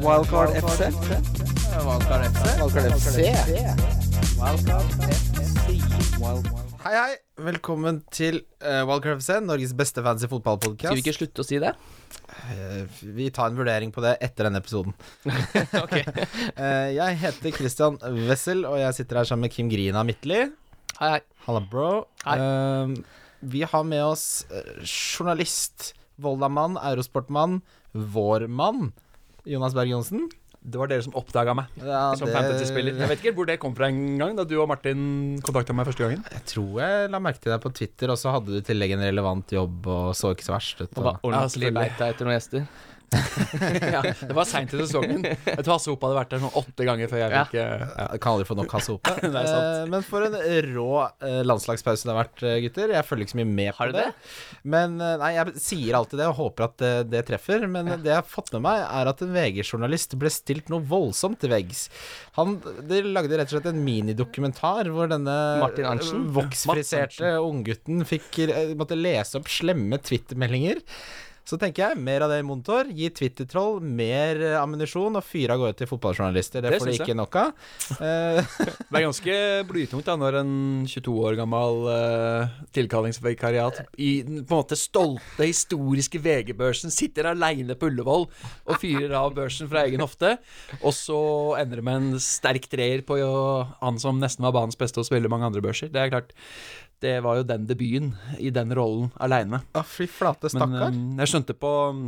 Wildcard 0.00 0.56
FC. 0.56 0.88
Wildcard 1.84 2.22
FC. 2.32 2.44
Wildcard 2.62 2.86
FC. 2.96 3.16
Hei, 6.82 6.94
hei. 6.96 7.16
Velkommen 7.42 7.98
til 8.14 8.40
uh, 8.64 8.86
Wildcard 8.88 9.20
FC, 9.20 9.36
Norges 9.44 9.74
beste 9.76 10.02
fancy 10.04 10.28
Skal 10.30 10.96
vi 10.96 11.02
ikke 11.02 11.16
slutte 11.18 11.44
å 11.44 11.46
si 11.46 11.60
det? 11.60 11.74
vi 13.02 13.28
tar 13.34 13.50
en 13.50 13.58
vurdering 13.58 13.92
på 13.92 14.00
det 14.02 14.14
etter 14.24 14.48
denne 14.48 14.62
episoden. 14.62 14.94
ok. 15.84 15.96
Eh, 16.00 16.88
jeg 16.96 17.18
heter 17.20 17.54
Christian 17.54 17.98
Wessel, 18.28 18.64
og 18.64 18.78
jeg 18.80 18.96
sitter 18.96 19.20
her 19.20 19.28
sammen 19.28 19.46
med 19.46 19.52
Kim 19.52 19.68
Grina 19.70 20.02
Midtly. 20.06 20.46
Hei, 20.96 21.10
hei. 21.18 21.20
Halla, 21.44 21.60
bro. 21.68 21.90
Hei. 22.24 22.38
Uh, 22.40 23.20
vi 23.42 23.64
har 23.66 23.84
med 23.84 24.04
oss 24.06 24.46
journalist, 24.86 25.92
Volda-mann, 26.22 26.78
Eurosport-mann, 26.80 27.60
vår 27.92 28.46
mann, 28.48 28.92
Jonas 29.48 29.74
Berg 29.74 29.90
Johnsen. 29.90 30.28
Det 30.62 30.78
var 30.78 30.86
dere 30.86 31.02
som 31.02 31.14
oppdaga 31.18 31.56
meg 31.58 31.66
Ja, 31.82 32.12
som 32.18 32.28
det- 32.28 32.36
fantasy-spiller. 32.36 32.94
Jeg 33.00 33.08
vet 33.10 33.18
ikke 33.24 33.32
hvor 33.34 33.48
det 33.50 33.56
kom 33.58 33.74
fra 33.74 33.88
en 33.90 34.18
gang, 34.20 34.36
da 34.38 34.44
du 34.46 34.54
og 34.62 34.68
Martin 34.70 35.40
kontakta 35.42 35.74
meg 35.74 35.88
første 35.90 36.04
gangen. 36.06 36.22
Jeg 36.30 36.44
tror 36.52 36.76
jeg 36.84 37.10
la 37.10 37.18
merke 37.18 37.42
til 37.42 37.50
deg 37.50 37.60
på 37.64 37.72
Twitter, 37.74 38.12
og 38.14 38.20
så 38.20 38.30
hadde 38.36 38.46
du 38.54 38.60
i 38.60 38.62
tillegg 38.68 38.94
en 38.94 39.02
relevant 39.02 39.50
jobb 39.56 39.88
og 39.90 40.12
så 40.14 40.30
ikke 40.36 40.46
så 40.46 40.54
verst 40.54 40.84
ut. 40.84 40.92
Og 40.94 41.02
og 41.06 41.10
Og, 41.16 41.32
ordentlig 41.32 41.72
beita 41.74 42.12
etter 42.14 42.28
noen 42.30 42.38
gjester. 42.38 42.68
ja, 43.94 44.00
det 44.02 44.34
var 44.36 44.46
seint 44.48 44.72
i 44.74 44.78
sesongen. 44.80 45.24
Jeg 45.26 45.62
tror 45.64 45.74
Hasse 45.76 45.90
Hope 45.92 46.06
hadde 46.08 46.18
vært 46.18 46.32
der 46.34 46.42
sånn 46.42 46.54
åtte 46.62 46.86
ganger 46.88 47.10
før 47.10 47.20
jeg 47.22 47.32
Ja. 47.32 47.42
fikk 47.44 47.56
eh, 47.60 47.84
ja. 47.86 48.06
kan 48.22 48.32
aldri 48.36 48.46
få 48.48 48.56
nok 48.58 48.72
Hasse 48.76 48.94
Hope. 48.94 49.14
Det 49.22 49.30
sant. 49.32 49.68
Eh, 49.68 49.90
men 49.92 50.04
for 50.06 50.26
en 50.26 50.36
rå 50.72 50.88
eh, 51.24 51.40
landslagspause 51.46 52.08
det 52.08 52.12
har 52.14 52.20
vært, 52.22 52.42
eh, 52.48 52.58
gutter. 52.66 52.94
Jeg 52.96 53.06
følger 53.08 53.26
ikke 53.26 53.34
så 53.34 53.40
mye 53.42 53.50
med 53.52 53.70
på 53.72 53.78
Har 53.82 53.92
du 53.92 53.96
det. 53.98 54.06
det? 54.08 54.60
Men 54.76 54.96
Nei, 55.02 55.30
jeg 55.36 55.54
sier 55.62 55.96
alltid 55.98 56.20
det 56.22 56.28
og 56.30 56.36
håper 56.38 56.66
at 56.68 56.76
det, 56.82 56.92
det 57.12 57.24
treffer. 57.28 57.66
Men 57.70 57.90
det 58.02 58.12
jeg 58.12 58.18
har 58.20 58.28
fått 58.28 58.52
med 58.56 58.64
meg, 58.66 58.82
er 58.86 59.10
at 59.12 59.22
en 59.24 59.32
VG-journalist 59.34 60.16
ble 60.20 60.30
stilt 60.32 60.70
noe 60.72 60.84
voldsomt 60.88 61.40
til 61.42 61.52
veggs. 61.52 61.86
Han 62.38 62.56
De 62.88 63.02
lagde 63.06 63.36
rett 63.38 63.50
og 63.50 63.58
slett 63.58 63.70
en 63.72 63.82
minidokumentar 63.84 64.88
hvor 64.92 65.10
denne 65.10 65.36
Martin 65.62 65.88
Arntzen? 65.88 66.26
voksfriserte 66.36 67.34
unggutten 67.42 68.04
fikk 68.08 68.40
måtte 68.78 68.96
lese 68.98 69.38
opp 69.40 69.50
slemme 69.52 69.98
Twitter-meldinger. 70.02 70.80
Så 71.42 71.58
tenker 71.58 71.82
jeg, 71.88 71.98
mer 71.98 72.22
av 72.22 72.30
det 72.30 72.38
i 72.38 72.44
monitor. 72.46 72.86
Gi 72.94 73.08
Twitter-troll 73.10 73.80
mer 73.82 74.38
eh, 74.38 74.58
ammunisjon, 74.60 75.18
og 75.18 75.26
fyre 75.26 75.56
av 75.56 75.62
gårde 75.62 75.78
til 75.80 75.90
fotballjournalister. 75.90 76.62
Det, 76.62 76.70
Det 76.74 76.80
får 76.82 76.90
de 76.90 76.94
ikke 77.00 77.18
nok 77.18 77.38
av. 77.40 77.52
Eh, 77.98 78.58
Det 78.92 79.00
er 79.00 79.06
ganske 79.06 79.36
blytungt 79.66 80.06
da 80.06 80.14
når 80.20 80.38
en 80.42 80.54
22 80.90 81.14
år 81.26 81.36
gammel 81.38 81.86
uh, 81.88 82.52
tilkallingsvikariat 82.76 83.80
i 83.96 84.10
den 84.26 84.42
på 84.44 84.54
en 84.54 84.60
måte 84.60 84.78
stolte, 84.78 85.46
historiske 85.48 86.20
VG-børsen 86.22 86.92
sitter 86.92 87.30
aleine 87.30 87.76
på 87.78 87.88
Ullevål 87.88 88.26
og 88.28 88.80
fyrer 88.82 89.14
av 89.18 89.32
børsen 89.36 89.70
fra 89.70 89.86
egen 89.86 90.02
hofte, 90.04 90.36
og 90.82 90.92
så 90.96 91.22
ender 91.62 91.80
det 91.80 91.86
med 91.88 92.00
en 92.00 92.22
sterk 92.22 92.68
treer 92.72 93.04
på 93.06 93.18
jo, 93.22 93.32
han 93.80 94.00
som 94.02 94.20
nesten 94.22 94.44
var 94.44 94.54
banens 94.56 94.78
beste 94.78 95.00
og 95.00 95.08
spiller 95.08 95.32
mange 95.32 95.48
andre 95.48 95.64
børser. 95.64 95.90
Det 95.92 96.02
er 96.02 96.12
klart, 96.12 96.36
det 97.02 97.16
var 97.24 97.40
jo 97.40 97.46
den 97.52 97.66
debuten 97.68 98.12
i 98.38 98.50
den 98.54 98.72
rollen 98.78 99.10
aleine. 99.22 99.62
Å, 99.76 99.82
fy 99.86 100.06
flate, 100.10 100.48
Men 100.54 100.60
stakkar. 100.62 100.92
um, 100.94 101.16
jeg 101.22 101.32
skjønte 101.34 101.58
på 101.58 101.72
um, 101.92 102.04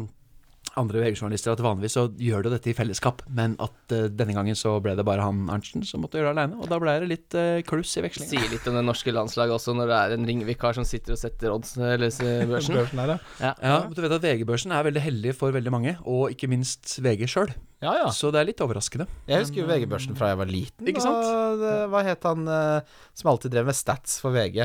andre 0.81 0.98
VG-journalister 1.05 1.53
at 1.53 1.61
vanligvis 1.62 1.92
så 1.95 2.03
gjør 2.19 2.47
du 2.47 2.48
dette 2.51 2.70
i 2.73 2.75
fellesskap, 2.75 3.20
men 3.31 3.53
at 3.62 3.92
uh, 3.95 4.06
denne 4.11 4.34
gangen 4.34 4.56
så 4.59 4.73
ble 4.83 4.95
det 4.98 5.05
bare 5.06 5.23
han 5.23 5.45
Arntzen 5.53 5.84
som 5.86 6.03
måtte 6.03 6.19
gjøre 6.19 6.33
det 6.33 6.39
aleine, 6.41 6.56
og 6.59 6.70
da 6.73 6.78
ble 6.83 6.95
det 7.05 7.11
litt 7.12 7.36
uh, 7.39 7.61
kluss 7.69 7.92
i 8.01 8.03
vekslinga. 8.06 8.31
Sier 8.33 8.48
litt 8.55 8.67
om 8.70 8.78
det 8.81 8.83
norske 8.89 9.12
landslaget 9.14 9.55
også, 9.59 9.75
når 9.78 9.92
det 9.92 9.98
er 10.01 10.14
en 10.17 10.27
ringvikar 10.31 10.75
som 10.78 10.86
sitter 10.89 11.14
og 11.14 11.20
setter 11.20 11.55
odds 11.55 11.77
eller 11.79 12.11
børsen. 12.55 12.79
Børsen 12.81 13.03
her, 13.05 13.14
ja. 13.45 13.53
Ja, 13.61 13.77
men 13.84 13.95
du 13.95 14.03
vet 14.06 14.17
at 14.19 14.25
VG-børsen 14.27 14.75
er 14.75 14.89
veldig 14.89 15.05
heldig 15.05 15.36
for 15.39 15.55
veldig 15.55 15.75
mange, 15.77 15.95
og 16.11 16.34
ikke 16.34 16.51
minst 16.51 16.97
VG 17.05 17.29
sjøl. 17.31 17.53
ja, 17.84 17.92
ja. 18.01 18.08
Så 18.14 18.33
det 18.34 18.41
er 18.42 18.48
litt 18.51 18.62
overraskende. 18.64 19.06
Jeg 19.31 19.45
husker 19.45 19.62
jo 19.62 19.69
VG-børsen 19.70 20.17
fra 20.19 20.33
jeg 20.33 20.41
var 20.42 20.51
liten. 20.51 20.89
Ikke 20.91 21.05
sant? 21.05 21.23
Og 21.29 21.61
det, 21.62 21.75
hva 21.92 22.03
het 22.08 22.25
han 22.27 22.48
eh, 22.51 22.97
som 23.14 23.31
alltid 23.31 23.53
drev 23.55 23.69
med 23.70 23.77
stats 23.79 24.17
for 24.25 24.34
VG? 24.34 24.64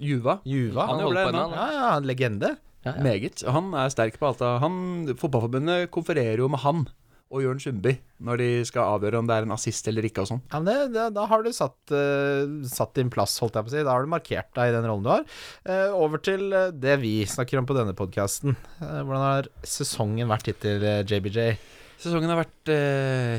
Juva. 0.00 0.38
Juva? 0.48 0.86
Han 0.88 0.98
Han 0.98 1.04
jobber 1.06 1.20
der 1.20 1.42
ennå. 1.42 1.58
Ja, 1.58 1.68
ja, 1.74 1.90
en 1.96 2.08
legende. 2.08 2.54
Ja, 2.86 2.94
ja. 2.94 3.02
Meget. 3.02 3.42
Og 3.44 3.52
Han 3.52 3.74
er 3.74 3.92
sterk 3.92 4.18
på 4.20 4.30
alt. 4.30 4.44
Han, 4.62 5.10
fotballforbundet 5.18 5.90
konfererer 5.94 6.38
jo 6.38 6.48
med 6.48 6.62
han 6.64 6.86
og 7.28 7.42
Jørn 7.44 7.60
Sundby 7.60 7.92
når 8.24 8.40
de 8.40 8.48
skal 8.68 8.94
avgjøre 8.96 9.20
om 9.20 9.28
det 9.28 9.36
er 9.36 9.46
en 9.46 9.54
assist 9.54 9.88
eller 9.90 10.06
ikke 10.08 10.24
og 10.24 10.30
sånn. 10.30 10.40
Ja, 10.48 10.60
men 10.62 10.68
det, 10.70 10.76
det, 10.94 11.04
da 11.16 11.26
har 11.28 11.44
du 11.44 11.50
satt, 11.54 11.76
uh, 11.92 12.48
satt 12.68 12.94
din 12.96 13.12
plass, 13.12 13.36
holdt 13.42 13.58
jeg 13.58 13.66
på 13.66 13.72
å 13.72 13.74
si. 13.74 13.84
Da 13.84 13.94
har 13.94 14.04
du 14.04 14.10
markert 14.10 14.50
deg 14.56 14.70
i 14.70 14.74
den 14.74 14.88
rollen 14.88 15.04
du 15.04 15.12
har. 15.12 15.26
Uh, 15.68 15.92
over 15.98 16.22
til 16.24 16.48
eh, 16.56 16.72
det 16.72 16.96
vi 17.02 17.12
snakker 17.28 17.60
om 17.60 17.68
på 17.68 17.76
denne 17.76 17.94
podkasten. 17.98 18.56
hvordan 18.80 19.24
har 19.24 19.50
sesongen 19.66 20.30
vært 20.32 20.50
hittil, 20.50 20.84
JBJ? 21.04 21.58
Sesongen 22.00 22.30
har 22.32 22.40
vært 22.40 22.70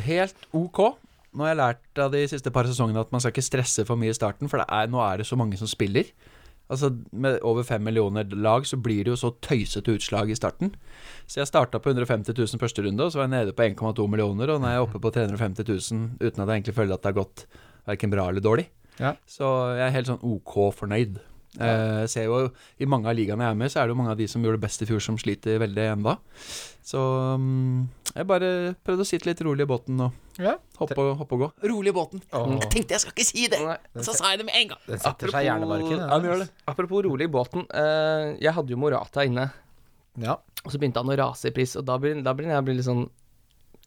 helt 0.06 0.50
ok. 0.56 0.82
Nå 1.34 1.46
har 1.46 1.54
jeg 1.54 1.60
lært 1.60 2.02
av 2.02 2.14
de 2.14 2.24
siste 2.30 2.52
par 2.54 2.68
sesongene 2.68 3.02
at 3.02 3.12
man 3.14 3.22
skal 3.22 3.34
ikke 3.34 3.46
stresse 3.46 3.86
for 3.88 4.00
mye 4.00 4.14
i 4.14 4.18
starten, 4.18 4.50
for 4.52 4.62
det 4.62 4.68
er, 4.74 4.90
nå 4.92 5.02
er 5.06 5.22
det 5.22 5.28
så 5.30 5.38
mange 5.40 5.58
som 5.60 5.70
spiller. 5.70 6.10
Altså 6.70 6.92
Med 7.12 7.40
over 7.42 7.66
fem 7.66 7.82
millioner 7.82 8.28
lag 8.30 8.68
så 8.70 8.78
blir 8.78 9.04
det 9.04 9.14
jo 9.14 9.20
så 9.20 9.32
tøysete 9.42 9.96
utslag 9.98 10.30
i 10.30 10.38
starten. 10.38 10.76
Så 11.26 11.42
jeg 11.42 11.50
starta 11.50 11.82
på 11.82 11.90
150 11.90 12.36
000 12.38 12.62
første 12.62 12.86
runde, 12.86 13.06
og 13.06 13.12
så 13.12 13.22
var 13.22 13.30
jeg 13.30 13.36
nede 13.38 13.56
på 13.58 13.66
1,2 13.66 14.06
millioner, 14.10 14.54
og 14.54 14.62
nå 14.62 14.70
er 14.70 14.78
jeg 14.78 14.86
oppe 14.86 15.02
på 15.02 15.14
350 15.16 15.66
000 15.66 16.20
uten 16.22 16.44
at 16.44 16.46
jeg 16.46 16.60
egentlig 16.60 16.78
føler 16.78 16.94
at 16.94 17.02
det 17.02 17.12
har 17.12 17.22
gått 17.24 17.46
verken 17.90 18.14
bra 18.14 18.28
eller 18.30 18.46
dårlig. 18.46 18.68
Ja. 19.00 19.16
Så 19.30 19.48
jeg 19.80 19.86
er 19.88 19.96
helt 19.96 20.12
sånn 20.12 20.24
ok 20.26 20.56
fornøyd. 20.76 21.18
Eh, 21.58 22.02
jeg 22.06 22.10
ser 22.14 22.26
jo 22.28 22.52
I 22.78 22.86
mange 22.86 23.10
av 23.10 23.16
ligaene 23.18 23.42
jeg 23.48 23.56
er 23.56 23.58
med, 23.58 23.72
så 23.74 23.80
er 23.82 23.88
det 23.90 23.96
jo 23.96 24.00
mange 24.04 24.12
av 24.14 24.20
de 24.20 24.28
som 24.30 24.44
gjorde 24.44 24.60
det 24.60 24.66
best 24.68 24.84
i 24.86 24.88
fjor, 24.90 25.02
som 25.02 25.18
sliter 25.18 25.58
veldig 25.64 25.86
ennå. 25.96 26.14
Så 26.86 27.00
mm, 27.42 27.88
jeg 28.16 28.28
bare 28.30 28.50
prøvde 28.86 29.06
å 29.06 29.08
sitte 29.10 29.26
litt 29.30 29.42
rolig 29.46 29.66
i 29.66 29.70
båten 29.70 30.00
og 30.06 30.12
Ja. 30.40 30.54
hoppe, 30.78 30.96
hoppe 31.20 31.36
og 31.36 31.42
gå. 31.42 31.50
Rolig 31.72 31.92
i 31.92 31.96
båten. 31.98 32.22
Oh. 32.38 32.54
Jeg 32.54 32.70
tenkte 32.72 32.96
jeg 32.96 33.02
skal 33.04 33.16
ikke 33.18 33.26
si 33.28 33.48
det, 33.52 33.60
så 34.06 34.14
sa 34.16 34.30
jeg 34.32 34.40
det 34.44 34.46
med 34.48 34.56
en 34.62 34.70
gang. 34.76 34.84
Den 34.88 35.02
setter 35.04 35.34
seg 35.34 35.42
i 35.42 35.50
hjernebarken. 35.50 35.98
Ja. 36.06 36.48
Apropos 36.72 37.04
rolig 37.06 37.28
i 37.28 37.34
båten. 37.34 37.66
eh, 37.74 38.38
jeg 38.40 38.54
hadde 38.54 38.70
jo 38.70 38.78
Morata 38.78 39.26
inne, 39.26 39.50
Ja. 40.18 40.38
og 40.64 40.72
så 40.72 40.78
begynte 40.80 41.02
han 41.02 41.10
å 41.12 41.18
rase 41.18 41.50
i 41.50 41.52
pris. 41.52 41.76
Og 41.76 41.86
da 41.86 41.98
blir 41.98 42.14
jeg 42.24 42.66
litt 42.78 42.86
sånn 42.86 43.10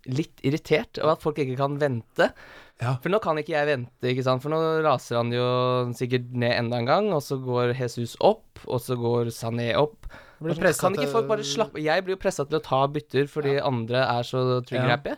litt 0.06 0.40
irritert 0.42 0.98
over 0.98 1.12
at 1.12 1.22
folk 1.22 1.36
ikke 1.38 1.56
kan 1.56 1.78
vente. 1.78 2.32
Ja. 2.82 2.96
For 3.02 3.12
nå 3.14 3.20
kan 3.22 3.38
ikke 3.38 3.54
jeg 3.54 3.68
vente, 3.68 4.10
ikke 4.10 4.24
sant. 4.26 4.42
For 4.42 4.50
nå 4.50 4.58
raser 4.82 5.20
han 5.20 5.30
jo 5.34 5.46
sikkert 5.94 6.32
ned 6.34 6.56
enda 6.58 6.80
en 6.82 6.88
gang, 6.90 7.12
og 7.14 7.22
så 7.22 7.38
går 7.38 7.76
Jesus 7.78 8.16
opp, 8.20 8.58
og 8.66 8.82
så 8.82 8.96
går 8.98 9.30
Sané 9.34 9.70
opp. 9.78 10.08
Blir 10.42 10.56
Og 10.56 10.78
kan 10.80 10.96
ikke 10.96 11.06
folk 11.12 11.28
bare 11.30 11.44
slappe 11.46 11.78
Jeg 11.78 12.02
blir 12.02 12.16
jo 12.16 12.18
pressa 12.18 12.42
til 12.44 12.58
å 12.58 12.62
ta 12.66 12.80
bytter 12.90 13.28
fordi 13.30 13.52
andre 13.62 14.00
er 14.02 14.26
så 14.26 14.40
trigger-happy. 14.66 15.12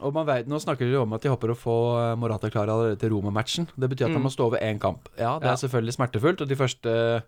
Og 0.00 0.14
man 0.16 0.24
vet, 0.24 0.48
Nå 0.48 0.56
snakker 0.56 0.88
de 0.88 0.96
om 0.96 1.12
at 1.12 1.20
de 1.20 1.28
håper 1.28 1.52
å 1.52 1.56
få 1.58 1.74
eh, 2.00 2.14
Morata 2.16 2.48
klar 2.48 2.70
allerede 2.72 2.96
til 3.02 3.12
Roma-matchen. 3.12 3.68
Det 3.76 3.90
betyr 3.92 4.08
at 4.08 4.14
han 4.14 4.22
Mm. 4.22 4.24
må 4.24 4.32
stå 4.32 4.46
over 4.48 4.56
én 4.64 4.80
kamp. 4.80 5.10
Ja, 5.18 5.38
det 5.38 5.44
Ja. 5.44 5.52
er 5.52 5.60
selvfølgelig 5.60 5.96
smertefullt, 5.98 6.40
og 6.40 6.48
de 6.48 6.56
første 6.56 7.22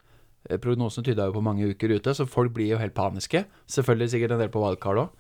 eh, 0.49 0.57
prognosene 0.57 1.05
tyda 1.05 1.27
jo 1.29 1.33
på 1.37 1.43
mange 1.45 1.69
uker 1.69 1.93
ute, 1.93 2.15
så 2.17 2.27
folk 2.27 2.53
blir 2.55 2.69
jo 2.73 2.79
helt 2.79 2.95
paniske. 2.95 3.45
Selvfølgelig 3.69 4.11
sikkert 4.11 4.33
en 4.33 4.39
del 4.41 4.49
på 4.49 4.63
wildcard 4.65 4.97
òg, 5.05 5.11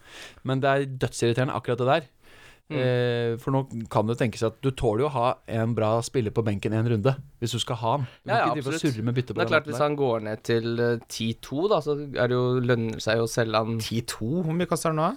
men 0.43 0.61
det 0.61 0.69
er 0.72 0.87
dødsirriterende 0.87 1.55
akkurat 1.55 1.78
det 1.78 1.87
der. 1.87 2.03
Mm. 2.72 2.81
Eh, 2.83 3.38
for 3.43 3.55
nå 3.55 3.62
kan 3.93 4.09
det 4.09 4.19
tenkes 4.21 4.44
at 4.47 4.59
du 4.65 4.71
tåler 4.71 5.05
jo 5.05 5.10
å 5.10 5.15
ha 5.16 5.27
en 5.60 5.75
bra 5.77 5.94
spiller 6.05 6.34
på 6.34 6.44
benken 6.47 6.75
en 6.77 6.88
runde, 6.94 7.15
hvis 7.43 7.56
du 7.56 7.60
skal 7.62 7.81
ha 7.83 7.97
han. 7.97 8.06
Du 8.22 8.31
Ja, 8.33 8.38
ja, 8.38 8.47
ikke 8.53 8.65
absolutt. 8.65 8.87
surre 8.87 9.05
med 9.06 9.19
bytte 9.19 9.34
på 9.34 9.41
Det 9.41 9.47
er 9.47 9.53
klart 9.55 9.69
Hvis 9.71 9.83
han 9.83 9.97
går 9.99 10.25
ned 10.28 10.43
til 10.47 10.81
eh, 10.81 10.97
10-2, 11.09 11.69
da, 11.72 11.82
så 11.84 11.99
er 11.99 12.32
det 12.32 12.38
jo, 12.38 12.47
lønner 12.61 12.99
det 12.99 13.05
seg 13.05 13.21
jo 13.21 13.28
å 13.28 13.31
selge 13.31 13.62
han 13.62 13.78
10-2, 13.78 14.32
hvor 14.43 14.56
mye 14.56 14.71
kaster 14.71 14.93
han 14.93 15.00
nå? 15.03 15.11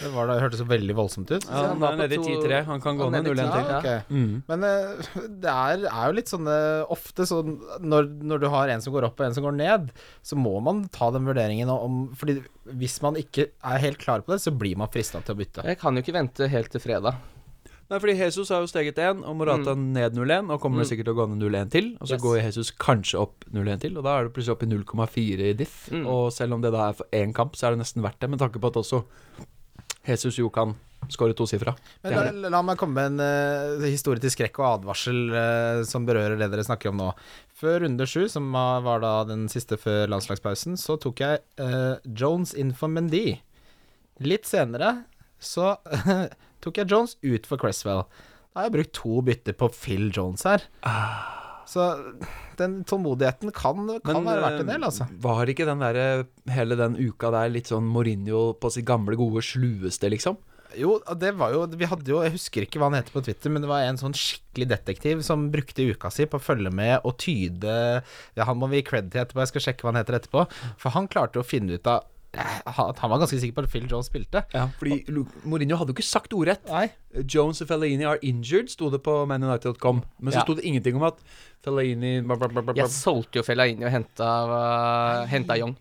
Det, 0.00 0.10
var 0.14 0.26
da, 0.26 0.34
det 0.34 0.42
hørtes 0.44 0.60
så 0.62 0.66
veldig 0.68 0.94
voldsomt 0.98 1.30
ut. 1.30 1.44
Ja, 1.46 1.62
han 1.70 1.82
er 1.86 1.96
nede 2.02 2.16
i 2.16 2.18
10-3. 2.18 2.60
Han 2.66 2.80
kan 2.84 2.96
gå 2.98 3.10
ned 3.14 3.28
er 3.28 3.34
nede 3.34 3.44
i 3.44 3.46
0-1 3.46 3.52
til. 3.54 3.68
ja. 3.70 3.78
Okay. 3.78 4.00
Mm. 4.10 4.42
Men 4.48 4.64
eh, 4.68 5.28
det 5.44 5.52
er, 5.54 5.84
er 5.90 6.06
jo 6.10 6.16
litt 6.18 6.32
sånn 6.32 6.48
ofte 6.96 7.26
sånn 7.30 7.54
når, 7.84 8.08
når 8.32 8.42
du 8.44 8.48
har 8.54 8.68
en 8.74 8.82
som 8.84 8.92
går 8.96 9.06
opp 9.10 9.20
og 9.22 9.26
en 9.28 9.36
som 9.36 9.46
går 9.46 9.54
ned, 9.60 9.92
så 10.26 10.36
må 10.40 10.56
man 10.64 10.84
ta 10.94 11.10
den 11.14 11.28
vurderingen 11.28 11.70
om 11.74 12.00
Fordi 12.18 12.40
hvis 12.74 12.98
man 13.04 13.14
ikke 13.20 13.50
er 13.62 13.78
helt 13.84 13.98
klar 14.02 14.22
på 14.24 14.32
det, 14.34 14.40
så 14.42 14.50
blir 14.56 14.76
man 14.80 14.88
frista 14.90 15.20
til 15.22 15.34
å 15.36 15.38
bytte. 15.42 15.64
Jeg 15.68 15.78
kan 15.80 15.94
jo 15.94 16.02
ikke 16.04 16.16
vente 16.16 16.48
helt 16.50 16.70
til 16.72 16.80
fredag. 16.82 17.20
Nei, 17.84 17.98
fordi 18.00 18.14
Jesus 18.16 18.48
har 18.48 18.62
jo 18.64 18.68
steget 18.70 18.96
1, 18.96 19.18
og 19.28 19.34
Morata 19.36 19.74
ned 19.76 20.14
0-1, 20.16 20.48
og 20.54 20.62
kommer 20.62 20.80
Mm. 20.80 20.86
sikkert 20.88 21.04
til 21.04 21.12
å 21.12 21.18
gå 21.18 21.26
ned 21.28 21.42
0-1 21.44 21.70
til. 21.74 21.90
Og 22.00 22.08
så 22.08 22.14
Yes. 22.16 22.22
går 22.22 22.38
Jesus 22.40 22.70
kanskje 22.80 23.20
opp 23.20 23.44
0-1 23.52 23.82
til, 23.82 23.98
og 24.00 24.04
da 24.08 24.14
er 24.16 24.24
det 24.24 24.32
plutselig 24.32 24.54
opp 24.56 24.62
i 24.64 24.70
0,4 24.72 25.50
i 25.50 25.52
diff. 25.52 25.74
Mm. 25.92 26.06
Og 26.08 26.32
selv 26.32 26.54
om 26.56 26.62
det 26.64 26.72
da 26.72 26.88
er 26.88 26.96
for 26.96 27.04
én 27.12 27.34
kamp, 27.36 27.52
så 27.60 27.66
er 27.68 27.76
det 27.76 27.82
nesten 27.84 28.00
verdt 28.02 28.18
det, 28.24 28.30
med 28.32 28.40
tanke 28.40 28.56
på 28.58 28.72
at 28.72 28.80
også 28.80 29.02
Jesus 30.06 30.38
jo 30.38 30.50
kan 30.52 30.74
skåre 31.12 31.36
tosifra. 31.36 31.74
Men 32.04 32.14
la, 32.40 32.50
la 32.54 32.60
meg 32.64 32.78
komme 32.80 32.96
med 32.96 33.20
en 33.20 33.80
uh, 33.80 33.86
historie 33.86 34.22
til 34.22 34.32
skrekk 34.32 34.60
og 34.60 34.68
advarsel 34.70 35.20
uh, 35.34 35.80
som 35.88 36.06
berører 36.08 36.38
det 36.40 36.48
dere 36.52 36.64
snakker 36.66 36.92
om 36.92 37.00
nå. 37.02 37.10
Før 37.54 37.84
runde 37.84 38.06
sju, 38.08 38.24
som 38.30 38.48
var 38.54 39.02
da 39.04 39.14
den 39.28 39.46
siste 39.52 39.78
før 39.80 40.08
landslagspausen, 40.12 40.78
så 40.80 40.98
tok 41.00 41.22
jeg 41.24 41.42
uh, 41.60 42.00
Jones 42.04 42.54
inn 42.58 42.74
for 42.76 42.92
Mendy. 42.92 43.38
Litt 44.24 44.48
senere 44.48 45.04
så 45.42 45.74
tok 46.64 46.80
jeg 46.80 46.90
Jones 46.90 47.18
ut 47.24 47.48
for 47.48 47.60
Cresswell. 47.60 48.06
Da 48.54 48.62
har 48.62 48.70
jeg 48.70 48.76
brukt 48.78 48.94
to 48.96 49.22
bytter 49.26 49.56
på 49.58 49.70
Phil 49.74 50.12
Jones 50.14 50.46
her. 50.48 50.68
Så 51.70 51.84
den 52.58 52.80
tålmodigheten 52.86 53.52
kan, 53.56 53.86
kan 54.04 54.26
være 54.26 54.42
verdt 54.44 54.64
en 54.64 54.72
del, 54.72 54.86
altså. 54.86 55.06
eh, 55.08 55.20
var 55.24 55.50
ikke 55.50 55.66
den 55.68 55.82
der, 55.82 56.24
hele 56.54 56.78
den 56.78 56.98
uka 57.00 57.32
der 57.34 57.52
litt 57.52 57.70
sånn 57.72 57.86
Mourinho 57.90 58.52
på 58.60 58.70
sitt 58.74 58.86
gamle, 58.88 59.18
gode 59.18 59.42
slueste, 59.44 60.10
liksom? 60.12 60.38
Jo, 60.78 60.96
det 61.20 61.34
var 61.38 61.52
jo 61.54 61.60
Vi 61.78 61.86
hadde 61.86 62.10
jo 62.10 62.16
Jeg 62.24 62.34
husker 62.34 62.64
ikke 62.64 62.80
hva 62.82 62.88
han 62.88 62.96
heter 62.98 63.14
på 63.14 63.22
Twitter, 63.22 63.52
men 63.52 63.62
det 63.62 63.70
var 63.70 63.84
en 63.86 64.00
sånn 64.00 64.16
skikkelig 64.16 64.66
detektiv 64.72 65.20
som 65.26 65.44
brukte 65.52 65.86
uka 65.86 66.10
si 66.10 66.26
på 66.26 66.40
å 66.40 66.42
følge 66.42 66.72
med 66.74 66.96
og 67.06 67.14
tyde 67.22 67.74
ja, 68.02 68.46
Han 68.48 68.58
må 68.58 68.66
vi 68.72 68.80
gi 68.80 68.88
cred 68.88 69.12
til 69.12 69.22
etterpå, 69.22 69.44
jeg 69.44 69.52
skal 69.52 69.66
sjekke 69.68 69.86
hva 69.86 69.92
han 69.92 70.00
heter 70.02 70.18
etterpå. 70.18 70.46
For 70.82 70.96
han 70.96 71.06
klarte 71.10 71.42
å 71.42 71.46
finne 71.46 71.78
ut 71.78 71.90
av 71.90 72.02
eh, 72.02 72.13
at 72.36 72.98
han 73.02 73.10
var 73.12 73.20
ganske 73.22 73.38
sikker 73.40 73.54
på 73.56 73.64
at 73.64 73.70
Phil 73.72 73.86
Jones 73.90 74.08
spilte. 74.10 74.44
Ja, 74.54 74.66
fordi 74.78 75.02
Mourinho 75.44 75.78
hadde 75.80 75.92
jo 75.92 75.96
ikke 75.98 76.06
sagt 76.06 76.34
ordrett. 76.36 76.64
Nei. 76.70 76.88
Jones 77.30 77.62
og 77.62 77.68
Fellaini 77.70 78.06
are 78.08 78.18
injured, 78.26 78.72
sto 78.72 78.90
det 78.90 79.02
på 79.06 79.14
manunited.com. 79.30 80.02
Men 80.18 80.32
så 80.32 80.40
Ja. 80.40 80.44
sto 80.46 80.54
det 80.58 80.64
ingenting 80.64 80.96
om 80.96 81.06
at 81.10 81.18
Fellaini 81.64 82.20
bla, 82.26 82.36
bla, 82.36 82.48
bla. 82.48 82.74
Jeg 82.74 82.90
solgte 82.90 83.38
jo 83.40 83.42
Fellaini 83.46 83.84
og 83.86 83.90
henta, 83.94 84.30
uh, 84.50 85.26
henta 85.30 85.56
Young. 85.58 85.76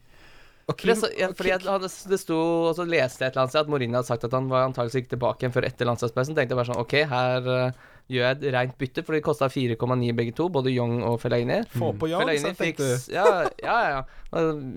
Okay. 0.67 0.87
For 0.87 0.93
det, 0.93 0.97
så, 1.01 1.09
ja, 1.19 1.27
fordi 1.35 1.49
jeg, 1.49 1.61
han, 1.67 1.81
det 1.81 2.19
sto, 2.21 2.37
og 2.69 2.75
så 2.77 2.85
leste 2.87 3.19
jeg 3.25 3.27
et 3.27 3.33
eller 3.35 3.41
annet 3.43 3.51
sted 3.51 3.65
at 3.65 3.71
Mourinho 3.73 3.97
hadde 3.99 4.07
sagt 4.07 4.23
at 4.23 4.31
han 4.37 4.47
var 4.47 4.69
antakeligvis 4.69 5.01
ikke 5.01 5.15
tilbake 5.17 5.43
igjen 5.43 5.55
før 5.55 5.67
etter 5.67 5.89
landslagspausen. 5.89 6.37
Tenkte 6.37 6.55
jeg 6.55 6.59
bare 6.61 6.69
sånn 6.71 6.79
OK, 6.79 6.93
her 7.11 7.49
uh, 7.51 7.71
gjør 8.11 8.25
jeg 8.27 8.37
et 8.39 8.47
rent 8.55 8.75
bytte, 8.79 9.03
for 9.05 9.15
de 9.15 9.21
kosta 9.23 9.47
4,9 9.51 10.11
begge 10.17 10.33
to, 10.35 10.49
både 10.53 10.73
Young 10.73 10.99
og 11.07 11.19
Fellaini. 11.23 11.61
Få 11.71 11.93
på 11.97 12.09
Young, 12.11 12.25
Fellaini 12.25 12.53
fikk 12.57 12.81
Ja, 13.13 13.27
ja, 13.63 13.77
ja. 13.93 14.01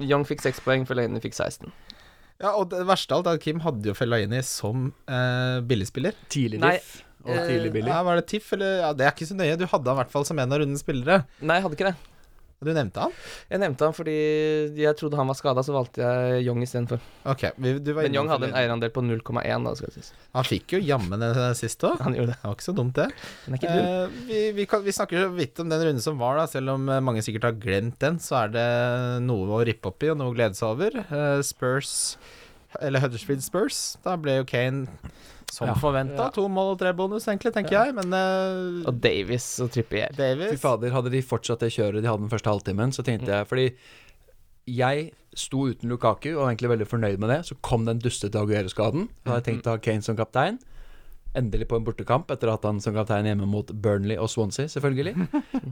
Young 0.07 0.27
fikk 0.29 0.45
6 0.47 0.63
poeng, 0.65 0.87
Fellaini 0.89 1.23
fikk 1.25 1.35
16. 1.35 1.73
Ja, 2.43 2.53
og 2.53 2.69
det 2.71 2.83
verste 2.87 3.17
av 3.17 3.23
alt 3.23 3.31
er 3.31 3.39
at 3.41 3.45
Kim 3.47 3.63
hadde 3.65 3.89
jo 3.89 3.95
Fellaini 3.97 4.43
som 4.45 4.91
eh, 5.09 5.59
billigspiller. 5.65 6.17
Tidlig 6.33 6.61
Nei, 6.61 6.75
diff 6.77 6.99
og 7.27 7.33
eh, 7.33 7.47
tidlig 7.49 7.73
billig. 7.75 7.91
Ja, 7.91 8.03
Var 8.07 8.21
det 8.21 8.27
TIFF, 8.31 8.53
eller 8.59 8.75
Ja, 8.85 8.91
det 8.97 9.07
er 9.07 9.15
ikke 9.15 9.29
så 9.31 9.39
nøye. 9.39 9.57
Du 9.59 9.65
hadde 9.67 9.89
han 9.89 9.97
i 9.97 10.01
hvert 10.03 10.13
fall 10.13 10.27
som 10.29 10.39
en 10.43 10.53
av 10.53 10.61
rundens 10.63 10.85
spillere. 10.85 11.25
Nei, 11.41 11.59
jeg 11.59 11.67
hadde 11.67 11.79
ikke 11.79 11.91
det. 11.91 11.97
Du 12.65 12.71
nevnte 12.73 13.03
han? 13.05 13.13
Jeg 13.53 13.61
nevnte 13.61 13.85
han 13.85 13.93
fordi 13.93 14.15
jeg 14.81 14.97
trodde 14.97 15.19
han 15.21 15.29
var 15.29 15.37
skada, 15.37 15.61
så 15.67 15.75
valgte 15.75 16.01
jeg 16.01 16.47
Young 16.47 16.63
istedenfor. 16.65 17.03
Okay, 17.29 17.53
Men 17.61 18.17
Young 18.17 18.31
hadde 18.33 18.49
en 18.49 18.57
eierandel 18.57 18.93
på 18.95 19.03
0,1, 19.05 19.67
da, 19.67 19.75
skal 19.77 19.91
det 19.91 19.99
sies. 19.99 20.09
Han 20.33 20.49
fikk 20.49 20.77
jo 20.79 20.81
jammen 20.81 21.21
den 21.21 21.37
siste 21.59 21.91
òg. 21.91 22.01
Han 22.07 22.17
gjorde 22.17 22.33
det. 22.33 22.39
Det 22.41 22.49
var 22.49 22.57
ikke 22.57 22.69
så 22.69 22.77
dumt, 22.79 22.97
det. 22.97 23.11
Eh, 23.69 24.17
vi, 24.31 24.41
vi, 24.57 24.67
kan, 24.71 24.81
vi 24.87 24.97
snakker 24.97 25.27
så 25.27 25.29
vidt 25.37 25.61
om 25.61 25.69
den 25.69 25.85
runden 25.85 26.03
som 26.05 26.17
var, 26.23 26.41
da. 26.41 26.49
Selv 26.49 26.73
om 26.79 26.89
eh, 26.89 27.05
mange 27.05 27.25
sikkert 27.27 27.51
har 27.51 27.61
glemt 27.61 28.01
den, 28.01 28.17
så 28.25 28.41
er 28.47 28.57
det 28.57 28.67
noe 29.29 29.53
å 29.53 29.63
rippe 29.69 29.93
opp 29.93 30.09
i 30.09 30.15
og 30.15 30.21
noe 30.23 30.33
å 30.33 30.37
glede 30.37 30.57
seg 30.57 30.73
over. 30.73 30.97
Eh, 31.05 31.39
Spurs, 31.45 31.93
eller 32.81 33.05
Huddersfield 33.05 33.45
Spurs, 33.45 33.85
da 34.07 34.17
ble 34.21 34.41
jo 34.41 34.49
Kane 34.49 34.89
som 35.53 35.69
Ja. 35.69 35.75
forventa. 35.75 36.27
Ja. 36.27 36.31
To 36.35 36.49
mål 36.49 36.73
og 36.75 36.79
tre 36.81 36.93
bonus, 36.93 37.27
egentlig, 37.29 37.53
tenker 37.55 37.77
jeg. 37.79 37.95
Men 37.95 38.13
uh, 38.13 38.89
Og 38.89 39.01
Davies 39.01 39.47
og 39.65 39.71
Trippier. 39.73 40.11
Fy 40.13 40.57
fader, 40.61 40.91
hadde 40.93 41.11
de 41.15 41.23
fortsatt 41.23 41.61
det 41.65 41.73
kjøret 41.73 42.03
de 42.03 42.09
hadde 42.11 42.27
den 42.27 42.33
første 42.33 42.51
halvtimen, 42.51 42.93
så 42.93 43.05
tenkte 43.07 43.31
jeg 43.33 43.47
Fordi 43.49 43.69
jeg 44.67 45.13
sto 45.37 45.69
uten 45.71 45.89
Lukaku 45.93 46.33
og 46.35 46.41
var 46.43 46.51
egentlig 46.55 46.73
veldig 46.73 46.89
fornøyd 46.91 47.21
med 47.23 47.31
det. 47.31 47.41
Så 47.47 47.55
kom 47.63 47.85
den 47.87 48.01
dustete 48.03 48.41
Aguero-skaden. 48.41 49.09
Da 49.23 49.35
hadde 49.37 49.45
jeg 49.45 49.49
tenkt 49.55 49.69
å 49.69 49.77
ha 49.77 49.83
Kane 49.85 50.03
som 50.03 50.17
kaptein. 50.19 50.59
Endelig 51.37 51.69
på 51.69 51.77
en 51.77 51.85
bortekamp 51.85 52.31
etter 52.33 52.49
at 52.49 52.65
han 52.65 52.81
som 52.81 52.95
kaptein 52.97 53.29
hjemme 53.29 53.47
mot 53.47 53.69
Burnley 53.71 54.17
og 54.17 54.31
Swansea, 54.33 54.67
selvfølgelig. 54.73 55.13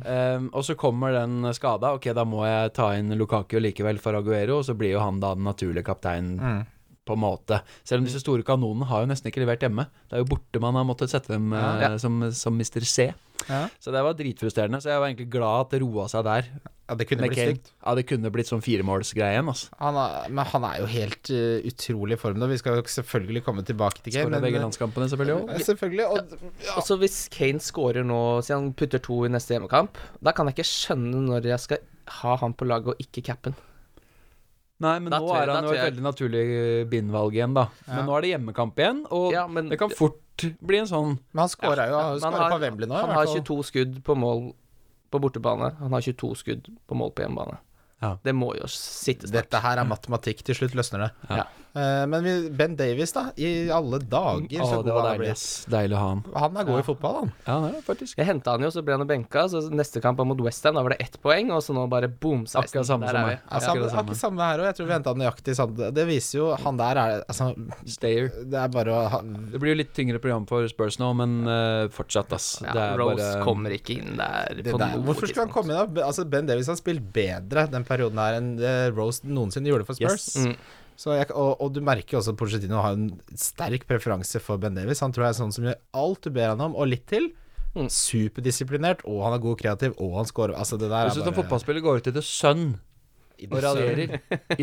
um, 0.04 0.50
og 0.56 0.62
så 0.66 0.76
kommer 0.76 1.16
den 1.16 1.40
skada. 1.56 1.94
Ok, 1.96 2.10
da 2.14 2.26
må 2.28 2.44
jeg 2.46 2.74
ta 2.76 2.90
inn 2.98 3.10
Lukaku 3.18 3.56
likevel 3.64 3.98
for 3.98 4.14
Aguero, 4.18 4.60
og 4.60 4.68
så 4.68 4.76
blir 4.76 4.92
jo 4.94 5.00
han 5.02 5.18
da 5.24 5.32
den 5.34 5.48
naturlige 5.48 5.86
kapteinen. 5.88 6.36
Mm. 6.38 6.62
På 7.04 7.12
en 7.18 7.20
måte. 7.20 7.58
Selv 7.84 8.00
om 8.00 8.06
disse 8.08 8.22
store 8.22 8.42
kanonene 8.46 8.86
har 8.88 9.02
jo 9.04 9.10
nesten 9.10 9.28
ikke 9.28 9.42
levert 9.42 9.60
hjemme. 9.60 9.84
Det 10.08 10.16
er 10.16 10.22
jo 10.22 10.28
borte 10.30 10.60
man 10.62 10.78
har 10.78 10.86
måttet 10.88 11.12
sette 11.12 11.34
dem 11.34 11.50
ja, 11.52 11.66
Ja. 11.82 11.90
som, 12.00 12.22
som 12.32 12.54
Mr. 12.56 12.80
C. 12.88 13.10
Ja. 13.48 13.66
Så 13.82 13.92
det 13.92 14.00
var 14.06 14.16
dritfrustrerende. 14.16 14.80
Så 14.80 14.88
jeg 14.88 15.02
var 15.02 15.10
egentlig 15.10 15.28
glad 15.34 15.66
at 15.66 15.74
det 15.74 15.82
roa 15.82 16.06
seg 16.08 16.24
der. 16.24 16.48
ja, 16.88 16.94
det 16.96 17.06
kunne 17.10 17.28
blitt 17.28 17.42
stygt. 17.42 17.68
Ja, 17.84 17.92
det 17.98 18.06
kunne 18.08 18.30
blitt 18.32 18.48
sånn 18.48 18.62
firemålsgreie 18.64 19.34
igjen, 19.36 19.50
altså. 19.52 19.68
Han 19.82 19.98
er, 20.00 20.30
men 20.32 20.48
han 20.54 20.64
er 20.70 20.78
jo 20.80 20.88
helt 20.94 21.30
uh, 21.34 21.68
utrolig 21.68 22.16
i 22.16 22.20
form 22.22 22.40
nå. 22.40 22.48
Vi 22.54 22.58
skal 22.62 22.78
jo 22.80 22.86
selvfølgelig 22.94 23.44
komme 23.44 23.66
tilbake 23.68 24.00
til 24.00 24.14
Kane. 24.16 24.30
Skåra 24.30 24.40
begge 24.46 24.64
landskampene, 24.64 25.10
selvfølgelig 25.12 25.36
eh, 25.36 25.44
òg. 25.58 25.66
selvfølgelig. 25.68 26.08
Og, 26.08 26.48
ja. 26.64 26.78
Og 26.78 26.88
så 26.88 26.96
hvis 27.04 27.20
Kane 27.36 27.60
skårer 27.60 28.06
nå, 28.08 28.22
siden 28.46 28.62
han 28.70 28.72
putter 28.80 29.04
to 29.04 29.20
i 29.28 29.32
neste 29.36 29.58
hjemmekamp, 29.58 30.00
da 30.24 30.32
kan 30.32 30.48
jeg 30.48 30.56
ikke 30.56 30.70
skjønne 30.72 31.24
når 31.28 31.52
jeg 31.52 31.66
skal 31.66 31.84
ha 32.22 32.36
han 32.40 32.56
på 32.56 32.68
laget 32.68 32.94
og 32.94 33.00
ikke 33.04 33.24
cappen. 33.28 33.56
Nei, 34.82 34.96
men 34.98 35.12
Da 35.12 35.20
nå 35.22 35.30
er 35.38 35.50
han 35.54 35.64
jo 35.68 35.70
et 35.70 35.84
veldig 35.86 36.02
naturlig 36.02 36.44
bindvalg 36.90 37.36
igjen, 37.36 37.54
da. 37.54 37.68
Ja. 37.86 38.00
Men 38.00 38.08
nå 38.08 38.16
er 38.16 38.24
det 38.24 38.30
hjemmekamp 38.32 38.80
igjen, 38.82 39.04
og 39.14 39.28
Ja, 39.32 39.46
men 39.46 39.70
det 39.70 39.78
kan 39.78 39.92
fort 39.94 40.18
bli 40.66 40.80
en 40.82 40.88
sånn 40.90 41.12
Men 41.30 41.44
han 41.44 41.52
skåra 41.52 41.86
jo 41.86 42.00
han 42.00 42.16
Men 42.18 42.24
skåret 42.24 42.54
på 42.56 42.60
Wembley 42.64 42.90
nå. 42.90 42.98
Han 42.98 43.14
har 43.14 43.30
22 43.30 43.58
skudd 43.70 44.00
på 44.04 44.16
mål 44.18 44.48
på 45.14 45.20
bortebane. 45.22 45.70
Han 45.78 45.94
har 45.94 46.02
22 46.02 46.32
skudd 46.40 46.72
på 46.90 46.98
mål 46.98 47.12
på 47.14 47.22
hjemmebane. 47.22 47.60
Ja. 48.02 48.16
Det 48.24 48.34
må 48.34 48.50
jo 48.58 48.66
sitte 48.66 49.28
snart. 49.28 49.44
Dette 49.46 49.60
her 49.62 49.78
er 49.78 49.86
matematikk. 49.86 50.42
Til 50.44 50.58
slutt 50.58 50.74
løsner 50.74 51.06
det. 51.06 51.10
Ja. 51.30 51.44
Eh, 51.74 52.06
men 52.06 52.22
vi, 52.22 52.32
Ben 52.54 52.76
Davies, 52.78 53.10
da. 53.12 53.32
I 53.36 53.68
alle 53.74 53.98
dager, 53.98 54.62
så 54.62 54.76
det 54.84 54.92
god 54.92 54.94
var 54.94 55.06
han 55.08 55.08
er 55.08 55.18
deilig. 55.18 55.32
blitt. 55.34 55.70
Deilig 55.74 55.96
å 55.96 55.98
ha 55.98 56.08
han. 56.12 56.20
Han 56.38 56.56
er 56.60 56.64
god 56.68 56.76
Ja. 56.78 56.82
i 56.84 56.86
fotball, 56.86 57.14
han. 57.18 57.32
Ja, 57.46 57.52
han 57.58 57.64
er 57.66 57.72
det 57.74 57.80
faktisk. 57.84 58.16
Jeg 58.20 58.26
henta 58.28 58.52
han 58.54 58.62
jo, 58.62 58.68
så 58.70 58.84
ble 58.86 58.94
han 58.96 59.06
benka. 59.10 59.42
Så 59.50 59.62
neste 59.74 60.00
kamp 60.00 60.18
var 60.18 60.28
mot 60.30 60.38
Westham, 60.40 60.76
da 60.78 60.82
var 60.86 60.90
det 60.94 61.00
ett 61.02 61.18
poeng, 61.20 61.50
og 61.50 61.62
så 61.66 61.74
nå 61.74 61.88
bare 61.90 62.06
boom, 62.08 62.44
16. 62.46 62.62
Akkurat 62.62 62.86
samme 62.86 63.06
Der 63.08 63.18
som 63.18 63.26
meg. 63.26 63.38
Ja, 63.40 63.56
Altså, 63.58 63.70
Akkurat 63.74 63.90
samme. 63.90 64.14
samme 64.14 64.38
her 64.46 64.58
òg. 64.62 64.64
Jeg 64.70 64.76
tror 64.78 64.86
vi 64.86 64.92
henta 64.94 65.14
nøyaktig 65.18 65.56
samme. 65.58 65.90
Det 65.98 66.06
viser 66.06 66.38
jo 66.38 66.54
Han 66.62 66.76
der 66.76 66.96
er 66.96 67.24
Altså, 67.28 67.50
Stayer. 67.86 68.28
det 68.44 68.54
er 68.54 68.68
bare 68.68 68.94
å 68.94 69.08
ha 69.10 69.20
Det 69.22 69.58
blir 69.60 69.74
jo 69.74 69.78
litt 69.82 69.92
tyngre 69.94 70.20
program 70.22 70.46
for 70.46 70.66
Spurs 70.68 70.98
nå, 71.02 71.10
men 71.16 71.46
uh, 71.48 71.88
fortsatt, 71.88 72.32
ass. 72.32 72.62
Ja, 72.62 72.70
det 72.72 72.82
er 72.82 72.96
Rose 72.98 73.16
bare 73.18 73.42
kommer 73.44 73.70
ikke 73.74 73.98
inn 73.98 74.16
der. 74.16 74.62
på 74.62 74.78
der. 74.78 74.94
noe 74.94 75.02
Hvorfor 75.10 75.26
skulle 75.26 75.46
han 75.46 75.52
komme 75.52 75.74
inn 75.74 75.94
da? 75.94 76.06
Altså, 76.06 76.24
Ben 76.24 76.46
Davies 76.46 76.68
har 76.70 76.76
spilt 76.78 77.02
bedre 77.12 77.66
den 77.68 77.82
perioden 77.84 78.16
her 78.22 78.38
enn 78.38 78.94
Rose 78.94 79.22
noensinne 79.26 79.66
gjorde 79.74 79.86
for 79.86 79.94
Spurs. 79.98 80.36
Mm. 80.38 80.56
Så 80.96 81.16
jeg, 81.18 81.26
og, 81.34 81.56
og 81.60 81.72
du 81.74 81.80
merker 81.84 82.20
også 82.20 82.34
at 82.34 82.38
Pochettino 82.38 82.78
har 82.84 82.94
en 82.94 83.08
sterk 83.34 83.86
preferanse 83.90 84.38
for 84.42 84.60
Ben 84.62 84.76
Davis. 84.78 85.00
Han 85.02 85.12
tror 85.14 85.26
jeg 85.26 85.34
er 85.34 85.40
sånn 85.40 85.54
som 85.56 85.66
gjør 85.66 85.78
alt 86.00 86.22
du 86.22 86.30
ber 86.36 86.52
han 86.52 86.62
om, 86.68 86.76
og 86.78 86.86
litt 86.92 87.06
til. 87.10 87.32
Mm. 87.74 87.88
Superdisiplinert, 87.90 89.02
og 89.10 89.24
han 89.26 89.34
er 89.34 89.42
god 89.42 89.58
kreativ, 89.58 89.96
og 89.98 90.12
han 90.20 90.28
scorer. 90.30 90.54
Altså, 90.54 90.78
det 90.78 90.90
der 90.92 91.08
Jeg 91.08 91.16
syns 91.16 91.26
en 91.26 91.32
bare 91.32 91.42
fotballspiller 91.42 91.82
går 91.82 92.02
ut 92.02 92.10
i 92.12 92.14
The 92.14 92.22
Sun 92.22 92.66
i 93.42 93.48
og 93.50 93.56
raljerer. 93.64 94.12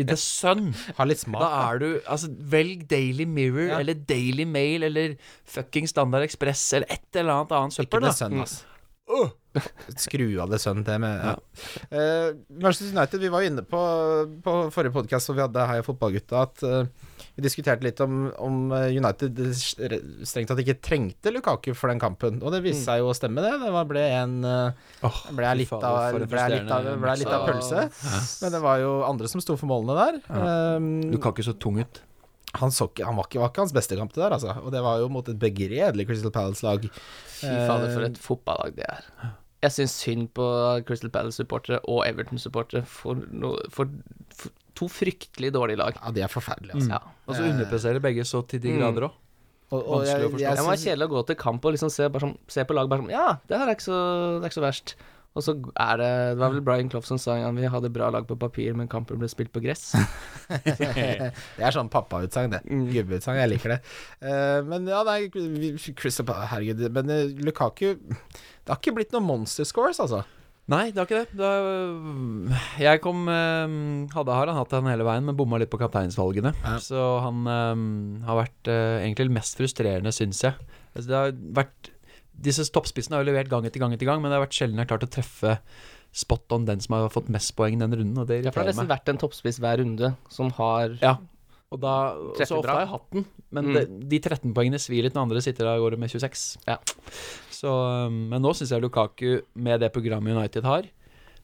I 0.00 0.02
The 0.08 0.16
Sun. 0.16 0.70
Har 0.96 1.08
litt 1.10 1.20
smak. 1.20 1.42
da. 1.44 1.50
er 1.68 1.82
du 1.82 1.88
Altså, 2.08 2.30
velg 2.32 2.86
Daily 2.88 3.26
Mirror 3.28 3.66
Ja. 3.68 3.80
eller 3.84 3.94
Daily 4.08 4.46
Mail 4.48 4.88
eller 4.88 5.18
fucking 5.44 5.84
Standard 5.90 6.24
Express 6.24 6.64
eller 6.72 6.88
et 6.88 7.04
eller 7.20 7.34
annet 7.36 7.52
annet 7.52 7.76
Ikke 7.76 7.82
søppel, 7.84 8.00
The 8.00 8.08
da. 8.08 8.16
Sun, 8.16 8.38
altså. 8.46 8.64
Skru 10.00 10.26
av 10.40 10.52
det 10.52 10.58
sønnen 10.62 10.84
det 10.86 10.94
med 11.02 11.24
ja. 11.26 11.32
uh, 11.92 12.28
Manchester 12.56 12.88
United, 12.88 13.20
vi 13.20 13.30
var 13.32 13.44
jo 13.44 13.50
inne 13.50 13.64
på, 13.68 13.80
på 14.44 14.54
forrige 14.72 14.94
podkast 14.94 15.28
som 15.28 15.36
vi 15.36 15.44
hadde 15.44 15.66
Heia 15.68 15.84
fotballgutta, 15.84 16.44
at 16.46 16.64
uh, 16.64 17.10
vi 17.36 17.44
diskuterte 17.44 17.84
litt 17.84 18.00
om, 18.04 18.26
om 18.44 18.56
eh, 18.76 18.90
United 18.92 19.38
strengt 19.56 20.50
tatt 20.50 20.58
ikke 20.60 20.74
trengte 20.84 21.32
Lukaku 21.32 21.70
for 21.72 21.88
den 21.88 22.00
kampen. 22.02 22.42
Og 22.44 22.52
det 22.52 22.60
viste 22.64 22.84
seg 22.90 23.00
jo 23.00 23.08
å 23.08 23.14
stemme, 23.16 23.40
det. 23.40 23.54
Det 23.62 23.84
ble 23.88 24.02
en 24.18 24.34
Åh, 24.44 25.20
ble 25.32 25.54
litt 25.62 25.72
av, 25.72 26.18
ble 26.18 26.44
litt 26.52 26.72
av, 26.76 26.90
ble 27.00 27.14
litt 27.22 27.32
av 27.32 27.46
pølse. 27.48 27.86
Men 28.42 28.52
det 28.52 28.60
var 28.60 28.82
jo 28.84 28.92
andre 29.08 29.32
som 29.32 29.40
sto 29.40 29.56
for 29.56 29.70
målene 29.70 29.96
der. 29.96 30.20
Um, 30.76 30.90
Lukaku 31.14 31.40
så 31.46 31.56
tung 31.56 31.80
ut. 31.80 32.02
Han, 32.60 32.70
så 32.74 32.88
ikke, 32.90 33.04
han 33.08 33.16
var, 33.16 33.24
ikke, 33.30 33.40
var 33.40 33.48
ikke 33.52 33.62
hans 33.64 33.72
beste 33.72 33.96
kamp, 33.96 34.12
det 34.12 34.20
der, 34.22 34.34
altså. 34.36 34.52
Og 34.60 34.72
det 34.74 34.82
var 34.84 34.98
jo 35.00 35.06
mot 35.08 35.28
et 35.32 35.38
begredelig 35.40 36.04
Crystal 36.08 36.30
Palace-lag. 36.34 36.82
Fy 37.38 37.46
fader, 37.48 37.92
for 37.94 38.04
et 38.08 38.18
fotballag 38.20 38.74
det 38.76 38.84
er. 38.88 39.06
Jeg 39.62 39.70
syns 39.76 39.94
synd 40.02 40.28
på 40.34 40.44
Crystal 40.88 41.10
Palace-supportere 41.14 41.78
og 41.88 42.02
Everton-supportere 42.08 42.82
for, 42.84 43.14
no- 43.32 43.56
for, 43.70 43.88
for 44.36 44.50
to 44.74 44.88
fryktelig 44.90 45.52
dårlige 45.54 45.78
lag. 45.80 45.96
Ja, 46.02 46.10
de 46.12 46.24
er 46.26 46.32
forferdelige, 46.32 46.74
altså. 46.80 46.96
Ja. 46.98 47.16
Og 47.28 47.36
så 47.38 47.46
underpresterer 47.46 48.02
begge 48.04 48.24
så 48.28 48.42
til 48.50 48.60
de 48.64 48.72
Mm. 48.74 48.80
grader 48.82 49.08
òg. 49.08 49.18
Og, 49.72 49.78
og 49.88 50.02
Vanskelig 50.02 50.26
å 50.28 50.38
jeg, 50.42 50.56
Det 50.58 50.64
var 50.66 50.76
kjedelig 50.76 51.06
å 51.08 51.12
gå 51.14 51.20
til 51.30 51.36
kamp 51.40 51.64
og 51.64 51.72
liksom 51.72 51.88
se, 51.94 52.08
bare 52.12 52.20
sånn, 52.26 52.34
se 52.52 52.64
på 52.68 52.74
lag 52.76 52.88
bare 52.92 53.00
sånn 53.06 53.12
Ja, 53.14 53.38
det 53.48 53.56
her 53.56 53.70
er 53.70 53.72
ikke 53.78 53.86
så, 53.88 54.00
det 54.36 54.44
er 54.44 54.50
ikke 54.50 54.58
så 54.60 54.64
verst. 54.66 54.94
Og 55.32 55.44
så 55.44 55.54
er 55.80 55.96
det 56.00 56.10
Det 56.34 56.40
var 56.42 56.52
vel 56.52 56.64
Brian 56.64 56.90
Clough 56.92 57.06
som 57.08 57.20
sa 57.20 57.38
at 57.40 57.56
vi 57.56 57.70
hadde 57.72 57.92
bra 57.92 58.10
lag 58.12 58.26
på 58.28 58.36
papir, 58.36 58.74
men 58.76 58.90
kampen 58.90 59.20
ble 59.20 59.30
spilt 59.32 59.52
på 59.54 59.62
gress. 59.64 59.92
det 60.66 61.32
er 61.32 61.74
sånn 61.74 61.90
pappautsagn, 61.92 62.52
det. 62.52 62.62
Mm. 62.68 62.84
Gubbeutsagn. 62.92 63.40
Jeg 63.40 63.54
liker 63.54 63.76
det. 63.76 63.80
Uh, 64.20 64.60
men 64.68 64.86
ja, 64.90 65.00
nei, 65.08 65.26
Chris, 65.80 66.20
Herregud. 66.20 66.84
Men 66.92 67.10
uh, 67.10 67.24
Lukaku 67.46 67.96
Det 67.96 68.70
har 68.70 68.80
ikke 68.80 68.96
blitt 69.00 69.16
noen 69.16 69.28
monster 69.30 69.68
scores, 69.68 70.02
altså. 70.02 70.22
Nei, 70.70 70.92
det 70.94 71.00
har 71.00 71.08
ikke 71.08 71.22
det. 71.24 71.38
Da, 71.40 72.58
jeg 72.78 73.00
kom 73.02 73.24
eh, 73.26 73.72
Hadde 74.14 74.36
har 74.36 74.46
han 74.46 74.58
hatt 74.60 74.70
den 74.70 74.90
hele 74.92 75.06
veien, 75.08 75.26
men 75.26 75.36
bomma 75.36 75.58
litt 75.58 75.72
på 75.72 75.80
kapteinsvalgene. 75.80 76.52
Ja. 76.62 76.76
Så 76.82 77.00
han 77.24 77.42
um, 77.48 77.88
har 78.28 78.38
vært 78.44 78.70
uh, 78.70 79.00
egentlig 79.00 79.32
mest 79.34 79.58
frustrerende, 79.58 80.14
syns 80.14 80.44
jeg. 80.46 80.54
Altså, 80.92 81.08
det 81.08 81.18
har 81.18 81.34
vært 81.58 81.90
Disse 82.42 82.64
toppspissene 82.74 83.16
har 83.16 83.24
jo 83.24 83.30
levert 83.32 83.48
gang 83.52 83.64
etter 83.68 83.78
gang 83.82 83.92
etter 83.94 84.08
gang, 84.08 84.20
men 84.22 84.30
det 84.32 84.38
har 84.38 84.46
vært 84.46 84.56
sjelden 84.58 84.76
jeg 84.80 84.86
har 84.88 84.92
klart 84.98 85.06
å 85.06 85.12
treffe 85.14 85.58
spot 86.12 86.52
on 86.52 86.64
den 86.68 86.80
som 86.84 86.96
har 86.98 87.08
fått 87.08 87.30
mest 87.32 87.54
poeng 87.56 87.78
den 87.80 87.92
runden, 87.94 88.18
og 88.18 88.26
det 88.28 88.42
Ja, 88.44 88.50
for 88.50 88.60
det 88.60 88.66
har 88.66 88.72
nesten 88.74 88.88
meg. 88.88 88.98
vært 88.98 89.08
en 89.14 89.18
toppspiss 89.22 89.60
hver 89.62 89.78
runde 89.80 90.14
som 90.28 90.50
har 90.58 90.98
Ja. 91.00 91.16
Og 91.72 91.80
da, 91.80 91.92
så 92.44 92.58
ofte 92.58 92.68
har 92.68 92.80
jeg 92.84 92.88
hatt 92.90 93.10
den, 93.14 93.24
men 93.50 93.64
Mm. 93.64 93.72
det, 93.74 94.08
de 94.10 94.18
13 94.20 94.52
poengene 94.52 94.76
svir 94.78 95.02
litt 95.06 95.14
når 95.14 95.22
andre 95.24 95.40
sitter 95.40 95.64
der 95.64 95.78
og 95.80 95.86
går 95.90 95.98
med 95.98 96.10
26. 96.10 96.58
Ja. 96.68 96.76
Så, 97.50 97.70
um, 98.08 98.28
men 98.28 98.42
nå 98.42 98.52
syns 98.52 98.68
jeg 98.74 98.82
Lukaku, 98.82 99.40
med 99.56 99.80
det 99.80 99.90
programmet 99.94 100.36
United 100.36 100.64
har 100.64 100.82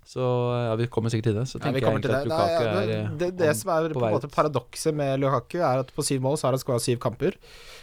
Så 0.04 0.20
ja, 0.20 0.74
vi 0.76 0.86
kommer 0.88 1.08
sikkert 1.12 1.24
til 1.24 1.34
det. 1.34 1.42
Så 1.48 1.58
Ja, 1.60 1.70
vi 1.72 1.80
tenker 1.80 1.86
kommer 1.86 2.00
jeg 2.00 2.02
til 2.02 2.10
egentlig 2.12 2.28
det. 2.28 2.32
at 2.32 2.48
Lukaku 2.48 2.64
Nei, 2.64 2.74
ja, 2.74 2.80
er 2.80 2.86
det, 2.86 2.98
eh, 2.98 3.16
det, 3.18 3.36
det 3.38 3.56
som 3.56 3.70
er 3.70 3.88
på 3.88 4.00
på 4.00 4.06
en 4.06 4.14
måte 4.14 4.30
paradokset 4.32 4.94
med 4.94 5.20
Lukaku, 5.20 5.58
er 5.60 5.78
at 5.80 5.92
på 5.94 6.02
syv 6.04 6.20
mål 6.24 6.36
så 6.36 6.44
har 6.48 6.52
han 6.52 6.60
skåra 6.60 6.80
syv 6.80 6.98
kamper. 6.98 7.32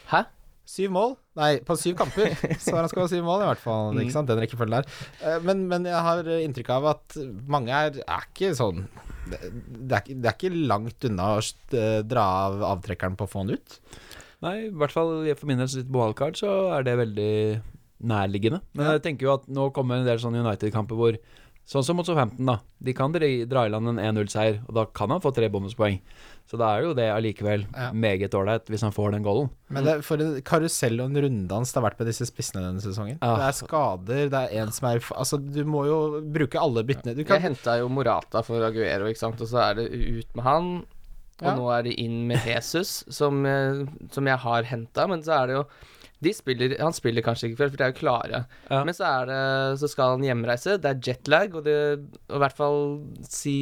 Hæ? 0.10 0.24
Syv 0.66 0.92
mål? 0.96 1.12
Nei, 1.38 1.52
på 1.68 1.76
syv 1.78 1.94
kamper. 2.00 2.32
Så 2.64 2.74
han 2.74 2.88
skal 2.90 3.04
ha 3.06 3.10
syv 3.12 3.24
mål, 3.28 3.44
i 3.44 3.50
hvert 3.52 3.62
fall. 3.62 3.92
Mm. 3.94 4.00
Ikke 4.04 4.16
sant? 4.16 4.30
Den 4.32 4.40
rekkefølgen 4.42 4.80
der. 4.80 4.88
Eh, 5.22 5.38
Men, 5.46 5.66
men 5.70 5.86
jeg 5.86 6.02
har 6.08 6.30
inntrykk 6.40 6.72
av 6.78 6.88
at 6.96 7.18
mange 7.52 7.70
er, 7.76 8.00
er 8.02 8.26
ikke 8.32 8.54
sånn 8.58 8.86
det, 9.30 9.40
er, 9.42 10.02
det 10.10 10.28
er 10.30 10.36
ikke 10.36 10.52
langt 10.70 11.06
unna 11.10 11.32
å 11.36 11.40
eh, 11.42 12.02
dra 12.06 12.26
av 12.48 12.60
avtrekkeren 12.76 13.16
på 13.18 13.26
å 13.26 13.32
få 13.32 13.42
han 13.44 13.56
ut. 13.58 13.78
Nei, 14.46 14.56
i 14.68 14.74
hvert 14.74 14.94
fall 14.94 15.16
for 15.38 15.50
min 15.50 15.58
del 15.62 15.70
som 15.70 15.80
sitter 15.80 15.94
på 15.96 16.02
wildcard, 16.04 16.38
så 16.38 16.52
er 16.76 16.86
det 16.86 16.94
veldig 17.00 17.32
nærliggende. 18.06 18.60
Men 18.76 18.86
Ja. 18.86 18.92
jeg 18.98 19.06
tenker 19.08 19.26
jo 19.30 19.34
at 19.40 19.48
nå 19.50 19.70
kommer 19.74 19.98
en 20.02 20.06
del 20.06 20.20
sånne 20.22 20.44
United-kamper 20.46 21.00
hvor 21.00 21.18
Sånn 21.66 21.82
som 21.84 21.98
mot 21.98 22.06
Southampton, 22.06 22.46
da. 22.46 22.60
De 22.86 22.94
kan 22.94 23.12
dra, 23.12 23.26
dra 23.50 23.64
i 23.66 23.70
land 23.74 23.90
en 23.90 23.98
1-0-seier, 23.98 24.60
og 24.68 24.76
da 24.78 24.84
kan 24.86 25.10
han 25.10 25.22
få 25.24 25.32
tre 25.34 25.48
bonuspoeng. 25.50 25.98
Så 26.46 26.60
da 26.62 26.76
er 26.78 26.84
jo 26.86 26.92
det 26.94 27.08
allikevel 27.10 27.64
Ja. 27.74 27.88
meget 27.92 28.30
ålreit 28.38 28.68
hvis 28.70 28.84
han 28.86 28.92
får 28.94 29.16
den 29.16 29.24
goalen. 29.26 29.50
Men 29.74 29.84
det 29.84 29.94
er 29.96 30.02
for 30.06 30.22
en 30.22 30.36
karusell 30.46 31.00
og 31.02 31.10
en 31.10 31.24
runddans 31.26 31.74
det 31.74 31.82
har 31.82 31.90
vært 31.90 31.98
med 32.04 32.08
disse 32.12 32.28
spissene 32.30 32.62
denne 32.62 32.84
sesongen. 32.86 33.18
Ja. 33.18 33.32
Det 33.42 33.48
er 33.48 33.58
skader, 33.66 34.30
det 34.30 34.42
er 34.44 34.62
en 34.62 34.72
som 34.72 34.90
er 34.92 35.00
Altså, 35.18 35.40
du 35.42 35.64
må 35.66 35.88
jo 35.90 36.22
bruke 36.22 36.62
alle 36.62 36.84
byttene. 36.86 37.16
Du 37.18 37.24
Jeg 37.24 37.28
kan 37.34 37.42
henta 37.42 37.80
jo 37.80 37.90
Morata 37.90 38.44
for 38.44 38.62
Aguero, 38.62 39.10
ikke 39.10 39.24
sant, 39.26 39.42
og 39.42 39.48
så 39.50 39.58
er 39.72 39.74
det 39.82 39.90
ut 39.92 40.36
med 40.36 40.44
han. 40.46 40.70
Og 41.42 41.48
Ja. 41.50 41.56
nå 41.58 41.66
er 41.80 41.82
det 41.84 41.98
inn 42.00 42.28
med 42.28 42.46
Jesus, 42.46 43.04
som, 43.10 43.44
eh, 43.46 43.86
som 44.12 44.24
jeg 44.28 44.38
har 44.38 44.64
henta, 44.64 45.08
men 45.10 45.24
så 45.24 45.42
er 45.44 45.48
det 45.48 45.56
jo 45.58 45.66
spiller, 46.34 46.74
Han 46.80 46.94
spiller 46.96 47.22
kanskje 47.26 47.50
ikke 47.50 47.54
i 47.54 47.60
kveld, 47.60 47.72
for 47.76 47.78
de 47.78 47.84
er 47.86 47.92
jo 47.94 48.00
klare. 48.00 48.40
Ja. 48.72 48.80
Men 48.88 48.94
så, 48.98 49.06
er 49.06 49.30
det, 49.30 49.40
så 49.84 49.90
skal 49.92 50.16
han 50.16 50.26
hjemreise. 50.26 50.78
Det 50.82 50.90
er 50.90 51.04
jetlag, 51.12 51.54
og, 51.56 51.64
det, 51.68 51.76
og 52.32 52.36
i 52.40 52.42
hvert 52.46 52.58
fall 52.58 52.82
si 53.30 53.56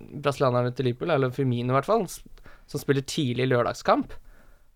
brasilianerne 0.00 0.72
til 0.74 0.88
Liverpool, 0.90 1.10
eller 1.14 1.30
Firmino 1.34 1.74
i 1.74 1.78
hvert 1.80 1.88
fall, 1.90 2.06
som 2.08 2.80
spiller 2.82 3.02
tidlig 3.04 3.48
lørdagskamp. 3.50 4.12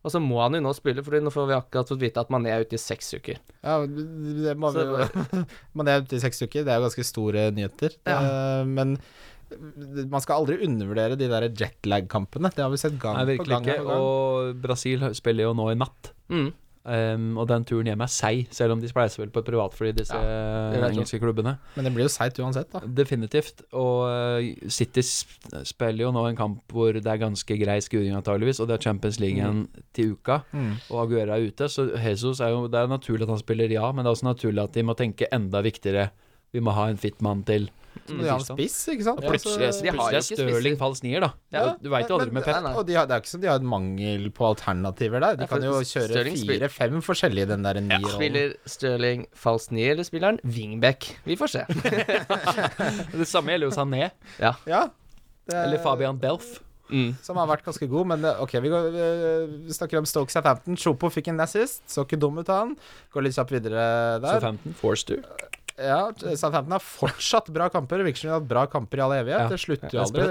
Og 0.05 0.13
så 0.13 0.21
må 0.21 0.37
han 0.43 0.53
jo 0.53 0.61
nå 0.61 0.73
spille, 0.77 1.01
for 1.01 1.17
nå 1.17 1.31
får 1.33 1.47
vi 1.49 1.55
akkurat 1.57 1.89
fått 1.89 2.03
vite 2.03 2.21
at 2.21 2.29
Mané 2.35 2.51
er 2.53 2.67
ute 2.67 2.77
i 2.77 2.81
seks 2.83 3.15
uker. 3.17 3.39
Ja, 3.65 3.79
det 3.89 4.53
må 4.61 4.69
vi 4.75 4.83
jo 4.85 4.99
Mané 5.81 5.95
er 5.95 6.03
ute 6.05 6.19
i 6.19 6.21
seks 6.21 6.43
uker, 6.45 6.61
det 6.67 6.75
er 6.75 6.83
jo 6.83 6.85
ganske 6.91 7.07
store 7.09 7.47
nyheter. 7.57 7.97
Ja. 8.05 8.19
Eh, 8.21 8.67
Men 8.69 8.99
man 10.11 10.21
skal 10.25 10.41
aldri 10.43 10.59
undervurdere 10.67 11.17
de 11.21 11.29
der 11.31 11.47
jetlag-kampene. 11.49 12.51
Det 12.55 12.65
har 12.65 12.73
vi 12.73 12.81
sett 12.81 12.97
gang 13.01 13.17
Nei, 13.21 13.37
på 13.39 13.47
gang. 13.49 13.65
ikke. 13.69 13.97
Og 13.97 14.57
Brasil 14.61 15.05
spiller 15.17 15.49
jo 15.49 15.55
nå 15.57 15.71
i 15.73 15.79
natt. 15.79 16.13
Mm. 16.33 16.49
Um, 16.85 17.39
og 17.41 17.47
den 17.49 17.63
turen 17.65 17.89
hjem 17.89 18.03
er 18.05 18.11
seig, 18.13 18.51
selv 18.53 18.75
om 18.75 18.81
de 18.83 18.91
spleiser 18.91 19.23
vel 19.23 19.31
på 19.33 19.41
et 19.41 19.47
privatfly, 19.47 19.95
disse 19.97 20.19
ja, 20.19 20.83
engelske 20.91 21.17
klubbene. 21.23 21.55
Men 21.79 21.89
det 21.89 21.93
blir 21.95 22.05
jo 22.05 22.13
seigt 22.13 22.41
uansett, 22.45 22.69
da. 22.75 22.83
Definitivt. 22.99 23.63
Og 23.73 24.03
uh, 24.05 24.69
City 24.69 25.01
spiller 25.05 26.05
jo 26.05 26.11
nå 26.13 26.27
en 26.29 26.37
kamp 26.37 26.75
hvor 26.75 26.93
det 26.93 27.09
er 27.09 27.23
ganske 27.23 27.57
grei 27.61 27.79
skuring, 27.85 28.13
antageligvis, 28.19 28.61
og 28.61 28.69
det 28.69 28.77
er 28.77 28.85
Champions 28.85 29.21
League 29.23 29.41
igjen 29.41 29.65
til 29.97 30.13
uka, 30.13 30.43
og 30.91 31.01
Aguera 31.07 31.39
er 31.39 31.49
ute. 31.49 31.71
Så 31.73 31.89
Jesus 31.97 32.43
er 32.45 32.53
jo 32.53 32.67
Det 32.69 32.83
er 32.83 32.93
naturlig 32.93 33.25
at 33.25 33.33
han 33.33 33.41
spiller, 33.41 33.73
ja, 33.73 33.89
men 33.93 34.05
det 34.05 34.13
er 34.13 34.19
også 34.19 34.29
naturlig 34.29 34.65
at 34.67 34.77
de 34.77 34.85
må 34.85 34.99
tenke 34.99 35.31
enda 35.33 35.65
viktigere. 35.65 36.11
Vi 36.53 36.61
må 36.61 36.77
ha 36.77 36.91
en 36.91 37.01
fit 37.01 37.17
mann 37.25 37.43
til. 37.49 37.71
Må 38.09 38.21
de 38.23 38.29
har 38.29 38.37
en 38.37 38.45
spiss, 38.45 38.77
ikke 38.93 39.05
sant? 39.07 39.21
Og 39.23 39.31
plutselig, 39.33 39.67
Altså, 39.69 39.81
de 39.85 39.89
har 39.89 39.97
plutselig 39.97 40.19
er 40.19 40.49
Stirling 40.51 40.77
falsk 40.81 41.03
nier, 41.07 41.21
da. 41.25 41.31
Ja, 41.55 41.63
du 41.81 41.89
veit 41.89 42.09
jo 42.11 42.19
aldri 42.19 42.27
men- 42.33 42.35
med 42.35 42.45
Pep. 42.45 42.55
Nei, 42.59 42.63
nei. 42.69 42.73
Og 42.81 42.87
de 42.87 42.95
har, 42.99 43.07
det 43.09 43.15
er 43.17 43.21
ikke 43.25 43.33
som 43.33 43.41
de 43.41 43.49
har 43.49 43.63
en 43.63 43.71
mangel 43.73 44.27
på 44.37 44.45
alternativer 44.51 45.21
der. 45.25 45.37
De 45.41 45.47
kan 45.49 45.63
jo 45.65 45.73
kjøre 45.81 46.25
fire-fem 46.37 47.01
forskjellige 47.03 47.43
i 47.49 47.51
den 47.55 47.63
der 47.65 47.81
nierrollen. 47.81 48.19
Spiller 48.19 48.55
Stirling 48.67 49.25
falsk 49.35 49.73
nier, 49.73 49.93
eller 49.97 50.05
spiller 50.05 50.35
han 50.35 50.41
wingback? 50.45 51.09
Vi 51.25 51.37
får 51.41 51.55
se. 51.57 51.65
Det 53.19 53.27
samme 53.29 53.55
gjelder 53.55 53.71
jo 53.71 53.75
Sané. 53.75 54.11
Ja. 54.41 54.53
Det 54.69 55.55
er- 55.55 55.65
Eller 55.67 55.79
Fabian 55.79 56.19
Belf. 56.21 56.61
Mm. 56.93 57.15
Som 57.25 57.37
har 57.41 57.47
vært 57.49 57.65
ganske 57.65 57.87
god, 57.89 58.07
men 58.07 58.25
eh, 58.29 58.41
ok, 58.45 58.53
vi, 58.61 58.69
går, 58.69 58.91
vi 59.65 59.73
snakker 59.73 59.99
om 59.99 60.05
Stoke 60.07 60.31
Southampton. 60.31 60.77
Chopo 60.77 61.09
fikk 61.11 61.29
en 61.33 61.41
assist, 61.41 61.81
så 61.89 62.05
ikke 62.05 62.19
dum 62.21 62.37
ut 62.39 62.47
han. 62.53 62.77
Går 63.15 63.25
litt 63.25 63.35
kjapt 63.39 63.51
videre 63.57 63.87
der. 64.21 64.35
Southampton, 64.37 64.75
Forster. 64.79 65.23
Ja, 65.75 66.13
Southampton 66.15 66.71
har 66.77 66.83
fortsatt 66.83 67.49
bra 67.55 67.67
kamper. 67.73 68.05
Virker 68.07 68.21
som 68.21 68.29
de 68.29 68.33
har 68.33 68.39
hatt 68.41 68.51
bra 68.51 68.63
kamper 68.71 69.01
i 69.01 69.03
all 69.03 69.15
evighet. 69.17 69.43
Ja. 69.43 69.51
Det 69.51 69.59
slutter 69.59 69.97
jo 69.97 70.03
aldri, 70.05 70.27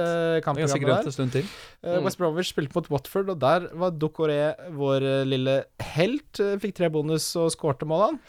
Kampen, 0.46 0.70
det 0.70 0.80
Det 0.80 0.94
er 0.94 1.10
en 1.10 1.16
stund 1.18 1.36
til. 1.36 1.50
Mm. 1.84 2.06
West 2.06 2.22
Bromwich 2.22 2.54
spilte 2.54 2.78
mot 2.78 2.88
Watford, 2.94 3.34
og 3.34 3.42
der 3.42 3.68
var 3.76 3.92
Ducoré 3.92 4.54
vår 4.72 5.04
eh, 5.04 5.26
lille 5.28 5.58
helt. 5.96 6.40
Eh, 6.40 6.56
Fikk 6.64 6.78
tre 6.80 6.90
bonus 6.94 7.28
og 7.36 7.52
skårte 7.52 7.88
mål, 7.90 8.06
han. 8.08 8.22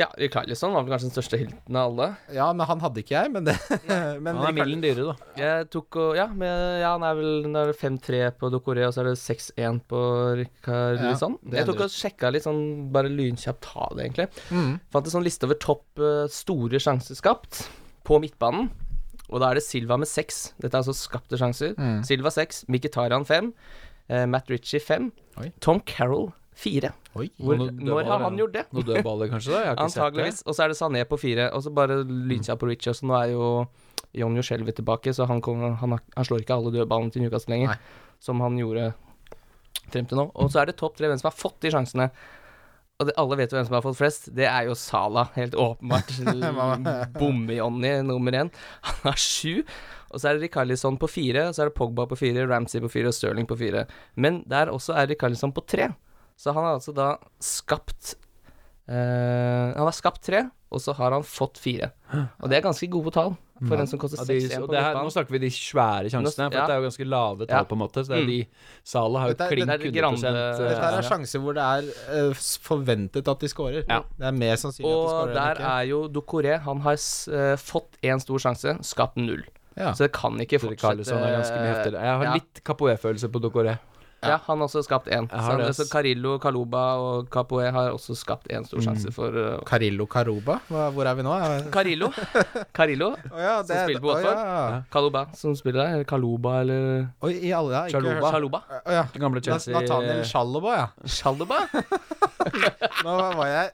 Ja, 0.00 0.06
Rikarlison 0.16 0.72
var 0.72 0.84
vel 0.86 0.94
kanskje 0.94 1.08
den 1.10 1.12
største 1.12 1.38
hilten 1.40 1.76
av 1.76 1.90
alle. 1.90 2.06
Ja, 2.32 2.46
men 2.56 2.64
han 2.70 2.80
hadde 2.80 3.02
ikke 3.02 3.16
jeg, 3.18 3.32
men 3.34 3.44
det 3.44 3.56
men 4.24 4.38
Han 4.38 4.46
er 4.48 4.56
milden 4.56 4.84
dyrere, 4.84 5.12
da. 5.12 5.32
Jeg 5.40 5.66
tok 5.74 5.98
og 6.00 6.16
Ja, 6.16 6.26
men, 6.32 6.54
ja 6.80 6.94
han 6.94 7.04
er 7.04 7.18
vel 7.18 7.48
nå 7.50 7.64
er 7.64 7.72
det 7.72 7.78
5-3 7.80 8.22
på 8.40 8.50
Dokoré, 8.54 8.86
og 8.88 8.94
så 8.96 9.02
er 9.04 9.10
det 9.10 9.18
6-1 9.20 9.82
på 9.90 10.02
Rikarlison. 10.40 11.36
Ja, 11.44 11.52
er 11.52 11.60
jeg 11.60 11.70
tok 11.70 11.84
og 11.84 11.92
sjekka 11.92 12.32
litt 12.32 12.46
sånn, 12.48 12.62
bare 12.94 13.12
lynkjapt 13.12 13.62
ta 13.66 13.90
det, 13.92 14.06
egentlig. 14.06 14.28
Mm. 14.48 14.72
Fant 14.94 15.10
en 15.10 15.16
sånn 15.18 15.26
liste 15.26 15.48
over 15.48 15.60
topp 15.60 16.00
eh, 16.00 16.24
store 16.32 16.80
sjanser 16.80 17.18
skapt 17.18 17.66
på 18.08 18.22
midtbanen. 18.22 18.70
Og 19.30 19.38
da 19.42 19.52
er 19.52 19.60
det 19.60 19.66
Silva 19.66 20.00
med 20.00 20.10
seks. 20.10 20.50
Dette 20.58 20.74
er 20.74 20.80
altså 20.80 20.96
skapte 20.96 21.38
sjanser. 21.38 21.76
Mm. 21.78 22.00
Silva 22.08 22.32
seks, 22.34 22.64
Mkhitaryan 22.72 23.28
fem, 23.28 23.52
eh, 24.08 24.24
Matt 24.26 24.50
Ritchie 24.50 24.82
fem, 24.82 25.12
Oi. 25.38 25.52
Tom 25.62 25.84
Carroll 25.86 26.32
fire. 26.60 26.92
Oi. 27.16 27.28
Hvor, 27.40 27.58
Noen 27.58 27.78
når 27.88 28.08
har 28.10 28.24
han 28.26 28.40
gjort 28.40 28.56
det? 28.56 28.64
Noen 28.76 28.88
dødballer, 28.90 29.30
kanskje? 29.32 29.52
da? 29.54 29.60
Jeg 29.60 29.70
har 29.70 29.78
ikke 29.78 29.86
Antageligvis. 29.88 30.42
Og 30.46 30.56
så 30.56 30.64
er 30.64 30.72
det 30.72 30.78
Sané 30.80 31.04
på 31.08 31.18
fire. 31.20 31.50
Og 31.56 31.64
så 31.64 31.72
bare 31.74 32.00
lynkjapt 32.04 32.60
på 32.62 32.70
Richie. 32.70 32.94
Så 32.96 33.08
nå 33.08 33.16
er 33.18 33.32
jo 33.34 33.46
Jonjo 34.16 34.42
Skjelvi 34.46 34.74
tilbake, 34.74 35.14
så 35.14 35.26
han, 35.30 35.40
kom, 35.44 35.62
han, 35.80 35.96
han 36.16 36.26
slår 36.26 36.42
ikke 36.42 36.56
alle 36.58 36.72
dødballene 36.74 37.14
til 37.14 37.22
Newcastle 37.24 37.54
lenger, 37.54 37.76
Nei. 37.76 38.10
som 38.22 38.42
han 38.42 38.58
gjorde 38.58 38.90
frem 39.90 40.08
til 40.10 40.18
nå. 40.18 40.26
Og 40.34 40.50
så 40.50 40.62
er 40.62 40.70
det 40.70 40.78
topp 40.80 40.98
tre 40.98 41.10
hvem 41.10 41.20
som 41.20 41.30
har 41.30 41.36
fått 41.36 41.60
de 41.62 41.72
sjansene. 41.74 42.10
Og 43.00 43.08
det, 43.08 43.14
alle 43.20 43.38
vet 43.40 43.52
jo 43.52 43.56
hvem 43.56 43.68
som 43.68 43.78
har 43.78 43.84
fått 43.86 43.96
flest. 43.96 44.28
Det 44.36 44.44
er 44.50 44.66
jo 44.68 44.74
Salah, 44.76 45.30
helt 45.38 45.54
åpenbart. 45.56 46.10
Bomme-Johnny 47.20 47.94
nummer 48.04 48.36
én. 48.42 48.52
Han 48.90 49.00
har 49.06 49.20
sju. 49.20 49.62
Og 50.10 50.20
så 50.20 50.28
er 50.28 50.36
det 50.36 50.48
Rikarlisson 50.48 50.98
på 51.00 51.08
fire, 51.08 51.46
og 51.48 51.56
så 51.56 51.64
er 51.64 51.70
det 51.70 51.78
Pogba 51.78 52.04
på 52.10 52.18
fire, 52.18 52.44
Ramsey 52.50 52.82
på 52.82 52.90
fire 52.92 53.12
og 53.12 53.16
Sterling 53.16 53.46
på 53.48 53.56
fire. 53.56 53.86
Men 54.20 54.42
der 54.50 54.72
også 54.74 54.98
er 54.98 55.08
Rikarlisson 55.12 55.54
på 55.54 55.64
tre. 55.70 55.92
Så 56.40 56.54
han 56.56 56.64
har 56.64 56.78
altså 56.78 56.94
da 56.96 57.10
skapt 57.44 58.14
eh, 58.88 58.94
Han 59.76 59.84
har 59.86 59.92
skapt 59.96 60.22
tre, 60.24 60.46
og 60.72 60.80
så 60.82 60.94
har 60.96 61.12
han 61.16 61.24
fått 61.26 61.58
fire. 61.60 61.90
Og 62.40 62.48
det 62.50 62.58
er 62.60 62.64
ganske 62.68 62.88
gode 62.90 63.12
tall 63.14 63.34
for 63.60 63.76
en 63.76 63.88
som 63.90 63.98
koster 64.00 64.22
Ja, 64.22 64.24
de, 64.24 64.36
6-1 64.48 64.62
og 64.62 64.70
på 64.70 64.72
midtbanen. 64.72 65.04
nå 65.04 65.12
snakker 65.12 65.34
vi 65.34 65.40
de 65.42 65.48
svære 65.52 66.08
sjansene, 66.08 66.46
for 66.48 66.56
Ja. 66.56 66.66
det 66.66 66.72
er 66.72 66.78
jo 66.80 66.86
ganske 66.88 67.06
lave 67.12 67.46
tall, 67.50 67.66
på 67.68 67.76
en 67.76 67.82
måte. 67.82 68.00
Så 68.06 68.08
det 68.08 68.18
er 68.18 68.24
Mm. 68.24 68.30
de 68.30 68.46
Salah 68.84 69.20
har 69.20 69.28
jo 69.28 69.34
er- 69.36 69.50
klink 69.52 69.66
dette 69.68 69.74
er 69.74 69.84
100 69.84 70.00
grande- 70.00 70.24
eh, 70.30 70.56
Dette 70.56 70.80
her 70.80 70.92
er 70.96 71.02
Ja. 71.02 71.08
sjanser 71.10 71.38
hvor 71.44 71.52
det 71.54 71.62
er 71.62 72.30
uh, 72.30 72.32
forventet 72.32 73.28
at 73.28 73.38
de 73.38 73.48
scorer. 73.48 73.84
Ja. 73.86 74.00
Det 74.18 74.26
er 74.26 74.32
mer 74.32 74.56
sannsynlig 74.56 74.96
at 74.96 75.10
de 75.10 75.30
Og 75.30 75.34
der 75.34 75.54
ikke. 75.54 75.68
er 75.76 75.82
jo 75.90 76.08
Dokoré 76.08 76.58
Han 76.62 76.80
har 76.80 76.94
s- 76.96 77.28
eh, 77.28 77.56
fått 77.56 78.00
én 78.02 78.18
stor 78.20 78.38
sjanse, 78.38 78.78
skapt 78.82 79.16
null. 79.16 79.44
Ja. 79.76 79.92
Så 79.92 79.98
det 80.08 80.12
kan 80.12 80.38
ikke 80.40 80.58
fortsette. 80.58 81.12
Er. 81.12 81.90
Jeg 81.92 82.00
har 82.00 82.24
Ja. 82.24 82.32
litt 82.32 82.64
Capoe-følelse 82.64 83.28
på 83.28 83.40
Dokoré. 83.42 83.78
Ja, 84.22 84.36
han 84.44 84.58
har 84.60 84.66
også 84.68 84.82
skapt 84.84 85.06
én. 85.08 85.24
Så. 85.72 85.86
Carillo, 85.88 86.34
Caluba 86.42 86.82
og 87.00 87.28
Capoe 87.32 87.70
har 87.72 87.90
også 87.94 88.12
skapt 88.18 88.50
én 88.52 88.66
stor 88.68 88.82
sjanse 88.84 89.08
Mm. 89.08 89.14
for 89.16 89.32
uh, 89.32 89.62
Carillo 89.64 90.04
Caruba, 90.06 90.58
hvor 90.68 91.06
er 91.08 91.14
vi 91.16 91.22
nå? 91.24 91.32
Carillo. 91.72 92.10
Carillo. 92.76 93.14
oh, 93.32 93.38
ja, 93.40 93.54
Som 93.64 93.76
spiller 93.86 94.00
på 94.00 94.10
Watford. 94.12 94.36
ja. 94.36 94.82
Caluba 94.92 95.22
som 95.34 95.56
spiller 95.56 95.80
der. 95.84 95.94
Eller 95.94 96.04
Caluba 96.04 96.60
eller 96.60 97.06
Oi, 97.22 97.32
i 97.48 97.52
alle 97.56 97.72
ja, 97.72 97.84
ikke 97.86 98.20
Chaluba. 98.28 98.60
Oh, 98.84 98.92
ja. 98.92 99.06
Den 99.14 99.20
gamle 99.24 99.40
Chelsea 99.40 99.72
Nathaniel 99.74 100.24
Chaloba, 100.28 100.76
ja. 100.76 100.86
Chaluba? 101.08 101.62
Nå 103.04 103.16
var 103.40 103.46
jeg 103.48 103.70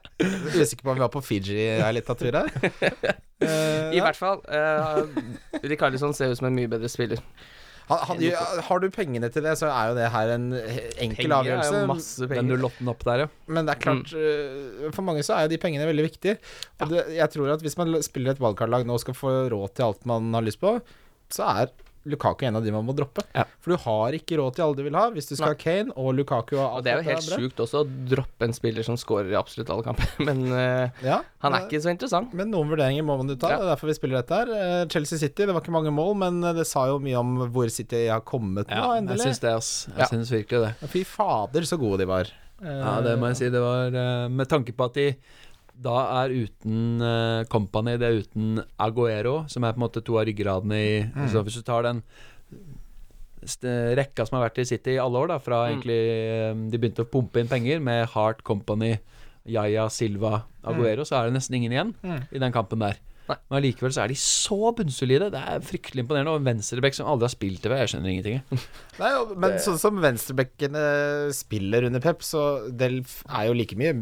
usikker 0.61 0.83
på 0.83 0.91
om 0.93 0.97
vi 0.97 1.03
var 1.03 1.11
på 1.11 1.21
Fiji 1.23 1.57
ei 1.75 1.91
lita 1.95 2.15
tur 2.15 2.31
her. 2.39 2.47
Eh, 3.41 3.91
I 3.95 3.99
ja. 3.99 4.03
hvert 4.07 4.17
fall. 4.19 4.39
Uh, 4.47 5.03
Rikarlison 5.63 6.13
ser 6.15 6.31
ut 6.31 6.39
som 6.39 6.47
en 6.49 6.55
mye 6.55 6.71
bedre 6.71 6.89
spiller. 6.91 7.19
Han, 7.87 8.01
han, 8.09 8.23
har 8.67 8.81
du 8.83 8.87
pengene 8.91 9.29
til 9.31 9.45
det, 9.45 9.53
så 9.59 9.69
er 9.71 9.91
jo 9.91 9.95
det 9.95 10.09
her 10.11 10.31
en 10.33 10.47
enkel 10.51 11.31
Penger 11.31 11.37
er 11.37 11.51
jo 11.53 11.57
masse 11.61 11.83
masse 11.87 12.27
Den 12.27 12.33
penger. 12.33 12.63
08-en 12.67 12.91
opp 12.91 13.05
der, 13.07 13.23
ja. 13.23 13.27
Men 13.47 13.67
det 13.69 13.75
er 13.77 13.83
klart, 13.85 14.11
mm. 14.11 14.91
for 14.95 15.07
mange 15.07 15.23
så 15.23 15.37
er 15.37 15.47
jo 15.47 15.53
de 15.53 15.59
pengene 15.63 15.87
veldig 15.87 16.07
viktige. 16.09 16.37
Og 16.83 16.91
det, 16.91 17.05
jeg 17.15 17.31
tror 17.33 17.53
at 17.55 17.63
hvis 17.63 17.77
man 17.79 17.95
spiller 18.03 18.35
et 18.35 18.43
wildcard-lag 18.43 18.87
nå 18.87 18.97
og 18.97 19.03
skal 19.05 19.15
få 19.17 19.35
råd 19.53 19.77
til 19.77 19.87
alt 19.87 20.07
man 20.09 20.35
har 20.35 20.43
lyst 20.43 20.59
på, 20.63 20.75
så 21.31 21.47
er 21.53 21.71
Lukaku 22.07 22.45
er 22.45 22.49
en 22.51 22.57
av 22.59 22.63
de 22.65 22.71
man 22.71 22.85
må 22.87 22.93
droppe. 22.95 23.23
Ja. 23.35 23.43
For 23.61 23.73
du 23.75 23.77
har 23.83 24.15
ikke 24.17 24.37
råd 24.39 24.55
til 24.55 24.63
alle 24.65 24.77
du 24.79 24.83
vil 24.85 24.95
ha, 24.97 25.05
hvis 25.11 25.27
du 25.29 25.35
skal 25.35 25.51
ha 25.53 25.57
Kane 25.59 25.91
og 25.99 26.13
Lukaku 26.15 26.55
og 26.55 26.63
alt 26.63 26.77
Og 26.79 26.83
det 26.85 26.93
er 26.93 27.01
jo 27.01 27.07
helt 27.09 27.27
sjukt 27.27 27.59
også 27.65 27.81
å 27.83 27.87
droppe 28.13 28.47
en 28.47 28.55
spiller 28.55 28.85
som 28.87 28.97
scorer 28.99 29.29
i 29.33 29.37
absolutt 29.39 29.69
alle 29.73 29.83
kamper. 29.85 30.09
Men 30.27 30.45
uh, 30.51 30.89
Ja, 31.03 31.19
han 31.43 31.53
er 31.57 31.67
ikke 31.67 31.81
så 31.83 31.91
interessant. 31.93 32.31
Men 32.37 32.49
noen 32.53 32.71
vurderinger 32.71 33.03
må 33.07 33.17
man 33.19 33.29
jo 33.33 33.35
ta, 33.35 33.51
Ja. 33.53 33.59
det 33.61 33.67
er 33.67 33.73
derfor 33.75 33.91
vi 33.91 33.97
spiller 33.99 34.21
dette 34.21 34.39
her. 34.41 34.53
Eh, 34.57 34.87
Chelsea 34.93 35.19
City, 35.21 35.45
det 35.45 35.53
var 35.53 35.61
ikke 35.65 35.75
mange 35.75 35.91
mål, 35.93 36.15
men 36.23 36.41
eh, 36.43 36.55
det 36.57 36.65
sa 36.69 36.87
jo 36.89 36.97
mye 37.03 37.19
om 37.19 37.35
hvor 37.53 37.69
City 37.73 38.05
har 38.07 38.23
kommet 38.27 38.67
nå, 38.71 38.75
ja 38.77 38.87
jeg 38.95 39.03
endelig. 39.03 39.25
syns 39.27 39.43
det, 39.43 39.53
ass. 39.59 39.71
Jeg 39.91 39.99
Ja. 40.05 40.09
syns 40.13 40.31
virkelig 40.33 40.63
det. 40.67 40.89
Fy 40.95 41.03
fader, 41.07 41.67
så 41.67 41.77
gode 41.81 41.99
de 42.03 42.07
var. 42.09 42.31
Ja, 42.63 42.95
det 43.05 43.11
må 43.21 43.27
jeg 43.29 43.37
si. 43.37 43.49
Det 43.53 43.59
var 43.61 43.93
Med 44.33 44.47
tanke 44.49 44.73
på 44.73 44.87
at 44.89 44.95
de 44.97 45.11
da 45.79 46.23
er 46.23 46.31
uten 46.33 47.01
uh, 47.01 47.43
Company, 47.51 47.97
det 48.01 48.07
er 48.07 48.21
uten 48.23 48.63
Aguero, 48.81 49.43
som 49.47 49.63
er 49.63 49.73
på 49.75 49.77
en 49.81 49.85
måte 49.85 50.01
to 50.03 50.17
av 50.17 50.25
ryggradene 50.25 50.77
i 50.79 51.03
Mm. 51.03 51.27
så 51.29 51.43
Hvis 51.43 51.55
du 51.59 51.61
tar 51.67 51.83
den 51.83 52.01
rekka 53.97 54.25
som 54.27 54.37
har 54.39 54.49
vært 54.49 54.57
i 54.59 54.65
City 54.65 54.95
i 54.95 54.99
alle 54.99 55.19
år, 55.21 55.27
da, 55.27 55.37
fra 55.39 55.67
Mm. 55.67 55.69
egentlig 55.71 55.99
eh, 56.09 56.53
de 56.71 56.77
begynte 56.77 57.05
å 57.05 57.09
pumpe 57.09 57.39
inn 57.39 57.47
penger 57.47 57.79
med 57.79 58.09
Heart 58.09 58.43
Company, 58.43 58.97
Yaya, 59.47 59.87
Silva, 59.89 60.43
Aguero, 60.65 61.03
så 61.05 61.15
er 61.21 61.29
det 61.29 61.37
nesten 61.39 61.55
ingen 61.55 61.71
igjen 61.71 61.93
Mm. 62.03 62.23
i 62.33 62.39
den 62.39 62.51
kampen 62.51 62.79
der. 62.79 62.97
Nei. 63.27 63.37
Men 63.49 63.57
allikevel 63.59 63.91
så 63.95 64.03
er 64.05 64.11
de 64.13 64.17
så 64.21 64.57
bunnsolide. 64.77 65.29
Det 65.33 65.41
er 65.41 65.63
fryktelig 65.67 66.03
imponerende. 66.05 66.31
Og 66.33 66.39
en 66.41 66.47
venstreback 66.47 66.95
som 66.95 67.09
aldri 67.11 67.27
har 67.27 67.33
spilt 67.33 67.61
det 67.65 67.71
ved, 67.73 67.81
jeg 67.83 67.91
skjønner 67.93 68.13
ingenting. 68.13 68.41
Nei, 69.01 69.11
men 69.33 69.39
men 69.43 69.57
sånn 69.63 69.79
som 69.81 69.99
venstrebekkene 70.03 70.85
spiller 71.35 71.87
under 71.89 72.03
Pep, 72.03 72.23
så 72.25 72.45
det 72.71 72.89
er 72.93 73.47
jo 73.49 73.55
like 73.57 73.75
mye 73.79 73.93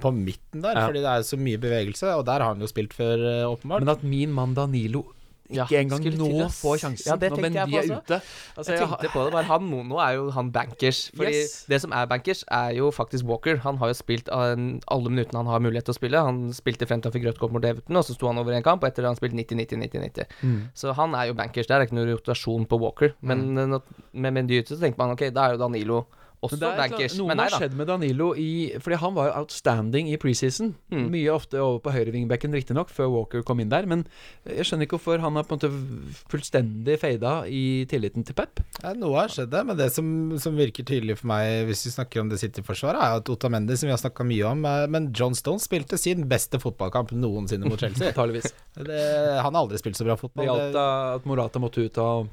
på 0.00 0.12
midten 0.16 0.64
der, 0.64 0.74
Ja. 0.80 0.86
fordi 0.88 1.04
det 1.04 1.12
er 1.12 1.26
så 1.28 1.38
mye 1.40 1.60
bevegelse, 1.60 2.14
og 2.16 2.24
der 2.28 2.40
har 2.40 2.54
han 2.54 2.60
jo 2.64 2.70
spilt 2.70 2.92
før, 2.96 3.18
eh, 3.20 3.46
åpenbart. 3.48 3.80
Men 3.84 3.94
at 3.96 4.02
min 4.06 4.32
mann 4.32 4.54
Danilo 4.56 5.04
Ja, 5.52 5.64
ikke 5.66 5.78
engang 5.82 6.04
nå 6.18 6.28
få 6.48 6.48
får 6.60 6.76
sjansen 6.84 7.06
Ja, 7.10 7.16
tenkte 7.16 7.50
jeg 7.50 7.68
på 7.68 7.78
er 7.78 7.82
også. 7.82 7.96
ute. 8.00 8.18
Altså, 8.56 8.72
Jeg 8.72 8.78
tenkte 8.86 9.08
på 9.12 9.24
det, 9.24 9.32
bare 9.32 9.44
han, 9.48 9.62
nå, 9.70 9.82
nå 9.88 9.98
er 9.98 10.12
jo 10.14 10.30
han 10.30 10.50
bankers. 10.52 11.10
Fordi 11.16 11.32
Yes. 11.34 11.64
det 11.68 11.80
som 11.82 11.92
er 11.92 12.06
bankers, 12.06 12.44
er 12.50 12.70
jo 12.76 12.90
faktisk 12.90 13.24
Walker. 13.24 13.56
Han 13.64 13.76
har 13.78 13.88
jo 13.88 13.94
spilt 13.94 14.28
alle 14.30 15.08
minuttene 15.10 15.40
han 15.42 15.46
har 15.46 15.60
mulighet 15.60 15.84
til 15.84 15.94
å 15.94 15.98
spille. 15.98 16.22
Han 16.22 16.52
spilte 16.52 16.86
frem 16.86 17.00
til 17.02 17.10
han 17.10 17.16
fikk 17.20 17.26
rødt 17.28 17.38
kort 17.42 17.52
mot 17.52 17.64
Everton, 17.64 17.96
og 17.96 18.04
så 18.04 18.14
sto 18.14 18.26
han 18.30 18.38
over 18.38 18.52
en 18.52 18.62
kamp, 18.62 18.82
og 18.82 18.88
etter 18.88 19.02
det 19.02 19.08
har 19.10 19.14
han 19.14 19.20
spilt 19.20 19.34
90-90-90-90. 19.34 20.24
Mm. 20.42 20.60
Så 20.74 20.94
han 20.94 21.14
er 21.14 21.26
jo 21.30 21.34
bankers. 21.34 21.66
Det 21.66 21.74
er 21.76 21.86
ikke 21.86 21.98
noe 21.98 22.10
rotasjon 22.14 22.66
på 22.70 22.78
Walker. 22.80 23.14
Men 23.22 23.54
mm. 23.54 23.68
nå- 23.74 23.82
med 24.14 24.32
Mendy 24.34 24.60
ute, 24.62 24.76
så 24.76 24.80
tenker 24.80 24.98
man 24.98 25.10
ok, 25.16 25.30
da 25.34 25.48
er 25.48 25.56
jo 25.56 25.62
Danilo 25.64 26.06
også 26.40 26.56
Men 26.56 26.60
det 26.60 26.68
er 26.68 26.80
bankers. 26.82 27.16
Noe 27.20 27.36
har 27.38 27.54
skjedd 27.56 27.76
med 27.78 27.88
Danilo 27.88 28.30
i 28.34 28.50
Fordi 28.80 28.98
han 29.00 29.16
var 29.16 29.30
jo 29.30 29.34
outstanding 29.42 30.10
i 30.12 30.18
preseason. 30.20 30.74
Mm. 30.92 31.06
Mye 31.14 31.32
ofte 31.32 31.60
over 31.60 31.80
på 31.84 31.94
høyrevingbekken, 31.94 32.54
riktignok, 32.56 32.92
før 32.92 33.10
Walker 33.14 33.44
kom 33.46 33.60
inn 33.64 33.72
der. 33.72 33.88
Men 33.88 34.04
jeg 34.48 34.68
skjønner 34.68 34.88
ikke 34.88 34.98
hvorfor 34.98 35.24
han 35.24 35.38
har 35.38 35.48
på 35.48 35.56
en 35.56 35.60
måte 35.60 36.20
fullstendig 36.32 36.98
fada 37.00 37.34
i 37.48 37.86
tilliten 37.90 38.26
til 38.28 38.36
Pep. 38.36 38.60
Ja, 38.82 38.92
noe 38.96 39.22
har 39.22 39.32
skjedd 39.32 39.52
der, 39.52 39.64
men 39.68 39.78
det 39.80 39.90
som, 39.94 40.06
som 40.40 40.56
virker 40.58 40.84
tydelig 40.88 41.20
for 41.20 41.30
meg 41.32 41.64
hvis 41.68 41.86
vi 41.88 41.94
snakker 41.94 42.24
om 42.24 42.32
det 42.32 42.40
City-forsvaret, 42.42 43.00
er 43.00 43.20
at 43.20 43.30
at 43.30 43.36
Otamendi, 43.36 43.76
som 43.76 43.88
vi 43.88 43.94
har 43.94 44.00
snakka 44.00 44.24
mye 44.26 44.46
om, 44.48 44.64
eh, 44.64 44.86
men 44.90 45.12
John 45.12 45.34
Stone 45.34 45.60
spilte 45.62 45.98
sin 45.98 46.26
beste 46.28 46.58
fotballkamp 46.60 47.12
noensinne 47.12 47.68
mot 47.68 47.80
Chelsea. 47.80 48.12
Det, 48.80 49.00
han 49.42 49.54
har 49.54 49.62
aldri 49.64 49.78
spilt 49.78 49.98
så 49.98 50.04
bra 50.06 50.14
Det 50.14 50.20
fotball. 50.22 50.46
gjaldt 50.46 50.74
da 50.74 50.86
at 51.16 51.26
Morata 51.28 51.60
måtte 51.60 51.82
ut 51.84 51.98
og 51.98 52.28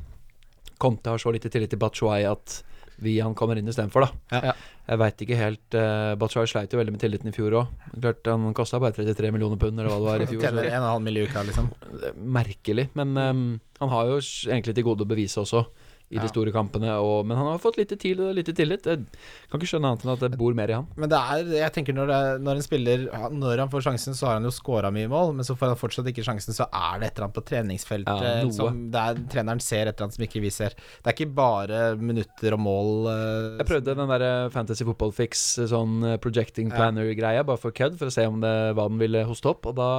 Conte 0.77 1.09
har 1.09 1.17
så 1.17 1.31
lite 1.33 1.49
tillit 1.49 1.71
til 1.73 1.79
Batshuay 1.81 2.27
at 2.29 2.61
vi 3.03 3.19
han 3.21 3.35
kommer 3.37 3.59
inn 3.59 3.67
istedenfor, 3.69 4.07
da. 4.07 4.09
Ja. 4.33 4.41
Ja. 4.51 4.53
Jeg 4.87 4.99
veit 5.01 5.21
ikke 5.25 5.37
helt 5.37 5.75
uh, 5.75 6.15
Batshuayi 6.19 6.47
sleit 6.49 6.71
jo 6.73 6.79
veldig 6.79 6.93
med 6.95 7.01
tilliten 7.03 7.29
i 7.29 7.35
fjor 7.35 7.57
òg. 7.59 7.73
Klart 7.99 8.29
Han 8.31 8.53
kosta 8.57 8.79
bare 8.79 8.95
33 8.95 9.31
millioner 9.35 9.59
pund, 9.59 9.79
eller 9.79 9.91
hva 9.91 9.97
det 9.99 10.07
var 10.07 10.23
i 10.23 10.29
fjor. 10.31 10.45
Tjener 10.45 10.69
så- 10.69 10.79
1,5 10.79 11.03
mill. 11.03 11.17
i 11.17 11.25
uka, 11.27 11.43
liksom. 11.49 11.67
Er 12.01 12.15
Merkelig. 12.39 12.87
Men 12.95 13.17
um, 13.17 13.43
han 13.81 13.89
har 13.93 14.05
jo 14.13 14.17
egentlig 14.21 14.75
til 14.77 14.87
gode 14.87 15.05
å 15.05 15.09
bevise 15.11 15.43
også 15.43 15.65
i 16.09 16.15
Ja. 16.15 16.21
de 16.23 16.29
store 16.31 16.53
kampene. 16.55 16.87
Og, 17.03 17.25
men 17.27 17.35
han 17.35 17.47
har 17.49 17.57
fått 17.59 17.75
lite 17.75 17.97
tid 17.99 18.19
og 18.23 18.29
lite 18.37 18.53
tillit. 18.55 18.85
Jeg 18.87 19.01
kan 19.51 19.59
ikke 19.59 19.67
skjønne 19.73 19.89
annet 19.91 20.05
enn 20.05 20.11
at 20.13 20.21
det 20.23 20.37
bor 20.39 20.53
mer 20.55 20.71
i 20.71 20.75
han. 20.77 20.85
Men 20.95 21.11
det 21.11 21.17
er, 21.19 21.49
jeg 21.59 21.73
tenker 21.75 21.97
når, 21.97 22.07
det, 22.13 22.19
når 22.45 22.55
en 22.61 22.63
spiller 22.63 23.03
Når 23.35 23.59
han 23.65 23.71
får 23.73 23.83
sjansen, 23.89 24.15
så 24.15 24.29
har 24.29 24.37
han 24.37 24.47
jo 24.47 24.53
scora 24.55 24.87
mye 24.95 25.09
mål, 25.11 25.33
men 25.35 25.43
så 25.47 25.57
får 25.59 25.73
han 25.73 25.79
fortsatt 25.81 26.07
ikke 26.07 26.23
sjansen, 26.23 26.55
så 26.55 26.69
er 26.71 27.01
det 27.01 27.09
et 27.09 27.17
eller 27.17 27.27
annet 27.27 27.35
på 27.35 27.43
treningsfeltet 27.49 28.23
Ja, 28.23 28.49
som 28.55 28.79
er, 28.95 29.19
treneren 29.33 29.59
ser 29.63 29.87
et 29.91 29.97
eller 29.97 30.07
annet 30.07 30.15
som 30.15 30.25
ikke 30.29 30.43
vi 30.47 30.53
ser. 30.55 30.77
Det 30.79 31.11
er 31.11 31.17
ikke 31.17 31.35
bare 31.35 31.81
minutter 31.99 32.55
og 32.55 32.63
mål. 32.63 32.93
Uh, 33.11 33.57
Jeg 33.59 33.67
prøvde 33.73 33.97
den 33.99 34.13
der 34.15 34.49
Fantasy 34.55 34.87
Football 34.87 35.11
Fix 35.17 35.43
sånn 35.67 35.99
eh, 36.07 36.15
projecting 36.23 36.71
planner-greia, 36.71 37.43
bare 37.43 37.59
for 37.59 37.75
kødd, 37.75 37.97
for 37.99 38.07
å 38.07 38.13
se 38.15 38.23
om 38.31 38.39
det, 38.39 38.53
hva 38.77 38.87
den 38.87 39.01
ville 39.01 39.25
hoste 39.27 39.51
opp. 39.51 39.67
Og 39.67 39.75
da 39.75 39.89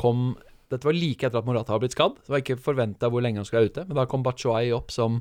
kom 0.00 0.32
Dette 0.72 0.86
var 0.88 0.94
like 0.96 1.26
etter 1.28 1.36
at 1.42 1.44
Morata 1.44 1.74
var 1.74 1.82
blitt 1.82 1.92
skadd. 1.92 2.14
Det 2.24 2.32
var 2.32 2.40
ikke 2.40 2.56
forventa 2.64 3.10
hvor 3.12 3.20
lenge 3.20 3.36
han 3.38 3.44
skulle 3.44 3.66
være 3.66 3.72
ute, 3.74 3.82
men 3.90 3.98
da 3.98 4.06
kom 4.08 4.22
Batshuayi 4.24 4.70
opp 4.72 4.88
som 4.94 5.18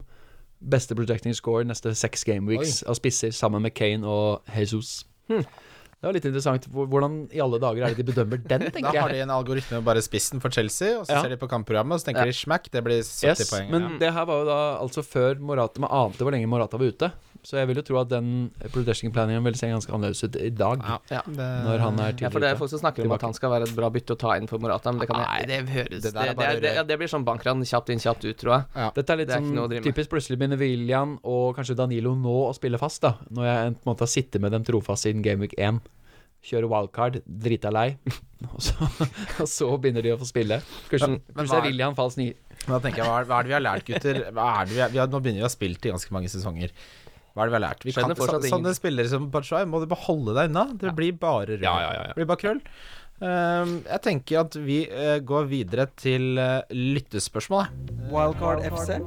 beste 0.62 0.96
projecting 0.96 1.34
score 1.34 1.64
neste 1.66 1.94
seks 1.98 2.24
gameweeks 2.24 2.84
av 2.88 2.96
spisser, 3.00 3.32
sammen 3.34 3.62
med 3.62 3.74
Kane 3.74 4.06
og 4.08 4.42
Jesus. 4.56 5.04
Hm. 5.30 5.44
Det 6.02 6.08
var 6.10 6.14
litt 6.18 6.26
interessant. 6.26 6.64
Hvordan 6.74 7.28
i 7.30 7.38
alle 7.44 7.60
dager 7.62 7.84
er 7.86 7.94
det 7.94 8.02
de 8.02 8.12
bedømmer 8.12 8.40
den, 8.42 8.64
Da 8.82 8.92
har 8.96 9.10
de 9.14 9.20
en 9.22 9.30
algoritme 9.30 9.78
med 9.78 9.86
bare 9.86 10.02
spissen 10.02 10.42
for 10.42 10.50
Chelsea, 10.50 10.96
og 10.98 11.06
så 11.06 11.14
Ja. 11.14 11.22
ser 11.22 11.30
de 11.30 11.38
på 11.38 11.48
kampprogrammet, 11.50 11.94
og 11.94 12.00
så 12.02 12.06
tenker 12.10 12.26
Ja. 12.26 12.32
de 12.32 12.34
smack, 12.34 12.72
det 12.74 12.82
blir 12.84 13.04
70 13.06 13.28
Yes, 13.28 13.50
poeng. 13.52 13.70
men 13.70 13.82
ja. 13.84 13.98
det 14.00 14.14
her 14.14 14.26
var 14.26 14.40
jo 14.42 14.46
da 14.50 14.58
altså 14.82 15.04
før 15.06 15.38
Morata 15.40 15.80
Man 15.80 15.92
ante 15.92 16.18
hvor 16.26 16.32
lenge 16.34 16.48
Morata 16.50 16.78
var 16.78 16.86
ute. 16.90 17.12
Så 17.44 17.58
jeg 17.58 17.68
vil 17.72 17.80
jo 17.80 17.82
tro 17.82 17.98
at 18.02 18.10
den 18.12 18.52
production 18.72 19.10
planningen 19.12 19.42
vil 19.48 19.56
se 19.58 19.66
ganske 19.72 19.90
annerledes 19.96 20.22
ut 20.28 20.36
i 20.38 20.50
dag. 20.54 20.84
Ja, 20.86 20.98
Ja. 21.10 21.22
det, 21.26 21.48
Når 21.66 21.80
han 21.82 22.00
er 22.00 22.14
Ja, 22.22 22.30
for 22.30 22.40
det 22.40 22.50
er 22.52 22.56
folk 22.60 22.70
som 22.70 22.80
snakker 22.84 23.04
om 23.08 23.12
at 23.16 23.22
han 23.26 23.34
skal 23.34 23.50
være 23.50 23.64
et 23.70 23.76
bra 23.76 23.90
bytte 23.90 24.14
å 24.14 24.20
ta 24.22 24.36
inn 24.38 24.46
for 24.48 24.60
Morata, 24.62 24.92
men 24.94 25.00
det 25.02 25.08
kan 25.10 25.18
Nei, 25.24 25.46
Det 25.50 25.58
høres 25.70 26.02
det 26.04 26.14
Det, 26.14 26.14
det, 26.14 26.46
er- 26.46 26.60
det, 26.62 26.76
ja, 26.76 26.84
det 26.84 26.98
blir 27.00 27.08
sånn 27.10 27.26
bankran, 27.26 27.64
kjapt 27.66 27.90
inn, 27.90 27.98
kjapt 28.00 28.26
ut, 28.30 28.38
tror 28.38 28.54
jeg. 28.60 28.92
Dette 28.94 29.10
er 29.10 29.18
litt 29.18 29.28
Det 29.30 29.38
er 29.38 29.42
sånn 29.42 29.84
typisk 29.90 30.10
plutselig 30.14 30.38
begynner 30.38 30.60
William 30.62 31.18
og 31.24 31.56
kanskje 31.58 31.76
Danilo 31.76 32.14
nå 32.16 32.36
å 32.50 32.54
spille 32.54 32.78
fast, 32.78 33.02
da. 33.02 33.16
Når 33.32 33.44
jeg 33.50 33.74
på 33.74 33.90
en 33.90 33.94
måte 33.96 34.06
har 34.06 34.14
sittet 34.14 34.40
med 34.42 34.52
dem 34.52 34.64
trofast 34.64 35.04
siden 35.08 35.24
Gameweek 35.26 35.54
1. 35.58 35.82
Kjører 36.44 36.70
wildcard, 36.70 37.22
drita 37.26 37.70
lei. 37.72 37.98
Og 38.54 38.58
så, 38.62 38.74
og 39.40 39.46
så 39.48 39.68
begynner 39.78 40.02
de 40.02 40.10
å 40.14 40.18
få 40.18 40.26
spille. 40.26 40.58
Kanskje, 40.90 41.20
kanskje 41.38 41.58
er- 41.60 41.66
William 41.68 41.94
falsk 41.94 42.18
ny. 42.18 42.34
Da 42.66 42.80
tenker 42.82 43.04
jeg, 43.04 43.06
hva 43.06 43.20
er, 43.22 43.26
hva 43.30 43.38
er 43.40 43.44
det 43.44 43.50
vi 43.52 43.54
har 43.54 43.62
lært, 43.62 43.86
gutter? 43.86 44.32
Hva 44.34 44.48
er 44.62 44.66
det 44.66 44.74
vi 44.74 44.82
har, 44.82 44.90
vi 44.90 44.98
har, 44.98 45.08
nå 45.08 45.20
begynner 45.22 45.42
vi 45.42 45.46
å 45.46 45.50
ha 45.50 45.54
spilt 45.54 45.86
i 45.86 45.92
ganske 45.94 46.10
mange 46.12 46.30
sesonger. 46.34 46.72
Hva 47.32 47.46
er 47.46 47.48
det 47.48 47.54
vi 47.54 47.58
har 47.58 47.64
lært? 47.64 47.86
Vi 47.88 47.94
kan, 47.96 48.12
så, 48.18 48.40
sånne 48.44 48.74
spillere 48.76 49.08
som 49.12 49.30
Batshuayi 49.32 49.68
må 49.70 49.80
du 49.80 49.88
bare 49.92 50.04
holde 50.04 50.34
deg 50.36 50.50
unna. 50.52 50.66
Det 50.80 50.92
blir 50.98 51.16
bare 51.20 51.54
rød. 51.54 51.64
Ja, 51.64 51.76
ja, 51.80 51.94
ja, 51.96 52.02
ja. 52.10 52.10
Det 52.12 52.20
blir 52.20 52.28
bare 52.34 52.42
krøll. 52.42 52.60
Uh, 53.22 53.78
jeg 53.86 54.02
tenker 54.02 54.42
at 54.42 54.58
vi 54.58 54.82
uh, 54.90 55.20
går 55.24 55.48
videre 55.52 55.86
til 56.00 56.42
uh, 56.42 56.66
lyttespørsmål. 56.74 57.70
jeg. 57.70 58.10
Wildcard 58.12 58.66
FC. 58.68 58.98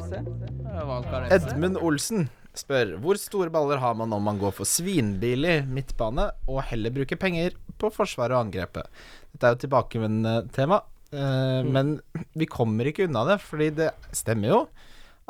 Edmund 1.34 1.80
Olsen 1.82 2.28
spør 2.54 2.94
hvor 3.02 3.18
store 3.18 3.50
baller 3.52 3.82
har 3.82 3.96
man 3.98 4.14
om 4.14 4.22
man 4.24 4.38
går 4.38 4.54
for 4.54 4.68
svinbillig 4.68 5.64
midtbane 5.66 6.28
og 6.46 6.62
heller 6.70 6.94
bruker 6.94 7.18
penger 7.20 7.58
på 7.82 7.90
forsvaret 7.92 8.36
og 8.38 8.46
angrepet. 8.46 8.86
Dette 9.34 9.50
er 9.50 9.56
jo 9.56 9.62
tilbakevendende 9.64 10.52
tema, 10.54 10.78
mm. 11.10 11.72
men 11.74 11.96
vi 12.38 12.46
kommer 12.46 12.86
ikke 12.86 13.08
unna 13.08 13.24
det, 13.32 13.40
fordi 13.42 13.72
det 13.82 13.90
stemmer 14.14 14.52
jo 14.52 14.60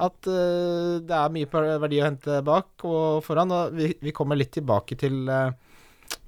at 0.02 0.26
uh, 0.26 0.98
det 0.98 1.14
er 1.14 1.34
mye 1.34 1.62
verdi 1.82 2.00
å 2.00 2.08
hente 2.08 2.40
bak 2.46 2.84
og 2.88 3.22
foran. 3.26 3.52
Og 3.54 3.76
vi, 3.78 3.92
vi 4.02 4.14
kommer 4.16 4.38
litt 4.38 4.54
tilbake 4.56 4.98
til 4.98 5.28
eh, 5.30 5.54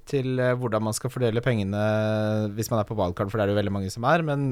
til 0.09 0.39
eh, 0.41 0.53
hvordan 0.57 0.83
man 0.87 0.95
skal 0.95 1.11
fordele 1.11 1.41
pengene 1.43 1.81
hvis 2.55 2.69
man 2.71 2.81
er 2.81 2.87
på 2.87 2.97
valgkart, 2.97 3.31
for 3.31 3.39
det 3.39 3.45
er 3.45 3.49
det 3.49 3.55
jo 3.55 3.59
veldig 3.59 3.73
mange 3.75 3.91
som 3.93 4.05
er. 4.09 4.23
Men 4.25 4.45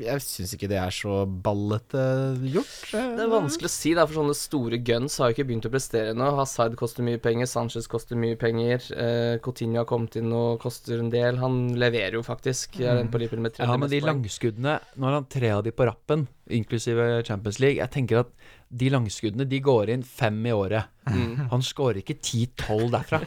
jeg, 0.00 0.22
syns 0.24 0.54
ikke 0.56 0.70
det 0.70 0.78
er 0.80 0.94
så 0.94 1.22
ballete 1.26 2.04
gjort. 2.52 2.92
Det 2.92 3.24
er 3.24 3.32
vanskelig 3.32 3.70
å 3.70 3.74
si, 3.74 3.94
da, 3.98 4.06
for 4.08 4.20
sånne 4.20 4.36
store 4.38 4.80
guns 4.84 5.18
har 5.20 5.30
jo 5.30 5.36
ikke 5.36 5.48
begynt 5.50 5.68
å 5.68 5.72
prestere 5.72 6.14
ennå. 6.14 6.30
Hazard 6.38 6.76
koster 6.80 7.06
mye 7.06 7.20
penger, 7.22 7.50
Sanchez 7.50 7.88
koster 7.90 8.18
mye 8.20 8.38
penger. 8.40 8.88
Eh, 8.96 9.36
Coutinho 9.44 9.82
har 9.82 9.90
kommet 9.90 10.18
inn 10.20 10.32
og 10.36 10.62
koster 10.62 11.02
en 11.02 11.12
del. 11.12 11.40
Han 11.42 11.62
leverer 11.80 12.18
jo 12.18 12.24
faktisk. 12.26 12.80
Er 12.82 13.02
den 13.02 13.12
på 13.12 13.22
Liverpool 13.22 13.44
med 13.44 13.56
30 13.58 13.68
Ja, 13.68 13.78
men 13.80 13.92
de 13.92 14.02
langskuddene, 14.04 14.78
nå 14.96 15.08
har 15.08 15.20
han 15.20 15.30
tre 15.32 15.54
av 15.56 15.64
de 15.66 15.74
på 15.74 15.86
rappen, 15.88 16.26
inklusive 16.52 17.22
Champions 17.28 17.62
League. 17.62 17.80
Jeg 17.80 17.94
tenker 17.94 18.24
at 18.24 18.34
de 18.72 18.88
langskuddene, 18.88 19.44
de 19.48 19.58
går 19.60 19.90
inn 19.92 20.02
fem 20.02 20.38
i 20.48 20.52
året. 20.56 20.88
Mm. 21.02 21.48
Han 21.50 21.62
scorer 21.66 21.98
ikke 21.98 22.14
10-12 22.22 22.92
derfra. 22.94 23.18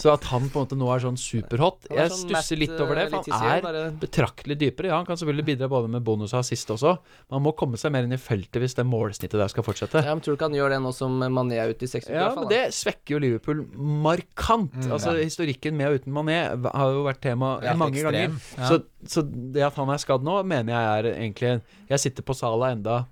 Så 0.00 0.08
at 0.14 0.24
han 0.30 0.46
på 0.50 0.56
en 0.58 0.64
måte 0.64 0.78
nå 0.80 0.86
er 0.90 1.02
sånn 1.04 1.18
superhot 1.20 1.84
er 1.92 1.98
Jeg 2.00 2.10
sånn 2.14 2.22
stusser 2.30 2.58
litt 2.58 2.72
over 2.80 2.96
det, 2.96 3.04
eh, 3.04 3.10
for 3.12 3.36
han 3.36 3.50
er 3.58 3.60
bare- 3.62 3.82
betraktelig 4.00 4.56
dypere. 4.62 4.88
Ja, 4.88 4.96
han 4.96 5.06
kan 5.06 5.18
selvfølgelig 5.20 5.44
bidra 5.50 5.68
både 5.70 5.90
med 5.92 6.02
bonus 6.06 6.32
og 6.34 6.40
assist 6.40 6.72
også, 6.74 6.94
men 7.28 7.36
han 7.36 7.44
må 7.44 7.52
komme 7.54 7.76
seg 7.78 7.92
mer 7.94 8.08
inn 8.08 8.16
i 8.16 8.18
feltet 8.18 8.58
hvis 8.64 8.74
det 8.74 8.86
målsnittet 8.88 9.36
der 9.38 9.52
skal 9.52 9.62
fortsette. 9.68 10.02
Ja, 10.02 10.14
men 10.16 10.24
Tror 10.24 10.32
du 10.34 10.38
ikke 10.40 10.48
han 10.48 10.58
gjør 10.58 10.74
det 10.74 10.80
nå 10.86 10.94
som 10.96 11.20
Mané 11.20 11.60
er 11.60 11.70
ute 11.74 11.84
i 11.84 11.92
60 11.92 12.10
Ja, 12.16 12.34
men 12.34 12.48
det 12.48 12.62
svekker 12.74 13.14
jo 13.14 13.22
Liverpool 13.22 13.62
markant. 14.04 14.74
Altså 14.90 15.14
Historikken 15.20 15.76
med 15.78 15.92
og 15.92 16.00
uten 16.00 16.12
Mané 16.16 16.38
har 16.72 16.92
jo 16.96 17.04
vært 17.06 17.20
tema 17.24 17.58
Ja, 17.62 17.74
mange 17.78 18.00
ekstrem. 18.00 18.12
ganger. 18.12 18.58
Ja. 18.58 18.68
Så, 18.68 18.82
så 19.06 19.22
det 19.52 19.62
at 19.62 19.74
han 19.78 19.90
er 19.92 20.00
skadd 20.02 20.24
nå, 20.26 20.40
mener 20.44 20.72
jeg 20.72 21.04
er 21.04 21.10
egentlig 21.14 21.62
Jeg 21.90 22.00
sitter 22.00 22.22
på 22.26 22.34
Sala 22.34 22.72
enda 22.74 23.04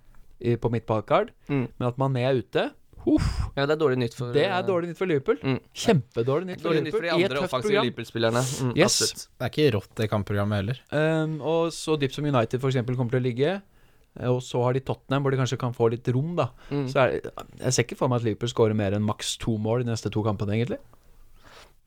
i, 0.43 0.57
på 0.57 0.71
mitt 0.75 0.87
ballkard 0.87 1.31
Mm. 1.49 1.69
men 1.79 1.89
at 1.89 1.97
Mané 2.03 2.27
er 2.29 2.39
ute 2.43 2.71
Uff, 3.03 3.25
Ja, 3.57 3.65
det 3.67 3.75
er 3.75 3.81
dårlig 3.81 3.97
nytt 3.99 4.15
for 4.15 4.31
det 4.33 4.45
er 4.47 4.63
dårlig 4.63 4.93
nytt 4.93 4.99
for 5.01 5.11
Liverpool. 5.11 5.39
Mm. 5.43 5.57
Kjempedårlig 5.75 6.47
nytt 6.53 6.61
for 6.63 6.69
Dårlig 6.71 6.83
nytt 6.85 6.95
for 6.95 7.03
Liverpool 7.03 7.03
de 7.03 7.09
i 7.09 7.11
et 7.11 7.33
andre 7.33 7.41
tøft 7.41 7.49
offensive 7.49 7.67
program. 7.73 7.87
Liverpool-spillerne. 7.89 8.43
Mm, 8.63 8.77
Yes. 8.79 8.95
absolutt. 9.03 9.25
Det 9.27 9.43
er 9.49 9.51
ikke 9.51 9.73
rått, 9.75 9.89
det 9.99 10.07
kampprogrammet 10.13 10.61
heller. 10.61 10.79
Um, 10.95 11.35
og 11.43 11.73
så 11.75 11.97
dypt 11.99 12.15
som 12.15 12.25
United 12.31 12.61
for 12.63 12.71
eksempel 12.71 12.95
kommer 12.95 13.11
til 13.11 13.19
å 13.19 13.27
ligge. 13.27 13.57
Og 14.23 14.39
så 14.47 14.63
har 14.63 14.73
de 14.79 14.81
Tottenham, 14.87 15.25
hvor 15.25 15.33
de 15.35 15.41
kanskje 15.43 15.59
kan 15.59 15.75
få 15.75 15.91
litt 15.91 16.07
rom, 16.15 16.37
da. 16.39 16.51
Mm. 16.71 16.87
Så 16.93 17.01
er, 17.03 17.19
jeg 17.59 17.73
ser 17.75 17.83
ikke 17.89 17.97
for 17.99 18.09
meg 18.13 18.21
at 18.23 18.25
Liverpool 18.29 18.53
skårer 18.55 18.77
mer 18.79 18.93
enn 18.95 19.03
maks 19.03 19.35
to 19.43 19.59
mål 19.59 19.83
de 19.83 19.91
neste 19.91 20.13
to 20.13 20.23
kampene, 20.23 20.55
egentlig. 20.55 20.79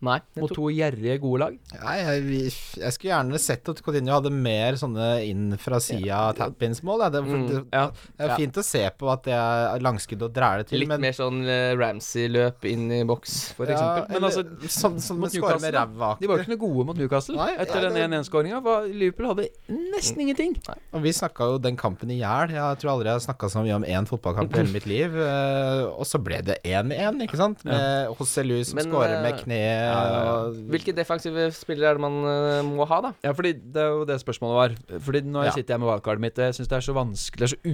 Nei. 0.01 0.19
mot 0.38 0.51
to 0.53 0.67
gjerrige, 0.69 1.19
gode 1.21 1.39
lag. 1.39 1.53
Nei, 1.81 1.95
jeg, 2.03 2.51
jeg 2.77 2.91
skulle 2.93 3.12
gjerne 3.13 3.39
sett 3.39 3.69
at 3.71 3.79
Coutinho 3.81 4.13
hadde 4.19 4.29
mer 4.31 4.73
sånne 4.77 5.08
inn 5.25 5.55
fra 5.58 5.79
sida 5.81 6.34
tap-ins-mål. 6.38 7.05
Det, 7.12 7.21
Mm, 7.25 7.47
det, 7.47 7.63
Ja. 7.73 7.88
det 7.89 8.25
er 8.25 8.27
Ja. 8.27 8.36
fint 8.36 8.53
å 8.60 8.63
se 8.63 8.84
på 8.99 9.10
at 9.12 9.23
det 9.23 9.34
er 9.34 9.79
langskudd 9.79 10.21
og 10.21 10.34
dræle 10.36 10.65
til, 10.67 10.79
Litt 10.79 10.89
men 10.89 11.01
mer 11.01 11.12
sånn 11.15 11.41
uh, 11.47 11.73
Ramsey-løp 11.79 12.65
inn 12.69 12.91
i 12.91 13.03
boks. 13.08 13.53
For 13.55 13.65
ja, 13.65 13.73
eksempel. 13.73 14.08
Men 14.10 14.17
eller 14.17 14.27
altså, 14.29 14.69
sånn 14.69 14.99
sånn 15.01 15.17
mot 15.23 15.34
Newcastle, 15.34 15.71
med 15.71 15.73
de 15.73 16.27
var 16.27 16.38
jo 16.38 16.43
ikke 16.43 16.53
noe 16.53 16.62
gode 16.67 16.86
mot 16.91 16.97
Newcastle. 16.97 17.36
Nei, 17.39 17.55
Etter 17.58 17.81
nei, 17.81 17.89
den 17.89 17.93
det- 18.12 18.27
1-1-skåringa. 18.27 18.62
Liverpool 18.93 19.27
hadde 19.31 19.47
nesten 19.69 20.21
ingenting. 20.21 20.55
Og 20.93 21.01
vi 21.01 21.10
snakka 21.15 21.49
jo 21.53 21.58
den 21.58 21.77
kampen 21.77 22.12
i 22.12 22.19
hjel. 22.19 22.49
Jeg 22.51 22.77
tror 22.84 22.91
aldri 22.97 23.05
jeg 23.10 23.17
har 23.17 23.25
snakka 23.34 23.49
så 23.49 23.63
mye 23.65 23.75
om 23.75 23.84
én 23.84 24.05
fotballkamp 24.08 24.53
i 24.53 24.58
hele 24.62 24.73
mitt 24.73 24.86
liv. 24.86 25.15
Uh, 25.15 25.86
Og 25.95 26.05
så 26.05 26.21
ble 26.21 26.41
det 26.43 26.60
1-1, 26.63 27.21
ikke 27.25 27.38
sant? 27.39 27.63
Med 27.65 28.10
José 28.10 28.43
Luis 28.45 28.69
som 28.69 28.79
skårer 28.79 29.21
med 29.23 29.34
eh, 29.34 29.39
kne 29.43 29.60
ja. 29.60 29.85
Og 29.93 30.60
Hvilke 30.74 30.93
defensive 30.95 31.48
spillere 31.56 31.91
er 31.93 31.98
det 32.00 32.04
man 32.06 32.17
eh, 32.30 32.62
må 32.67 32.88
ha, 32.89 33.02
da? 33.06 33.12
Ja, 33.26 33.34
fordi 33.38 33.54
det 33.60 33.82
er 33.84 33.91
jo 33.93 34.06
det 34.10 34.19
spørsmålet 34.21 34.56
var. 34.60 35.00
Fordi 35.08 35.21
når 35.26 35.43
jeg 35.48 35.52
Ja. 35.52 35.56
sitter 35.60 35.74
her 35.76 35.84
med 35.84 35.89
wildcardet 35.91 36.24
mitt, 36.26 36.38
jeg 36.38 36.54
syns 36.58 36.71
det 36.71 36.78
er 36.80 36.86
så 36.88 36.95
vanskelig, 36.98 37.41
det 37.41 37.50
er 37.50 37.56
så 37.56 37.74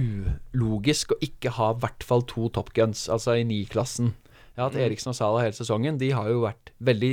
ulogisk 0.54 1.14
å 1.16 1.20
ikke 1.24 1.50
ha 1.58 1.70
i 1.72 1.78
hvert 1.84 2.02
fall 2.06 2.22
to 2.28 2.48
top 2.50 2.72
guns, 2.76 3.08
altså 3.08 3.38
i 3.40 3.44
ni-klassen. 3.44 4.14
Jeg 4.52 4.60
har 4.60 4.68
hatt 4.68 4.76
Eriksen 4.84 5.08
og 5.08 5.16
Salah 5.16 5.40
hele 5.46 5.56
sesongen. 5.56 5.96
De 5.96 6.10
har 6.12 6.26
jo 6.28 6.42
vært 6.42 6.72
veldig 6.84 7.12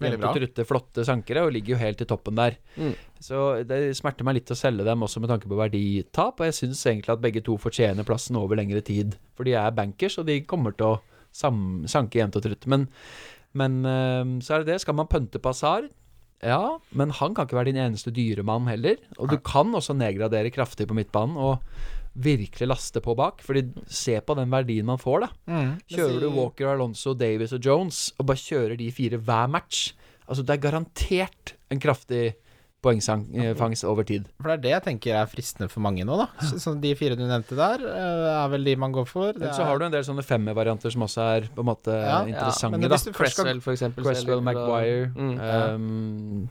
jevnt 0.00 0.24
trutte, 0.34 0.64
flotte 0.66 1.04
sankere, 1.06 1.44
og 1.46 1.52
ligger 1.54 1.76
jo 1.76 1.78
helt 1.78 2.00
i 2.02 2.06
toppen 2.10 2.34
der. 2.34 2.56
Mm. 2.76 2.96
Så 3.22 3.62
det 3.68 3.78
smerter 3.94 4.26
meg 4.26 4.40
litt 4.40 4.50
å 4.50 4.56
selge 4.58 4.82
dem 4.88 5.04
også 5.06 5.20
med 5.22 5.30
tanke 5.30 5.46
på 5.46 5.54
verditap, 5.60 6.40
og 6.40 6.48
jeg 6.48 6.56
syns 6.58 6.82
egentlig 6.90 7.14
at 7.14 7.22
begge 7.22 7.44
to 7.46 7.54
fortjener 7.62 8.02
plassen 8.08 8.34
over 8.40 8.58
lengre 8.58 8.82
tid. 8.82 9.14
For 9.38 9.44
de 9.46 9.54
er 9.54 9.70
bankers, 9.70 10.18
og 10.18 10.26
de 10.26 10.40
kommer 10.50 10.74
til 10.74 10.96
å 10.96 11.00
sanke 11.30 12.18
jevnt 12.18 12.40
og 12.40 12.42
trutt. 12.42 12.66
Men, 12.66 12.88
men 13.56 13.80
eh, 13.86 14.36
så 14.44 14.56
er 14.56 14.62
det 14.62 14.74
det. 14.74 14.82
Skal 14.84 14.98
man 14.98 15.10
pønte 15.10 15.40
på 15.42 15.52
Hazard? 15.52 15.90
Ja, 16.40 16.78
men 16.96 17.12
han 17.12 17.34
kan 17.36 17.44
ikke 17.44 17.58
være 17.58 17.68
din 17.68 17.80
eneste 17.82 18.12
dyremann 18.16 18.68
heller. 18.70 19.00
Og 19.18 19.28
du 19.28 19.36
kan 19.44 19.74
også 19.76 19.96
nedgradere 19.98 20.52
kraftig 20.54 20.86
på 20.88 20.96
midtbanen 20.96 21.36
og 21.36 21.60
virkelig 22.16 22.70
laste 22.70 23.02
på 23.04 23.14
bak. 23.18 23.44
Fordi 23.44 23.66
se 23.86 24.16
på 24.24 24.36
den 24.38 24.52
verdien 24.52 24.88
man 24.88 25.00
får, 25.00 25.26
da. 25.26 25.30
Mm. 25.52 25.74
Kjører 25.92 26.22
du 26.24 26.30
Walker, 26.32 26.70
Alonso, 26.72 27.12
Davis 27.12 27.52
og 27.56 27.60
Jones 27.66 28.06
og 28.16 28.30
bare 28.30 28.40
kjører 28.40 28.80
de 28.80 28.88
fire 28.94 29.20
hver 29.20 29.50
match 29.52 29.90
Altså, 30.30 30.44
det 30.46 30.54
er 30.54 30.62
garantert 30.62 31.54
en 31.74 31.80
kraftig 31.82 32.36
poengfangst 32.82 33.84
over 33.84 34.06
tid. 34.08 34.24
For 34.40 34.48
det 34.50 34.54
er 34.58 34.62
det 34.64 34.70
jeg 34.72 34.82
tenker 34.86 35.16
er 35.20 35.26
fristende 35.28 35.68
for 35.72 35.82
mange 35.84 36.04
nå, 36.08 36.16
da. 36.16 36.26
Så, 36.48 36.58
så 36.62 36.72
de 36.80 36.94
fire 36.96 37.16
du 37.18 37.24
nevnte 37.28 37.56
der, 37.58 37.82
eh, 37.84 38.28
er 38.32 38.48
vel 38.54 38.64
de 38.64 38.74
man 38.80 38.92
går 38.94 39.06
for. 39.10 39.32
Det 39.34 39.42
Eller 39.42 39.52
så 39.58 39.66
har 39.68 39.78
du 39.78 39.84
en 39.84 39.92
del 39.92 40.06
sånne 40.06 40.24
femmervarianter 40.24 40.94
som 40.94 41.04
også 41.04 41.26
er 41.36 41.48
på 41.54 41.60
en 41.64 41.68
måte 41.72 41.92
Ja, 41.92 42.22
interessante, 42.24 42.80
ja. 42.80 42.88
da. 42.88 43.00
Cresswell, 43.20 43.60
for 43.60 43.76
eksempel. 43.76 44.04
Cresswell, 44.08 44.40
Maguire 44.46 45.10
Mm. 45.14 45.36
ja. 45.36 45.74
um, 45.74 46.48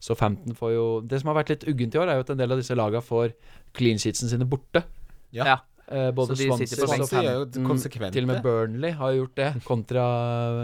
Så 0.00 0.14
15 0.16 0.54
får 0.56 0.70
jo 0.72 0.84
Det 1.04 1.20
som 1.20 1.28
har 1.28 1.36
vært 1.42 1.50
litt 1.52 1.64
uggent 1.68 1.94
i 1.94 1.98
år, 2.00 2.08
er 2.08 2.14
jo 2.20 2.24
at 2.24 2.30
en 2.32 2.38
del 2.40 2.52
av 2.52 2.58
disse 2.60 2.76
laga 2.76 3.00
får 3.04 3.32
clean 3.76 3.98
sheetsene 4.00 4.30
sine 4.32 4.46
borte. 4.48 4.84
Ja. 5.32 5.58
Ja. 5.90 6.06
Eh, 6.06 6.10
både 6.14 6.36
Så 6.36 6.38
de 6.38 6.48
Swansea 6.48 6.78
på 6.78 6.86
og 6.86 7.08
Southampton, 7.08 8.12
Til 8.14 8.26
og 8.26 8.30
med. 8.30 8.42
Burnley 8.44 8.92
har 8.94 9.14
gjort 9.16 9.34
det, 9.40 9.48
kontra 9.66 10.04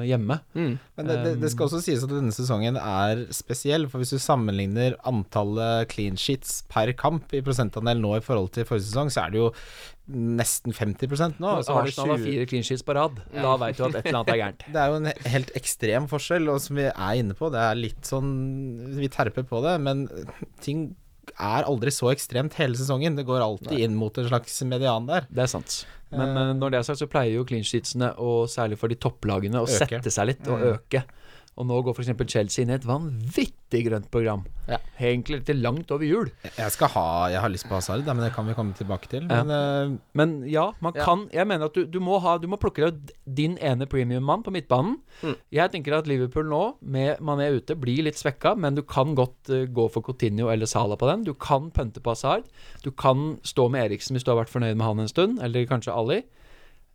hjemme. 0.06 0.38
Mm. 0.54 0.78
Men 0.96 1.10
det, 1.10 1.16
det, 1.24 1.34
det 1.42 1.50
skal 1.52 1.66
også 1.66 1.82
sies 1.82 2.04
at 2.06 2.12
denne 2.12 2.34
sesongen 2.34 2.78
er 2.78 3.26
spesiell, 3.34 3.88
for 3.90 4.02
hvis 4.02 4.14
du 4.14 4.22
sammenligner 4.22 4.96
antallet 5.08 5.90
clean 5.92 6.16
sheets 6.20 6.62
per 6.70 6.92
kamp 6.98 7.34
i 7.34 7.42
prosentandel 7.44 8.00
nå 8.02 8.16
i 8.20 8.24
forhold 8.24 8.52
til 8.54 8.68
forrige 8.68 8.88
sesong, 8.88 9.10
så 9.12 9.26
er 9.26 9.34
det 9.34 9.42
jo 9.42 9.50
nesten 10.06 10.70
50% 10.70 11.40
nå. 11.42 11.52
så 11.66 11.72
det 11.72 11.88
Arsenal 11.88 12.12
har 12.12 12.20
20 12.20 12.28
fire 12.28 12.46
clean 12.46 12.66
sheets 12.66 12.84
på 12.86 12.94
rad. 12.94 13.18
Da 13.34 13.56
veit 13.58 13.78
du 13.78 13.88
at 13.88 13.96
et 13.98 14.06
eller 14.06 14.20
annet 14.20 14.34
er 14.36 14.40
gærent. 14.44 14.66
Det 14.76 14.82
er 14.82 14.92
jo 14.92 15.00
en 15.00 15.32
helt 15.32 15.50
ekstrem 15.58 16.06
forskjell, 16.10 16.46
og 16.52 16.60
som 16.62 16.78
vi 16.78 16.86
er 16.86 17.18
inne 17.18 17.34
på, 17.38 17.50
det 17.50 17.64
er 17.64 17.80
litt 17.80 18.06
sånn 18.06 18.30
Vi 19.00 19.10
terper 19.10 19.46
på 19.48 19.62
det, 19.64 19.74
men 19.82 20.06
ting 20.62 20.92
er 21.38 21.66
aldri 21.68 21.90
så 21.92 22.08
ekstremt 22.12 22.54
hele 22.60 22.74
sesongen. 22.78 23.16
Det 23.18 23.26
går 23.28 23.42
alltid 23.44 23.78
inn 23.84 23.94
mot 23.98 24.16
en 24.18 24.28
slags 24.28 24.62
median 24.64 25.06
der. 25.06 25.26
Det 25.30 25.42
er 25.44 25.50
sant. 25.52 25.84
Men 26.10 26.36
uh, 26.38 26.52
når 26.54 26.70
det 26.70 26.78
er 26.78 26.86
sagt, 26.86 27.00
så 27.02 27.08
pleier 27.10 27.34
jo 27.34 27.44
clean 27.44 27.64
sheetsene, 27.66 28.12
og 28.22 28.46
særlig 28.48 28.78
for 28.78 28.88
de 28.88 28.94
topplagene, 28.94 29.58
å 29.60 29.66
Øke. 29.66 29.80
sette 29.88 30.10
seg 30.14 30.26
litt 30.30 30.46
og 30.48 30.58
Mm. 30.60 30.66
øke. 30.76 31.02
Og 31.56 31.64
nå 31.64 31.76
går 31.86 31.94
f.eks. 31.96 32.10
Chelsea 32.28 32.64
inn 32.66 32.70
i 32.70 32.74
et 32.76 32.84
vanvittig 32.84 33.80
grønt 33.86 34.10
program. 34.12 34.42
Ja. 34.68 34.76
Egentlig 35.00 35.38
til 35.48 35.56
langt 35.64 35.90
over 35.94 36.04
jul. 36.04 36.28
Jeg 36.44 36.72
skal 36.74 36.90
ha 36.92 37.04
Jeg 37.32 37.40
har 37.40 37.48
lyst 37.52 37.64
på 37.68 37.78
Hazard, 37.78 38.04
men 38.04 38.20
det 38.20 38.32
kan 38.34 38.44
vi 38.48 38.52
komme 38.58 38.74
tilbake 38.76 39.08
til. 39.08 39.24
Ja. 39.30 39.40
Men 39.42 39.54
eh, 39.56 39.96
Men 40.12 40.34
ja, 40.52 40.66
man 40.84 40.92
Ja. 40.96 41.04
kan 41.04 41.28
Jeg 41.32 41.46
mener 41.48 41.66
at 41.70 41.74
du, 41.74 41.86
du, 41.86 41.98
må, 42.00 42.18
ha, 42.20 42.36
du 42.38 42.46
må 42.46 42.58
plukke 42.60 42.90
deg 42.90 43.14
din 43.24 43.56
ene 43.58 43.86
premium-mann 43.88 44.44
på 44.44 44.52
midtbanen. 44.52 44.98
Mm. 45.22 45.34
Jeg 45.52 45.72
tenker 45.72 45.96
at 45.96 46.06
Liverpool 46.06 46.44
nå, 46.50 46.62
med 46.82 47.20
Mané 47.24 47.48
ute, 47.56 47.74
blir 47.74 48.04
litt 48.04 48.20
svekka, 48.20 48.54
men 48.54 48.76
du 48.76 48.82
kan 48.82 49.14
godt 49.16 49.48
uh, 49.48 49.64
gå 49.64 49.88
for 49.92 50.02
Coutinho 50.04 50.50
eller 50.52 50.66
Salah 50.68 50.96
på 51.00 51.08
den. 51.08 51.24
Du 51.24 51.32
kan 51.34 51.70
pønte 51.70 52.00
på 52.04 52.12
Hazard. 52.12 52.44
Du 52.84 52.90
kan 52.92 53.38
stå 53.44 53.70
med 53.72 53.88
Eriksen 53.88 54.14
hvis 54.16 54.24
du 54.24 54.30
har 54.34 54.42
vært 54.44 54.52
fornøyd 54.52 54.76
med 54.76 54.86
han 54.86 55.00
en 55.00 55.08
stund, 55.08 55.40
eller 55.42 55.64
kanskje 55.66 55.96
Ali. 55.96 56.22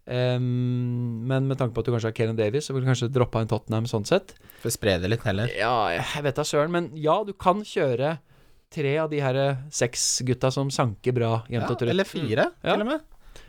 Ehm, 0.07 1.25
men 1.27 1.47
med 1.47 1.57
tanke 1.59 1.73
på 1.75 1.81
at 1.83 1.85
du 1.89 1.93
kanskje 1.93 2.09
har 2.11 2.17
Kenen 2.17 2.37
Davies, 2.39 2.65
så 2.67 2.73
vil 2.75 2.83
du 2.85 2.89
kanskje 2.89 3.09
droppe 3.13 3.41
en 3.41 3.47
Tottenham 3.51 3.85
sånn 3.89 4.05
sett. 4.07 4.33
får 4.63 4.75
spre 4.77 4.97
det 5.01 5.09
litt 5.09 5.23
heller. 5.27 5.49
Ja, 5.57 5.89
jeg 5.95 6.23
vet 6.23 6.35
da 6.35 6.43
søren, 6.47 6.71
men 6.73 6.91
ja, 6.95 7.23
du 7.25 7.33
kan 7.33 7.61
kjøre 7.65 8.19
tre 8.71 8.93
av 9.03 9.09
de 9.11 9.19
her 9.19 9.35
eh, 9.35 9.55
seks 9.69 10.21
gutta 10.27 10.51
som 10.53 10.69
sanker 10.71 11.11
bra 11.13 11.31
jevnt 11.49 11.67
Ja, 11.67 11.71
og 11.73 11.79
trutt. 11.79 11.89
eller 11.91 12.07
fire, 12.07 12.51
mm. 12.61 12.67
til 12.69 12.81
og 12.85 12.87
med. 12.87 13.01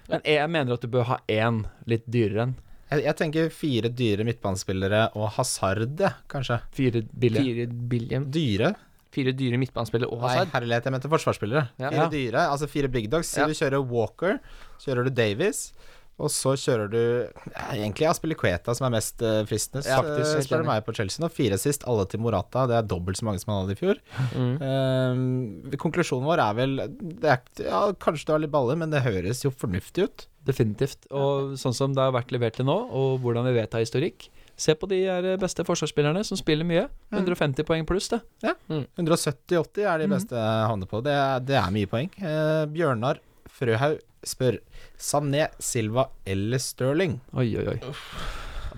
Men 0.08 0.20
jeg 0.26 0.50
mener 0.50 0.72
at 0.74 0.82
du 0.82 0.88
bør 0.92 1.04
ha 1.12 1.18
én 1.30 1.62
litt 1.86 2.04
dyrere 2.10 2.42
enn 2.48 2.54
Jeg, 2.92 3.04
jeg 3.06 3.16
tenker 3.16 3.46
fire 3.54 3.88
dyre 3.88 4.24
midtbanespillere 4.26 5.04
og 5.16 5.30
Hazard, 5.38 5.94
ja, 6.00 6.10
kanskje. 6.28 6.58
fire 6.76 7.00
billige. 7.08 7.44
Fire 7.44 7.66
billige 7.88 8.24
Dyre? 8.34 8.72
Fire 9.12 9.32
dyre 9.36 9.58
midtbanespillere 9.60 10.08
og 10.12 10.22
Nei, 10.24 10.44
herlighet, 10.52 10.84
jeg 10.88 10.92
mente 10.92 11.08
forsvarsspillere. 11.12 11.62
Ja. 11.78 11.90
Fire 11.92 12.02
Ja. 12.02 12.08
dyre, 12.12 12.42
altså 12.50 12.68
fire 12.68 12.88
big 12.88 13.08
dogs. 13.10 13.28
Si 13.28 13.40
Ja. 13.40 13.46
du 13.46 13.52
kjører 13.54 13.84
Walker, 13.88 14.38
kjører 14.80 15.04
du 15.04 15.10
Davies, 15.10 15.72
og 16.20 16.30
så 16.30 16.52
kjører 16.60 16.90
du 16.92 16.98
ja, 17.00 17.68
egentlig 17.72 18.06
Aspilicueta 18.10 18.74
som 18.76 18.86
er 18.88 18.94
mest 18.96 19.22
uh, 19.24 19.40
fristende, 19.48 19.84
Ja, 19.88 20.00
eh, 20.00 20.04
faktisk, 20.04 20.44
spør 20.46 20.62
du 20.62 20.68
meg 20.68 20.82
på 20.86 20.94
Chelsea 20.96 21.22
nå. 21.24 21.30
Fire 21.32 21.58
sist, 21.60 21.86
alle 21.88 22.04
til 22.10 22.20
Morata. 22.22 22.66
Det 22.70 22.76
er 22.78 22.90
dobbelt 22.90 23.18
så 23.18 23.26
mange 23.28 23.42
som 23.42 23.54
han 23.54 23.62
hadde 23.64 23.76
i 23.76 23.80
fjor. 23.80 24.02
Mm. 24.36 24.52
Um, 24.60 25.78
konklusjonen 25.80 26.28
vår 26.28 26.44
er 26.44 26.58
vel 26.58 26.76
det 26.82 27.32
er, 27.32 27.40
Ja, 27.64 27.86
kanskje 28.02 28.28
du 28.28 28.34
har 28.36 28.44
litt 28.44 28.52
baller, 28.52 28.78
men 28.78 28.92
det 28.92 29.02
høres 29.06 29.42
jo 29.46 29.54
fornuftig 29.54 30.06
ut. 30.06 30.28
Definitivt. 30.46 31.08
Og 31.14 31.56
sånn 31.60 31.76
som 31.76 31.96
det 31.96 32.04
har 32.04 32.14
vært 32.14 32.34
levert 32.34 32.58
til 32.58 32.68
nå, 32.68 32.76
og 32.92 33.18
hvordan 33.24 33.48
vi 33.48 33.56
vet 33.60 33.74
av 33.78 33.84
historikk 33.84 34.28
Se 34.62 34.74
på 34.78 34.86
de 34.86 34.98
her 35.08 35.24
beste 35.40 35.64
forsvarsspillerne 35.66 36.20
som 36.28 36.38
spiller 36.38 36.66
mye. 36.68 36.84
150 37.10 37.64
poeng 37.66 37.86
pluss, 37.88 38.10
det. 38.12 38.20
170-80 38.44 39.88
er 39.88 40.04
de 40.04 40.08
beste 40.12 40.36
mm. 40.36 40.66
havner 40.68 40.90
på. 40.90 41.00
Det, 41.02 41.16
det 41.48 41.56
er 41.58 41.72
mye 41.74 41.88
poeng. 41.90 42.12
Uh, 42.20 42.68
Bjørnar 42.70 43.18
Frøhaug 43.50 43.98
spør 44.26 44.60
Sané, 45.00 45.48
Silva 45.62 46.08
eller 46.28 46.62
Sterling. 46.62 47.18
Oi, 47.34 47.50
oi, 47.58 47.66
oi. 47.74 47.92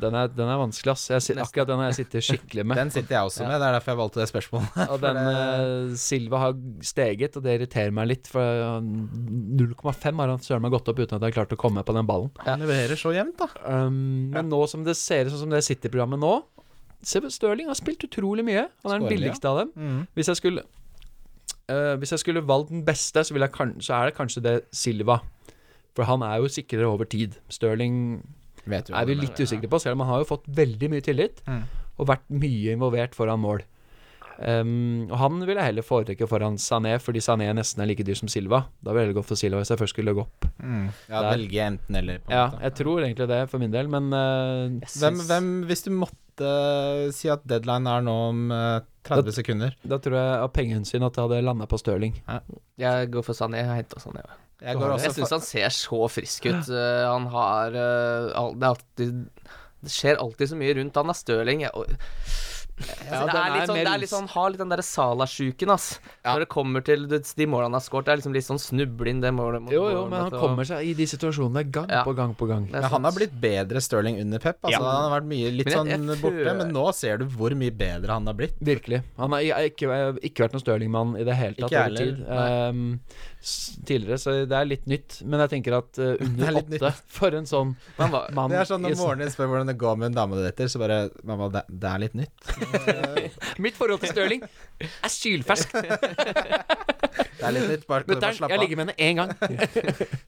Den 0.00 0.16
er, 0.18 0.30
den 0.33 0.48
er 0.50 0.59
vanskelig, 0.59 0.94
ass. 0.94 1.04
Jeg, 1.12 1.37
akkurat 1.40 1.68
den 1.68 1.80
har 1.80 1.90
jeg 1.90 1.98
sittet 2.00 2.26
skikkelig 2.26 2.64
med. 2.66 2.78
Den 2.80 2.90
sitter 2.94 3.16
jeg 3.16 3.28
også 3.28 3.44
med, 3.46 3.54
det 3.61 3.68
er 3.68 3.76
derfor 3.76 3.92
jeg 3.92 4.00
valgte 4.00 4.20
det 4.20 4.26
spørsmålet. 4.30 4.80
Og 4.88 5.02
den 5.04 5.20
eh, 5.22 5.94
Silva 6.00 6.40
har 6.42 6.57
steget, 6.85 7.38
og 7.38 7.46
det 7.46 7.57
irriterer 7.59 7.94
meg 7.94 8.11
litt. 8.11 8.30
For 8.30 8.42
eh, 8.42 8.78
0,5 8.83 10.22
har 10.22 10.35
han 10.35 10.42
søren 10.44 10.64
meg 10.64 10.74
gått 10.74 10.90
opp 10.90 11.02
uten 11.02 11.18
at 11.18 11.20
jeg 11.20 11.30
har 11.30 11.38
klart 11.38 11.57
å 11.57 11.61
komme 11.61 11.85
på 11.87 11.96
den 11.96 12.11
ballen. 12.11 12.33
Han 12.48 12.64
leverer 12.64 12.98
så 13.00 13.14
jevnt, 13.14 13.38
da. 13.40 13.50
Um, 13.87 14.33
men 14.35 14.50
nå 14.50 14.64
som 14.70 14.87
det 14.87 14.96
ser 14.98 15.28
ut 15.28 15.35
sånn 15.35 15.46
som 15.46 15.54
det 15.54 15.64
City-programmet 15.66 16.20
nå 16.22 16.37
Se 17.04 17.20
Stirling 17.20 17.66
har 17.68 17.76
spilt 17.76 18.00
utrolig 18.07 18.40
mye. 18.46 18.62
Han 18.80 18.94
er 18.94 19.02
den 19.02 19.04
ja. 19.04 19.12
billigste 19.12 19.50
av 19.50 19.59
dem. 19.61 20.07
Hvis 20.16 20.30
jeg 20.30 20.38
skulle 20.40 20.62
eh, 21.68 21.94
Hvis 22.00 22.11
jeg 22.12 22.18
skulle 22.24 22.42
valgt 22.46 22.70
den 22.70 22.85
beste, 22.85 23.24
så, 23.24 23.35
vil 23.35 23.42
jeg 23.46 23.53
kan, 23.53 23.74
så 23.81 23.94
er 24.00 24.11
det 24.11 24.16
kanskje 24.18 24.42
det 24.42 24.57
Silva. 24.72 25.20
For 25.94 26.05
han 26.05 26.22
er 26.27 26.38
jo 26.42 26.48
sikrere 26.50 26.88
over 26.90 27.05
tid. 27.07 27.37
Stirling 27.48 28.22
Vet 28.66 28.88
er 28.90 29.05
vi 29.07 29.14
litt 29.14 29.37
usikre 29.38 29.68
på, 29.68 29.79
selv 29.79 29.92
om 29.98 30.00
han 30.07 30.09
har 30.14 30.22
jo 30.24 30.31
fått 30.33 30.46
veldig 30.48 30.88
mye 30.90 31.05
tillit 31.05 31.42
Mm. 31.46 31.62
og 31.98 32.07
vært 32.09 32.24
mye 32.31 32.72
involvert 32.72 33.14
foran 33.14 33.38
mål. 33.40 33.61
Um, 34.35 35.07
og 35.12 35.18
han 35.20 35.37
vil 35.46 35.55
jeg 35.55 35.62
heller 35.68 35.85
foretrekke 35.87 36.27
foran 36.27 36.57
Sané, 36.59 36.96
fordi 36.98 37.20
Sané 37.22 37.46
nesten 37.55 37.85
er 37.85 37.87
like 37.87 38.03
dyr 38.03 38.16
som 38.18 38.27
Silva. 38.33 38.64
Da 38.83 38.90
vil 38.90 38.98
jeg 39.05 39.07
heller 39.07 39.20
gå 39.20 39.24
for 39.29 39.38
Silva 39.38 39.61
hvis 39.62 39.70
jeg 39.70 39.79
først 39.79 39.94
skulle 39.94 40.14
gå 40.16 40.24
opp. 40.24 40.48
Mm. 40.59 40.88
Ja, 41.09 41.20
Der. 41.22 41.29
velge 41.37 41.61
enten 41.68 41.96
eller. 42.00 42.18
På 42.18 42.33
en 42.33 42.37
Ja, 42.37 42.46
måte. 42.50 42.62
jeg 42.66 42.74
tror 42.81 43.05
egentlig 43.05 43.29
det 43.31 43.38
for 43.50 43.59
min 43.62 43.70
del, 43.70 43.87
men 43.88 44.11
uh, 44.11 44.81
hvem, 44.98 45.20
hvem, 45.29 45.53
hvis 45.68 45.85
du 45.87 45.90
måtte 45.94 46.18
si 47.14 47.29
at 47.33 47.44
deadline 47.47 47.87
er 47.90 48.05
nå 48.05 48.14
om 48.31 48.51
eh, 48.55 48.81
30 49.05 49.37
sekunder 49.37 49.75
Da 49.85 49.99
tror 50.03 50.16
jeg 50.18 50.38
av 50.47 50.51
pengehensyn 50.57 51.05
at 51.05 51.18
jeg 51.18 51.29
hadde 51.29 51.42
landa 51.44 51.66
på 51.68 51.79
Stirling. 51.81 52.16
Jeg 52.81 53.11
går 53.12 53.27
for 53.27 53.37
Sané. 53.37 53.61
Jeg 53.62 53.83
henter 53.85 54.01
Sané. 54.03 54.25
Jeg 54.64 54.81
Jeg 54.81 55.12
syns 55.18 55.35
han 55.35 55.44
ser 55.44 55.75
så 55.75 56.01
frisk 56.09 56.47
ut. 56.49 56.70
Uh, 56.70 57.05
han 57.11 57.27
har 57.35 57.75
eh, 57.77 58.47
Det 58.55 58.64
er 58.64 58.70
alltid 58.70 59.18
Det 59.85 59.92
skjer 59.92 60.20
alltid 60.23 60.53
så 60.55 60.57
mye 60.57 60.77
rundt 60.79 60.97
han. 60.97 61.11
er 61.12 61.18
Stirling 61.20 61.66
jeg- 61.66 61.90
Altså, 62.74 63.06
Ja, 63.06 63.20
det, 63.26 63.32
den 63.32 63.38
er 63.38 63.54
litt 63.54 63.68
sånn, 63.68 63.76
mer 63.78 63.84
det 63.87 63.92
er 63.94 64.00
litt 64.02 64.10
sånn, 64.10 64.26
har 64.34 64.48
litt 64.50 64.58
den 64.58 64.68
derre 64.72 64.82
Salah-sjuken, 64.84 65.70
ass. 65.70 65.87
Når 66.26 66.40
det 66.42 66.48
kommer 66.50 66.82
til 66.84 67.04
de, 67.08 67.20
de 67.22 67.46
målene 67.46 67.68
han 67.70 67.76
har 67.78 67.84
skåret. 67.84 68.08
Det 68.08 68.12
er 68.14 68.18
liksom 68.20 68.34
litt 68.34 68.46
sånn 68.48 68.58
snuble 68.60 69.08
inn 69.12 69.20
det 69.22 69.30
målet. 69.32 69.62
mot 69.62 69.72
Jo, 69.72 69.84
jo, 69.92 70.00
men 70.10 70.24
han 70.26 70.32
og- 70.34 70.40
kommer 70.42 70.66
seg 70.66 70.82
i 70.90 70.94
de 70.98 71.06
situasjonene 71.06 71.62
gang 71.70 71.88
Ja. 71.88 72.02
på 72.04 72.14
gang 72.18 72.34
på 72.34 72.48
gang. 72.50 72.66
Men 72.72 72.82
han 72.82 73.04
har 73.04 73.12
blitt 73.12 73.37
bedre 73.40 73.80
Stirling 73.80 74.18
under 74.20 74.38
Pep. 74.42 74.58
Altså, 74.62 74.80
Ja. 74.80 74.90
Han 74.90 75.10
har 75.10 75.20
vært 75.20 75.28
mye 75.30 75.52
litt 75.54 75.66
Men 75.66 75.72
jeg- 75.72 75.78
sånn 76.00 76.08
jeg 76.10 76.22
borte, 76.22 76.34
føler- 76.34 76.58
men 76.58 76.72
nå 76.74 76.94
ser 76.94 77.18
du 77.18 77.24
hvor 77.26 77.50
mye 77.54 77.70
bedre 77.70 78.08
han 78.10 78.26
har 78.26 78.34
blitt. 78.34 78.58
Virkelig. 78.60 79.02
Han 79.18 79.30
har 79.30 79.40
ikke, 79.40 80.18
ikke 80.24 80.42
vært 80.44 80.52
noen 80.58 80.64
Stirling-mann 80.64 81.16
i 81.20 81.24
det 81.24 81.34
hele 81.37 81.54
tatt 81.54 81.72
over 81.72 81.96
tid. 81.96 82.26
Um, 82.28 83.00
tidligere, 83.84 84.18
så 84.18 84.48
det 84.48 84.52
er 84.56 84.64
litt 84.64 84.87
nytt. 84.87 85.22
Men 85.24 85.40
jeg 85.46 85.50
tenker 85.62 85.76
at 85.78 85.98
uh, 85.98 86.14
er 86.14 86.24
under 86.24 86.52
åtte 86.62 86.92
For 87.06 87.28
en 87.37 87.44
sånn 87.44 87.76
mann 87.98 88.50
Det 88.50 88.58
er 88.58 88.64
sånn 88.64 88.80
når 88.82 88.96
morgenen 88.96 88.98
moren 88.98 89.18
din 89.18 89.28
spør 89.28 89.48
hvordan 89.52 89.66
det 89.68 89.78
går 89.78 89.96
med 89.98 90.06
en 90.06 90.14
dame 90.14 90.34
du 90.34 90.42
dater, 90.42 90.64
så 90.66 90.78
bare 90.80 91.10
Mamma, 91.22 91.50
det, 91.52 91.62
det 91.68 91.90
er 91.90 91.98
litt 91.98 92.14
nytt. 92.14 92.32
Mitt 93.62 93.77
forhold 93.79 94.00
til 94.05 94.12
Stirling 94.14 94.44
er 94.44 95.12
sylferskt. 95.12 95.74
Det 97.14 97.46
er 97.46 97.55
litt 97.55 97.66
nytt. 97.68 97.83
Bare, 97.90 98.07
bare 98.09 98.31
slapp 98.35 98.48
av. 98.48 98.55
jeg 98.55 98.62
ligger 98.64 98.79
med 98.81 98.90
henne 98.90 99.05
én 99.05 99.18
gang. 99.18 99.33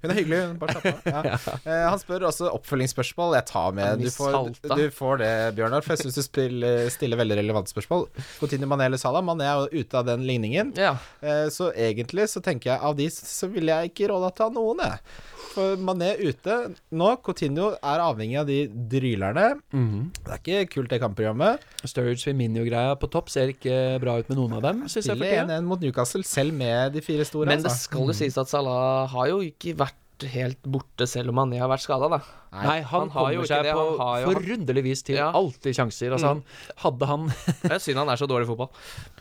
Hun 0.03 0.11
er 0.13 0.17
hyggelig. 0.19 0.41
Bare 0.61 0.75
slapp 0.77 1.07
av. 1.09 1.29
Ja. 1.29 1.55
Eh, 1.63 1.85
han 1.91 2.01
spør 2.03 2.27
også 2.29 2.51
oppfølgingsspørsmål. 2.55 3.37
Jeg 3.39 3.47
tar 3.51 3.77
med. 3.77 4.03
Du 4.05 4.11
får, 4.13 4.51
du 4.77 4.85
får 4.95 5.23
det, 5.23 5.31
Bjørnar. 5.57 5.85
For 5.87 5.97
jeg 5.97 6.05
syns 6.05 6.19
du 6.19 6.25
spiller, 6.27 6.83
stiller 6.93 7.21
veldig 7.21 7.39
relevante 7.41 7.73
spørsmål. 7.73 8.07
Coutinho, 8.41 8.69
Mané 8.71 8.91
eller 8.91 9.01
Salah? 9.01 9.25
Mané 9.27 9.49
er 9.49 9.63
jo 9.65 9.83
ute 9.87 10.01
av 10.03 10.07
den 10.11 10.27
ligningen. 10.29 10.75
Ja. 10.79 10.95
Eh, 11.23 11.47
så 11.55 11.71
egentlig 11.73 12.29
så 12.33 12.43
tenker 12.45 12.75
jeg 12.75 12.85
av 12.91 12.99
de 12.99 13.09
så 13.17 13.49
vil 13.55 13.73
jeg 13.73 13.93
ikke 13.93 14.11
råda 14.13 14.31
til 14.37 14.55
noen, 14.59 14.85
jeg. 14.85 15.25
For 15.57 15.81
Mané 15.81 16.13
ute 16.21 16.59
nå. 16.93 17.11
Coutinho 17.27 17.71
er 17.81 18.03
avhengig 18.05 18.37
av 18.43 18.51
de 18.51 18.61
drylerne. 18.93 19.47
Det 19.73 20.35
er 20.37 20.43
ikke 20.43 20.67
kult, 20.77 20.91
det 20.93 21.01
kampprogrammet. 21.03 21.65
Sturridge 21.89 22.26
Firmino-greia 22.27 22.97
på 23.01 23.11
topp 23.13 23.31
ser 23.33 23.55
ikke 23.55 23.77
bra 24.03 24.19
ut 24.21 24.33
med 24.33 24.41
noen 24.41 24.57
av 24.59 24.65
dem, 24.67 24.83
Synes 24.91 25.13
jeg. 25.13 25.19
Spiller 25.19 25.47
1-1 25.47 25.69
mot 25.69 25.83
Newcastle, 25.83 26.25
selv 26.27 26.57
med 26.57 26.97
de 26.97 27.05
fire 27.05 27.27
store. 27.29 27.49
Men 27.51 27.63
det 27.63 27.71
altså. 27.71 27.89
skal 27.91 28.11
jo 28.11 28.19
sies 28.19 28.41
at 28.43 28.51
Salah 28.51 29.07
har 29.13 29.31
jo 29.33 29.41
ikke 29.47 29.77
vært 29.79 30.29
helt 30.33 30.63
borte, 30.65 31.07
selv 31.09 31.33
om 31.33 31.43
han 31.43 31.53
har 31.61 31.71
vært 31.71 31.85
skada, 31.85 32.09
da. 32.17 32.21
Nei, 32.53 32.81
han, 32.81 32.85
han 32.87 33.09
har 33.11 33.33
jo 33.35 33.41
kommer 33.43 33.47
seg 33.51 33.65
på 33.75 33.83
jo- 34.23 34.31
forunderlig 34.33 34.83
vis 34.87 35.03
til 35.05 35.17
Ja. 35.19 35.27
alltid 35.35 35.75
sjanser. 35.77 36.13
Altså, 36.17 36.27
han 36.31 36.43
hadde 36.85 37.07
han 37.11 37.23
Det 37.63 37.73
er 37.73 37.79
synd 37.83 37.99
han 37.99 38.09
er 38.09 38.17
så 38.17 38.27
dårlig 38.31 38.45
i 38.47 38.49
fotball. 38.53 38.71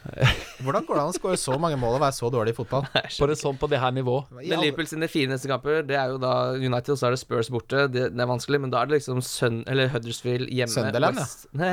Hvordan 0.64 0.86
går 0.86 0.94
det 0.96 1.02
an 1.04 1.10
å 1.12 1.14
skåre 1.18 1.38
så 1.42 1.58
mange 1.60 1.78
mål 1.82 1.96
og 1.98 2.02
være 2.06 2.14
så 2.16 2.30
dårlig 2.32 2.52
i 2.54 2.56
fotball? 2.60 2.84
på 2.94 3.28
det 3.28 3.38
sånn 3.42 3.58
på 3.60 3.68
det 3.72 3.80
her 3.82 3.92
nivå. 3.92 4.22
Men 4.32 4.60
Liverpool 4.62 4.86
sine 4.88 5.08
fire 5.12 5.28
neste 5.34 5.48
kamper, 5.52 5.82
det 5.84 5.96
er 6.00 6.08
jo 6.14 6.18
da 6.22 6.34
United, 6.56 6.92
og 6.96 7.00
så 7.02 7.08
er 7.10 7.14
det 7.18 7.22
Spurs 7.24 7.50
borte. 7.52 7.88
Det, 7.92 8.12
det 8.16 8.22
er 8.24 8.28
vanskelig, 8.30 8.62
men 8.62 8.70
da 8.74 8.78
er 8.84 8.88
det 8.92 8.96
liksom 9.02 9.22
Sun, 9.26 9.64
eller 9.68 9.88
Huddersfield 9.92 10.48
hjemme. 10.54 10.72
Sunderland, 10.72 11.18
ja. 11.18 11.22
West, 11.26 11.48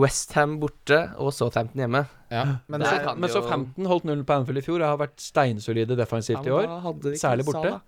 Westham 0.00 0.58
borte 0.62 0.98
og 1.20 1.32
Southampton 1.34 1.80
hjemme. 1.84 2.04
Ja, 2.30 2.44
men 2.70 2.80
Der 2.80 2.86
er, 2.94 3.02
kan 3.04 3.20
Men 3.20 3.28
jo- 3.30 3.34
så 3.40 3.48
15 3.48 3.86
holdt 3.90 4.04
nullen 4.06 4.24
på 4.24 4.32
Anfield 4.38 4.58
i 4.58 4.62
fjor. 4.66 4.80
og 4.82 4.88
Har 4.88 4.96
vært 5.06 5.18
steinsolide 5.20 5.96
defensivt 5.98 6.46
i 6.46 6.50
år. 6.50 6.62
Ja, 6.68 6.92
Særlig 7.18 7.44
borte. 7.46 7.80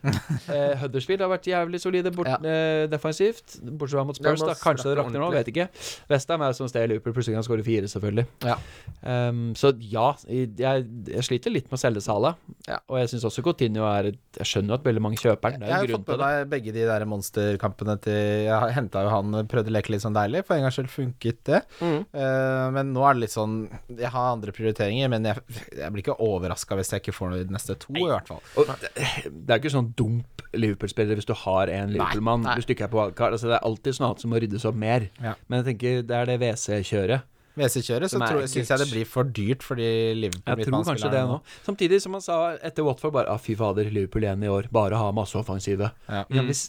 Huddersfield 0.82 1.22
har 1.24 1.30
vært 1.32 1.48
jævlig 1.50 1.80
solide 1.82 2.12
bort, 2.14 2.28
Ja. 2.30 2.38
eh, 2.42 2.86
defensivt. 2.90 3.58
Bortsett 3.62 3.98
fra 3.98 4.04
mot 4.08 4.16
Spurs, 4.16 4.40
da. 4.44 4.54
Kanskje 4.60 4.90
det 4.90 4.98
rakner 5.00 5.20
nå, 5.22 5.30
vet 5.34 5.50
ikke. 5.52 5.68
Westham 6.10 6.42
er 6.46 6.52
som 6.56 6.68
sted 6.70 6.88
Liverpool 6.90 7.14
plutselig 7.16 7.36
kan 7.38 7.46
skåre 7.46 7.64
fire, 7.66 7.88
selvfølgelig. 7.90 8.26
Ja. 8.46 8.56
Um, 9.02 9.54
så 9.56 9.72
ja, 9.80 10.10
jeg, 10.28 10.50
jeg 10.58 11.24
sliter 11.24 11.52
litt 11.54 11.70
med 11.70 11.78
å 11.78 11.80
selge 11.80 12.02
Sala. 12.04 12.34
Ja. 12.68 12.78
Og 12.90 12.98
jeg 13.00 13.08
syns 13.14 13.24
også 13.28 13.42
Coutinho 13.46 13.86
er 13.88 14.10
Jeg 14.36 14.46
skjønner 14.46 14.74
at 14.76 14.84
veldig 14.84 15.02
mange 15.02 15.16
kjøper 15.20 15.54
den. 15.54 15.60
Det 15.64 15.70
jeg 15.70 15.76
har 15.76 15.92
fått 15.96 16.10
med 16.12 16.20
meg 16.20 16.50
begge 16.52 16.74
de 16.76 16.84
der 16.88 17.04
monsterkampene 17.08 17.96
til 18.04 18.18
Jeg 18.46 18.74
henta 18.76 19.02
jo 19.06 19.12
han, 19.14 19.32
prøvde 19.50 19.72
å 19.72 19.74
leke 19.74 19.92
litt 19.94 20.04
sånn 20.04 20.16
deilig. 20.16 20.44
For 20.46 20.56
en 20.56 20.66
gangs 20.66 20.76
skyld 20.78 20.90
funket 20.92 21.40
det. 21.48 21.62
Mm. 21.80 22.04
Uh, 22.14 22.66
men 22.76 22.92
nå 22.94 23.04
er 23.08 23.16
det 23.16 23.24
litt 23.26 23.34
sånn 23.34 23.56
Jeg 23.96 24.12
har 24.12 24.30
andre 24.34 24.54
prioriteringer, 24.56 25.10
men 25.12 25.24
jeg, 25.30 25.42
jeg 25.76 25.90
blir 25.94 26.04
ikke 26.04 26.18
overraska 26.20 26.78
hvis 26.78 26.92
jeg 26.94 27.02
ikke 27.04 27.16
får 27.16 27.32
noe 27.32 27.40
i 27.42 27.48
de 27.48 27.56
neste 27.56 27.76
to, 27.80 27.92
i 27.96 28.06
hvert 28.06 28.30
fall. 28.30 28.42
Og 28.60 28.70
det, 28.84 28.92
det 29.26 29.54
er 29.54 29.60
ikke 29.62 29.72
sånn 29.74 29.90
dump 29.96 30.39
Liverpool-spillere 30.56 31.18
hvis 31.18 31.28
du 31.28 31.34
har 31.44 31.70
en 31.72 31.92
Liverpool-mann. 31.94 32.46
Hvis 32.56 32.68
du 32.68 32.74
ikke 32.74 32.88
er 32.88 32.92
på 32.92 33.00
wildcard. 33.00 33.36
Altså, 33.36 33.50
det 33.50 33.58
er 33.58 33.66
alltid 33.66 33.98
sånn 33.98 34.10
at 34.10 34.22
som 34.22 34.32
må 34.32 34.40
ryddes 34.42 34.66
opp 34.68 34.78
mer. 34.78 35.10
Ja. 35.22 35.36
Men 35.48 35.62
jeg 35.62 35.72
tenker 35.72 36.00
det 36.08 36.16
er 36.16 36.30
det 36.30 36.40
WC-kjøret. 36.42 37.28
WC-kjøret, 37.58 38.12
så 38.12 38.20
syns 38.48 38.70
jeg 38.70 38.80
det 38.80 38.86
blir 38.92 39.08
for 39.08 39.26
dyrt 39.26 39.64
for 39.66 39.78
de 39.78 39.88
Liverpool 40.16 40.60
Jeg 40.62 40.68
tror 40.68 40.84
kanskje 40.86 41.10
det 41.12 41.22
nå. 41.26 41.40
Samtidig 41.66 41.98
som 42.04 42.14
han 42.16 42.22
sa 42.24 42.36
etter 42.56 42.86
Watford 42.86 43.14
bare 43.16 43.32
ah, 43.32 43.40
fy 43.42 43.56
fader, 43.58 43.90
Liverpool 43.90 44.24
igjen 44.26 44.46
i 44.46 44.52
år. 44.52 44.70
Bare 44.72 45.00
ha 45.00 45.10
masse 45.14 45.36
offensive. 45.38 45.90
Ja. 46.06 46.22
Ja, 46.30 46.46
hvis, 46.46 46.68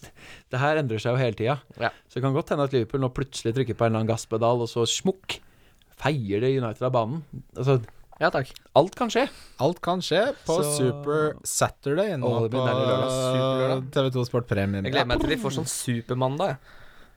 det 0.51 0.61
her 0.61 0.81
endrer 0.81 1.01
seg 1.01 1.15
jo 1.15 1.21
hele 1.21 1.37
tida. 1.37 1.59
Ja. 1.77 1.93
Så 2.09 2.17
det 2.17 2.25
kan 2.25 2.35
godt 2.35 2.51
hende 2.53 2.67
at 2.67 2.75
Liverpool 2.75 3.03
nå 3.05 3.11
plutselig 3.13 3.55
trykker 3.57 3.77
på 3.77 3.85
en 3.85 3.93
eller 3.93 4.03
annen 4.03 4.11
gasspedal, 4.11 4.65
og 4.65 4.71
så 4.71 4.87
smukk, 4.89 5.37
feier 6.01 6.41
det 6.41 6.55
United 6.57 6.89
av 6.89 6.95
banen. 6.97 7.21
Altså, 7.53 7.77
Ja, 8.21 8.29
takk. 8.29 8.51
alt 8.77 8.93
kan 8.95 9.09
skje. 9.09 9.23
Alt 9.59 9.79
kan 9.81 9.99
skje 10.05 10.21
på 10.45 10.57
Så- 10.61 10.75
Super 10.77 11.33
Saturday 11.43 12.13
nå 12.21 12.29
Å, 12.29 12.43
det 12.43 12.51
blir 12.53 12.61
på 12.61 12.67
deilig 12.69 13.89
TV2 13.95 14.25
Sport 14.29 14.47
Premium. 14.47 14.85
Jeg 14.85 14.93
gleder 14.93 15.07
meg 15.09 15.19
til 15.23 15.29
de 15.33 15.37
får 15.41 15.55
sånn 15.57 15.67
supermandag. 15.71 16.57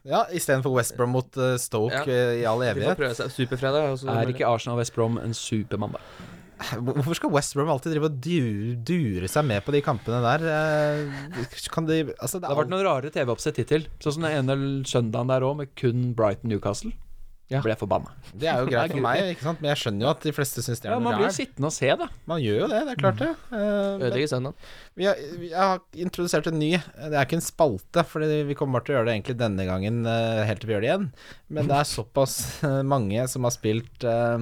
Ja, 0.05 0.25
istedenfor 0.33 0.73
West 0.77 0.97
Brom 0.97 1.11
mot 1.17 1.37
uh, 1.41 1.57
Stoke 1.57 1.93
Ja. 1.93 2.03
eh, 2.05 2.41
i 2.43 2.45
all 2.45 2.59
De 2.61 2.67
får 2.67 2.75
evighet. 2.77 2.97
prøve 2.97 3.15
seg. 3.17 3.31
Superfredag. 3.33 3.93
og 3.93 3.99
så- 3.99 4.09
Er 4.13 4.27
ikke 4.33 4.47
Arsenal 4.49 4.77
West 4.79 4.95
Brom 4.95 5.17
en 5.19 5.33
supermandag? 5.33 6.01
Hvorfor 6.79 7.15
skal 7.17 7.31
West 7.31 7.55
Brom 7.55 7.69
alltid 7.69 7.93
drive 7.93 8.05
og 8.05 8.21
dure, 8.21 8.77
dure 8.85 9.29
seg 9.29 9.45
med 9.45 9.65
på 9.65 9.73
de 9.73 9.81
kampene 9.83 10.21
der? 10.23 10.45
Eh, 10.49 11.45
Kan 11.71 11.85
de 11.87 12.05
Altså, 12.21 12.41
det 12.41 12.43
Det 12.49 12.57
har 12.57 12.65
vært 12.65 12.71
noen 12.71 12.85
rare 12.85 13.11
TV-oppsett 13.11 13.57
hittil. 13.57 13.87
Sånn 14.01 14.13
som 14.15 14.23
den 14.23 14.33
ene 14.49 14.85
søndagen 14.85 15.29
der 15.29 15.41
òg, 15.41 15.57
med 15.57 15.75
kun 15.75 16.15
Brighton 16.15 16.49
Newcastle. 16.51 16.93
Ja. 17.53 17.61
Ble 17.61 17.75
forbanna. 17.77 18.13
Det 18.33 18.49
er 18.49 18.63
jo 18.63 18.71
greit 18.71 18.93
for 18.95 19.05
meg, 19.05 19.35
ikke 19.35 19.45
sant? 19.45 19.61
men 19.61 19.71
jeg 19.75 19.81
skjønner 19.83 20.07
jo 20.07 20.11
at 20.15 20.23
de 20.25 20.33
fleste 20.33 20.63
syns 20.65 20.81
det 20.81 20.89
Ja, 20.89 20.95
er 20.97 21.03
man 21.05 21.13
noe 21.13 21.21
blir 21.21 21.29
jo 21.29 21.37
sittende 21.37 21.69
og 21.69 21.75
se, 21.77 21.91
da. 22.01 22.07
Man 22.31 22.41
gjør 22.41 22.63
jo 22.63 22.69
det, 22.73 22.79
det 22.87 22.95
er 22.95 23.01
klart 23.03 23.21
det. 23.21 23.29
Eh, 23.51 23.91
Ødelegger 23.99 24.31
søndagen. 24.33 24.71
vi 24.97 25.09
har, 25.11 25.21
vi 25.43 25.51
har 25.53 25.83
introdusert 26.07 26.49
en 26.49 26.59
ny. 26.63 26.71
Det 26.79 27.11
er 27.13 27.29
ikke 27.29 27.39
en 27.41 27.45
spalte, 27.45 28.07
for 28.09 28.25
vi 28.25 28.57
kommer 28.57 28.79
bare 28.79 28.89
til 28.89 28.95
å 28.95 28.99
gjøre 28.99 29.11
det 29.11 29.17
egentlig 29.19 29.37
denne 29.43 29.69
gangen, 29.69 30.01
eh, 30.09 30.41
helt 30.49 30.65
til 30.65 30.73
vi 30.73 30.77
gjør 30.77 30.87
det 30.87 30.91
igjen. 30.91 31.11
Men 31.59 31.69
det 31.69 31.77
er 31.83 31.91
såpass 31.93 32.39
eh, 32.65 32.81
mange 32.95 33.29
som 33.31 33.45
har 33.45 33.53
spilt 33.55 34.09
uh, 34.09 34.41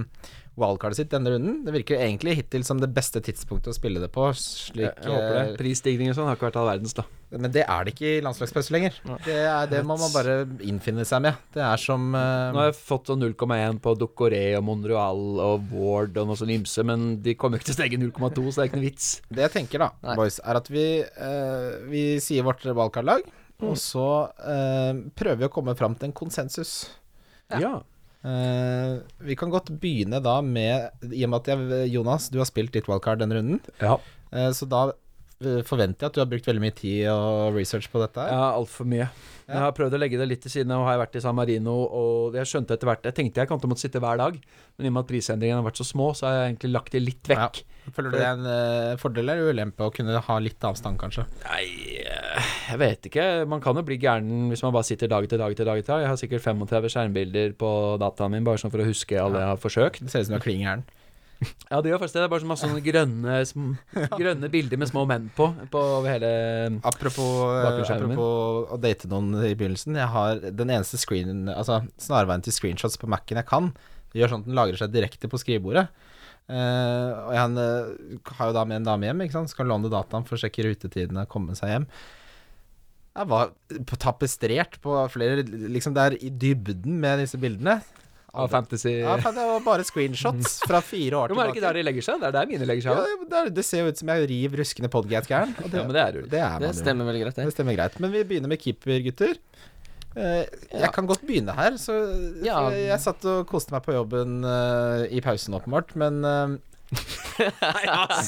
wildcardet 0.61 0.99
sitt 0.99 1.09
denne 1.13 1.31
runden. 1.33 1.63
Det 1.65 1.73
virker 1.73 1.97
egentlig 2.05 2.35
hittil 2.37 2.65
som 2.67 2.81
det 2.81 2.91
beste 2.93 3.23
tidspunktet 3.25 3.73
å 3.73 3.77
spille 3.77 4.03
det 4.03 4.11
på. 4.13 4.27
Slik, 4.37 4.85
Jeg, 4.85 4.95
jeg 5.01 5.13
håper 5.15 5.33
det. 5.39 5.45
eh, 5.47 5.57
Prisstigning 5.57 6.11
og 6.13 6.17
sånn 6.19 6.29
har 6.29 6.37
ikke 6.37 6.49
vært 6.51 6.59
all 6.61 6.69
verdens, 6.69 6.93
da. 6.99 7.07
Men 7.33 7.49
det 7.55 7.63
er 7.65 7.87
det 7.89 7.95
ikke 7.95 8.11
i 8.11 8.21
landslagspause 8.27 8.75
lenger. 8.75 8.99
Det, 9.25 9.37
er, 9.49 9.71
det 9.71 9.81
må 9.89 9.97
man 9.97 10.13
bare 10.13 10.35
innfinne 10.69 11.07
seg 11.09 11.23
med. 11.25 11.39
Det 11.57 11.63
er 11.65 11.81
som 11.81 12.11
uh, 12.13 12.51
Nå 12.53 12.61
har 12.61 12.67
jeg 12.69 12.77
fått 12.83 13.09
sånn 13.09 13.25
0,1 13.25 13.79
på 13.81 13.95
Docoré 13.97 14.43
og 14.59 14.67
Monreal 14.69 15.23
og 15.41 15.73
Ward 15.73 16.19
og 16.21 16.29
noe 16.29 16.37
sånn 16.37 16.53
ymse, 16.53 16.85
men 16.85 17.15
de 17.25 17.33
kommer 17.41 17.57
jo 17.57 17.63
ikke 17.63 17.71
til 17.71 17.77
å 17.79 17.81
stege 17.81 18.01
0,2, 18.03 18.45
så 18.53 18.61
det 18.61 18.67
er 18.67 18.69
ikke 18.69 18.81
noe 18.83 18.89
vits. 18.91 19.07
Det 19.33 19.47
jeg 19.47 19.55
tenker, 19.57 19.87
da, 19.87 19.89
Nei. 20.05 20.19
boys, 20.21 20.37
er 20.45 20.61
at 20.61 20.69
vi, 20.69 20.85
uh, 21.01 21.71
vi 21.89 22.05
sier 22.21 22.45
vårt 22.45 22.69
valgkartlag, 22.69 23.25
og 23.65 23.79
så 23.81 24.07
uh, 24.37 24.93
prøver 25.17 25.41
vi 25.41 25.49
å 25.49 25.55
komme 25.57 25.73
fram 25.79 25.97
til 25.97 26.11
en 26.11 26.17
konsensus. 26.21 26.75
Ja. 27.49 27.79
Eh, 28.23 29.01
vi 29.27 29.35
kan 29.39 29.51
godt 29.51 29.73
begynne 29.83 30.21
da 30.23 30.37
med 30.47 31.11
I 31.11 31.25
og 31.27 31.33
med 31.33 31.41
at 31.41 31.49
jeg, 31.51 31.89
Jonas, 31.97 32.29
du 32.31 32.39
har 32.39 32.47
spilt 32.47 32.75
ditt 32.75 32.91
wildcard 32.91 33.23
denne 33.23 33.41
runden, 33.41 33.63
Ja. 33.83 33.99
Uh, 34.33 34.49
så 34.57 34.65
da 34.65 34.87
forventer 35.69 36.07
jeg 36.07 36.13
at 36.13 36.17
du 36.17 36.23
har 36.23 36.31
brukt 36.31 36.49
veldig 36.49 36.63
mye 36.63 36.75
tid 36.77 37.07
og 37.13 37.57
research 37.57 37.91
på 37.93 38.03
dette. 38.03 38.21
her 38.23 38.35
Ja, 38.35 38.51
altfor 38.57 38.89
mye. 38.89 39.09
Jeg 39.53 39.59
har 39.59 39.75
prøvd 39.77 39.97
å 39.97 40.01
legge 40.01 40.19
det 40.21 40.29
litt 40.31 40.43
til 40.45 40.53
side. 40.53 40.69
Nå 40.71 40.79
har 40.87 40.95
jeg 40.95 41.03
vært 41.03 41.19
i 41.19 41.23
San 41.25 41.37
Marino, 41.37 41.75
og 41.85 42.37
jeg 42.39 42.49
skjønte 42.49 42.77
etter 42.77 42.89
hvert 42.89 43.09
Jeg 43.09 43.17
tenkte 43.19 43.43
jeg 43.43 43.51
kom 43.51 43.61
til 43.61 43.69
å 43.69 43.73
måtte 43.73 43.85
sitte 43.85 44.01
hver 44.03 44.21
dag, 44.21 44.39
men 44.39 44.87
i 44.87 44.91
og 44.91 44.95
med 44.95 45.03
at 45.03 45.11
prisendringene 45.11 45.61
har 45.61 45.67
vært 45.67 45.81
så 45.83 45.87
små, 45.89 46.13
så 46.17 46.29
har 46.29 46.37
jeg 46.37 46.53
egentlig 46.53 46.71
lagt 46.73 46.95
det 46.95 47.03
litt 47.03 47.31
vekk. 47.33 47.63
Føler 47.93 48.15
du 48.15 48.17
det 48.17 48.23
er 48.23 48.37
en 48.37 48.47
uh, 48.47 49.01
fordel 49.03 49.33
eller 49.33 49.51
ulempe 49.51 49.85
å 49.85 49.93
kunne 49.95 50.23
ha 50.23 50.39
litt 50.39 50.63
avstand, 50.65 51.01
kanskje? 51.01 51.27
Nei, 51.43 51.65
eh, 52.07 52.51
jeg 52.71 52.81
vet 52.81 53.11
ikke. 53.11 53.27
Man 53.51 53.65
kan 53.65 53.77
jo 53.77 53.85
bli 53.87 53.99
gæren 54.01 54.49
hvis 54.53 54.63
man 54.63 54.75
bare 54.77 54.87
sitter 54.87 55.11
dag 55.11 55.27
etter 55.27 55.43
dag 55.43 55.53
etter 55.53 55.67
dag. 55.67 55.83
etter 55.83 55.97
dag. 55.97 56.07
Jeg 56.07 56.13
har 56.13 56.21
sikkert 56.21 56.47
35 56.47 56.95
skjermbilder 56.95 57.57
på 57.59 57.73
dataen 58.01 58.37
min, 58.37 58.47
bare 58.47 58.63
sånn 58.63 58.73
for 58.73 58.85
å 58.85 58.87
huske 58.87 59.19
alle 59.19 59.43
jeg 59.43 59.51
har 59.51 59.63
forsøkt. 59.63 60.05
Det 60.07 60.15
ser 60.15 60.23
ut 60.23 60.31
som 60.31 60.39
du 60.39 60.41
er 60.41 60.47
klin 60.47 60.63
gæren. 60.63 60.87
Ja, 61.71 61.81
det 61.83 61.93
gjør 61.93 62.03
faktisk 62.03 62.17
det. 62.17 62.23
Det 62.23 62.27
er 62.27 62.33
bare 62.33 62.45
så 62.45 62.51
masse 62.51 62.69
sånne 62.69 62.85
grønne, 62.85 63.39
grønne 64.21 64.51
bilder 64.53 64.81
med 64.81 64.91
små 64.91 65.05
menn 65.09 65.29
på, 65.37 65.49
på 65.73 65.83
hele 66.07 66.33
Apropos, 66.89 67.33
eh, 67.57 67.83
apropos 67.97 68.71
å 68.73 68.79
date 68.83 69.11
noen 69.11 69.35
i 69.43 69.55
begynnelsen. 69.57 69.99
Jeg 69.99 70.13
har 70.15 70.43
den 70.45 70.73
eneste 70.73 71.01
screen 71.01 71.51
Altså 71.53 71.83
snarveien 72.01 72.45
til 72.45 72.55
screenshots 72.55 73.01
på 73.01 73.11
Mac-en 73.11 73.41
jeg 73.41 73.49
kan. 73.51 73.71
Gjør 74.17 74.35
sånn 74.35 74.45
at 74.45 74.51
den 74.51 74.59
lagrer 74.59 74.81
seg 74.81 74.93
direkte 74.95 75.31
på 75.33 75.41
skrivebordet. 75.41 75.87
Uh, 76.51 77.31
og 77.31 77.33
jeg 77.37 77.53
uh, 77.55 78.33
har 78.37 78.51
jo 78.51 78.57
da 78.57 78.65
med 78.67 78.81
en 78.81 78.89
dame 78.91 79.09
hjem, 79.09 79.23
ikke 79.25 79.39
sant. 79.39 79.53
Skal 79.53 79.71
låne 79.71 79.93
dataen 79.93 80.27
for 80.29 80.37
å 80.37 80.43
sjekke 80.43 80.67
rutetidene, 80.67 81.25
komme 81.31 81.57
seg 81.59 81.73
hjem. 81.73 81.89
Jeg 83.13 83.29
var 83.29 83.51
tapestrert 84.01 84.79
på 84.81 84.95
flere 85.13 85.43
Liksom 85.45 85.93
det 85.93 86.05
er 86.05 86.15
i 86.17 86.31
dybden 86.33 86.97
med 87.01 87.21
disse 87.21 87.41
bildene. 87.41 87.81
Av 88.35 88.49
fantasy. 88.49 88.95
Ja, 89.03 89.17
det 89.21 89.33
var 89.37 89.61
bare 89.61 89.85
screenshots 89.85 90.55
fra 90.69 90.81
fire 90.81 91.19
år 91.21 91.29
tilbake. 91.29 91.37
men 91.37 91.45
er 91.45 91.53
det 91.53 91.57
ikke 91.59 91.67
der 91.67 91.79
de 91.79 91.83
legger 91.89 92.07
seg? 92.07 92.21
Det 92.23 92.29
er 92.31 92.37
der 92.39 92.47
mine 92.49 92.69
legger 92.71 92.87
seg. 92.87 92.97
Ja, 92.97 93.27
det, 93.29 93.41
er- 93.43 93.51
det 93.59 93.65
ser 93.69 93.83
jo 93.85 93.91
ut 93.93 93.99
som 94.01 94.09
jeg 94.15 94.29
river 94.31 94.63
ruskende 94.63 94.89
podgate-gæren. 94.95 95.53
og 95.61 95.69
Ja, 95.77 95.83
men 95.85 95.93
det 95.97 96.03
er 96.07 96.13
du. 96.17 96.21
Det, 96.33 96.41
er 96.41 96.59
Det 96.65 96.71
stemmer 96.81 97.11
veldig 97.11 97.23
greit, 97.27 97.37
Det 97.37 97.45
det. 97.51 97.55
stemmer 97.59 97.77
greit. 97.77 98.01
Men 98.01 98.15
vi 98.15 98.25
begynner 98.25 98.49
med 98.55 98.63
keeper, 98.65 98.99
gutter. 99.05 99.37
Eh, 100.17 100.43
jeg 100.73 100.91
kan 100.93 101.07
godt 101.09 101.23
begynne 101.29 101.53
her. 101.57 101.77
Så, 101.81 101.95
Ja. 102.45 102.59
jeg 102.73 103.01
satt 103.05 103.25
og 103.29 103.47
koste 103.53 103.73
meg 103.77 103.85
på 103.85 103.95
jobben 103.97 104.41
eh, 104.45 105.07
i 105.13 105.21
pausen, 105.25 105.55
åpenbart, 105.57 105.93
men 106.01 106.25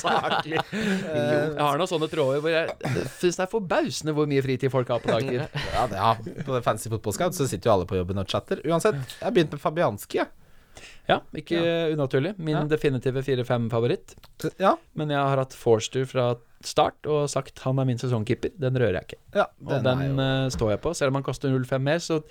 Saklig. 0.00 0.60
Jeg 0.72 1.58
har 1.60 1.78
noen 1.80 1.90
sånne 1.90 2.08
tråder 2.12 2.40
hvor 2.44 2.54
jeg 2.54 3.04
syns 3.18 3.38
det 3.40 3.44
er 3.46 3.50
forbausende 3.52 4.14
hvor 4.16 4.28
mye 4.30 4.44
fritid 4.44 4.72
folk 4.72 4.88
har 4.94 5.02
på 5.04 5.12
dagtid. 5.12 5.42
ja, 5.74 5.84
det- 5.90 5.98
ja, 6.00 6.14
på 6.46 6.62
Fancy 6.64 6.88
Football 6.92 7.16
Scout 7.16 7.36
så 7.36 7.48
sitter 7.50 7.70
jo 7.70 7.74
alle 7.78 7.88
på 7.90 7.98
jobben 8.00 8.18
og 8.22 8.28
chatter. 8.30 8.62
Uansett, 8.64 8.96
jeg 9.18 9.26
har 9.28 9.34
begynt 9.36 9.52
med 9.56 9.60
Fabianski. 9.62 10.22
jeg. 10.22 10.32
Ja, 11.06 11.18
ikke 11.36 11.58
unaturlig. 11.92 12.32
Min 12.38 12.56
Ja. 12.56 12.62
definitive 12.64 13.20
4-5-favoritt. 13.22 14.14
Ja, 14.58 14.74
Men 14.96 15.10
jeg 15.10 15.18
har 15.18 15.36
hatt 15.36 15.52
Forster 15.52 16.04
fra 16.08 16.34
start 16.64 17.04
og 17.06 17.28
sagt 17.28 17.58
han 17.60 17.78
er 17.78 17.84
min 17.84 17.98
sesongkeeper. 17.98 18.50
Den 18.58 18.74
rører 18.80 18.94
jeg 19.02 19.04
ikke. 19.10 19.18
ja 19.34 19.44
Og 19.66 19.82
den, 19.82 19.84
den, 19.84 20.16
jo 20.16 20.22
eh, 20.24 20.48
står 20.50 20.70
jeg 20.72 20.80
på. 20.80 20.94
Selv 20.96 21.08
om 21.12 21.14
han 21.20 21.22
koster 21.26 21.50
0,5 21.52 21.78
mer, 21.82 21.98
så 22.00 22.22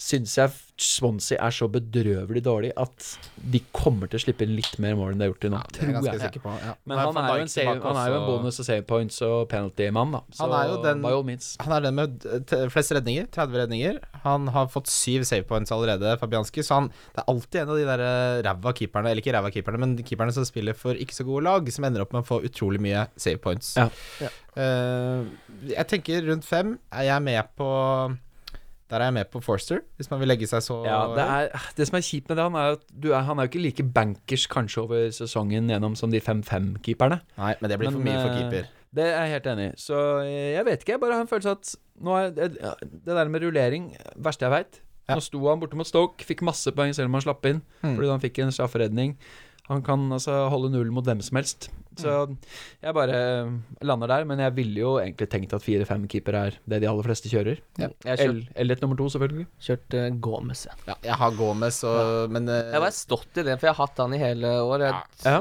syns 0.00 0.32
jeg 0.38 0.52
Swansea 0.80 1.36
er 1.44 1.52
så 1.52 1.66
bedrøvelig 1.68 2.40
dårlig 2.46 2.70
at 2.80 3.04
de 3.52 3.58
kommer 3.76 4.08
til 4.08 4.16
å 4.16 4.22
slippe 4.22 4.46
inn 4.46 4.54
litt 4.56 4.78
mer 4.80 4.94
mål 4.96 5.10
enn 5.12 5.20
de 5.20 5.26
har 5.26 5.32
gjort 5.34 5.42
til 5.44 5.50
nå. 5.52 5.58
ja, 5.60 5.66
det 5.76 5.82
er 5.82 5.90
jeg 5.90 6.00
tror 6.00 6.06
jeg. 6.14 6.20
sikker 6.22 6.42
på. 6.46 6.54
Ja. 6.56 6.70
Men 6.88 6.96
Nå 6.96 7.02
han 7.10 7.18
er, 7.20 7.26
jo 7.36 7.42
en 7.44 7.50
save, 7.52 7.74
han 7.84 7.98
er 8.00 8.06
jo 8.08 8.14
en 8.16 8.24
bonus- 8.30 8.60
og 8.62 8.66
save 8.70 8.86
points 8.88 9.18
og 9.26 9.42
penalty-mann, 9.52 10.14
da. 10.16 10.20
Så 10.32 10.46
Han 10.46 10.54
er 10.56 10.70
jo 10.70 10.78
den- 10.86 11.02
by 11.04 11.12
all 11.18 11.26
means. 11.28 11.50
Han 11.60 11.74
er 11.76 11.80
den 11.84 11.94
med 11.98 12.24
flest 12.72 12.94
redninger, 12.96 13.28
30 13.30 13.60
redninger. 13.60 13.98
Han 14.24 14.48
har 14.56 14.70
fått 14.72 14.88
syv 14.88 15.26
save 15.28 15.44
points 15.44 15.70
allerede, 15.70 16.16
Fabianski, 16.18 16.64
så 16.64 16.78
han 16.80 16.88
det 16.88 17.20
er 17.20 17.28
alltid 17.34 17.60
en 17.60 17.68
av 17.68 17.76
de 17.76 17.84
der 17.90 18.00
eh, 18.08 18.42
ræva 18.48 18.72
keeperne, 18.80 19.12
eller 19.12 19.20
ikke 19.20 19.36
ræva 19.36 19.52
keeperne, 19.52 19.78
men 19.84 19.98
keeperne 20.00 20.32
som 20.32 20.48
spiller 20.48 20.72
for 20.72 20.94
ikke 20.96 21.12
så 21.12 21.28
gode 21.28 21.44
lag, 21.44 21.68
som 21.70 21.84
ender 21.84 22.00
opp 22.06 22.16
med 22.16 22.24
å 22.24 22.26
få 22.26 22.40
utrolig 22.48 22.80
mye 22.80 23.04
save 23.20 23.36
points. 23.36 23.76
Ja. 23.76 23.90
Ja. 24.24 24.32
Eh, 24.56 25.24
jeg 25.76 25.86
tenker 25.92 26.24
rundt 26.32 26.48
fem 26.48 26.78
er 26.90 27.02
jeg 27.12 27.22
med 27.28 27.44
på 27.60 28.16
Der 28.90 28.98
er 28.98 29.08
jeg 29.08 29.14
med 29.14 29.28
på 29.30 29.40
Forster, 29.44 29.84
hvis 29.96 30.10
man 30.10 30.18
vil 30.22 30.32
legge 30.32 30.48
seg 30.50 30.64
så 30.66 30.80
Ja, 30.82 31.04
det, 31.14 31.22
er, 31.24 31.68
det 31.78 31.86
som 31.86 31.98
er 31.98 32.02
kjipt 32.02 32.30
med 32.30 32.40
det, 32.40 32.46
han 32.48 32.58
er 32.58 32.72
jo 32.74 33.14
han 33.14 33.38
er 33.38 33.46
jo 33.46 33.52
ikke 33.52 33.62
like 33.62 33.86
bankers 33.94 34.48
kanskje 34.50 34.82
over 34.82 35.08
sesongen 35.14 35.70
gjennom 35.70 35.94
som 35.98 36.10
de 36.10 36.20
5-5-keeperne. 36.20 37.20
Nei, 37.38 37.54
men 37.60 37.70
det 37.70 37.78
blir 37.78 37.94
for 37.94 38.02
mye 38.02 38.18
for 38.18 38.34
eh, 38.34 38.38
keeper. 38.40 38.70
Det 38.90 39.06
er 39.06 39.26
jeg 39.28 39.34
helt 39.36 39.50
enig 39.52 39.66
i. 39.68 39.74
Så 39.78 39.98
eh, 40.24 40.52
jeg 40.56 40.66
vet 40.66 40.82
ikke. 40.82 40.96
Jeg 40.96 41.02
bare 41.04 41.18
har 41.20 41.26
en 41.26 41.30
følelse 41.30 41.54
at 41.54 41.74
er 42.00 42.32
det, 42.34 42.48
det 42.82 43.18
der 43.20 43.30
med 43.30 43.44
rullering 43.44 43.92
verste 44.16 44.48
jeg 44.48 44.56
veit. 44.56 44.80
Ja. 45.06 45.18
Nå 45.18 45.22
sto 45.24 45.42
han 45.46 45.62
borte 45.62 45.78
mot 45.78 45.86
Stoke, 45.86 46.26
fikk 46.26 46.42
masse 46.46 46.70
poeng 46.74 46.94
selv 46.94 47.10
om 47.10 47.18
han 47.18 47.24
slapp 47.24 47.46
inn, 47.46 47.62
hmm. 47.82 47.94
fordi 47.98 48.10
han 48.10 48.22
fikk 48.22 48.42
en 48.42 48.54
strafferedning. 48.54 49.14
Han 49.70 49.84
kan 49.86 50.10
altså 50.10 50.48
holde 50.50 50.72
null 50.74 50.90
mot 50.94 51.06
hvem 51.06 51.22
som 51.22 51.38
helst. 51.38 51.68
Så 51.98 52.28
Mm. 52.30 52.36
jeg 52.82 52.94
bare 52.94 53.18
lander 53.82 54.06
der. 54.08 54.24
Men 54.24 54.38
jeg 54.38 54.54
ville 54.54 54.78
jo 54.80 54.92
egentlig 55.00 55.28
tenkt 55.28 55.52
at 55.52 55.62
4-5-keeper 55.64 56.34
er 56.34 56.58
det 56.68 56.80
de 56.82 56.86
aller 56.88 57.02
fleste 57.02 57.28
kjører. 57.32 57.58
Jeg 57.78 58.18
L- 58.30 58.46
Eller 58.54 58.74
et 58.76 58.80
nummer 58.82 58.96
to, 58.96 59.08
selvfølgelig. 59.10 59.46
kjørt 59.60 59.94
uh, 59.98 60.08
Gomez, 60.20 60.66
jeg. 60.66 60.74
Ja, 60.86 60.94
jeg 61.02 61.14
har 61.14 61.30
Gomez, 61.36 61.82
og, 61.84 62.30
men 62.30 62.48
uh, 62.48 62.54
Jeg 62.72 62.80
har 62.80 62.90
stått 62.94 63.36
i 63.36 63.42
det, 63.42 63.58
for 63.58 63.66
jeg 63.66 63.74
har 63.74 63.86
hatt 63.86 63.96
han 63.98 64.14
i 64.14 64.18
hele 64.22 64.46
år. 64.62 64.86
Jeg, 64.86 64.94
Ja. 65.24 65.40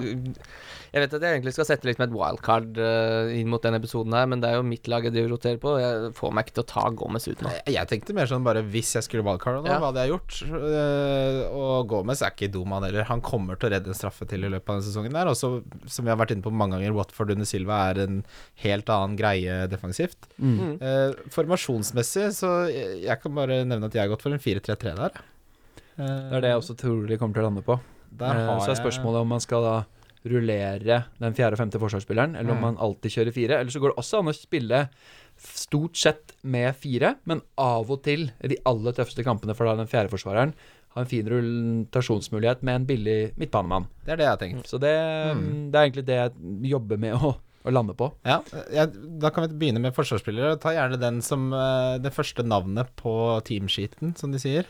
jeg 0.92 1.02
vet 1.04 1.14
at 1.14 1.22
jeg 1.22 1.38
egentlig 1.38 1.54
skal 1.54 1.66
sette 1.70 1.86
litt 1.86 2.00
med 2.02 2.10
et 2.10 2.16
wildcard 2.18 2.78
uh, 2.82 3.30
inn 3.38 3.48
mot 3.48 3.62
denne 3.62 3.78
episoden 3.80 4.12
her, 4.18 4.26
men 4.26 4.42
det 4.42 4.50
er 4.50 4.56
jo 4.58 4.64
mitt 4.66 4.88
lag 4.90 5.04
jeg 5.06 5.14
driver 5.14 5.30
og 5.30 5.38
roterer 5.38 5.60
på, 5.62 5.76
jeg 5.80 6.14
får 6.18 6.34
meg 6.34 6.46
ikke 6.48 6.56
til 6.58 6.64
å 6.66 6.70
ta 6.74 6.90
Gomez 6.90 7.28
ut 7.30 7.44
nå. 7.46 7.54
Jeg 7.70 7.88
tenkte 7.92 8.16
mer 8.18 8.26
sånn 8.32 8.44
bare 8.44 8.64
hvis 8.66 8.96
jeg 8.98 9.06
skulle 9.06 9.24
wildcarde 9.24 9.62
nå, 9.62 9.70
Ja. 9.70 9.78
hva 9.80 9.92
hadde 9.94 10.08
jeg 10.08 10.16
gjort? 10.16 10.42
Uh, 10.50 11.46
og 11.54 11.88
Gomez 11.94 12.22
er 12.26 12.34
ikke 12.34 12.50
dum, 12.52 12.72
han 12.74 12.84
heller. 12.90 13.04
Han 13.10 13.22
kommer 13.22 13.56
til 13.60 13.70
å 13.70 13.74
redde 13.78 13.94
en 13.94 13.98
straffe 13.98 14.26
til 14.28 14.44
i 14.44 14.50
løpet 14.50 14.70
av 14.70 14.80
denne 14.80 14.88
sesongen 14.90 15.14
der. 15.14 15.30
Og 15.30 15.38
så, 15.38 15.52
som 15.86 16.06
vi 16.06 16.10
har 16.12 16.18
vært 16.20 16.34
inne 16.36 16.39
på 16.42 16.52
mange 16.52 16.78
ganger, 16.78 16.94
Watford 16.96 17.32
under 17.36 17.46
Silva 17.46 17.90
er 17.92 18.00
en 18.06 18.24
helt 18.64 18.90
annen 18.90 19.18
greie 19.20 19.68
defensivt. 19.72 20.28
Mm. 20.40 20.82
Eh, 20.82 21.14
formasjonsmessig 21.36 22.30
så 22.38 22.54
jeg, 22.72 23.04
jeg 23.06 23.22
kan 23.22 23.36
bare 23.36 23.62
nevne 23.66 23.86
at 23.90 23.94
jeg 23.94 24.04
har 24.06 24.12
gått 24.14 24.22
for 24.26 24.34
en 24.36 24.40
4-3-3 24.44 24.96
der. 25.00 25.22
Eh, 26.00 26.30
Det 26.30 26.36
er 26.40 26.42
det 26.42 26.52
jeg 26.54 26.62
også 26.64 26.78
tror 26.80 27.08
de 27.08 27.18
kommer 27.18 27.34
til 27.36 27.44
å 27.44 27.50
lande 27.50 27.66
på. 27.66 27.80
Der 28.20 28.36
Eh, 28.36 28.60
Så 28.66 28.72
er 28.72 28.80
spørsmålet 28.84 29.22
om 29.22 29.28
man 29.36 29.40
skal 29.44 29.62
da 29.64 29.78
rullere 30.28 31.06
den 31.20 31.34
fjerde 31.34 31.54
og 31.56 31.60
femte 31.62 31.80
forsvarsspilleren, 31.80 32.36
eller 32.36 32.52
om 32.52 32.58
Mm. 32.58 32.62
man 32.62 32.78
alltid 32.78 33.12
kjører 33.12 33.34
fire. 33.34 33.60
Eller 33.60 33.72
så 33.72 33.80
går 33.80 33.94
det 33.94 33.98
også 34.04 34.20
an 34.20 34.28
å 34.28 34.36
spille 34.36 34.90
stort 35.40 35.96
sett 35.96 36.34
med 36.44 36.76
fire, 36.76 37.16
men 37.26 37.42
av 37.58 37.90
og 37.90 38.04
til 38.04 38.32
i 38.44 38.48
de 38.48 38.58
aller 38.66 38.92
tøffeste 38.92 39.24
kampene 39.24 39.56
for 39.56 39.66
da 39.66 39.76
den 39.76 39.88
fjerde 39.88 40.10
forsvareren 40.12 40.54
har 40.96 41.04
en 41.06 41.10
fin 41.10 41.28
rotasjonsmulighet 41.30 42.64
med 42.66 42.76
en 42.82 42.86
billig 42.90 43.18
midtbanemann. 43.38 43.86
Det 44.06 44.14
er 44.16 44.18
det 44.22 44.26
jeg 44.26 44.34
har 44.34 44.42
tenkt. 44.42 44.68
Så 44.72 44.80
det, 44.82 44.94
Mm. 45.36 45.72
det 45.72 45.78
er 45.80 45.86
egentlig 45.90 46.06
det 46.08 46.18
jeg 46.18 46.32
jobber 46.72 46.98
med 46.98 47.14
å, 47.14 47.36
å 47.66 47.72
lande 47.74 47.94
på. 47.94 48.12
Ja, 48.26 48.40
jeg, 48.74 48.94
Da 49.22 49.30
kan 49.30 49.46
vi 49.48 49.54
begynne 49.62 49.80
med 49.84 49.94
forsvarsspillere. 49.94 50.58
Ta 50.60 50.74
gjerne 50.74 50.98
den 51.00 51.22
som 51.22 51.52
eh, 51.54 51.98
det 52.02 52.14
første 52.16 52.44
navnet 52.44 52.90
på 53.00 53.14
teamsheeten, 53.46 54.16
som 54.18 54.32
de 54.34 54.40
sier. 54.42 54.66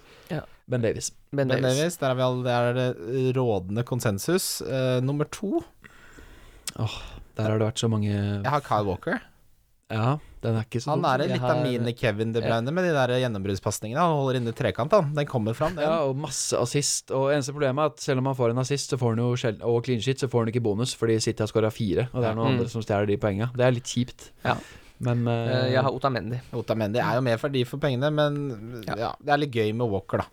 Ben 0.69 0.81
Davies. 0.83 1.11
Ben 1.31 1.47
Ben 1.47 1.63
Davies. 1.63 1.97
Davies, 1.97 1.97
der 1.97 2.19
er, 2.19 2.69
er 2.69 2.73
det 2.77 3.35
rådende 3.37 3.83
konsensus. 3.87 4.61
Uh, 4.61 4.99
nummer 5.01 5.25
to 5.33 5.63
Åh, 6.77 6.97
Der 7.35 7.49
har 7.49 7.57
det 7.57 7.65
vært 7.71 7.81
så 7.81 7.89
mange 7.89 8.11
Jeg 8.11 8.45
har 8.45 8.61
Kyle 8.61 8.85
Walker. 8.85 9.19
Ja, 9.89 10.19
den 10.41 10.55
er 10.55 10.65
ikke 10.67 10.81
så 10.83 10.93
Han 10.93 11.05
er 11.05 11.25
litt 11.27 11.43
av 11.43 11.61
mine 11.63 11.93
Kevin 11.97 12.33
De 12.35 12.41
Bruyne 12.43 12.71
med 12.71 12.87
de 12.87 12.93
der 12.95 13.13
gjennombruddspasningene. 13.19 13.99
Han 13.99 14.17
holder 14.21 14.39
inne 14.39 14.53
trekant, 14.55 14.93
han. 14.95 15.13
Den 15.17 15.27
kommer 15.29 15.53
fram, 15.57 15.75
den. 15.75 15.83
Ja, 15.83 16.01
og 16.07 16.15
masse 16.17 16.57
assist. 16.57 17.11
Og 17.11 17.31
eneste 17.33 17.55
problemet 17.55 17.83
er 17.83 17.93
at 17.93 18.03
selv 18.03 18.23
om 18.23 18.29
han 18.31 18.37
får 18.39 18.55
en 18.55 18.63
assist, 18.63 18.93
så 18.93 18.99
får 19.01 19.15
han 19.15 19.23
jo 19.25 19.31
sjel- 19.39 19.63
og 19.67 19.81
clean 19.85 20.01
shit, 20.01 20.19
så 20.21 20.29
får 20.31 20.45
han 20.45 20.53
ikke 20.53 20.63
bonus 20.63 20.95
fordi 20.95 21.19
City 21.19 21.43
har 21.43 21.51
skåra 21.51 21.71
fire, 21.73 22.09
og 22.13 22.21
det 22.21 22.29
er 22.29 22.35
noen 22.35 22.53
Mm. 22.53 22.59
andre 22.59 22.69
som 22.69 22.81
stjeler 22.81 23.07
de 23.07 23.17
poengene. 23.17 23.51
Det 23.55 23.65
er 23.65 23.71
litt 23.75 23.89
kjipt. 23.89 24.31
Ja. 24.45 24.55
Men 24.99 25.25
Eh, 25.27 25.49
eh, 25.49 25.71
jeg 25.73 25.81
har 25.83 25.91
Otamendi. 25.95 26.39
Otamendi 26.51 26.99
er 26.99 27.15
jo 27.15 27.21
mer 27.23 27.37
verdi 27.37 27.63
for 27.65 27.79
pengene, 27.79 28.09
men 28.11 28.83
ja. 28.85 28.95
Ja. 28.97 29.11
det 29.23 29.31
er 29.31 29.37
litt 29.37 29.51
gøy 29.55 29.71
med 29.73 29.87
Walker, 29.89 30.17
da. 30.17 30.25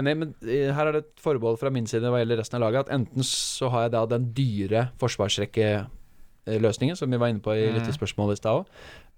enig, 0.00 0.16
men 0.18 0.34
eh, 0.42 0.72
her 0.74 0.86
er 0.90 0.92
det 0.92 1.04
et 1.04 1.20
forbehold 1.22 1.58
fra 1.60 1.70
min 1.70 1.86
side 1.86 2.02
hva 2.02 2.18
gjelder 2.18 2.38
resten 2.42 2.58
av 2.58 2.64
laget, 2.66 2.88
at 2.88 2.94
enten 2.98 3.22
så 3.22 3.70
har 3.70 3.82
jeg 3.86 3.92
da 3.94 4.02
den 4.06 4.32
dyre 4.34 4.88
forsvarsrekkeløsningen, 4.98 6.96
som 6.98 7.10
vi 7.10 7.20
var 7.20 7.28
inne 7.30 7.44
på 7.44 7.54
i 7.54 7.68
mm. 7.70 7.78
lyttespørsmålet 7.78 8.38
i 8.38 8.42
stad 8.42 8.64
òg, 8.64 8.66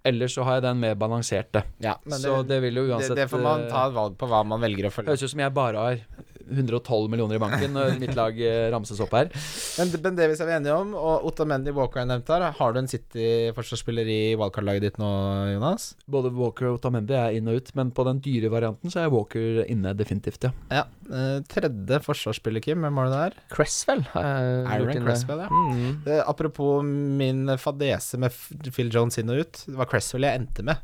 eller 0.02 0.30
så 0.32 0.44
har 0.46 0.58
jeg 0.58 0.64
den 0.64 0.80
mer 0.80 0.94
balanserte. 0.98 1.62
Ja, 1.84 1.98
men 2.04 2.18
så 2.18 2.40
det 2.46 2.60
vil 2.64 2.80
jo 2.80 2.86
uansett 2.88 3.18
det 3.18 3.28
får 3.28 3.42
man 3.44 3.66
eh, 3.66 3.72
ta 3.72 3.86
et 3.90 3.96
valg 3.96 4.16
på 4.20 4.28
hva 4.30 4.42
man 4.48 4.62
velger 4.62 4.88
å 4.88 4.92
følge. 4.94 5.12
Høres 5.12 5.26
ut 5.26 5.34
som 5.34 5.42
jeg 5.44 5.56
bare 5.56 5.84
har 5.84 6.04
112 6.50 7.10
millioner 7.12 7.38
i 7.38 7.42
banken 7.42 7.74
når 7.76 7.96
mitt 8.02 8.16
lag 8.18 8.36
eh, 8.42 8.68
ramses 8.72 9.00
opp 9.02 9.14
her. 9.16 9.30
Men 9.78 9.92
men 10.04 10.18
det 10.18 10.28
vi 10.30 10.36
er 10.36 10.48
vi 10.48 10.56
enige 10.56 10.76
om, 10.76 10.94
og 10.98 11.26
Otamendi 11.30 11.74
Walker 11.76 12.02
er 12.02 12.08
nevnt 12.10 12.30
her. 12.32 12.46
Har 12.58 12.74
du 12.74 12.80
en 12.80 12.90
City-forsvarsspiller 12.90 14.08
i 14.10 14.20
wildcard-laget 14.40 14.86
ditt 14.88 15.00
nå, 15.00 15.10
Jonas? 15.54 15.92
Både 16.10 16.32
Walker 16.34 16.72
og 16.72 16.80
Tamendi 16.84 17.16
er 17.18 17.38
inn 17.38 17.50
og 17.50 17.60
ut, 17.60 17.72
men 17.78 17.92
på 17.94 18.06
den 18.08 18.22
dyre 18.24 18.52
varianten 18.52 18.92
så 18.92 19.04
er 19.04 19.12
Walker 19.14 19.62
inne 19.70 19.94
definitivt, 19.98 20.48
ja. 20.48 20.54
Ja. 20.72 20.86
Eh, 21.10 21.38
tredje 21.50 22.00
forsvarsspiller, 22.04 22.62
Kim. 22.64 22.84
Hvem 22.86 23.00
var 23.00 23.10
det 23.10 23.18
der? 23.18 23.38
Cresswell. 23.52 24.04
Uh, 24.14 24.70
Aaron 24.70 25.04
Cresswell, 25.04 25.44
ja. 25.44 25.50
Mm. 25.50 26.02
Uh, 26.06 26.20
apropos 26.30 26.84
min 26.84 27.56
fadese 27.58 28.20
med 28.20 28.34
Phil 28.70 28.92
Jones 28.94 29.18
inn 29.20 29.32
og 29.32 29.44
ut. 29.44 29.64
Det 29.66 29.78
var 29.78 29.90
Cresswell 29.90 30.28
jeg 30.28 30.42
endte 30.42 30.66
med. 30.66 30.82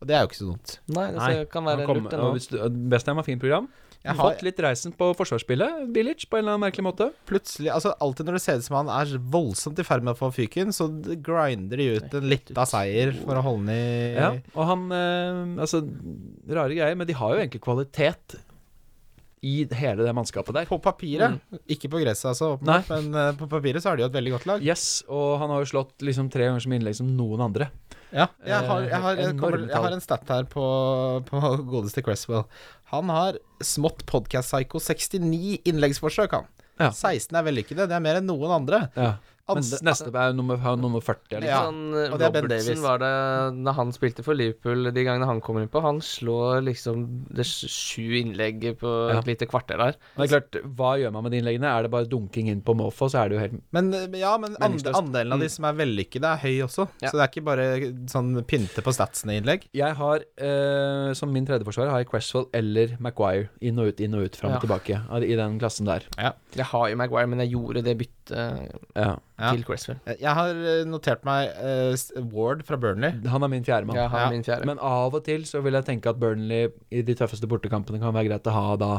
Og 0.00 0.08
det 0.08 0.16
er 0.16 0.24
jo 0.24 0.30
ikke 0.30 0.40
så 0.40 0.50
dumt. 0.50 0.76
Nei, 0.92 1.06
det 1.12 1.20
Nei, 1.20 1.32
kan 1.52 1.64
være 1.64 1.86
lurt, 1.88 2.08
det 2.12 2.20
nå. 2.20 2.30
du, 2.36 2.80
Bestheim 2.92 3.20
har 3.20 3.26
fint 3.26 3.40
program. 3.42 3.68
Jeg 4.06 4.14
har 4.16 4.30
fått 4.30 4.44
litt 4.46 4.60
reisen 4.62 4.94
på 4.96 5.10
forsvarsspillet, 5.18 5.84
Bilic, 5.94 6.24
på 6.30 6.38
en 6.38 6.44
eller 6.44 6.56
annen 6.56 6.66
merkelig 6.68 6.86
måte. 6.86 7.10
plutselig 7.28 7.72
Altså 7.74 7.92
Alltid 8.02 8.28
når 8.28 8.38
det 8.38 8.42
ser 8.46 8.60
ut 8.60 8.66
som 8.68 8.78
han 8.80 8.90
er 8.94 9.14
voldsomt 9.34 9.80
i 9.82 9.86
ferd 9.86 10.06
med 10.06 10.14
å 10.14 10.20
få 10.20 10.30
fyken, 10.34 10.72
så 10.74 10.88
grinder 11.26 11.82
de 11.82 11.88
ut 11.98 12.16
en 12.20 12.28
lita 12.30 12.66
seier 12.68 13.14
for 13.22 13.38
å 13.38 13.44
holde 13.46 13.66
den 13.66 13.74
i 13.76 14.14
Ja, 14.16 14.32
og 14.54 14.68
han 14.70 14.86
eh, 14.94 15.40
Altså, 15.66 15.82
rare 16.46 16.76
greier, 16.76 16.96
men 16.98 17.08
de 17.08 17.16
har 17.18 17.34
jo 17.34 17.42
egentlig 17.42 17.64
kvalitet 17.66 18.38
i 19.46 19.54
hele 19.78 20.06
det 20.06 20.14
mannskapet 20.16 20.56
der. 20.56 20.68
På 20.68 20.78
papiret. 20.82 21.38
Ikke 21.70 21.90
på 21.92 22.00
gresset, 22.02 22.30
altså, 22.32 22.54
åpenbart, 22.56 22.90
men 22.92 23.14
uh, 23.14 23.30
på 23.38 23.48
papiret 23.50 23.84
så 23.84 23.92
er 23.92 23.98
det 23.98 24.06
jo 24.06 24.10
et 24.10 24.18
veldig 24.18 24.34
godt 24.36 24.48
lag. 24.50 24.64
Yes, 24.64 24.86
og 25.06 25.36
han 25.42 25.52
har 25.54 25.62
jo 25.62 25.70
slått 25.74 26.06
liksom 26.06 26.30
tre 26.32 26.48
ganger 26.48 26.64
så 26.64 26.72
mye 26.72 26.82
innlegg 26.82 26.98
som 26.98 27.12
noen 27.18 27.44
andre. 27.46 27.70
Ja, 28.14 28.28
jeg 28.46 28.68
har, 28.68 28.84
jeg 28.86 29.00
har, 29.02 29.20
jeg 29.20 29.36
kommer, 29.38 29.64
jeg 29.66 29.82
har 29.86 29.94
en 29.96 30.04
stat 30.04 30.28
her 30.30 30.46
på, 30.50 30.66
på 31.26 31.40
godeste 31.72 32.04
Cresswell. 32.06 32.46
Han 32.92 33.10
har 33.12 33.40
smått 33.64 34.04
Podcast 34.08 34.52
Psycho 34.52 34.82
69 34.82 35.66
innleggsforsøk, 35.66 36.36
han. 36.38 36.52
Ja. 36.76 36.90
16 36.92 37.32
er 37.32 37.46
vellykkede, 37.46 37.88
det 37.88 37.96
er 37.96 38.04
mer 38.04 38.20
enn 38.20 38.28
noen 38.28 38.52
andre. 38.58 38.86
Ja. 38.96 39.14
Mens 39.46 39.68
Andre- 39.76 39.86
neste 39.86 40.10
er 40.10 40.32
nummer, 40.34 40.56
nummer 40.76 41.00
40. 41.00 41.36
Eller? 41.38 41.46
Ja, 41.46 41.60
sånn 41.68 41.94
eh, 41.94 42.10
og 42.10 42.18
det 42.18 42.26
er 42.26 42.32
Ben 42.34 42.48
Davies. 42.50 42.66
Robertson 42.66 42.82
var 42.82 42.98
det 42.98 43.64
da 43.64 43.72
han 43.76 43.92
spilte 43.94 44.24
for 44.26 44.34
Liverpool 44.34 44.90
de 44.90 45.04
gangene 45.06 45.24
han 45.28 45.40
kommer 45.40 45.62
innpå. 45.62 45.82
Han 45.84 46.00
slår 46.02 46.64
liksom 46.66 47.04
det 47.30 47.44
sj- 47.46 47.70
sju 47.70 48.16
innlegg 48.24 48.76
på 48.80 48.90
Ja. 49.12 49.20
et 49.20 49.26
lite 49.30 49.46
kvarter 49.46 49.78
der. 49.78 49.94
Men 50.16 50.26
det 50.26 50.32
er 50.32 50.40
klart, 50.40 50.58
hva 50.74 50.98
gjør 50.98 51.12
man 51.12 51.22
med 51.22 51.30
de 51.32 51.38
innleggene? 51.38 51.62
Er 51.78 51.82
det 51.86 51.90
bare 51.92 52.08
dunking 52.10 52.48
inn 52.48 52.60
på 52.60 52.74
måfå, 52.74 53.06
så 53.08 53.22
er 53.22 53.28
det 53.28 53.36
jo 53.38 53.42
helt 53.44 53.62
Men 53.72 53.94
eh, 53.94 54.18
ja, 54.18 54.36
men 54.36 54.56
and, 54.60 54.82
andelen 54.82 55.32
av 55.32 55.38
de 55.38 55.46
Mm. 55.46 55.54
som 55.54 55.64
er 55.70 55.72
vellykkede, 55.78 56.24
er 56.26 56.38
høy 56.42 56.66
også. 56.66 56.88
Ja. 57.00 57.08
Så 57.10 57.12
det 57.12 57.22
er 57.22 57.30
ikke 57.30 57.44
bare 57.46 57.66
sånn 58.10 58.34
pynte 58.44 58.82
på 58.82 58.90
statsene-innlegg. 58.92 59.68
Jeg 59.72 59.94
har, 59.94 60.24
eh, 60.38 61.12
som 61.14 61.32
min 61.32 61.46
tredjeforsvarer, 61.46 61.90
har 61.90 61.98
jeg 62.02 62.08
Cresswell 62.10 62.46
eller 62.52 62.96
Maguire. 62.98 63.48
Inn 63.60 63.78
og 63.78 63.88
ut, 63.94 64.00
inn 64.00 64.14
og 64.14 64.24
ut, 64.26 64.34
fram 64.34 64.52
og 64.58 64.60
tilbake. 64.60 64.98
I 65.22 65.36
den 65.36 65.58
klassen 65.60 65.86
der. 65.86 66.02
Jeg 66.18 66.64
har 66.66 66.88
jo 66.90 66.96
Maguire, 66.96 67.28
men 67.28 67.38
jeg 67.46 67.52
gjorde 67.54 67.84
det 67.84 67.96
byttet 67.96 68.12
Ja. 68.96 69.16
Ja. 69.36 69.50
til 69.52 69.66
Cresswell. 69.68 69.98
Jeg 70.16 70.32
har 70.32 70.56
eh, 70.56 70.82
notert 70.88 71.26
meg 71.28 71.50
uh, 71.60 72.22
Ward 72.32 72.62
fra 72.64 72.78
Burnley. 72.80 73.18
Han 73.28 73.44
er 73.44 73.50
min 73.52 73.66
fjerdemann. 73.66 73.98
Ja, 73.98 74.28
min 74.32 74.44
fjerde. 74.46 74.64
Men 74.68 74.80
av 74.80 75.12
og 75.12 75.26
til 75.26 75.44
så 75.48 75.60
vil 75.64 75.76
jeg 75.76 75.84
tenke 75.84 76.08
at 76.08 76.20
Burnley 76.20 76.70
i 76.88 77.02
de 77.04 77.16
tøffeste 77.18 77.48
bortekampene 77.50 78.00
kan 78.00 78.16
være 78.16 78.30
greit 78.30 78.48
å 78.48 78.56
ha 78.56 78.78
da 78.80 78.92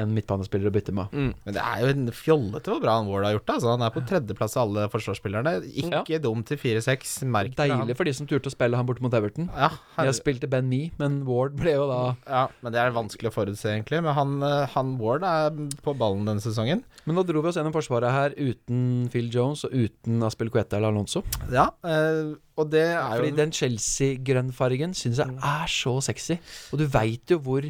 en 0.00 0.10
midtbanespiller 0.10 0.70
å 0.70 0.74
bytte 0.74 0.92
med. 0.94 1.12
mm. 1.14 1.30
Men 1.46 1.54
det 1.54 1.62
er 1.62 1.82
jo 1.82 1.90
en 1.92 2.08
fjollete 2.14 2.72
hvor 2.72 2.80
bra 2.82 2.96
han 2.98 3.06
Ward 3.06 3.28
har 3.28 3.36
gjort 3.36 3.46
det. 3.46 3.54
Altså, 3.58 3.70
han 3.74 3.84
er 3.86 3.92
på 3.94 4.02
tredjeplass 4.08 4.56
av 4.58 4.64
alle 4.66 4.86
forsvarsspillerne. 4.90 5.52
Ikke 5.84 6.18
dum 6.22 6.42
til 6.46 6.58
4-6. 6.58 7.12
Merk 7.30 7.54
det, 7.54 7.68
han. 7.70 7.84
Deilig 7.84 7.96
for 8.00 8.08
de 8.08 8.14
som 8.18 8.28
turte 8.30 8.50
å 8.50 8.54
spille 8.54 8.80
han 8.80 8.88
borte 8.88 9.04
mot 9.04 9.14
Everton. 9.14 9.46
Ja, 9.54 9.70
har 9.94 10.08
Jeg 10.10 10.18
spilte 10.18 10.50
Ben 10.50 10.66
Me, 10.70 10.88
men 10.98 11.20
Ward 11.28 11.54
ble 11.60 11.76
jo 11.76 11.86
da 11.90 12.00
ja, 12.26 12.44
men 12.64 12.74
det 12.74 12.80
er 12.80 12.94
vanskelig 12.94 13.30
å 13.30 13.34
forutse, 13.34 13.68
egentlig. 13.70 14.00
Men 14.04 14.16
han, 14.18 14.34
eh, 14.42 14.66
han 14.74 14.96
Ward 15.00 15.26
er 15.28 15.54
på 15.84 15.94
ballen 15.98 16.26
denne 16.26 16.42
sesongen. 16.42 16.82
Men 17.04 17.18
nå 17.18 17.26
dro 17.28 17.44
vi 17.44 17.52
oss 17.52 17.60
gjennom 17.60 17.74
forsvaret 17.74 18.14
her 18.14 18.36
uten 18.38 19.06
Phil 19.12 19.30
Jones 19.32 19.64
og 19.68 19.74
uten 19.76 20.26
Aspelcueta 20.26 20.80
eller 20.80 20.90
Alonso. 20.90 21.22
Ja, 21.52 21.68
øh... 21.86 22.34
og 22.58 22.70
det 22.70 22.86
er 22.96 23.18
Fordi 23.18 23.32
jo 23.32 23.38
den 23.38 23.54
Chelsea-grønnfargen 23.54 24.94
syns 24.96 25.22
jeg 25.22 25.38
er 25.38 25.70
så 25.70 25.98
sexy. 26.04 26.38
Og 26.72 26.82
du 26.82 26.88
veit 26.90 27.30
jo 27.30 27.38
hvor 27.42 27.66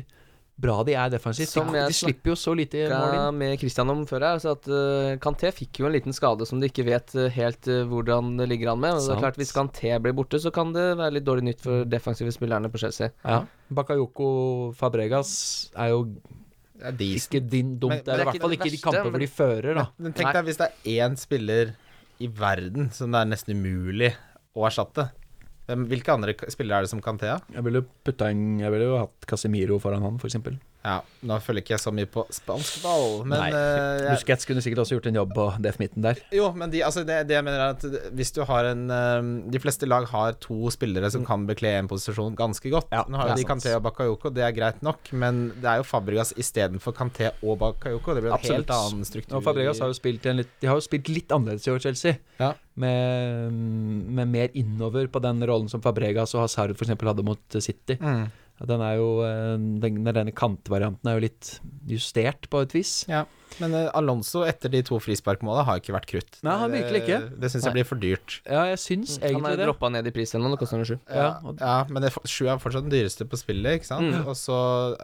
bra 0.61 0.77
de 0.87 0.95
er 0.95 1.11
defensivt. 1.11 1.51
Som 1.51 1.73
De, 1.75 1.81
de 1.91 1.97
slipper 1.97 2.31
jo 2.31 2.37
så 2.39 2.55
lite 2.57 2.85
mål 2.93 3.17
inn. 3.17 3.39
med 3.41 3.57
Christian 3.59 3.91
om 3.91 4.05
før 4.07 4.27
her, 4.29 4.43
så 4.43 4.53
at 4.55 4.69
uh, 4.71 5.17
Kanté 5.23 5.51
fikk 5.55 5.81
jo 5.83 5.89
en 5.89 5.95
liten 5.97 6.15
skade 6.15 6.47
som 6.47 6.61
de 6.63 6.71
ikke 6.71 6.87
vet 6.87 7.11
uh, 7.19 7.27
helt 7.35 7.67
uh, 7.71 7.83
hvordan 7.91 8.37
det 8.39 8.47
ligger 8.53 8.73
an 8.75 8.83
med. 8.85 8.95
Og 9.01 9.09
det 9.09 9.17
er 9.17 9.25
klart 9.25 9.41
Hvis 9.41 9.55
Kanté 9.57 9.97
blir 10.03 10.15
borte, 10.15 10.39
så 10.43 10.53
kan 10.55 10.71
det 10.77 10.87
være 11.01 11.17
litt 11.19 11.27
dårlig 11.27 11.49
nytt 11.51 11.65
for 11.65 11.85
defensive 11.91 12.33
spillerne 12.35 12.71
på 12.71 12.81
Chelsea. 12.85 13.11
Ja. 13.25 13.43
Bakayoko 13.75 14.29
Fabregas 14.79 15.35
er 15.75 15.95
jo 15.95 16.05
det 16.75 17.07
er 17.07 17.19
ikke 17.19 17.41
din 17.41 17.77
dumt. 17.79 17.91
Men- 17.95 18.05
det 18.05 18.13
er 18.13 18.17
men 18.17 18.19
det 18.19 18.21
er 18.21 18.21
i 18.21 18.31
hvert 18.31 18.43
fall 18.43 18.57
ikke 18.59 18.71
de 18.71 18.83
kamper 18.83 19.11
hvor 19.11 19.23
de 19.23 19.31
fører, 19.31 19.75
da. 19.79 19.85
Men 19.99 20.13
tenk 20.13 20.33
deg 20.35 20.45
hvis 20.45 20.59
det 20.61 20.71
er 20.71 21.09
én 21.09 21.19
spiller 21.19 21.75
i 22.21 22.27
verden 22.31 22.91
som 22.95 23.11
det 23.15 23.21
er 23.21 23.31
nesten 23.31 23.55
umulig 23.59 24.15
å 24.55 24.67
erstatte. 24.69 25.11
Hvilke 25.65 26.13
andre 26.13 26.35
spillere 26.53 26.83
er 26.83 26.85
det 26.85 26.93
som 26.93 27.01
kan 27.05 27.19
Thea? 27.21 27.39
Jeg 27.55 27.65
ville 27.65 27.81
jo 28.85 28.99
hatt 29.01 29.29
Casemiro 29.31 29.79
foran 29.81 30.05
han, 30.05 30.19
f.eks. 30.21 30.37
Ja, 30.85 30.99
nå 31.25 31.39
følger 31.41 31.65
ikke 31.65 31.73
jeg 31.73 31.81
så 31.81 31.91
mye 31.97 32.09
på 32.13 32.27
spansk 32.35 32.83
ball, 32.85 33.23
men 33.25 33.41
Nei. 33.41 33.47
jeg, 33.55 34.03
Busquets 34.11 34.45
kunne 34.49 34.61
sikkert 34.61 34.83
også 34.83 34.99
gjort 34.99 35.07
en 35.09 35.17
jobb 35.17 35.31
på 35.33 35.47
DF 35.65 35.79
Midten 35.81 36.05
der. 36.05 36.19
Jo, 36.37 36.51
men 36.53 36.69
de, 36.75 36.83
altså 36.85 37.07
det, 37.09 37.23
det 37.31 37.39
jeg 37.39 37.47
mener 37.47 37.63
er 37.63 37.73
at 37.73 38.13
hvis 38.13 38.35
du 38.37 38.43
har 38.45 38.69
en 38.69 38.83
eh, 38.93 39.31
De 39.55 39.63
fleste 39.63 39.89
lag 39.89 40.05
har 40.11 40.37
to 40.45 40.69
spillere 40.75 41.09
som 41.15 41.25
kan 41.25 41.47
bekle 41.49 41.73
en 41.79 41.89
posisjon 41.89 42.37
ganske 42.37 42.69
godt. 42.75 42.93
Ja, 42.93 43.07
Nå 43.09 43.17
har 43.17 43.33
jo 43.33 43.39
de. 43.41 43.47
Kanté 43.49 43.73
og 43.79 43.81
Bakayoko, 43.87 44.29
det 44.35 44.45
er 44.45 44.53
greit 44.57 44.85
nok, 44.85 45.09
men 45.17 45.47
det 45.57 45.73
er 45.73 45.81
jo 45.81 45.89
Fabregas 45.89 46.35
istedenfor 46.37 46.93
Kanté 47.01 47.33
og 47.41 47.57
Bakayoko. 47.65 48.13
Det 48.13 48.27
blir 48.27 48.35
en 48.35 48.37
Absolutt. 48.37 48.61
helt 48.67 48.77
annen 48.77 49.09
struktur. 49.09 49.39
Og 49.41 49.49
Fabregas 49.49 49.81
har 49.81 49.89
jo 49.89 49.97
spilt 49.97 50.29
en 50.29 50.43
litt 50.43 50.53
De 50.61 50.69
har 50.69 50.77
jo 50.77 50.85
spilt 50.85 51.09
litt 51.09 51.33
annerledes 51.33 51.65
i 51.65 51.73
år, 51.73 51.81
Chelsea. 51.89 52.21
Ja. 52.37 52.53
Med, 52.77 53.57
med 54.21 54.29
mer 54.37 54.53
innover 54.59 55.09
på 55.09 55.25
den 55.25 55.41
rollen 55.49 55.73
som 55.73 55.81
Fabregas 55.81 56.37
og 56.37 56.45
Hazard 56.45 56.77
f.eks. 56.77 56.93
hadde 56.93 57.25
mot 57.25 57.63
City. 57.65 57.97
mm. 58.01 58.25
Den 58.63 58.83
er 58.87 58.99
jo 59.01 59.09
eh, 59.27 59.57
den, 59.83 60.05
Denne 60.07 60.35
kantvarianten 60.35 61.11
er 61.11 61.17
jo 61.19 61.25
litt 61.27 61.57
justert 61.91 62.47
på 62.53 62.63
et 62.63 62.75
vis. 62.77 63.01
Ja, 63.11 63.25
men 63.63 63.75
eh, 63.77 63.89
Alonso 63.99 64.43
etter 64.47 64.71
de 64.73 64.81
to 64.87 64.99
frisparkmåla 65.03 65.65
har 65.69 65.81
ikke 65.81 65.95
vært 65.95 66.09
krutt. 66.11 66.39
Nei, 66.47 66.55
han 66.61 66.73
virkelig 66.75 67.03
ikke. 67.03 67.19
Det, 67.25 67.41
det 67.43 67.51
syns 67.53 67.67
jeg 67.69 67.77
blir 67.77 67.89
for 67.89 68.01
dyrt. 68.01 68.39
Ja, 68.47 68.65
jeg 68.71 68.81
syns 68.83 69.17
Han 69.19 69.29
egentlig 69.29 69.53
er 69.53 69.61
det. 69.61 69.69
droppa 69.69 69.91
ned 69.95 70.11
i 70.11 70.15
pris 70.15 70.35
ennå, 70.35 70.47
nå, 70.49 70.55
nå 70.55 70.61
koster 70.61 70.79
han 70.79 70.89
sju. 70.89 70.97
Ja, 71.11 71.29
Ja, 71.61 71.77
men 71.91 72.07
er 72.07 72.15
sju 72.31 72.47
er 72.47 72.63
fortsatt 72.63 72.87
den 72.87 72.95
dyreste 72.95 73.27
på 73.31 73.39
spillet, 73.41 73.81
ikke 73.81 73.91
sant? 73.91 74.11
Mm. 74.11 74.27
Og 74.31 74.39
så 74.39 74.59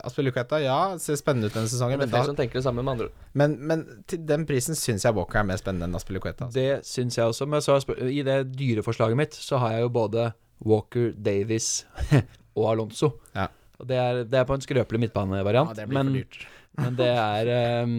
Aspeluketa, 0.07 0.61
ja, 0.63 0.79
ser 1.03 1.19
spennende 1.21 1.51
ut 1.51 1.57
denne 1.59 1.71
sesongen, 1.71 1.99
er 1.99 2.05
men, 2.05 2.13
flere 2.13 2.27
da, 2.27 2.33
som 2.33 2.39
tenker 2.39 2.61
det 2.61 2.67
samme, 2.67 2.85
med 2.87 2.95
andre 2.95 3.11
men, 3.39 3.57
men 3.67 3.85
til 4.11 4.23
den 4.27 4.47
prisen 4.49 4.79
syns 4.79 5.05
jeg 5.07 5.17
Walker 5.17 5.43
er 5.43 5.47
mer 5.51 5.61
spennende 5.61 5.91
enn 5.91 5.99
Aspeluketa. 5.99 6.49
Altså. 6.49 6.57
Det 6.59 6.87
syns 6.87 7.19
jeg 7.19 7.35
også. 7.35 7.47
Men 7.51 7.65
så 7.65 7.79
i 8.07 8.23
det 8.27 8.41
dyreforslaget 8.55 9.19
mitt 9.19 9.39
så 9.39 9.61
har 9.63 9.77
jeg 9.77 9.87
jo 9.87 9.93
både 9.95 10.31
Walker, 10.67 11.13
Davies 11.17 11.85
og 12.61 12.71
Alonso. 12.75 13.15
Ja. 13.35 13.49
Og 13.81 13.89
det 13.89 13.97
er, 13.97 14.25
det 14.29 14.41
er 14.41 14.49
på 14.49 14.57
en 14.57 14.65
skrøpelig 14.65 15.07
midtbanevariant. 15.07 15.73
Ja, 15.73 15.83
det 15.83 15.89
blir 15.89 16.03
men, 16.03 16.11
for 16.11 16.19
dyrt. 16.21 16.43
men 16.81 16.97
det 16.99 17.09
er 17.11 17.49
um, 17.83 17.95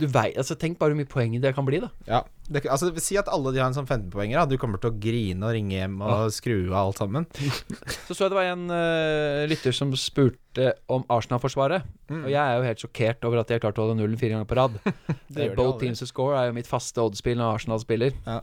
Du 0.00 0.06
vei, 0.10 0.30
altså 0.40 0.56
Tenk 0.58 0.78
bare 0.80 0.92
hvor 0.92 0.98
mye 0.98 1.08
poeng 1.08 1.36
det 1.40 1.52
kan 1.54 1.66
bli, 1.68 1.82
da. 1.82 1.90
Ja, 2.08 2.22
det, 2.48 2.64
altså 2.64 2.88
Si 2.96 3.18
at 3.20 3.28
alle 3.32 3.52
de 3.52 3.60
har 3.60 3.68
en 3.68 3.76
sånn 3.76 3.88
15-poenger, 3.88 4.40
da. 4.40 4.46
Du 4.48 4.56
kommer 4.60 4.80
til 4.80 4.88
å 4.88 4.96
grine 5.02 5.44
og 5.44 5.52
ringe 5.56 5.76
hjem 5.76 6.00
og 6.00 6.32
skru 6.34 6.56
av 6.70 6.78
alt 6.86 7.02
sammen. 7.02 7.28
Så 8.06 8.16
så 8.16 8.24
jeg 8.24 8.32
det 8.32 8.40
var 8.40 8.48
en 8.54 8.64
uh, 8.72 9.44
lytter 9.52 9.76
som 9.76 9.92
spurte 10.00 10.72
om 10.92 11.04
Arsenal-forsvaret. 11.12 11.84
Mm. 12.08 12.24
Og 12.24 12.32
jeg 12.32 12.40
er 12.40 12.56
jo 12.56 12.66
helt 12.70 12.86
sjokkert 12.86 13.28
over 13.28 13.42
at 13.42 13.48
de 13.52 13.56
har 13.56 13.62
klart 13.64 13.78
å 13.80 13.86
holde 13.86 14.00
nullen 14.00 14.20
fire 14.20 14.36
ganger 14.36 14.48
på 14.48 14.58
rad. 14.58 14.80
Det 15.36 15.52
Both 15.58 15.80
teams 15.84 16.00
to 16.00 16.08
score 16.08 16.40
er 16.40 16.48
jo 16.48 16.56
mitt 16.56 16.68
faste 16.68 17.04
oddspill 17.04 17.36
når 17.40 17.60
Arsenal 17.60 17.84
spiller. 17.84 18.16
Ja. 18.24 18.40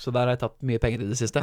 Så 0.00 0.12
der 0.12 0.26
har 0.26 0.34
jeg 0.36 0.42
tatt 0.44 0.56
mye 0.68 0.80
penger 0.82 1.04
i 1.04 1.10
det 1.10 1.18
siste. 1.18 1.42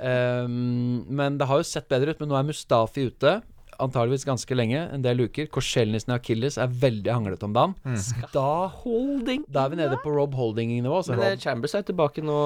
um, 0.00 1.04
men 1.18 1.38
det 1.40 1.48
har 1.48 1.62
jo 1.62 1.68
sett 1.68 1.88
bedre 1.92 2.14
ut. 2.14 2.22
Men 2.22 2.32
nå 2.32 2.38
er 2.38 2.48
Mustafi 2.50 3.06
ute. 3.10 3.38
Antageligvis 3.82 4.24
ganske 4.24 4.56
lenge, 4.56 4.78
en 4.94 5.02
del 5.04 5.20
uker. 5.26 5.46
Korselnissen 5.52 6.12
og 6.14 6.20
Achilles 6.20 6.56
er 6.58 6.70
veldig 6.72 7.12
hanglete 7.12 7.44
om 7.44 7.52
dagen. 7.56 7.74
Mm. 7.84 7.98
Da, 8.32 8.44
Holding 8.82 9.44
da 9.52 9.66
er 9.66 9.72
vi 9.74 9.76
nede 9.82 9.98
på 10.02 10.12
Rob 10.14 10.34
Holding-nivå. 10.34 10.96
altså. 11.02 11.16
Men 11.16 11.34
Rob. 11.34 11.40
Chambers 11.42 11.74
er 11.74 11.82
tilbake 11.88 12.24
nå. 12.24 12.36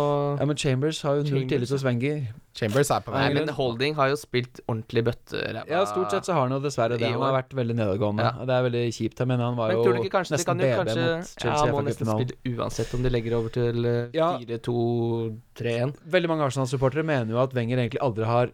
Ja, 0.40 0.46
men 0.50 0.56
Chambers 0.56 1.02
har 1.06 1.20
jo 1.20 1.26
null 1.28 1.46
tillit 1.50 1.70
hos 1.70 1.84
Wenger. 1.86 2.24
Chambers 2.54 2.90
er 2.90 3.04
på 3.06 3.12
vei. 3.14 3.28
Men 3.34 3.48
Holding 3.54 3.94
har 3.94 4.10
jo 4.10 4.16
spilt 4.18 4.58
ordentlig 4.66 5.04
bøtteræva. 5.06 5.62
Ja, 5.70 5.84
stort 5.86 6.10
sett 6.10 6.26
så 6.26 6.34
har 6.34 6.48
han 6.48 6.56
jo 6.56 6.60
dessverre 6.64 6.98
det. 6.98 7.12
Han 7.12 7.22
har 7.22 7.36
vært 7.38 7.54
veldig 7.54 7.76
nedadgående. 7.78 8.26
Ja. 8.26 8.46
Det 8.50 8.56
er 8.56 8.66
veldig 8.66 8.84
kjipt. 8.96 9.22
Jeg 9.22 9.30
mener 9.30 9.44
han 9.50 9.56
var 9.60 9.70
Men 9.74 9.84
jo 9.84 9.94
ikke 10.02 10.14
kanskje 10.18 10.34
nesten 10.36 10.58
BB 10.58 10.72
kanskje 10.80 11.04
mot 11.04 11.14
Ja, 11.14 11.44
Chelsea 11.44 11.72
må 11.72 11.84
nesten 11.86 12.10
spille 12.10 12.56
uansett 12.58 12.94
om 12.98 13.02
de 13.06 13.12
legger 13.14 13.38
over 13.38 13.54
til 13.54 13.86
eh, 13.86 14.10
Ja. 14.18 14.32
4-2-3-1. 14.40 15.94
Veldig 16.10 16.28
mange 16.32 16.46
Arsenal-supportere 16.48 17.06
mener 17.06 17.34
jo 17.34 17.40
at 17.42 17.54
Wenger 17.56 17.78
egentlig 17.84 18.02
aldri 18.04 18.26
har 18.28 18.52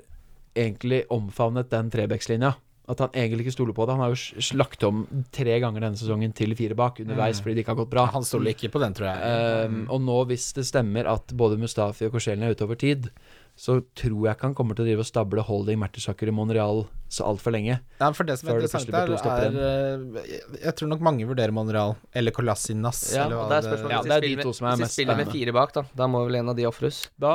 egentlig 0.56 1.02
omfavnet 1.12 1.68
den 1.72 1.90
trebekslinja. 1.92 2.54
At 2.86 3.00
han 3.02 3.14
egentlig 3.18 3.46
ikke 3.46 3.56
stoler 3.56 3.74
på 3.74 3.86
det. 3.86 3.96
Han 3.96 4.04
har 4.04 4.12
jo 4.14 4.42
slakt 4.46 4.84
om 4.86 5.02
tre 5.34 5.56
ganger 5.62 5.82
denne 5.82 5.98
sesongen 5.98 6.34
til 6.36 6.54
fire 6.58 6.76
bak 6.78 7.00
underveis 7.02 7.40
fordi 7.42 7.56
det 7.56 7.64
ikke 7.64 7.74
har 7.74 7.80
gått 7.80 7.94
bra. 7.94 8.04
Han 8.14 8.26
stoler 8.26 8.54
ikke 8.54 8.70
på 8.70 8.82
den, 8.82 8.94
tror 8.94 9.08
jeg. 9.08 9.66
Um, 9.66 9.80
og 9.90 10.04
nå, 10.06 10.20
hvis 10.30 10.52
det 10.54 10.68
stemmer 10.68 11.10
at 11.10 11.34
både 11.34 11.58
Mustafi 11.58 12.06
og 12.06 12.14
Korselny 12.14 12.46
er 12.46 12.54
ute 12.54 12.68
over 12.68 12.78
tid, 12.78 13.10
så 13.56 13.80
tror 13.96 14.26
jeg 14.26 14.36
ikke 14.36 14.48
han 14.50 14.54
kommer 14.54 14.76
til 14.76 14.84
å 14.84 14.88
drive 14.90 15.00
og 15.00 15.08
stable 15.08 15.42
Holding 15.48 15.78
Mertesaker 15.80 16.28
i 16.28 16.34
Monreal 16.36 16.84
så 17.08 17.22
altfor 17.24 17.52
lenge. 17.54 17.78
Ja, 18.00 18.08
for 18.12 18.26
det 18.26 18.34
som 18.40 18.48
er 18.50 18.58
interessant 18.58 18.82
stoppere 18.82 19.54
er 19.54 19.58
eh, 19.62 20.32
Jeg 20.64 20.74
tror 20.76 20.88
nok 20.90 21.00
mange 21.06 21.24
vurderer 21.28 21.54
Monreal 21.54 21.94
eller 22.12 22.34
Colasinas. 22.34 23.14
Ja, 23.14 23.24
eller 23.28 23.36
hva 23.38 23.46
det 23.48 23.56
er 23.60 23.68
spørsmålet 23.70 23.94
Ja, 23.94 24.00
hvis 24.02 24.10
det 24.10 24.16
er 24.16 24.26
de 24.26 24.42
to 24.42 24.48
med- 24.50 24.56
som 24.58 24.66
er 24.66 24.70
Hvis 24.74 24.80
mest 24.84 24.96
spiller 24.98 25.16
med 25.20 25.30
fire 25.32 25.52
bak, 25.54 25.72
da 25.72 25.84
Da 25.96 26.08
må 26.10 26.24
vel 26.26 26.34
en 26.40 26.48
av 26.50 26.56
de 26.58 26.66
ofres. 26.66 26.98
Da 27.18 27.32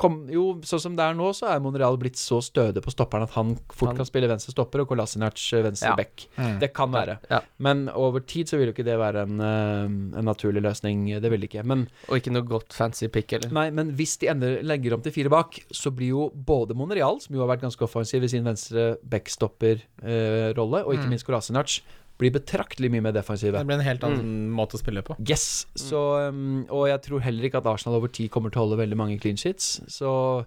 kom 0.00 0.26
jo, 0.32 0.54
sånn 0.64 0.80
som 0.80 0.96
det 0.96 1.04
er 1.04 1.14
nå, 1.14 1.28
så 1.36 1.50
er 1.52 1.60
Monreal 1.60 1.98
blitt 2.00 2.16
så 2.16 2.40
stødig 2.40 2.80
på 2.82 2.90
stopperen 2.94 3.22
at 3.28 3.34
han 3.36 3.54
fort 3.68 3.90
Han- 3.92 3.96
kan 4.00 4.06
spille 4.08 4.26
venstre 4.32 4.54
stopper 4.56 4.80
og 4.80 4.88
Colasinac 4.88 5.36
venstre 5.62 5.90
Ja. 5.92 5.94
back. 5.96 6.26
Mm. 6.38 6.58
Det 6.58 6.72
kan 6.72 6.90
være. 6.90 7.18
Ja. 7.30 7.40
Men 7.58 7.90
over 7.90 8.20
tid 8.20 8.46
så 8.48 8.56
vil 8.56 8.68
jo 8.68 8.72
ikke 8.72 8.84
det 8.88 8.96
være 8.98 9.22
en, 9.28 9.38
eh, 9.38 10.18
en 10.18 10.24
naturlig 10.24 10.62
løsning. 10.64 11.20
Det 11.20 11.30
vil 11.30 11.40
det 11.40 11.50
ikke. 11.52 11.64
Men, 11.64 11.86
Og 12.08 12.16
ikke 12.16 12.32
noe 12.32 12.42
godt 12.42 12.72
fancy 12.72 13.06
pick 13.08 13.34
eller? 13.34 13.50
nei, 13.52 13.68
men 13.70 13.92
hvis 13.94 14.16
de 14.18 14.28
ender 14.28 14.62
legger 14.62 14.94
om 14.94 15.02
til 15.02 15.12
fire 15.12 15.28
bak, 15.28 15.59
så 15.72 15.90
blir 15.94 16.08
jo 16.14 16.30
både 16.34 16.74
Monreal, 16.76 17.20
som 17.20 17.34
jo 17.36 17.40
har 17.44 17.50
vært 17.56 17.62
ganske 17.66 17.84
offensiv 17.86 18.24
i 18.24 18.28
sin 18.32 18.44
venstre 18.46 18.96
backstopper-rolle, 19.08 20.84
og 20.86 20.94
ikke 20.94 21.04
Mm. 21.06 21.10
minst 21.10 21.26
Kolasinac, 21.26 21.80
blir 22.20 22.30
betraktelig 22.30 22.90
mye 22.92 23.00
mer 23.00 23.12
defensive. 23.12 23.52
Det 23.56 23.66
blir 23.66 23.78
en 23.78 23.84
helt 23.86 24.02
annen 24.04 24.50
måte 24.52 24.76
å 24.76 24.78
spille 24.82 25.00
på. 25.02 25.16
Yes. 25.26 25.66
Så, 25.74 26.28
um, 26.28 26.66
og 26.68 26.86
jeg 26.88 27.00
tror 27.02 27.20
heller 27.24 27.44
ikke 27.48 27.58
at 27.62 27.66
Arsenal 27.66 27.96
over 27.96 28.08
tid 28.08 28.30
kommer 28.30 28.50
til 28.52 28.60
å 28.60 28.66
holde 28.68 28.76
veldig 28.82 28.96
mange 28.96 29.18
clean 29.18 29.36
sheets. 29.36 29.80
Så 29.88 30.44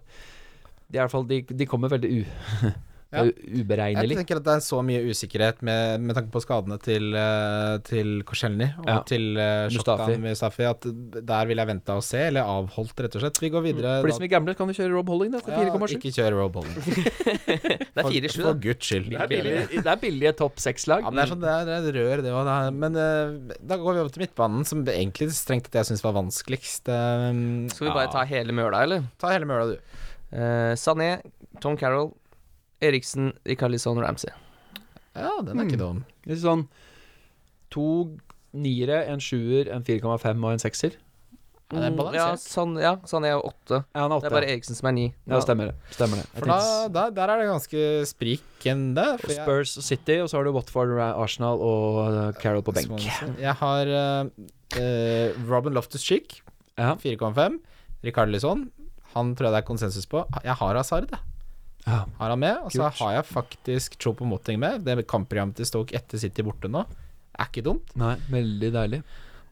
de, 0.91 0.97
i 0.99 1.01
hvert 1.01 1.09
fall, 1.11 1.25
de, 1.25 1.41
de 1.41 1.65
kommer 1.65 1.89
veldig 1.89 2.11
u, 2.21 2.25
Ja. 3.13 3.23
Jeg 3.29 3.63
uberegnelig. 3.63 4.17
tenker 4.19 4.39
at 4.41 4.45
det 4.47 4.53
er 4.57 4.63
så 4.65 4.79
mye 4.85 5.01
usikkerhet 5.05 5.61
med, 5.65 6.01
med 6.01 6.17
tanke 6.17 6.31
på 6.33 6.41
skadene 6.43 6.79
til, 6.81 7.11
eh, 7.13 7.77
til 7.87 8.23
Korselny 8.27 8.71
og 8.81 8.89
Ja. 8.89 8.99
til 9.07 9.37
uh, 9.37 9.67
Mustafi. 9.73 10.17
Mustafi, 10.23 10.67
at 10.69 10.87
der 11.33 11.49
vil 11.49 11.61
jeg 11.61 11.69
vente 11.69 11.97
og 11.97 12.03
se, 12.05 12.23
eller 12.29 12.49
avholdt, 12.49 13.05
rett 13.05 13.17
og 13.19 13.25
slett. 13.25 13.41
Vi 13.43 13.51
går 13.53 13.65
videre. 13.67 13.99
For 14.01 14.09
de 14.09 14.17
som 14.17 14.25
er 14.25 14.33
gamle, 14.33 14.55
kan 14.57 14.69
du 14.69 14.73
kjøre 14.73 14.93
Rob 14.95 15.11
Holding 15.13 15.35
da, 15.35 15.43
ja, 15.47 15.67
ikke 15.97 16.13
kjøre 16.13 16.39
Rob 16.39 16.55
Holding. 16.59 16.79
Det 17.93 18.01
er 18.01 18.09
4-7, 18.09 18.33
For 18.33 18.47
for 18.47 18.59
guds 18.61 18.87
skyld. 18.87 19.09
Det 19.11 19.19
er 19.21 19.29
billige, 19.29 19.65
det 19.85 19.91
er 19.91 19.99
billige 20.01 20.31
topp 20.39 20.57
seks-lag. 20.61 21.03
Ja, 21.05 21.11
men 21.11 21.19
det 21.19 21.23
er 21.27 21.31
sånn, 21.33 21.43
det 21.43 21.51
er, 21.51 21.67
det 21.67 21.75
er 21.75 21.83
et 21.85 21.97
rør, 21.97 22.23
det 22.25 22.33
òg. 22.33 22.49
Men 22.73 22.97
uh, 22.97 23.53
da 23.61 23.77
går 23.77 23.93
vi 23.97 24.01
over 24.01 24.13
til 24.15 24.23
midtbanen, 24.25 24.65
som 24.65 24.81
egentlig 24.89 25.29
strengt 25.37 25.67
tatt 25.67 25.79
jeg 25.81 25.91
syns 25.91 26.03
var 26.05 26.15
vanskeligst. 26.17 26.89
Um, 26.89 27.69
Skal 27.73 27.89
vi 27.89 27.93
bare 27.95 28.11
ta 28.13 28.25
hele 28.29 28.55
møla, 28.55 28.83
eller? 28.87 29.05
ta 29.21 29.31
hele 29.33 29.49
møla, 29.49 29.73
du. 29.73 30.01
Uh, 30.33 30.73
Sané, 30.79 31.15
Tom 31.61 31.77
Carroll, 31.77 32.11
Eriksen, 32.83 33.31
Rikarlison 33.47 34.01
Ramsey. 34.03 34.31
Ja, 35.15 35.29
den 35.45 35.59
er 35.59 35.65
ikke 35.67 35.77
Mm. 35.79 35.85
dum. 35.85 36.05
Litt 36.29 36.39
sånn 36.41 36.67
to 37.73 37.87
niere, 38.53 39.05
en 39.09 39.19
sjuer, 39.23 39.69
en 39.73 39.83
4,5 39.83 40.43
og 40.45 40.51
en 40.53 40.61
sekser. 40.61 40.95
Ja, 41.73 41.79
det 41.79 41.87
er 41.87 41.95
balansert. 41.97 42.13
Ja, 42.13 42.33
sånn, 42.37 42.73
ja, 42.77 42.91
Sané 43.09 43.31
er 43.33 43.39
åtte. 43.41 43.79
Ja, 43.95 44.01
han 44.03 44.11
er 44.13 44.19
Det 44.21 44.27
er 44.29 44.33
bare 44.35 44.49
Eriksen 44.51 44.75
som 44.77 44.87
er 44.89 44.93
ni. 44.93 45.05
Ja, 45.25 45.39
stemmer 45.41 45.71
det. 45.71 45.75
Stemmer 45.95 46.19
det. 46.21 46.27
For 46.37 46.45
da, 46.51 46.87
da, 46.93 47.05
der 47.09 47.31
er 47.33 47.41
det 47.41 47.47
ganske 47.49 47.81
sprikende. 48.05 49.05
for 49.19 49.33
Spurs 49.33 49.77
og 49.77 49.83
City, 49.87 50.19
og 50.21 50.29
så 50.29 50.37
har 50.37 50.43
du 50.45 50.51
Watford, 50.53 50.93
Arsenal 50.99 51.57
og 51.65 51.95
Carol 52.05 52.33
Carroll 52.43 52.61
på 52.67 52.75
benk. 52.77 52.99
Jeg 53.39 53.55
har 53.55 53.87
eh, 53.87 54.29
eh, 54.77 55.33
Robin 55.49 55.73
Loftus-Cheek 55.73 56.41
4,5. 56.77 57.57
Rikard 58.03 58.29
Lisson, 58.29 58.69
han 59.15 59.33
tror 59.33 59.47
jeg 59.49 59.53
det 59.55 59.63
er 59.63 59.67
konsensus 59.67 60.05
på. 60.05 60.25
Jeg 60.43 60.53
har 60.59 60.75
Hazard, 60.75 61.09
jeg. 61.09 61.19
Ja. 61.85 62.03
Har 62.19 62.29
han 62.31 62.39
med. 62.39 62.61
Og 62.63 62.71
så 62.71 62.87
har 62.99 63.17
jeg 63.17 63.27
faktisk 63.27 63.97
tro 63.99 64.13
på 64.17 64.27
Motting 64.27 64.59
med. 64.61 64.85
Det 64.87 65.07
kampprogrammet 65.09 65.59
til 65.59 65.67
Stoke 65.67 65.95
etter 65.97 66.21
City 66.21 66.45
borte 66.45 66.71
nå. 66.71 66.85
Er 67.33 67.49
ikke 67.49 67.65
dumt. 67.65 67.91
Nei, 67.99 68.15
veldig 68.31 68.71
deilig. 68.75 69.03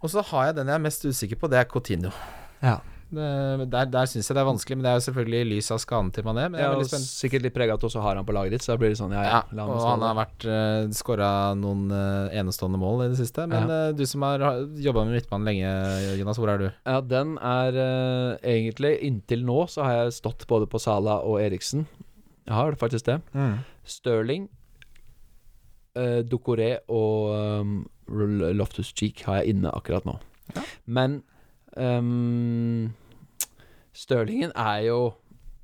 Og 0.02 0.10
så 0.14 0.24
har 0.32 0.50
jeg 0.50 0.62
den 0.62 0.72
jeg 0.72 0.80
er 0.80 0.88
mest 0.88 1.06
usikker 1.06 1.38
på, 1.38 1.50
det 1.52 1.62
er 1.62 1.70
Cotinho. 1.70 2.14
Ja. 2.62 2.80
Det, 3.12 3.66
der 3.68 3.90
der 3.92 4.08
syns 4.08 4.30
jeg 4.30 4.38
det 4.38 4.40
er 4.40 4.48
vanskelig, 4.48 4.78
men 4.78 4.86
det 4.86 4.92
er 4.94 5.00
jo 5.02 5.04
selvfølgelig 5.10 5.40
i 5.44 5.48
lys 5.50 5.68
av 5.76 5.82
skaden 5.84 6.12
til 6.16 6.24
Mané. 6.24 6.46
Men 6.48 6.62
jeg 6.62 6.68
er 6.70 6.78
ja, 6.80 6.88
spent. 6.88 7.10
sikkert 7.10 7.44
litt 7.44 7.56
prega 7.58 7.76
at 7.76 7.84
du 7.84 7.88
også 7.90 8.04
har 8.06 8.16
han 8.16 8.28
på 8.28 8.36
laget 8.38 8.56
ditt, 8.56 8.64
så 8.64 8.72
da 8.72 8.80
blir 8.80 8.94
det 8.94 9.00
sånn 9.02 9.12
ja, 9.12 9.26
ja. 9.28 9.42
Ja, 9.52 9.66
og 9.66 9.82
han 9.84 10.06
har 10.06 10.16
vært 10.16 10.46
uh, 10.48 10.88
skåra 10.96 11.32
noen 11.60 11.92
uh, 11.92 12.32
enestående 12.40 12.80
mål 12.80 13.04
i 13.06 13.10
det 13.12 13.20
siste. 13.20 13.50
Men 13.52 13.68
eh, 13.68 13.90
du 13.98 14.06
som 14.08 14.24
har 14.24 14.46
jobba 14.80 15.04
med 15.04 15.18
midtbanen 15.18 15.50
lenge, 15.50 15.74
Jonas, 16.22 16.40
hvor 16.40 16.54
er 16.54 16.64
du? 16.64 16.70
Ja, 16.88 17.02
den 17.04 17.36
er 17.36 17.82
uh, 17.82 18.40
egentlig 18.48 18.96
Inntil 19.10 19.44
nå 19.44 19.66
så 19.72 19.84
har 19.84 19.98
jeg 20.06 20.16
stått 20.22 20.48
både 20.48 20.70
på 20.72 20.80
Sala 20.80 21.20
og 21.28 21.42
Eriksen. 21.44 21.84
Jeg 22.48 22.58
har 22.58 22.76
faktisk 22.80 23.06
det. 23.08 23.20
Sterling, 23.86 24.48
uh, 25.98 26.22
Dokoré 26.28 26.74
og 26.92 27.32
um, 27.62 27.76
Loftus 28.58 28.92
Cheek 28.98 29.24
har 29.28 29.42
jeg 29.42 29.56
inne 29.56 29.72
akkurat 29.76 30.08
nå. 30.08 30.18
Ja. 30.56 30.64
Men 30.86 31.22
um, 31.78 32.92
Sterlingen 33.96 34.52
er 34.56 34.88
jo 34.88 34.98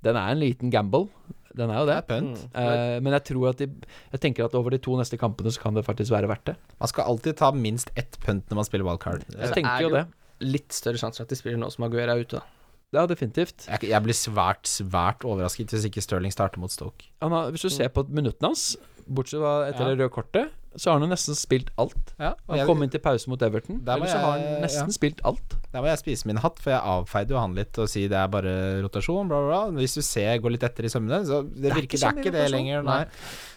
Den 0.06 0.16
er 0.16 0.32
en 0.32 0.40
liten 0.40 0.72
gamble. 0.72 1.10
Den 1.58 1.72
er 1.74 1.82
jo 1.82 1.88
Det 1.90 1.96
det. 2.08 2.18
er 2.20 2.22
mm. 2.22 2.36
uh, 2.54 3.04
men 3.04 3.14
jeg 3.18 3.24
tror 3.32 3.50
at 3.50 3.60
de, 3.60 3.68
Jeg 4.14 4.22
tenker 4.22 4.46
at 4.46 4.56
over 4.56 4.70
de 4.70 4.78
to 4.78 4.96
neste 4.96 5.18
kampene 5.18 5.52
så 5.52 5.60
kan 5.60 5.76
det 5.76 5.86
faktisk 5.86 6.12
være 6.14 6.30
verdt 6.30 6.46
det. 6.52 6.56
Man 6.80 6.88
skal 6.88 7.10
alltid 7.10 7.34
ta 7.42 7.52
minst 7.52 7.92
ett 7.96 8.20
punt 8.24 8.46
når 8.50 8.62
man 8.62 8.66
spiller 8.66 8.86
wildcard. 8.86 9.26
Jeg 9.34 9.42
det 9.42 9.54
tenker 9.58 9.72
er 9.74 9.82
jo 9.82 9.90
det. 9.96 10.06
Litt 10.46 10.72
større 10.72 11.02
sjanse 11.02 11.18
for 11.18 11.26
at 11.26 11.34
de 11.34 11.40
spiller 11.40 11.58
nå 11.58 11.72
som 11.74 11.88
Aguera 11.88 12.14
er 12.14 12.22
ute. 12.22 12.38
da. 12.38 12.57
Ja, 12.98 13.06
definitivt. 13.10 13.68
Jeg, 13.70 13.90
jeg 13.92 14.04
blir 14.06 14.18
svært, 14.18 14.68
svært 14.70 15.26
overrasket 15.28 15.74
hvis 15.74 15.88
ikke 15.90 16.04
Sterling 16.04 16.34
starter 16.34 16.62
mot 16.62 16.74
Stoke. 16.74 17.12
Har, 17.22 17.52
hvis 17.54 17.66
du 17.68 17.74
ser 17.74 17.92
på 17.94 18.08
minuttene 18.10 18.52
hans, 18.52 18.72
bortsett 19.08 19.44
fra 19.44 19.60
etter 19.68 19.86
Ja. 19.86 19.92
det 19.94 20.02
røde 20.02 20.14
kortet, 20.14 20.56
så 20.78 20.92
har 20.92 21.00
han 21.00 21.08
jo 21.08 21.10
nesten 21.10 21.38
spilt 21.38 21.72
alt. 21.82 22.14
Ja, 22.20 22.36
Han 22.48 22.60
jeg, 22.60 22.68
kom 22.70 22.84
inn 22.86 22.92
til 22.94 23.02
pause 23.02 23.30
mot 23.32 23.42
Everton, 23.42 23.80
må 23.82 24.06
så 24.06 24.20
har 24.22 24.38
han 24.38 24.62
nesten 24.62 24.92
ja. 24.92 24.94
spilt 24.94 25.22
alt. 25.26 25.56
Der 25.74 25.82
må 25.82 25.90
jeg 25.90 26.02
spise 26.04 26.30
min 26.30 26.38
hatt, 26.44 26.60
for 26.62 26.74
jeg 26.76 26.82
avfeide 26.84 27.34
jo 27.34 27.40
han 27.42 27.56
litt 27.58 27.78
og 27.82 27.90
si 27.90 28.06
det 28.12 28.18
er 28.20 28.30
bare 28.30 28.54
rotasjon, 28.86 29.30
bla, 29.30 29.42
bla, 29.42 29.62
bla. 29.72 29.82
Hvis 29.82 29.98
du 29.98 30.04
ser, 30.06 30.38
går 30.44 30.54
litt 30.54 30.66
etter 30.68 30.86
i 30.86 30.92
sømmene, 30.94 31.24
så 31.26 31.42
det, 31.48 31.72
er 31.72 31.80
virker 31.80 31.98
ikke 31.98 32.02
Det 32.04 32.10
er 32.12 32.22
ikke 32.22 32.36
det 32.38 32.48
lenger, 32.54 32.86
nei. 32.86 33.04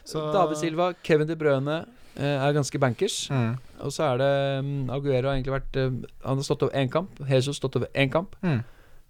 Så, 0.09 0.30
David 0.32 0.62
Silva, 0.62 0.93
Kevin 1.05 1.28
De 1.28 1.36
Brøne 1.36 1.82
eh, 2.16 2.36
er 2.41 2.57
ganske 2.57 2.80
bankers. 2.80 3.22
Mm. 3.30 3.53
Og 3.84 3.93
så 3.93 4.09
er 4.14 4.22
det 4.22 4.32
um, 4.64 4.74
Aguero 4.93 5.28
har 5.28 5.36
egentlig 5.36 5.55
vært 5.59 5.76
eh, 5.80 5.93
Han 6.24 6.41
har 6.41 6.47
stått 6.47 6.64
over 6.66 6.76
én 6.76 6.88
kamp. 6.93 7.20
Jesus 7.28 7.61
stått 7.61 7.76
over 7.76 7.93
én 7.93 8.12
kamp. 8.12 8.32
Mm. 8.41 8.62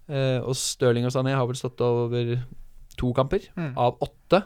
Eh, 0.09 0.39
og 0.41 0.55
Stirling 0.57 1.05
og 1.05 1.11
Sané 1.13 1.35
har 1.37 1.45
vel 1.47 1.55
stått 1.59 1.81
over 1.85 2.43
to 2.97 3.13
kamper 3.13 3.45
Mm. 3.55 3.73
av 3.77 3.97
åtte. 4.01 4.43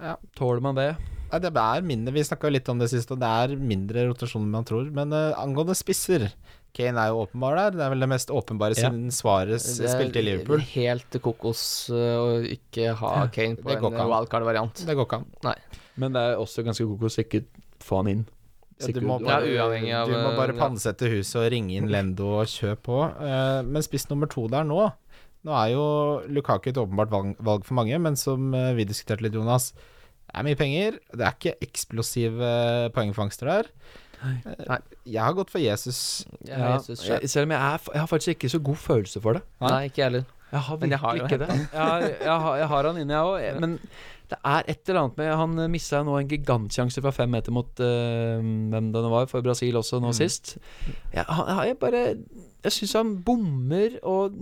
Ja. 0.00 0.16
Tåler 0.36 0.60
man 0.64 0.74
det? 0.74 0.96
Ja, 1.30 1.38
det 1.38 1.52
er 1.54 1.82
mindre 1.82 2.12
Vi 2.12 2.22
snakka 2.24 2.50
litt 2.50 2.68
om 2.68 2.78
det 2.80 2.88
sist, 2.90 3.10
og 3.12 3.20
det 3.20 3.28
er 3.28 3.56
mindre 3.56 4.08
rotasjon 4.08 4.42
enn 4.42 4.50
man 4.50 4.64
tror. 4.64 4.90
Men 4.90 5.12
uh, 5.12 5.32
angående 5.38 5.76
spisser 5.78 6.32
Kane 6.74 6.98
er 7.02 7.10
jo 7.10 7.24
åpenbar 7.26 7.56
der. 7.58 7.70
Det 7.76 7.84
er 7.84 7.90
vel 7.90 8.00
det 8.00 8.08
mest 8.08 8.30
åpenbare 8.30 8.74
Ja. 8.76 8.88
siden 8.88 9.10
Det 9.80 9.88
er 9.90 9.94
spilte 9.94 10.18
i 10.18 10.22
Liverpool. 10.22 10.60
Helt 10.60 11.10
kokos 11.22 11.90
øh, 11.90 12.16
å 12.18 12.26
ikke 12.46 12.94
ha 12.94 13.26
Kane 13.26 13.56
på 13.56 13.70
en 13.74 13.82
wildcard-variant. 13.82 14.86
Det 14.86 14.94
går 14.96 15.06
ikke 15.06 15.18
an. 15.18 15.54
Men 15.96 16.12
det 16.14 16.20
er 16.22 16.36
også 16.38 16.62
ganske 16.64 16.86
kokos 16.86 17.18
å 17.18 17.24
ikke 17.24 17.44
få 17.82 17.96
han 18.02 18.06
inn. 18.08 18.26
Ja, 18.80 18.92
du 18.96 19.00
må 19.04 19.18
Ja, 19.20 19.26
bare, 19.28 19.52
uavhengig 19.54 19.92
av, 19.96 20.08
du 20.08 20.16
må 20.16 20.32
bare 20.38 20.54
ja. 20.54 20.58
pantsette 20.60 21.08
huset 21.12 21.36
og 21.42 21.48
ringe 21.52 21.76
inn 21.76 21.88
Lendo 21.92 22.30
og 22.40 22.46
kjøpe 22.50 22.82
på. 22.88 22.98
Eh, 23.20 23.60
men 23.68 23.84
spiss 23.86 24.08
nummer 24.10 24.30
to 24.30 24.46
der 24.52 24.64
nå 24.68 24.90
Nå 25.40 25.54
er 25.56 25.70
jo 25.72 25.84
Lukaku 26.28 26.68
et 26.68 26.76
åpenbart 26.76 27.08
valg, 27.12 27.30
valg 27.40 27.62
for 27.64 27.78
mange, 27.78 27.96
men 27.98 28.16
som 28.20 28.50
eh, 28.52 28.74
vi 28.76 28.84
diskuterte 28.84 29.24
litt, 29.24 29.32
Jonas 29.38 29.70
Det 29.72 30.34
er 30.36 30.44
mye 30.44 30.58
penger. 30.60 30.98
Det 31.16 31.24
er 31.24 31.36
ikke 31.38 31.54
eksplosive 31.64 32.50
poengfangster 32.96 33.48
der. 33.48 33.70
Eh, 34.20 34.66
Nei. 34.68 34.78
Jeg 35.08 35.22
har 35.24 35.32
gått 35.38 35.50
for 35.50 35.62
Jesus. 35.64 36.26
Ja, 36.44 36.58
Ja, 36.58 36.74
Jesus 36.76 37.00
selv. 37.00 37.20
jeg, 37.24 37.30
selv 37.32 37.48
om 37.48 37.54
jeg, 37.56 37.60
er, 37.60 37.88
jeg 37.94 38.00
har 38.04 38.10
faktisk 38.10 38.34
ikke 38.36 38.52
så 38.52 38.60
god 38.68 38.76
følelse 38.76 39.20
for 39.24 39.38
det. 39.38 39.42
Nei, 39.64 39.84
ikke 39.88 40.04
heller. 40.04 40.24
Jeg 40.50 40.60
har 40.66 40.76
Men 40.82 40.90
jeg 40.90 40.98
har 40.98 41.14
ikke 41.24 41.38
det. 41.38 41.48
Jeg 41.48 41.80
har, 41.80 42.00
jeg, 42.00 42.38
har, 42.44 42.56
jeg 42.58 42.68
har 42.74 42.86
han 42.90 42.96
inne, 43.00 43.14
jeg 43.14 43.22
òg. 43.54 43.60
Men 43.64 43.78
det 44.30 44.38
er 44.46 44.62
et 44.70 44.88
eller 44.88 45.00
annet 45.02 45.16
med 45.18 45.30
Han 45.40 45.70
missa 45.72 46.00
nå 46.06 46.14
en 46.20 46.28
gigantsjanse 46.30 47.02
fra 47.02 47.10
fem 47.14 47.30
meter 47.34 47.50
mot 47.54 47.70
uh, 47.82 48.38
hvem 48.40 48.90
det 48.94 49.02
nå 49.04 49.10
var, 49.10 49.26
for 49.30 49.42
Brasil 49.42 49.76
også 49.80 49.98
nå 50.00 50.12
Mm. 50.12 50.18
sist. 50.20 50.56
Jeg, 51.14 51.24
han, 51.28 51.66
jeg 51.66 51.78
bare 51.82 52.04
Jeg 52.64 52.72
syns 52.72 52.92
han 52.98 53.16
bommer 53.26 53.98
og 54.02 54.36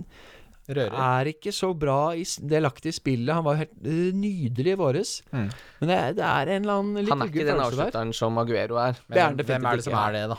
Rører. 0.69 0.93
er 0.93 1.31
ikke 1.33 1.51
så 1.55 1.71
bra 1.77 2.13
i 2.13 2.23
delaktig 2.23 2.93
i 2.93 2.97
spillet. 2.97 3.33
Han 3.33 3.45
var 3.47 3.59
helt 3.63 3.73
eh, 3.83 4.09
nydelig 4.13 4.75
i 4.75 4.79
våres. 4.79 5.13
Mm. 5.33 5.47
Men 5.79 5.89
det, 5.91 5.97
er- 5.97 6.13
det 6.19 6.25
er 6.29 6.51
en 6.55 6.63
eller 6.67 6.79
annen 6.83 6.99
litt 7.03 7.09
Han 7.13 7.23
er 7.25 7.31
ikke 7.33 7.47
den 7.47 7.63
avslutteren 7.63 8.13
som 8.13 8.37
Aguero 8.41 8.77
er. 8.81 8.99
Men 9.07 9.37
det 9.39 9.45
er 9.45 9.49
hvem 9.53 9.65
er 9.71 9.79
det 9.81 9.87
som 9.87 9.97
er 9.99 10.15
det, 10.17 10.23
da? 10.33 10.37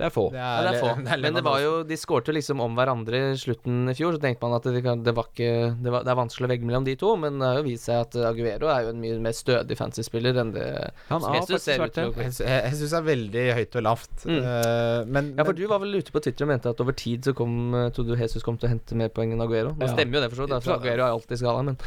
Det 0.00 0.06
er 0.08 0.12
få. 0.14 0.26
Ja, 0.32 0.50
det 0.64 0.70
er 0.74 0.80
få. 0.80 0.92
Men 1.20 1.34
det 1.36 1.42
var 1.44 1.58
jo 1.60 1.72
De 1.84 1.96
skårte 2.00 2.32
jo 2.32 2.36
liksom 2.38 2.60
om 2.64 2.76
hverandre 2.78 3.18
i 3.32 3.36
slutten 3.40 3.90
i 3.92 3.94
fjor. 3.98 4.16
Så 4.16 4.22
tenkte 4.22 4.46
man 4.46 4.56
at 4.56 4.64
det, 4.68 4.80
det 5.04 5.14
var 5.16 5.28
ikke 5.32 5.50
det, 5.80 5.92
var, 5.92 6.04
det 6.06 6.12
er 6.14 6.18
vanskelig 6.20 6.48
å 6.48 6.52
velge 6.54 6.68
mellom 6.68 6.86
de 6.88 6.94
to, 7.00 7.14
men 7.20 7.38
det 7.40 7.50
har 7.50 7.58
jo 7.60 7.66
vist 7.68 7.88
seg 7.88 8.00
at 8.06 8.16
Aguero 8.30 8.70
er 8.72 8.86
jo 8.86 8.94
en 8.94 9.00
mye 9.02 9.18
mer 9.20 9.36
stødig 9.36 9.76
fancy-spiller 9.80 10.40
enn 10.40 10.52
det 10.56 10.66
Han 11.10 11.24
har 11.26 11.36
Jesus 11.40 11.62
ser 11.66 11.84
ut 11.84 11.92
til 11.96 12.08
å 12.10 12.14
Jeg, 12.20 12.72
syns 12.76 12.94
det 12.94 12.98
er 13.00 13.06
veldig 13.10 13.44
høyt 13.60 13.76
og 13.80 13.86
lavt. 13.86 14.24
Mm. 14.24 14.38
Uh, 14.40 15.00
men, 15.06 15.30
Ja, 15.36 15.44
for 15.44 15.52
men 15.52 15.60
du 15.60 15.66
var 15.70 15.82
vel 15.84 16.00
ute 16.00 16.14
på 16.14 16.22
Twitter 16.24 16.46
og 16.48 16.52
mente 16.54 16.72
at 16.72 16.80
over 16.84 16.96
tid 16.96 17.28
så 17.28 17.34
kom 17.36 17.58
trodde 17.94 18.16
du 18.16 18.20
Jesus 18.20 18.44
kom 18.46 18.56
til 18.60 18.70
å 18.70 18.72
hente 18.74 18.96
mer 18.98 19.12
poeng 19.14 19.32
enn 19.36 19.44
Aguero. 19.44 19.69
Nå 19.76 19.86
Ja. 19.86 19.92
stemmer 19.94 20.14
jo 20.18 20.20
det, 20.24 20.30
for 20.32 20.42
så 20.42 20.48
vidt. 20.48 20.68
Aguero 20.68 21.04
er 21.06 21.10
alltid 21.14 21.38
skada, 21.38 21.62
men 21.62 21.78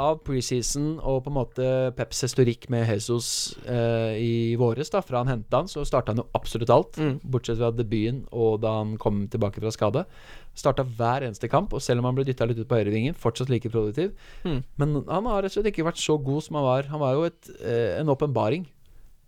av 0.00 0.22
preseason 0.24 0.94
og 1.04 1.24
på 1.26 1.28
en 1.28 1.34
måte 1.36 1.94
Peps 1.94 2.22
historikk 2.24 2.70
med 2.72 2.86
Jesus 2.88 3.54
eh, 3.68 4.14
i 4.16 4.56
våres, 4.56 4.88
da 4.94 5.02
fra 5.04 5.18
han 5.20 5.28
henta 5.28 5.58
han, 5.60 5.68
så 5.68 5.84
starta 5.84 6.14
han 6.14 6.22
jo 6.22 6.26
absolutt 6.38 6.70
alt. 6.72 6.96
Mm. 6.96 7.18
Bortsett 7.22 7.58
fra 7.60 7.68
debuten 7.76 8.22
og 8.32 8.62
da 8.62 8.78
han 8.78 8.96
kom 8.96 9.26
tilbake 9.28 9.60
fra 9.60 9.70
skade. 9.74 10.06
Starta 10.56 10.86
hver 10.96 11.26
eneste 11.28 11.50
kamp, 11.52 11.74
og 11.76 11.82
selv 11.84 12.00
om 12.00 12.08
han 12.08 12.16
ble 12.16 12.24
dytta 12.24 12.48
litt 12.48 12.58
ut 12.62 12.68
på 12.70 12.78
høyrevingen, 12.80 13.14
fortsatt 13.14 13.50
like 13.52 13.68
produktiv. 13.70 14.14
Mm. 14.48 14.62
Men 14.80 14.96
han 15.06 15.28
har 15.28 15.42
rett 15.44 15.52
og 15.52 15.58
slett 15.60 15.68
ikke 15.74 15.84
vært 15.90 16.00
så 16.00 16.16
god 16.16 16.42
som 16.48 16.56
han 16.56 16.64
var. 16.64 16.88
Han 16.94 17.00
var 17.04 17.12
jo 17.18 17.24
et, 17.28 17.50
eh, 17.60 18.00
en 18.00 18.08
åpenbaring 18.08 18.64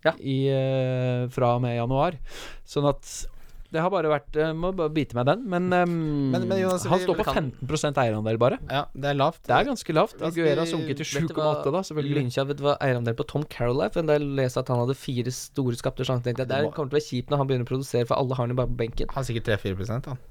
Ja. 0.03 0.13
i, 0.17 0.47
eh, 0.49 1.27
fra 1.29 1.53
og 1.55 1.61
med 1.61 1.77
januar. 1.77 2.17
Sånn 2.65 2.89
at 2.89 3.27
det 3.71 3.79
har 3.81 3.89
bare 3.93 4.09
vært 4.11 4.35
jeg 4.35 4.55
Må 4.59 4.73
bare 4.75 4.91
bite 4.91 5.15
meg 5.15 5.25
den. 5.29 5.45
Men, 5.49 5.67
um, 5.71 6.31
Men- 6.33 6.47
men 6.49 6.59
Jonas, 6.59 6.83
han 6.91 6.99
står 6.99 7.21
på 7.21 7.25
15% 7.31 7.99
eierandel, 8.03 8.37
bare. 8.41 8.57
ja, 8.69 8.85
det 8.93 9.11
er 9.13 9.17
lavt. 9.19 9.43
Det 9.47 9.55
er 9.55 9.69
ganske 9.69 9.95
lavt. 9.95 10.21
Aguera 10.21 10.59
har 10.65 10.67
sunket 10.69 10.99
til 10.99 11.07
Vet 11.21 11.29
du 11.31 11.35
hva 11.39 11.53
7,8, 11.63 11.71
da, 11.71 11.83
selvfølgelig. 11.87 12.17
Lynkja, 12.19 12.45
vet 12.51 12.57
du 12.59 12.65
hva 12.67 12.75
eierandel 12.83 13.15
på 13.15 13.27
Tom 13.31 13.43
Carroll 13.47 13.81
er? 13.85 13.89
For 13.95 14.03
da 14.03 14.17
jeg 14.19 14.27
leste 14.41 14.59
at 14.59 14.67
han 14.73 14.83
hadde 14.83 14.97
fire 14.99 15.31
store 15.31 15.79
skapte 15.79 16.03
sjanser, 16.07 16.27
tenkte 16.29 16.43
jeg 16.45 16.51
det 16.51 16.61
kommer 16.75 16.91
til 16.91 16.97
å 16.97 16.99
være 16.99 17.07
kjipt 17.09 17.31
når 17.31 17.37
han 17.43 17.47
begynner 17.51 17.67
å 17.67 17.71
produsere, 17.71 18.05
for 18.11 18.19
alle 18.19 18.35
har 18.35 18.43
han 18.47 18.53
jo 18.55 18.59
bare 18.61 18.71
på 18.73 18.79
benken. 18.83 19.09
Han 19.15 19.23
har 19.23 19.27
sikkert 19.31 19.49
3-4 19.55 20.05
han. 20.11 20.21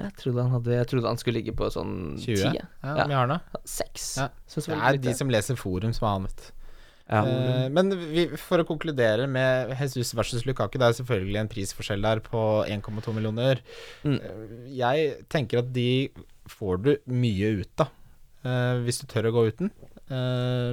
Jeg 0.00 0.14
trodde 0.16 0.40
han, 0.42 0.50
hadde, 0.54 0.72
jeg 0.78 0.86
trodde 0.88 1.10
han 1.10 1.18
skulle 1.20 1.40
ligge 1.42 1.52
på 1.56 1.66
sånn 1.74 2.16
20? 2.22 2.36
10. 2.40 2.54
Ja, 2.56 2.94
Ja. 2.96 3.04
mye 3.06 3.18
har 3.18 3.26
han 3.28 3.34
da? 3.36 3.60
Seks. 3.68 4.16
Ja. 4.16 4.28
Det 4.48 4.64
det 4.66 4.78
er 4.80 4.96
de 5.04 5.14
som 5.14 5.28
leser 5.28 5.56
forum 5.60 5.92
som 5.92 6.06
har 6.06 6.14
han, 6.16 6.22
vet 6.30 6.36
du. 6.36 6.48
Ja. 7.10 7.20
Eh, 7.26 7.68
men 7.74 7.90
vi, 8.12 8.26
for 8.38 8.62
å 8.62 8.66
konkludere 8.68 9.26
med 9.30 9.72
Jesus 9.80 10.12
versus 10.14 10.44
Lukaku, 10.46 10.78
det 10.78 10.86
er 10.88 10.98
selvfølgelig 11.00 11.40
en 11.40 11.50
prisforskjell 11.50 12.04
der 12.06 12.22
på 12.22 12.42
1,2 12.70 13.14
millioner. 13.16 13.62
Mm. 14.06 14.18
Eh, 14.18 14.52
Jeg 14.78 15.16
tenker 15.32 15.64
at 15.64 15.72
de 15.74 15.88
får 16.50 16.82
du 16.84 16.92
mye 17.10 17.50
ut 17.62 17.82
av, 17.82 17.90
eh, 18.46 18.78
hvis 18.86 19.02
du 19.02 19.08
tør 19.10 19.30
å 19.30 19.34
gå 19.40 19.46
uten. 19.50 19.72
Eh, 20.10 20.70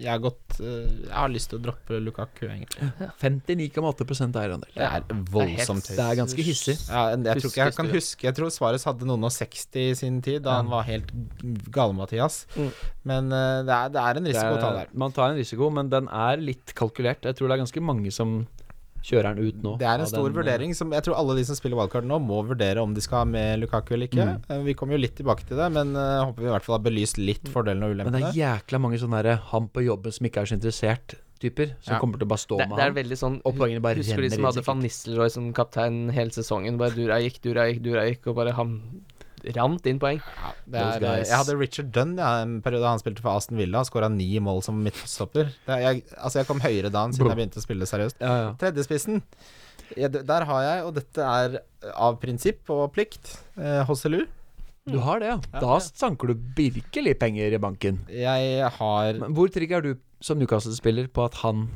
jeg 0.00 0.08
har 0.08 0.20
gått 0.24 0.56
eh, 0.64 0.88
Jeg 1.04 1.12
har 1.12 1.28
lyst 1.32 1.50
til 1.52 1.58
å 1.58 1.62
droppe 1.66 1.98
Lukaku, 2.00 2.46
egentlig. 2.48 2.88
59,8 3.20 4.38
eierandel. 4.40 4.70
Det 4.72 4.86
er 4.86 5.04
voldsomt 5.34 5.90
høyt. 5.90 5.98
Det 5.98 6.06
er 6.06 6.18
ganske 6.22 6.46
hissig. 6.46 6.76
Ja, 6.88 7.02
jeg 7.12 7.42
tror 7.42 7.50
ikke 7.52 7.66
jeg 7.68 7.76
kan 7.76 7.90
huske 7.92 8.28
Jeg 8.28 8.38
tror 8.38 8.52
Svares 8.54 8.86
hadde 8.88 9.08
noen 9.08 9.28
og 9.28 9.34
60 9.36 9.82
i 9.84 9.94
sin 10.00 10.20
tid, 10.24 10.42
da 10.46 10.56
Ja. 10.56 10.62
han 10.62 10.72
var 10.72 10.88
helt 10.88 11.12
gale-Mathias. 11.70 12.46
Mm. 12.56 12.70
Men 13.12 13.32
eh, 13.36 13.58
det, 13.68 13.76
er, 13.76 13.92
det 13.94 14.00
er 14.06 14.20
en 14.22 14.30
risiko 14.30 14.40
risiko 14.40 14.56
å 14.56 14.62
ta 14.62 14.70
er, 14.72 14.78
der. 14.80 14.96
man 15.04 15.12
tar 15.12 15.30
en 15.34 15.40
risiko, 15.40 15.70
men 15.70 15.92
den 15.92 16.08
er 16.08 16.40
litt 16.40 16.74
kalkulert. 16.78 17.24
Jeg 17.28 17.36
tror 17.36 17.48
det 17.50 17.58
er 17.58 17.64
ganske 17.64 17.84
mange 17.84 18.12
som 18.14 18.46
kjører 19.02 19.30
han 19.30 19.38
ut 19.40 19.62
nå. 19.64 19.74
Det 19.80 19.86
er 19.88 20.02
en 20.02 20.06
stor 20.10 20.26
den, 20.28 20.32
eh, 20.34 20.38
vurdering 20.42 20.74
som 20.76 20.92
jeg 20.92 21.06
tror 21.06 21.16
alle 21.20 21.36
de 21.38 21.44
som 21.48 21.56
spiller 21.58 21.78
wildcard 21.80 22.04
nå, 22.04 22.18
må 22.20 22.42
vurdere 22.46 22.82
om 22.82 22.92
de 22.94 23.00
skal 23.04 23.22
ha 23.22 23.24
med 23.24 23.60
Lukaku 23.62 23.94
eller 23.94 24.08
ikke. 24.10 24.26
Mm. 24.26 24.44
Eh, 24.50 24.62
Vi 24.68 24.74
kommer 24.74 24.96
jo 24.96 25.02
litt 25.04 25.16
tilbake 25.16 25.46
til 25.48 25.56
det, 25.56 25.70
men 25.72 25.94
uh, 25.96 26.24
håper 26.28 26.44
vi 26.44 26.50
i 26.50 26.54
hvert 26.54 26.66
fall 26.66 26.78
har 26.78 26.84
belyst 26.84 27.18
litt 27.18 27.48
fordelene 27.48 27.88
og 27.88 27.96
Men 27.96 28.12
det 28.12 28.22
er 28.30 28.38
jækla 28.40 28.80
mange 28.80 29.00
sånne 29.00 29.22
der, 29.24 29.36
han 29.50 29.68
på 29.68 29.84
jobben 29.84 30.12
som 30.12 30.26
ikke 30.28 30.44
er 30.44 30.50
så 30.52 30.58
interessert 30.58 31.16
typer, 31.40 31.72
som 31.80 31.94
Ja. 31.94 32.00
kommer 32.00 32.18
til 32.20 32.26
å 32.28 32.32
bare 32.34 32.44
stå 32.44 32.58
Det, 32.58 32.68
med 32.68 32.76
det 32.76 32.84
er 32.84 32.92
veldig 33.02 33.16
sånn 33.16 33.40
Og 33.48 33.54
poengene 33.56 33.80
bare 33.80 33.96
Husker 33.96 34.20
du 34.20 34.28
de 34.28 34.34
som 34.34 34.44
hadde 34.44 34.62
Van 34.66 34.82
Nistelrooy 34.84 35.30
som 35.32 35.52
kaptein 35.56 36.10
hele 36.12 36.28
sesongen? 36.30 36.76
Bare 36.76 36.92
dura 36.92 37.16
gikk, 37.24 37.40
dura 37.40 37.64
gikk, 37.70 37.80
dura 37.82 38.04
gikk, 38.04 38.26
og 38.28 38.36
bare 38.36 38.52
han 38.52 38.74
rant 39.56 39.86
inn 39.90 40.00
poeng. 40.02 40.20
Ja, 40.20 40.50
det 40.66 40.80
er, 40.80 41.06
jeg 41.24 41.36
hadde 41.36 41.56
Richard 41.58 41.92
Dunn 41.94 42.16
ja, 42.20 42.30
en 42.44 42.58
periode 42.64 42.88
han 42.88 43.00
spilte 43.02 43.24
for 43.24 43.32
Aston 43.36 43.58
Villa. 43.60 43.82
Skåra 43.86 44.10
ni 44.12 44.28
mål 44.42 44.62
som 44.66 44.80
midtstopper. 44.84 45.52
Det 45.66 45.76
er- 45.76 45.80
Jeg, 45.80 46.04
altså 46.16 46.40
jeg 46.42 46.46
kom 46.50 46.60
høyere 46.60 46.90
da 46.92 47.04
enn 47.06 47.12
siden 47.16 47.32
jeg 47.32 47.40
begynte 47.40 47.60
å 47.62 47.66
spille 47.66 47.88
seriøst. 47.88 48.20
Ja, 48.20 48.34
ja. 48.44 48.52
Tredjespissen. 48.60 49.22
Der 49.96 50.44
har 50.46 50.60
jeg, 50.62 50.84
og 50.86 50.94
dette 50.94 51.18
er 51.18 51.56
av 51.96 52.20
prinsipp 52.22 52.68
og 52.70 52.92
plikt, 52.94 53.38
eh, 53.58 53.82
Hosselu. 53.88 54.26
Du 54.90 54.98
har 55.04 55.20
det, 55.20 55.28
ja. 55.28 55.60
Da 55.60 55.78
sanker 55.82 56.30
du 56.30 56.34
virkelig 56.56 57.18
penger 57.18 57.52
i 57.52 57.58
banken. 57.58 58.00
Jeg 58.08 58.70
har 58.78 59.12
Men 59.18 59.34
hvor 59.34 59.50
trygg 59.52 59.72
er 59.72 59.80
du 59.84 59.94
som 60.20 60.38
Newcastle-spiller 60.38 61.08
på 61.08 61.24
at 61.24 61.34
han 61.44 61.68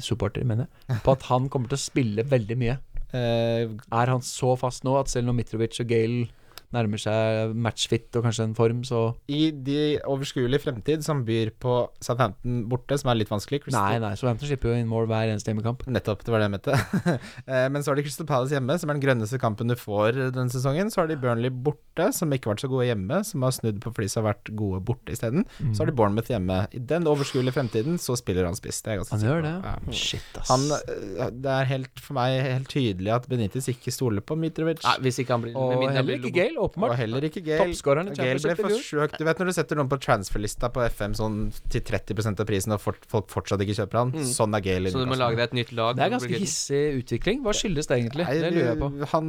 Supporter, 0.00 0.44
mener 0.44 0.66
jeg. 0.88 1.00
På 1.04 1.12
at 1.12 1.22
han 1.30 1.48
kommer 1.48 1.68
til 1.68 1.78
å 1.78 1.80
spille 1.80 2.24
veldig 2.28 2.56
mye? 2.60 2.78
Uh, 3.12 3.72
Er 4.00 4.12
han 4.12 4.20
så 4.24 4.54
fast 4.58 4.84
nå 4.84 4.98
at 5.00 5.08
selv 5.12 5.28
når 5.28 5.38
Mitrovic 5.40 5.80
og 5.80 5.88
Gale 5.88 6.28
nærmer 6.74 7.00
seg 7.00 7.52
matchfit 7.54 8.16
og 8.18 8.24
kanskje 8.26 8.46
en 8.48 8.54
form, 8.58 8.82
så 8.84 9.14
I 9.32 9.50
de 9.52 9.78
overskuelige 10.08 10.62
fremtid 10.64 11.04
som 11.06 11.22
byr 11.24 11.52
på 11.62 11.76
Southampton 12.02 12.64
borte, 12.70 12.98
som 13.00 13.12
er 13.12 13.20
litt 13.20 13.30
vanskelig 13.32 13.62
Crystal- 13.64 13.78
Nei, 13.86 14.00
nei, 14.02 14.14
Southampton 14.18 14.50
slipper 14.50 14.72
jo 14.72 14.80
inn 14.82 14.90
mål 14.90 15.06
hver 15.10 15.30
eneste 15.32 15.52
hjemmekamp. 15.52 15.86
Nettopp, 15.92 16.24
det 16.26 16.34
var 16.34 16.42
det 16.42 16.48
jeg 16.50 16.56
mente. 16.56 16.78
Eh, 17.52 17.66
Men 17.72 17.82
så 17.82 17.90
har 17.92 17.96
de 17.98 18.02
Crystal 18.04 18.26
Palace 18.26 18.54
hjemme, 18.54 18.74
som 18.78 18.90
er 18.90 18.96
den 18.98 19.02
grønneste 19.02 19.38
kampen 19.40 19.68
du 19.70 19.74
får 19.78 20.14
denne 20.34 20.50
sesongen. 20.52 20.90
Så 20.92 21.02
har 21.02 21.08
de 21.10 21.16
Burnley 21.20 21.50
borte, 21.52 22.08
som 22.14 22.30
ikke 22.32 22.48
har 22.48 22.54
vært 22.56 22.64
så 22.64 22.70
gode 22.70 22.86
hjemme, 22.88 23.18
som 23.26 23.42
har 23.46 23.54
snudd 23.54 23.80
på 23.82 23.92
fordi 23.92 24.08
de 24.08 24.18
har 24.20 24.26
vært 24.30 24.50
gode 24.58 24.80
borte 24.88 25.12
isteden. 25.14 25.44
Så 25.72 25.82
har 25.82 25.90
de 25.90 25.96
Bournemouth 25.98 26.30
hjemme. 26.32 26.62
I 26.74 26.80
den 26.92 27.06
overskuelige 27.10 27.54
fremtiden 27.56 27.98
så 28.02 28.16
spiller 28.18 28.46
han 28.48 28.56
spiss. 28.58 28.80
Det 28.82 28.94
er 28.94 29.00
ganske 29.02 29.12
ganske 29.12 29.18
Han 29.18 29.28
gjør 29.28 29.42
det. 29.42 29.54
Ja. 29.64 29.92
Shit, 29.92 30.38
ass. 30.40 30.48
Han, 30.48 30.64
eh, 30.72 31.30
det 31.42 31.52
er 31.52 31.68
helt, 31.72 32.00
for 32.00 32.16
meg 32.18 32.38
helt 32.46 32.68
tydelig 32.72 33.12
at 33.14 33.28
Benitez 33.30 33.68
ikke 33.72 33.92
stoler 33.94 34.24
på 34.24 34.36
Mitrovic. 34.38 34.82
Nei, 34.86 34.96
hvis 35.06 35.20
ikke 35.22 35.36
han 35.36 35.44
blir 35.44 35.56
og 35.58 35.84
heller 35.90 36.16
ikke 36.18 36.32
Gale, 36.38 36.61
Og 36.62 36.94
heller 36.98 37.26
ikke 37.28 37.42
Gale. 37.44 37.66
Toppskåreren 37.66 38.12
i 38.12 38.16
Gale 38.16 38.36
ble 38.36 38.42
Championship 38.42 38.52
i 38.52 38.62
for 38.62 38.74
fjor. 38.74 38.84
sjukt 38.88 39.18
Du 39.18 39.26
vet 39.28 39.42
når 39.42 39.50
du 39.50 39.54
setter 39.58 39.80
noen 39.80 39.90
på 39.90 39.98
transferlista 40.02 40.70
på 40.74 40.84
FM 40.86 41.16
sånn 41.18 41.40
til 41.72 41.84
30% 41.88 42.44
av 42.44 42.48
prisen, 42.48 42.76
og 42.76 42.82
fort, 42.82 43.02
folk 43.10 43.28
fortsatt 43.32 43.64
ikke 43.66 43.76
kjøper 43.82 44.02
han? 44.02 44.14
Mm. 44.14 44.30
Sånn 44.30 44.56
er 44.58 44.64
Gale. 44.64 44.94
Så 44.94 45.02
du 45.02 45.10
må 45.10 45.18
lage 45.18 45.38
deg 45.40 45.50
et 45.50 45.58
nytt 45.62 45.74
lag. 45.78 45.98
Det 45.98 46.06
er 46.06 46.14
ganske 46.16 46.40
hissig 46.44 46.82
utvikling. 47.02 47.42
Hva 47.46 47.56
skyldes 47.56 47.90
det 47.90 48.00
egentlig? 48.00 48.28
Nei, 48.28 48.38
Det 48.42 48.54
lurer 48.54 48.70
jeg 48.72 48.82
på. 48.82 48.92
Han 49.14 49.28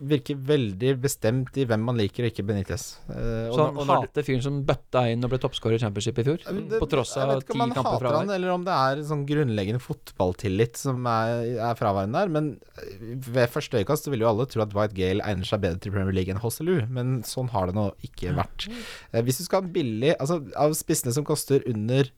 virker 0.00 0.38
veldig 0.48 0.94
bestemt 1.02 1.56
i 1.60 1.64
hvem 1.68 1.82
man 1.84 1.98
liker 2.00 2.24
og 2.24 2.30
ikke 2.32 2.44
Benitez. 2.48 2.84
Eh, 3.12 3.50
Så 3.52 3.66
han 3.66 3.76
hater 3.90 4.24
fyren 4.24 4.40
som 4.42 4.62
bøtta 4.64 5.02
inn 5.12 5.22
og 5.26 5.30
ble 5.30 5.38
toppskårer 5.42 5.76
i 5.76 5.82
Championship 5.82 6.18
i 6.18 6.24
fjor? 6.24 6.38
Det- 6.46 6.80
På 6.80 6.88
tross 6.88 7.14
jeg 7.16 7.22
av 7.26 7.34
vet 7.34 7.44
ikke 7.44 7.52
ti 7.52 7.58
om 7.58 7.60
han 7.66 7.74
kamper 7.76 7.92
hater 8.06 8.16
han, 8.16 8.30
eller 8.30 8.50
om 8.54 8.64
det 8.64 8.72
er 8.72 9.02
sånn 9.04 9.26
grunnleggende 9.28 9.80
fotballtillit 9.84 10.76
som 10.80 11.04
er, 11.06 11.44
er 11.60 11.74
fraværende 11.76 12.16
der. 12.16 12.28
Men 12.28 12.48
eh, 12.80 13.14
ved 13.28 13.50
første 13.52 13.76
øyekast 13.82 14.04
så 14.08 14.10
vil 14.14 14.20
jo 14.24 14.28
alle 14.32 14.46
tro 14.46 14.62
at 14.62 14.72
White 14.74 14.94
Gale 14.96 15.20
egner 15.22 15.44
seg 15.44 15.60
bedre 15.60 15.80
til 15.80 15.92
Premier 15.92 16.12
League 16.16 16.32
enn 16.32 16.40
Hosselu, 16.40 16.86
men 16.88 17.20
sånn 17.22 17.50
har 17.50 17.66
det 17.66 17.74
nå 17.76 17.90
ikke 18.02 18.32
vært. 18.34 18.68
Eh, 19.12 19.20
hvis 19.22 19.38
du 19.38 19.44
skal 19.44 19.60
ha 19.62 19.66
en 19.68 19.72
billig 19.72 20.16
Altså, 20.18 20.40
av 20.56 20.72
spissene 20.72 21.12
som 21.12 21.24
koster 21.24 21.60
under 21.68 22.08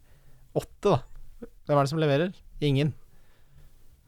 åtte, 0.55 0.83
da. 0.87 1.03
Hvem 1.67 1.79
er 1.79 1.83
det 1.83 1.91
som 1.91 1.99
leverer? 1.99 2.33
Ingen. 2.61 2.95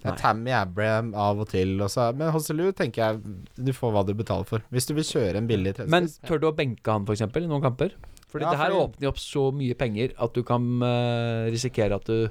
Det 0.05 0.13
er. 0.13 0.19
Tammy 0.21 0.53
Abraham 0.53 1.15
av 1.17 1.39
og 1.41 1.49
til, 1.49 1.71
Også. 1.81 2.11
men 2.17 2.29
Hosselu 2.35 2.67
tenker 2.77 3.01
jeg 3.01 3.39
du 3.57 3.73
får 3.73 3.95
hva 3.95 4.03
du 4.05 4.13
betaler 4.19 4.45
for. 4.45 4.61
Hvis 4.75 4.85
du 4.91 4.93
vil 4.99 5.07
kjøre 5.09 5.41
en 5.41 5.49
billig 5.49 5.73
Men 5.89 6.11
tør 6.29 6.43
du 6.43 6.49
å 6.51 6.55
benke 6.57 6.93
han 6.93 7.07
f.eks. 7.09 7.25
i 7.25 7.47
noen 7.49 7.65
kamper? 7.65 7.95
Fordi 8.29 8.45
Ja, 8.45 8.51
det 8.51 8.59
her 8.61 8.71
fordi- 8.75 8.85
åpner 8.85 9.09
opp 9.09 9.21
så 9.23 9.45
mye 9.55 9.75
penger 9.79 10.13
at 10.19 10.35
du 10.35 10.43
kan 10.43 10.67
uh, 10.83 11.49
risikere 11.55 11.95
at 11.97 12.05
du 12.05 12.29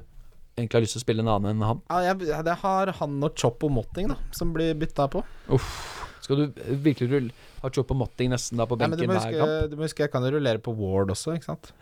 egentlig 0.53 0.77
har 0.77 0.85
lyst 0.85 0.93
til 0.97 1.01
å 1.01 1.05
spille 1.07 1.23
en 1.25 1.31
annen 1.33 1.55
enn 1.55 1.65
han. 1.65 1.81
Ja, 1.89 2.13
jeg, 2.13 2.43
det 2.45 2.57
har 2.61 2.91
han 2.99 3.23
og 3.23 3.33
Chop 3.39 3.63
og 3.65 3.71
Motting, 3.73 4.11
da, 4.13 4.17
som 4.37 4.53
blir 4.53 4.75
bytta 4.77 5.07
på. 5.09 5.23
Skal 6.23 6.37
du 6.37 6.43
eh, 6.61 6.75
virkelig 6.77 7.09
rulle 7.09 7.31
ha 7.63 7.71
Chop 7.73 7.89
og 7.95 7.97
Motting 8.03 8.29
nesten 8.31 8.59
da 8.61 8.67
på 8.69 8.77
Nei, 8.77 8.87
men 8.91 8.99
du 8.99 9.07
benken 9.07 9.15
må 9.15 9.23
hver 9.23 9.39
kamp? 9.39 9.71
du 9.71 9.75
må 9.79 9.87
huske 9.87 10.05
jeg 10.05 10.11
kan 10.13 10.23
jo 10.23 10.29
rullere 10.35 10.61
på 10.61 10.75
Ward 10.77 11.09
også, 11.15 11.33
ikke 11.39 11.49
sant? 11.49 11.73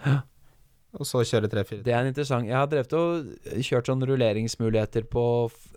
Og 1.00 1.08
så 1.08 1.24
kjøre 1.24 1.48
3-4. 1.52 1.82
Det 1.86 1.94
er 1.94 2.02
en 2.02 2.10
interessant 2.10 2.50
Jeg 2.50 2.58
har 2.58 2.68
drevet 2.68 2.94
og 2.98 3.62
kjørt 3.64 3.88
sånn 3.88 4.04
rulleringsmuligheter 4.10 5.08
på 5.12 5.24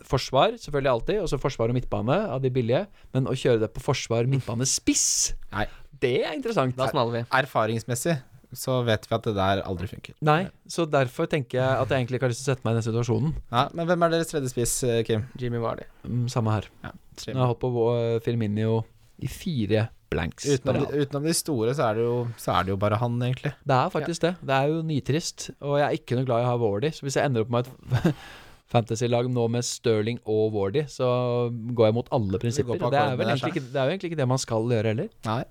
forsvar, 0.04 0.56
selvfølgelig 0.58 0.92
alltid, 0.92 1.22
og 1.22 1.30
så 1.30 1.38
forsvar 1.40 1.70
og 1.70 1.78
midtbane 1.78 2.18
av 2.34 2.42
de 2.42 2.50
billige. 2.54 2.84
Men 3.14 3.30
å 3.30 3.36
kjøre 3.38 3.62
det 3.62 3.70
på 3.76 3.84
forsvar, 3.84 4.26
midtbane, 4.30 4.66
spiss, 4.68 5.34
Nei. 5.54 5.68
det 6.02 6.16
er 6.24 6.34
interessant. 6.34 6.74
Da 6.78 6.90
smaller 6.90 7.20
vi. 7.20 7.26
Erfaringsmessig 7.42 8.18
så 8.54 8.78
vet 8.86 9.06
vi 9.08 9.14
at 9.16 9.26
det 9.26 9.34
der 9.36 9.62
aldri 9.66 9.88
funker. 9.90 10.14
Nei, 10.24 10.44
så 10.70 10.86
derfor 10.86 11.26
tenker 11.30 11.58
jeg 11.58 11.66
at 11.82 11.90
jeg 11.90 12.02
egentlig 12.02 12.20
ikke 12.20 12.28
har 12.28 12.34
lyst 12.34 12.44
til 12.44 12.52
å 12.52 12.54
sette 12.54 12.66
meg 12.66 12.74
i 12.74 12.78
den 12.78 12.86
situasjonen. 12.86 13.34
Ja, 13.50 13.64
men 13.74 13.88
hvem 13.88 14.06
er 14.06 14.14
deres 14.14 14.30
tredje 14.30 14.52
spiss, 14.52 14.76
eh, 14.86 15.02
Kim? 15.06 15.26
Jimmy 15.40 15.58
Vardy. 15.62 15.86
Mm, 16.06 16.26
Samme 16.32 16.54
her. 16.54 16.68
Ja, 16.84 16.92
Nå 16.94 17.34
har 17.34 17.40
jeg 17.40 17.50
holdt 17.52 17.62
på 17.62 17.72
uh, 17.74 18.20
Firminio 18.24 18.80
i 19.22 19.30
fire 19.30 19.88
blanks. 20.14 20.46
utenom, 20.46 20.78
de, 20.86 21.02
utenom 21.04 21.26
de 21.28 21.34
store, 21.36 21.74
så 21.76 21.88
er, 21.90 21.98
det 22.00 22.06
jo, 22.06 22.14
så 22.40 22.54
er 22.56 22.64
det 22.68 22.72
jo 22.74 22.78
bare 22.86 22.98
han, 23.02 23.18
egentlig. 23.26 23.52
Det 23.66 23.76
er 23.76 23.92
faktisk 23.92 24.24
det. 24.24 24.32
Det 24.40 24.56
er 24.56 24.70
jo 24.72 24.80
nitrist. 24.86 25.50
Og 25.60 25.76
jeg 25.82 25.86
er 25.90 25.98
ikke 26.00 26.18
noe 26.20 26.28
glad 26.30 26.42
i 26.42 26.48
å 26.48 26.52
ha 26.52 26.56
Wardy. 26.62 26.90
Så 26.94 27.06
hvis 27.06 27.18
jeg 27.20 27.28
ender 27.28 27.44
opp 27.44 27.52
med 27.54 27.68
et 27.68 28.14
fantasy-lag 28.74 29.28
nå 29.30 29.44
med 29.52 29.66
Sterling 29.66 30.18
og 30.24 30.54
Wardy, 30.56 30.86
så 30.90 31.06
går 31.52 31.90
jeg 31.90 31.96
mot 32.00 32.08
alle 32.16 32.40
prinsipper. 32.42 32.80
Det 32.80 33.00
er, 33.02 33.14
vel 33.20 33.34
egentlig 33.34 33.52
ikke, 33.56 33.66
det 33.74 33.82
er 33.82 33.90
jo 33.90 33.94
egentlig 33.96 34.12
ikke 34.14 34.22
det 34.22 34.28
man 34.32 34.42
skal 34.42 34.72
gjøre 34.78 34.94
heller. 34.94 35.10
Nei. 35.28 35.42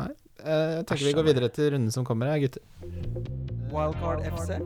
Nei. 0.00 0.08
Eh, 0.42 0.72
Jeg 0.80 0.86
tenker 0.88 1.06
vi 1.06 1.14
går 1.20 1.28
videre 1.28 1.50
til 1.54 1.70
runden 1.76 1.92
som 1.94 2.06
kommer, 2.08 2.32
ja, 2.32 2.40
gutter. 2.42 2.64
Wildcard 3.72 4.24
FC. 4.32 4.56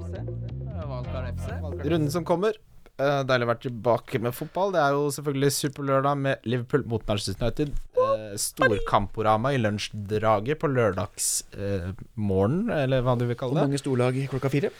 Runden 1.85 2.11
som 2.15 2.25
kommer. 2.27 2.57
Eh, 2.97 3.19
deilig 3.29 3.45
å 3.45 3.51
være 3.51 3.61
tilbake 3.67 4.21
med 4.25 4.33
fotball. 4.33 4.71
Det 4.73 4.81
er 4.81 4.95
jo 4.97 5.11
selvfølgelig 5.13 5.51
superlørdag 5.53 6.15
med 6.17 6.47
Liverpool 6.49 6.87
mot 6.89 7.03
Manchester 7.05 7.37
United. 7.43 7.75
Uh, 7.99 8.33
Storkamporama 8.41 9.53
i 9.53 9.61
lunsjdraget 9.61 10.63
på 10.63 10.71
lørdagsmorgen, 10.73 12.63
eller 12.73 13.05
hva 13.05 13.19
du 13.21 13.27
vil 13.29 13.37
kalle 13.37 13.59
det. 13.59 13.67
mange 13.69 13.83
storlag 13.83 14.17
klokka 14.33 14.53
fire? 14.53 14.73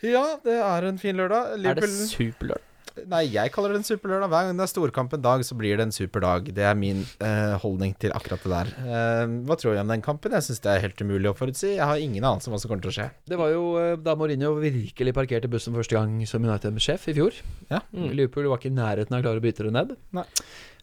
Ja, 0.00 0.24
det 0.40 0.56
er 0.56 0.88
en 0.88 1.00
fin 1.02 1.20
lørdag. 1.20 1.60
Er 1.60 1.76
det 1.76 1.92
superlørdag? 1.92 2.69
Nei, 3.10 3.22
jeg 3.32 3.52
kaller 3.54 3.74
det 3.74 3.80
en 3.80 3.86
superlørdag. 3.86 4.30
Hver 4.32 4.48
gang 4.48 4.60
det 4.60 4.64
er 4.64 4.70
storkamp 4.72 5.14
en 5.16 5.24
dag, 5.24 5.44
så 5.46 5.56
blir 5.58 5.78
det 5.78 5.86
en 5.86 5.94
super 5.94 6.24
dag. 6.24 6.48
Det 6.56 6.64
er 6.66 6.78
min 6.78 7.02
eh, 7.24 7.54
holdning 7.62 7.94
til 8.02 8.14
akkurat 8.16 8.42
det 8.44 8.52
der. 8.52 8.72
Eh, 8.84 9.34
hva 9.48 9.56
tror 9.60 9.76
jeg 9.76 9.84
om 9.84 9.92
den 9.92 10.04
kampen? 10.04 10.34
Jeg 10.36 10.46
syns 10.48 10.62
det 10.64 10.72
er 10.72 10.84
helt 10.86 11.04
umulig 11.04 11.30
å 11.30 11.36
forutsi. 11.36 11.74
Jeg 11.76 11.86
har 11.86 12.02
ingen 12.02 12.24
anelse 12.24 12.50
om 12.50 12.56
hva 12.56 12.62
som 12.62 12.72
kommer 12.72 12.84
til 12.86 12.92
å 12.92 12.96
skje. 12.98 13.08
Det 13.30 13.38
var 13.40 13.52
jo 13.54 13.64
eh, 13.80 13.94
da 14.00 14.16
Mourinho 14.18 14.52
virkelig 14.60 15.16
parkerte 15.16 15.50
bussen 15.52 15.76
første 15.76 15.96
gang 15.96 16.18
som 16.28 16.44
United-sjef 16.46 17.08
i 17.12 17.16
fjor. 17.20 17.38
Ja. 17.70 17.84
Mm. 17.94 18.10
Liverpool 18.10 18.50
var 18.50 18.60
ikke 18.60 18.72
i 18.72 18.78
nærheten 18.78 19.16
av 19.16 19.22
å 19.22 19.28
klare 19.28 19.42
å 19.42 19.46
bryte 19.46 19.66
det 19.66 19.74
ned. 19.76 19.96
Nei. 20.16 20.26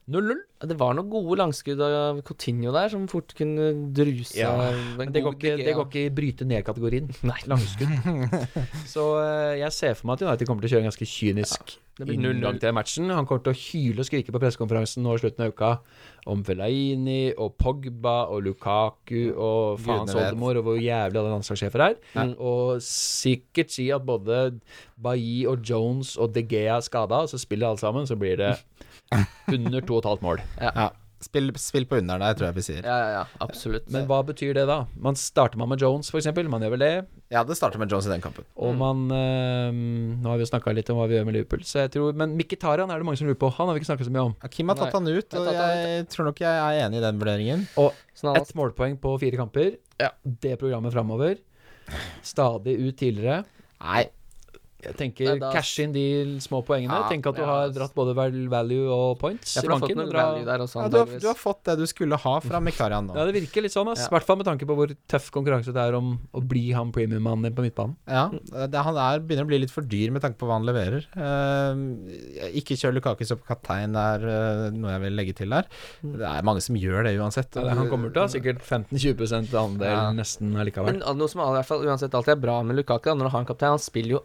0-0. 0.08 0.44
Det 0.72 0.78
var 0.80 0.96
noen 0.96 1.10
gode 1.12 1.36
langskudd 1.42 1.82
av 1.84 2.22
Coutinho 2.26 2.72
der, 2.76 2.88
som 2.94 3.08
fort 3.12 3.34
kunne 3.38 3.74
druse 3.96 4.38
Ja, 4.40 4.54
en 4.70 4.96
Men 5.02 5.12
det 5.14 5.24
går, 5.26 5.36
ikke, 5.36 5.58
det 5.60 5.74
går 5.76 5.90
ikke 5.90 6.06
i 6.06 6.14
bryte 6.16 6.48
ned-kategorien. 6.48 7.12
Nei. 7.30 7.40
Langskudd. 7.52 7.92
Så 8.94 9.10
eh, 9.22 9.58
jeg 9.62 9.76
ser 9.76 10.00
for 10.00 10.10
meg 10.10 10.18
at 10.18 10.30
United 10.30 10.50
kommer 10.50 10.64
til 10.64 10.72
å 10.72 10.76
kjøre 10.78 10.88
en 10.88 10.92
ganske 10.92 11.12
kynisk 11.12 11.78
det 11.98 12.06
blir 12.06 12.20
0-0. 12.22 12.36
inngang 12.36 12.60
til 12.62 12.74
matchen. 12.78 13.10
Han 13.10 13.26
kommer 13.26 13.42
til 13.48 13.56
å 13.56 13.58
hyle 13.58 14.04
og 14.04 14.08
skrike 14.08 14.34
på 14.34 14.42
pressekonferansen 14.42 15.02
nå 15.06 15.16
i 15.18 15.22
slutten 15.22 15.46
av 15.48 15.54
uka 15.54 15.72
om 16.30 16.44
Fellaini 16.46 17.34
og 17.34 17.56
Pogba 17.58 18.28
og 18.30 18.44
Lukaku 18.46 19.32
og 19.34 19.80
faens 19.82 20.14
oldemor 20.14 20.60
og 20.60 20.68
hvor 20.68 20.78
jævlig 20.78 21.22
alle 21.22 21.34
landslagssjefer 21.34 21.86
er. 21.88 21.98
Mm. 22.14 22.36
Og 22.38 22.84
sikkert 22.86 23.74
si 23.74 23.88
at 23.96 24.06
både 24.06 24.60
Bailly 24.94 25.48
og 25.50 25.66
Jones 25.66 26.14
og 26.22 26.36
De 26.36 26.46
Gea 26.46 26.78
er 26.78 26.86
skada, 26.86 27.24
og 27.26 27.32
så 27.34 27.42
spiller 27.42 27.72
alle 27.72 27.82
sammen, 27.82 28.06
så 28.10 28.20
blir 28.20 28.38
det 28.44 28.54
under 29.58 29.82
2,5 29.82 30.22
mål. 30.26 30.42
Ja. 30.62 30.90
Spill, 31.18 31.50
spill 31.58 31.88
på 31.90 31.98
under 31.98 32.20
der, 32.22 32.36
tror 32.38 32.46
jeg 32.52 32.56
vi 32.60 32.62
sier. 32.62 32.84
Ja, 32.86 32.96
ja, 33.02 33.08
ja, 33.16 33.22
absolutt. 33.42 33.88
Men 33.90 34.04
hva 34.06 34.20
betyr 34.28 34.52
det 34.54 34.68
da? 34.70 34.84
Man 35.02 35.16
Starter 35.18 35.58
man 35.58 35.72
med 35.72 35.82
Jones, 35.82 36.12
f.eks.? 36.14 36.28
Man 36.46 36.62
gjør 36.62 36.76
vel 36.76 36.84
det? 36.84 36.92
Ja, 37.34 37.42
det 37.48 37.56
starter 37.58 37.82
med 37.82 37.90
Jones 37.90 38.06
i 38.06 38.12
den 38.12 38.22
kampen. 38.22 38.46
Og 38.54 38.76
Mm. 38.76 38.78
man 38.84 39.00
øh, 39.18 39.80
Nå 40.22 40.30
har 40.30 40.38
vi 40.38 40.46
jo 40.46 40.50
snakka 40.52 40.76
litt 40.78 40.92
om 40.94 41.00
hva 41.02 41.08
vi 41.10 41.18
gjør 41.18 41.26
med 41.26 41.34
Liverpool, 41.40 41.64
så 41.66 41.82
jeg 41.88 41.92
tror 41.96 42.14
Men 42.14 42.36
Mkhitaryan 42.38 42.94
er 42.94 43.02
det 43.02 43.08
mange 43.10 43.18
som 43.18 43.26
lurer 43.32 43.40
på. 43.42 43.50
Han 43.58 43.66
har 43.68 43.74
vi 43.74 43.82
ikke 43.82 43.90
snakka 43.90 44.06
så 44.06 44.14
mye 44.14 44.28
om. 44.30 44.36
Kim 44.54 44.70
har 44.70 44.78
tatt 44.78 44.94
Nei, 44.94 45.00
han 45.00 45.10
ut, 45.18 45.38
og 45.42 45.50
jeg, 45.50 45.82
jeg 45.98 46.08
tror 46.14 46.30
nok 46.30 46.44
jeg 46.46 46.62
er 46.68 46.86
enig 46.86 47.02
i 47.02 47.06
den 47.08 47.20
vurderingen. 47.24 47.66
Og 47.82 47.98
Sånn 48.14 48.38
ett 48.38 48.54
målpoeng 48.58 49.00
på 49.02 49.18
fire 49.26 49.42
kamper. 49.42 49.74
Ja. 49.98 50.12
Det 50.24 50.54
programmet 50.62 50.94
framover. 50.94 51.42
Stadig 52.22 52.78
ut 52.78 52.98
tidligere. 53.00 53.42
Nei, 53.82 54.06
Jeg 54.86 54.94
tenker 54.94 55.26
Nei, 55.26 55.40
da- 55.42 55.50
cash 55.52 55.80
inn 55.82 55.92
de 55.92 56.04
små 56.40 56.60
poengene. 56.64 56.94
Ja, 56.94 57.08
Tenk 57.10 57.26
at 57.26 57.36
du 57.36 57.42
ja, 57.42 57.48
har 57.50 57.70
dratt 57.74 57.96
både 57.98 58.14
val- 58.14 58.48
value 58.48 58.86
og 58.94 59.18
points 59.18 59.56
ja, 59.56 59.62
i 59.62 59.66
for 59.66 59.68
du 59.68 59.74
har 59.74 59.80
fått 59.82 59.88
banken. 59.90 59.98
noe 59.98 60.06
og 60.06 60.12
dra- 60.14 60.26
value 60.32 60.46
der 60.46 60.60
også, 60.68 60.82
ja, 60.84 60.88
du, 60.94 60.98
har, 61.02 61.20
du 61.20 61.28
har 61.28 61.34
fått 61.40 61.64
det 61.66 61.76
du 61.80 61.86
skulle 61.90 62.16
ha 62.22 62.34
fra 62.46 62.60
Mekarian 62.62 63.08
nå. 63.10 63.16
Ja, 63.18 63.26
det 63.26 63.34
virker 63.40 63.66
litt 63.66 63.74
sånn, 63.74 63.90
ass. 63.90 64.04
I 64.04 64.04
Ja. 64.06 64.10
hvert 64.14 64.28
fall 64.30 64.38
med 64.38 64.46
tanke 64.46 64.68
på 64.70 64.76
hvor 64.78 64.94
tøff 65.10 65.32
konkurranse 65.34 65.74
det 65.74 65.82
er 65.82 65.96
om 65.98 66.20
å 66.32 66.44
bli 66.48 66.72
han 66.78 66.92
premium-mannen 66.94 67.42
din 67.50 67.56
på 67.58 67.66
midtbanen. 67.66 67.96
Ja, 68.08 68.30
det, 68.68 68.84
han 68.86 68.96
er, 69.02 69.20
begynner 69.26 69.46
å 69.46 69.50
bli 69.50 69.60
litt 69.66 69.72
for 69.74 69.82
dyr 69.82 70.12
med 70.14 70.22
tanke 70.22 70.38
på 70.38 70.46
hva 70.46 70.60
han 70.62 70.66
leverer. 70.70 71.10
Eh, 71.18 72.54
ikke 72.62 72.78
kjør 72.78 72.94
Lukaku 72.98 73.26
som 73.28 73.42
kaptein 73.48 73.96
er 73.98 74.24
eh, 74.30 74.64
noe 74.78 74.94
jeg 74.94 75.02
vil 75.08 75.18
legge 75.18 75.36
til 75.42 75.50
der. 75.58 75.66
Det 76.06 76.22
er 76.30 76.46
mange 76.48 76.62
som 76.62 76.78
gjør 76.78 77.04
det 77.10 77.18
uansett. 77.18 77.58
Ja, 77.58 77.74
han 77.74 77.90
kommer 77.90 78.14
til 78.14 78.22
å 78.22 78.28
ha 78.28 78.32
sikkert 78.32 78.62
15-20% 78.62 79.54
andel 79.58 79.90
Ja. 79.90 80.12
nesten 80.14 80.54
allikevel. 80.56 81.00
Men 81.02 81.18
noe 81.18 81.28
som 81.32 81.42
i 81.42 81.52
hvert 81.58 81.66
fall 81.66 81.86
uansett 81.86 82.14
alltid 82.14 82.38
er 82.38 82.42
bra 82.46 82.62
med 82.64 82.78
Lukaku, 82.78 83.10
da, 83.10 83.16
når 83.18 83.30
du 83.30 83.34
har 83.36 83.40
en 83.42 83.50
kaptein, 83.54 83.74
han 83.76 83.80
spiller 83.80 84.20
jo 84.20 84.24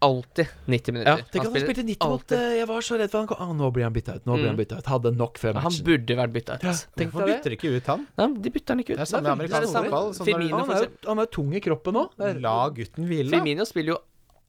alltid 0.00 0.48
90 0.66 0.92
minutter. 0.96 1.10
Ja, 1.10 1.16
tenk 1.16 1.28
at 1.28 1.44
han 1.44 1.52
spiller 1.52 1.66
spilte 1.66 1.84
90 1.86 2.08
mot 2.12 2.32
eh, 2.32 2.44
Jeg 2.58 2.66
var 2.70 2.80
så 2.86 2.98
redd 3.00 3.10
for 3.12 3.18
han 3.22 3.28
kom 3.30 3.36
ah, 3.44 3.52
Nå 3.52 3.70
blir 3.76 3.84
han 3.84 3.92
bytta 3.96 4.14
ut. 4.18 4.24
Nå 4.26 4.32
blir 4.38 4.46
Mm. 4.48 4.52
han 4.54 4.60
bytta 4.60 4.78
ut. 4.80 4.86
Hadde 4.94 5.12
nok 5.16 5.38
før 5.38 5.60
Han 5.60 5.72
burde 5.88 6.16
vært 6.22 6.32
bytta 6.36 6.56
ut. 6.56 6.62
Ja, 6.64 6.72
Hvorfor 7.04 7.26
bytter 7.28 7.50
de 7.54 7.56
ikke 7.60 7.72
ut 7.76 7.86
han? 7.94 8.06
Nei, 8.18 8.28
de 8.46 8.50
bytter 8.54 8.74
han 8.74 8.80
ikke 8.84 8.94
ut. 8.94 8.98
Det 9.00 9.06
er 9.06 9.10
samme 9.14 9.28
er 9.28 9.36
amerikansk 9.38 9.74
fotball. 9.76 10.12
Firmino, 10.24 10.56
Han 10.64 10.70
er, 10.76 10.86
jo- 10.88 11.08
han 11.12 11.18
er 11.18 11.26
tung 11.38 11.52
i 11.54 11.60
kroppen 11.60 11.92
nå. 12.00 12.06
La 12.40 12.56
gutten 12.70 13.04
hvile. 13.08 13.30
Firmino 13.30 13.64
spiller 13.68 13.92
jo 13.94 13.98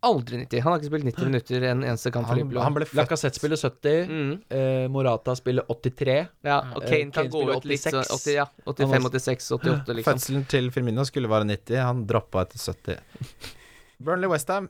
aldri 0.02 0.40
90. 0.48 0.62
Han 0.66 0.72
har 0.74 0.80
ikke 0.80 0.90
spilt 0.90 1.04
90 1.06 1.26
minutter 1.30 1.64
en 1.70 1.84
eneste 1.86 2.10
kamp 2.12 2.26
for 2.26 2.34
Han, 2.34 2.40
Liverpool. 2.40 2.64
han 2.64 2.74
ble 2.74 2.86
født 2.90 2.98
Lacassette 3.04 3.38
spiller 3.38 3.60
70. 3.60 4.08
mm. 4.10 4.32
eh, 4.50 4.88
Morata 4.90 5.36
spiller 5.38 5.62
83. 5.70 6.16
Ja, 6.48 6.56
og 6.74 6.84
Eh, 6.84 6.90
Kane 6.90 7.12
kan 7.12 7.30
gå 7.30 7.44
ut 7.52 7.66
litt 7.70 7.84
sånn 7.84 8.02
80, 8.02 8.34
ja, 8.34 8.46
85, 8.66 9.04
86, 9.12 9.52
88, 9.60 9.94
liksom. 10.00 10.14
Fødselen 10.16 10.48
til 10.48 10.72
Firmino 10.72 11.04
skulle 11.06 11.30
være 11.30 11.46
90, 11.52 11.78
han 11.86 12.06
droppa 12.08 12.48
etter 12.48 12.58
70. 12.58 12.98
Burnley 14.02 14.28
Westham. 14.32 14.70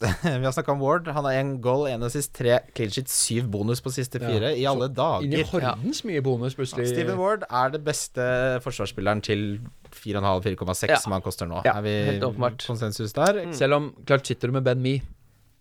Vi 0.40 0.44
har 0.44 0.52
snakka 0.52 0.72
om 0.72 0.80
Ward. 0.80 1.08
Han 1.12 1.26
har 1.28 1.32
én 1.36 1.50
goal, 1.60 1.84
én 1.90 2.00
assist, 2.06 2.32
tre 2.36 2.58
clean 2.74 2.88
sheet, 2.90 3.10
syv 3.12 3.50
bonus 3.52 3.82
på 3.84 3.92
siste 3.92 4.16
fire. 4.22 4.54
I 4.56 4.64
alle 4.68 4.88
Inn 4.88 5.34
i 5.34 5.42
dager. 5.42 5.50
hordens 5.52 6.00
mye 6.08 6.22
bonus, 6.24 6.56
plutselig. 6.56 6.86
Steven 6.88 7.18
Ward 7.20 7.44
er 7.50 7.74
det 7.74 7.82
beste 7.84 8.24
forsvarsspilleren 8.64 9.20
til 9.26 9.60
4,5-4,6 9.92 10.88
Ja. 10.88 10.96
som 11.02 11.12
han 11.12 11.20
koster 11.22 11.46
nå. 11.50 11.60
Ja, 11.66 11.76
er 11.76 11.82
vi 11.84 11.92
helt 12.14 12.24
åpenbart. 12.24 12.64
konsensus 12.66 13.12
der? 13.12 13.42
Mm. 13.44 13.52
Selv 13.52 13.74
om 13.76 13.90
klart 14.06 14.26
sitter 14.26 14.48
du 14.48 14.52
med 14.56 14.64
Ben 14.64 14.80
Me. 14.80 15.00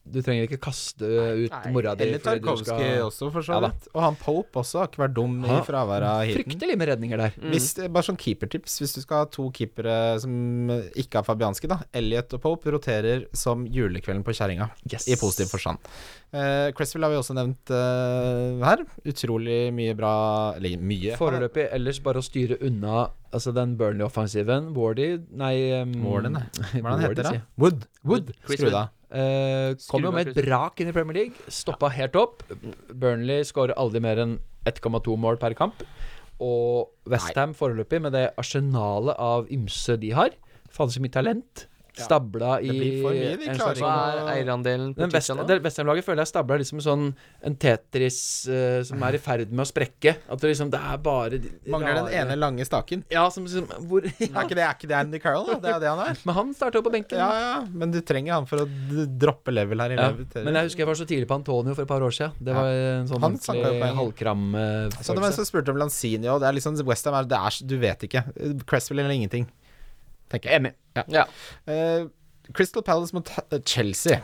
Du 0.10 0.20
trenger 0.26 0.48
ikke 0.48 0.60
kaste 0.70 1.06
ut 1.06 1.54
Nei, 1.54 1.72
mora 1.76 1.94
di 1.98 2.06
Eller 2.08 2.22
Tarkovskij 2.24 2.66
skal 2.66 3.04
også, 3.06 3.30
for 3.34 3.46
så 3.46 3.60
Ja 3.60 3.70
Og 3.94 4.02
han 4.04 4.18
Pope 4.20 4.62
også 4.64 4.82
har 4.82 4.90
ikke 4.90 5.04
vært 5.04 5.16
dum 5.18 5.36
i 5.46 5.60
fraværet 5.68 6.08
av 6.10 6.22
heaten. 6.26 6.40
Fryktelig 6.44 6.78
med 6.80 6.92
redninger 6.92 7.22
der. 7.22 7.36
Mm. 7.38 7.50
Hvis, 7.54 7.70
bare 7.88 8.08
sånn 8.10 8.20
keepertips, 8.20 8.80
hvis 8.82 8.96
du 8.98 9.02
skal 9.04 9.24
ha 9.24 9.30
to 9.32 9.50
keepere 9.56 9.96
som 10.24 10.72
ikke 11.00 11.22
er 11.22 11.28
fabianske, 11.28 11.70
da. 11.72 11.80
Elliot 11.96 12.36
og 12.38 12.44
Pope 12.44 12.74
roterer 12.76 13.28
som 13.36 13.66
julekvelden 13.70 14.26
på 14.26 14.36
kjerringa, 14.36 14.70
Yes. 14.90 15.08
i 15.12 15.18
positiv 15.20 15.52
forstand. 15.54 15.82
Uh, 16.30 16.70
Cresswell 16.78 17.06
har 17.08 17.14
vi 17.14 17.18
også 17.18 17.34
nevnt 17.38 17.72
uh, 17.74 18.60
her. 18.62 18.84
Utrolig 19.10 19.72
mye 19.74 19.96
bra 19.98 20.14
Eller 20.58 20.78
mye. 20.78 21.16
Foreløpig 21.18 21.66
ellers 21.74 22.02
bare 22.06 22.22
å 22.22 22.26
styre 22.26 22.60
unna 22.66 23.08
Altså 23.34 23.54
den 23.54 23.76
Burnley-offensiven. 23.78 24.72
Wardy 24.74 25.10
Nei 25.38 25.56
um, 25.82 25.92
Warden, 26.06 26.38
nei. 26.40 26.46
Hva 26.82 26.96
heter 26.98 27.20
det 27.22 27.26
han 27.26 27.26
Wardy, 27.26 27.26
da? 27.26 27.34
Wood. 27.62 27.84
Wood. 28.06 28.32
Skru 28.46 28.66
Wood. 28.66 28.72
det 28.74 28.80
av. 28.80 28.96
Eh, 29.10 29.74
kom 29.90 30.06
jo 30.06 30.12
med 30.14 30.30
et 30.30 30.38
brak 30.38 30.82
inn 30.82 30.92
i 30.92 30.94
Premier 30.96 31.18
League. 31.24 31.50
Stoppa 31.54 31.90
helt 31.94 32.18
opp. 32.20 32.44
Burnley 32.94 33.46
skårer 33.48 33.78
aldri 33.80 34.02
mer 34.06 34.22
enn 34.22 34.38
1,2 34.70 35.18
mål 35.18 35.40
per 35.42 35.56
kamp. 35.58 35.82
Og 36.40 36.92
Westham 37.10 37.56
foreløpig, 37.58 38.00
med 38.06 38.14
det 38.16 38.30
arsenalet 38.40 39.18
av 39.20 39.50
ymse 39.52 39.98
de 40.00 40.14
har 40.16 40.36
Fader, 40.70 40.94
så 40.94 41.02
mye 41.02 41.14
talent. 41.14 41.66
Stabla 41.98 42.60
i 42.62 42.68
Det 42.70 42.76
blir 42.78 43.02
for 43.04 43.16
mye, 43.16 43.32
de 43.40 43.48
en 43.50 43.56
klarer 43.58 43.80
slags 43.80 43.82
Hva 43.82 43.94
ikke 43.96 44.20
er 44.22 44.32
eierandelen 44.36 44.94
på 44.96 45.08
nå? 45.10 45.46
det 45.50 45.58
Westham-laget 45.66 46.06
føler 46.06 46.22
jeg 46.24 46.32
stabla 46.32 46.58
liksom 46.62 46.82
sånn 46.86 47.06
en 47.50 47.56
Tetris 47.56 48.20
uh, 48.50 48.82
som 48.88 49.02
er 49.04 49.18
i 49.18 49.22
ferd 49.24 49.52
med 49.52 49.64
å 49.66 49.70
sprekke. 49.70 50.16
At 50.30 50.40
det 50.44 50.52
liksom 50.54 50.70
Det 50.74 50.80
er 50.80 50.98
bare 50.98 51.40
de 51.42 51.52
Mangler 51.70 51.96
den 52.04 52.12
ene 52.22 52.38
lange 52.40 52.66
staken. 52.68 53.04
Ja, 53.10 53.26
som, 53.34 53.48
som 53.48 53.66
hvor 53.90 54.04
Er 54.06 54.12
ikke 54.14 54.56
det, 54.58 54.64
er 54.66 54.76
ikke 54.78 54.90
det 54.92 54.98
Andy 55.00 55.20
Carroll, 55.24 55.48
da? 55.48 55.60
Det 55.64 55.74
er 55.76 55.80
det 55.86 55.90
han 55.94 56.04
er. 56.06 56.20
Men 56.30 56.36
han 56.40 56.54
starter 56.54 56.80
jo 56.80 56.86
på 56.88 56.94
benken. 56.94 57.18
Ja, 57.20 57.30
ja, 57.40 57.56
men 57.70 57.92
du 57.92 58.00
trenger 58.06 58.34
han 58.38 58.48
for 58.50 58.64
å 58.64 58.68
droppe 59.20 59.52
level 59.54 59.80
her 59.82 59.96
i 59.96 59.98
Ja, 60.00 60.10
level. 60.10 60.28
men 60.46 60.56
jeg 60.60 60.70
husker 60.70 60.84
jeg 60.84 60.90
var 60.92 61.00
så 61.00 61.08
tidlig 61.10 61.28
på 61.30 61.38
Antonio 61.40 61.74
for 61.76 61.84
et 61.88 61.92
par 61.92 62.04
år 62.06 62.14
siden. 62.16 62.36
Det 62.40 62.54
Ja. 62.54 62.60
var 62.62 62.70
en 63.00 63.08
sånn 63.10 63.22
Han 63.24 63.38
ordentlig 63.40 63.84
en 63.90 63.98
halvkram 64.04 64.50
Uh, 64.60 64.90
Så 65.02 65.14
det 65.14 65.22
var 65.22 65.30
en 65.30 65.34
som 65.38 65.46
spurte 65.48 65.72
om 65.74 65.78
Lanzini, 65.80 66.28
og 66.32 66.40
det 66.42 66.48
er 66.50 66.56
liksom 66.58 66.78
Westham 66.88 67.16
er, 67.16 67.28
er 67.30 67.58
Du 67.68 67.78
vet 67.80 68.04
ikke. 68.08 68.24
Cresswell 68.68 69.00
eller 69.00 69.14
ingenting. 69.16 69.48
Tenker 70.30 70.52
jeg. 70.54 70.62
Enig. 70.62 70.74
Ja. 71.10 71.26
Uh, 71.68 72.10
Crystal 72.54 72.84
Palace 72.84 73.14
mot 73.16 73.30
eh, 73.30 73.62
Chelsea. 73.66 74.22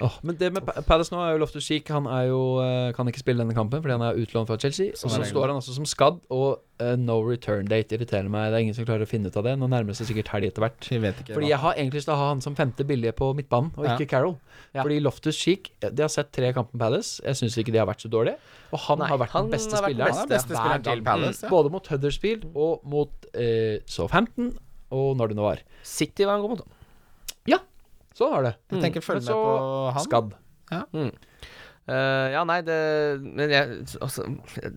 Oh, 0.00 0.14
men 0.24 0.38
det 0.40 0.48
med 0.54 0.64
Palace 0.88 1.12
nå 1.12 1.18
er 1.20 1.34
jo 1.34 1.40
Loftus 1.42 1.66
Cheek. 1.68 1.90
Han 1.92 2.06
er 2.08 2.30
jo, 2.30 2.40
eh, 2.64 2.92
kan 2.96 3.08
ikke 3.10 3.20
spille 3.20 3.42
denne 3.42 3.54
kampen 3.54 3.82
fordi 3.82 3.92
han 3.92 4.04
er 4.06 4.16
utlånt 4.22 4.48
fra 4.48 4.56
Chelsea. 4.58 4.94
Sånn 4.96 5.10
og 5.10 5.18
så 5.18 5.26
står 5.28 5.52
han 5.52 5.58
også 5.60 5.74
som 5.76 5.86
skadd, 5.88 6.22
og 6.32 6.62
uh, 6.80 6.94
no 6.96 7.18
return 7.26 7.68
date 7.68 7.98
irriterer 7.98 8.30
meg. 8.32 8.48
Det 8.50 8.56
er 8.56 8.64
ingen 8.64 8.78
som 8.78 8.88
klarer 8.88 9.04
å 9.04 9.10
finne 9.10 9.28
ut 9.28 9.36
av 9.36 9.44
det. 9.46 9.52
Nå 9.60 9.68
nærmer 9.68 9.92
det 9.92 9.98
seg 10.00 10.08
sikkert 10.08 10.32
helg 10.32 10.48
etter 10.48 10.64
hvert. 10.64 10.88
Ikke 10.88 11.36
Fordi 11.36 11.52
jeg 11.52 11.60
har 11.66 11.76
egentlig 11.76 12.00
lyst 12.00 12.08
til 12.08 12.16
å 12.16 12.18
ha 12.22 12.30
han 12.32 12.40
som 12.44 12.56
femte 12.58 12.88
billige 12.88 13.12
på 13.20 13.30
midtbanen, 13.36 13.70
og 13.76 13.84
Ja. 13.84 13.98
ikke 13.98 14.08
Carroll. 14.14 14.38
Ja. 14.72 14.80
Fordi 14.80 14.98
Loftus 15.04 15.36
Cheek 15.36 15.68
De 15.82 16.00
har 16.00 16.08
sett 16.08 16.32
tre 16.32 16.48
kamper 16.56 16.72
med 16.72 16.80
Palace. 16.80 17.20
Jeg 17.20 17.36
syns 17.42 17.58
ikke 17.60 17.76
de 17.76 17.82
har 17.82 17.86
vært 17.86 18.00
så 18.00 18.08
dårlige. 18.08 18.40
Og 18.72 18.80
han 18.88 18.98
Nei, 19.04 19.08
har 19.12 19.18
vært 19.20 19.36
han 19.36 19.44
den 19.44 19.52
beste 19.58 19.76
spilleren. 19.76 20.16
Han 20.16 20.24
er 20.24 20.32
beste 20.32 20.56
spilleren 20.56 20.88
til. 20.88 21.04
Palace. 21.04 21.44
Ja. 21.44 21.50
Både 21.52 21.70
mot 21.70 21.86
Huddersfield 21.92 22.48
og 22.56 22.80
mot 22.88 23.12
uh, 23.36 23.76
Southampton, 23.84 24.54
og 24.92 25.16
når 25.18 25.32
det 25.32 25.38
nå 25.40 25.48
var. 25.48 25.64
City 25.82 26.28
var 26.28 26.38
en 26.38 26.44
god 26.46 26.56
mot. 26.58 26.68
Sånn 28.12 28.28
var 28.28 28.42
det. 28.44 28.50
Jeg 28.68 28.82
tenker 28.82 29.00
følg 29.00 29.22
Men 29.24 29.30
med 29.32 29.38
på 29.40 29.92
han. 29.96 30.02
Skadd. 30.04 30.34
Uh, 31.82 32.28
ja, 32.30 32.42
nei, 32.46 32.60
det 32.62 32.74
Men 33.24 33.50
jeg 33.50 33.78
også, 34.04 34.22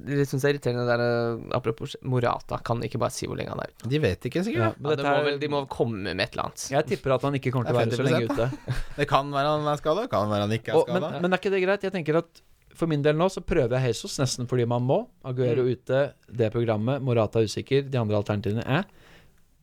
Det 0.07 0.23
syns 0.25 0.41
jeg 0.41 0.47
er 0.47 0.55
irriterende 0.55 0.85
det 0.87 0.95
der 0.95 1.03
eh, 1.05 1.43
Apropos 1.53 1.93
Morata, 2.01 2.57
kan 2.65 2.79
ikke 2.87 2.97
bare 3.03 3.13
si 3.13 3.27
hvor 3.29 3.37
lenge 3.37 3.51
han 3.53 3.61
er 3.61 3.69
ute. 3.75 3.89
De 3.91 3.99
vet 4.01 4.25
ikke, 4.25 4.41
Ja, 4.41 4.45
sikkert. 4.47 4.79
men 4.81 4.89
Ja, 4.89 4.97
det 4.97 5.05
må 5.05 5.19
vel, 5.27 5.37
de 5.43 5.49
må 5.53 5.61
komme 5.69 5.99
med 6.15 6.23
et 6.25 6.33
eller 6.33 6.47
annet. 6.47 6.63
Jeg 6.73 6.87
tipper 6.89 7.13
at 7.13 7.27
han 7.27 7.37
ikke 7.37 7.53
kommer 7.53 7.69
til 7.69 7.77
å 7.77 7.83
være 7.83 7.99
så 7.99 8.07
lenge 8.07 8.31
ute. 8.31 8.47
Det 8.97 9.07
kan 9.11 9.29
være 9.35 9.51
han 9.53 9.69
er 9.75 9.83
skada, 9.83 10.07
kan 10.15 10.31
være 10.33 10.47
han 10.47 10.55
ikke 10.57 10.73
er 10.73 10.81
skada. 10.87 10.99
men, 11.11 11.21
men 11.27 11.35
er 11.37 11.43
ikke 11.43 11.53
det 11.53 11.61
greit? 11.67 11.85
Jeg 11.85 11.93
tenker 11.99 12.21
at 12.23 12.41
for 12.75 12.89
min 12.91 13.05
del 13.05 13.19
nå 13.19 13.29
så 13.31 13.43
prøver 13.45 13.77
jeg 13.77 13.93
Jesus 13.93 14.17
nesten 14.23 14.49
fordi 14.49 14.65
man 14.67 14.81
må. 14.89 15.03
Aguero 15.29 15.67
Mm. 15.67 15.75
ute, 15.77 16.01
det 16.41 16.49
programmet. 16.55 17.03
Morata 17.05 17.39
er 17.43 17.51
usikker. 17.51 17.85
De 17.85 18.01
andre 18.01 18.17
alternativene 18.23 18.65
er 18.65 18.89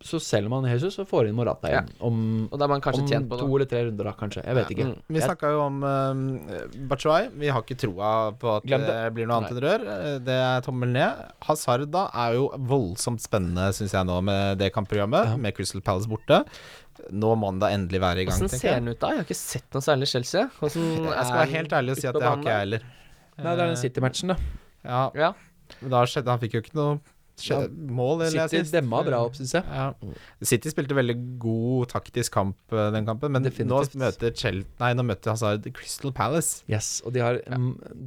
Så 0.03 0.19
selger 0.19 0.51
man 0.51 0.65
Jesus 0.67 0.97
og 0.99 1.07
får 1.07 1.29
inn 1.29 1.37
Morata 1.39 1.69
igjen. 1.71 1.89
Om, 2.03 2.17
Og 2.51 2.59
da 2.59 2.65
er 2.67 2.71
man 2.73 2.81
kanskje 2.83 3.05
om 3.05 3.09
tjent 3.09 3.29
på 3.31 3.37
to 3.39 3.47
det. 3.47 3.55
eller 3.55 3.69
tre 3.71 3.83
runder, 3.87 4.05
da, 4.09 4.13
kanskje. 4.19 4.43
Jeg 4.45 4.55
vet 4.59 4.71
ikke. 4.75 4.87
Mm. 4.89 4.97
Vi 5.15 5.21
snakka 5.23 5.51
jo 5.55 5.61
om 5.63 5.77
uh, 5.87 6.79
Bachuay. 6.91 7.29
Vi 7.39 7.49
har 7.55 7.63
ikke 7.63 7.77
troa 7.79 8.11
på 8.35 8.57
at 8.57 8.67
Glem 8.67 8.83
det. 8.83 8.89
det. 8.97 9.13
blir 9.15 9.29
noe 9.31 9.37
annet 9.39 9.53
enn 9.55 9.63
rør. 9.63 9.85
Eh, 9.95 10.19
Det 10.27 10.39
er 10.43 10.61
tommel 10.67 10.91
ned. 10.97 11.23
Hazard 11.47 11.87
da 11.95 12.09
er 12.25 12.35
jo 12.35 12.49
voldsomt 12.59 13.23
spennende, 13.23 13.69
syns 13.79 13.95
jeg, 13.95 14.05
nå 14.11 14.19
med 14.27 14.59
det 14.59 14.73
kampprogrammet, 14.75 15.31
Ja. 15.33 15.37
med 15.37 15.55
Crystal 15.55 15.81
Palace 15.81 16.09
borte. 16.11 16.43
Nå 17.11 17.33
må 17.39 17.47
han 17.53 17.59
da 17.63 17.71
endelig 17.73 18.01
være 18.03 18.19
i 18.21 18.25
gang, 18.27 18.37
Hvordan 18.43 18.59
ser 18.59 18.75
han 18.75 18.89
ut 18.89 18.99
da? 19.01 19.09
Jeg 19.15 19.23
har 19.23 19.25
ikke 19.25 19.39
sett 19.39 19.71
noe 19.73 19.81
særlig 19.87 20.09
Chelsea. 20.11 20.51
Hvordan 20.59 20.83
Jeg 21.15 21.25
skal 21.31 21.39
være 21.39 21.55
helt 21.55 21.73
ærlig 21.73 21.91
og 21.95 21.97
si 22.03 22.07
at 22.11 22.15
det 22.19 22.23
har 22.27 22.37
ikke 22.43 22.51
jeg 22.53 22.59
heller. 22.67 22.83
Nei, 23.39 23.55
det 23.57 23.63
er 23.63 23.67
den 23.73 23.77
City-matchen, 23.81 24.29
da. 24.29 24.37
Ja, 24.85 25.11
Ja. 25.15 25.33
men 25.81 25.91
da 25.91 26.03
skjedde 26.05 26.27
Han 26.29 26.39
fikk 26.43 26.53
jo 26.59 26.61
ikke 26.61 26.75
noe 26.75 27.01
skje, 27.43 27.59
mål, 27.93 28.27
eller 28.29 28.51
City 28.53 28.73
demma 28.75 29.03
bra 29.07 29.23
opp, 29.27 29.37
syns 29.39 29.55
jeg. 29.59 29.65
Ja. 29.67 30.15
City 30.47 30.73
spilte 30.73 30.97
veldig 30.99 31.17
god 31.43 31.93
taktisk 31.93 32.35
kamp 32.37 32.75
eh, 32.77 32.89
den 32.95 33.09
kampen, 33.09 33.35
men 33.35 33.47
Definitivt. 33.47 33.97
nå 33.97 34.05
møter 34.05 34.37
Chel 34.39 34.63
Nei, 34.81 34.93
nå 34.99 35.07
møter 35.07 35.35
Hazard 35.35 35.67
Crystal 35.77 36.15
Palace. 36.17 36.63
Yes, 36.71 36.95
og 37.07 37.17
de 37.17 37.25
har 37.25 37.41
ja. 37.43 37.59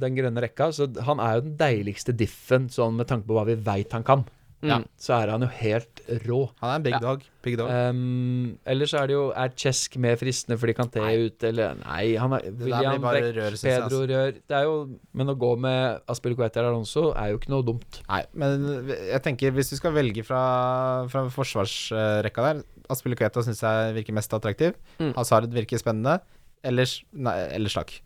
den 0.04 0.18
grønne 0.18 0.44
rekka, 0.44 0.70
så 0.74 0.88
han 1.08 1.22
er 1.22 1.38
jo 1.38 1.46
den 1.48 1.58
deiligste 1.60 2.16
diffen, 2.16 2.70
sånn 2.72 2.98
med 2.98 3.10
tanke 3.10 3.28
på 3.28 3.36
hva 3.38 3.46
vi 3.48 3.58
veit 3.66 3.94
han 3.96 4.06
kan. 4.06 4.26
Ja. 4.68 4.78
Så 4.98 5.14
er 5.16 5.30
han 5.32 5.42
jo 5.42 5.48
helt 5.48 6.00
rå. 6.26 6.38
Han 6.60 6.70
er 6.70 6.74
en 6.76 6.82
big 6.86 6.92
Ja. 6.94 6.98
dog. 7.02 7.22
Big 7.42 7.56
dog. 7.58 7.68
Um, 7.70 8.58
ellers 8.66 8.92
er 8.94 9.06
det 9.06 9.14
jo 9.14 9.30
Er 9.36 9.48
Chesk 9.54 9.96
mer 10.02 10.16
fristende 10.16 10.58
fordi 10.58 10.74
Kanté 10.74 10.98
er 11.02 11.26
ute, 11.28 11.48
eller 11.48 11.74
Nei, 11.84 12.16
han 12.16 12.32
er 12.32 12.42
William 12.58 13.00
Beck, 13.02 13.22
rør. 13.36 13.54
Pedro 13.62 13.84
Altså. 13.86 14.06
Rør 14.10 14.32
Det 14.34 14.56
er 14.56 14.62
jo 14.64 14.98
Men 15.14 15.26
å 15.28 15.36
gå 15.38 15.52
med 15.58 16.00
Aspilicueta 16.08 16.58
eller 16.60 16.70
Alonso 16.74 17.12
er 17.14 17.30
jo 17.32 17.38
ikke 17.38 17.50
noe 17.54 17.62
dumt. 17.62 18.00
Nei, 18.08 18.22
men 18.34 18.66
jeg 18.88 19.22
tenker 19.22 19.50
hvis 19.52 19.70
du 19.70 19.76
skal 19.76 19.92
velge 19.94 20.24
fra, 20.26 21.06
fra 21.08 21.26
forsvarsrekka 21.30 22.48
der 22.48 22.62
Aspilicueta 22.90 23.42
syns 23.42 23.62
jeg 23.62 23.94
virker 23.96 24.14
mest 24.14 24.32
attraktiv. 24.36 24.74
Mm. 24.98 25.12
Hazard 25.16 25.50
virker 25.54 25.78
spennende. 25.78 26.20
Ellers 26.64 27.02
Nei, 27.12 27.36
ellers 27.54 27.74
takk. 27.74 28.00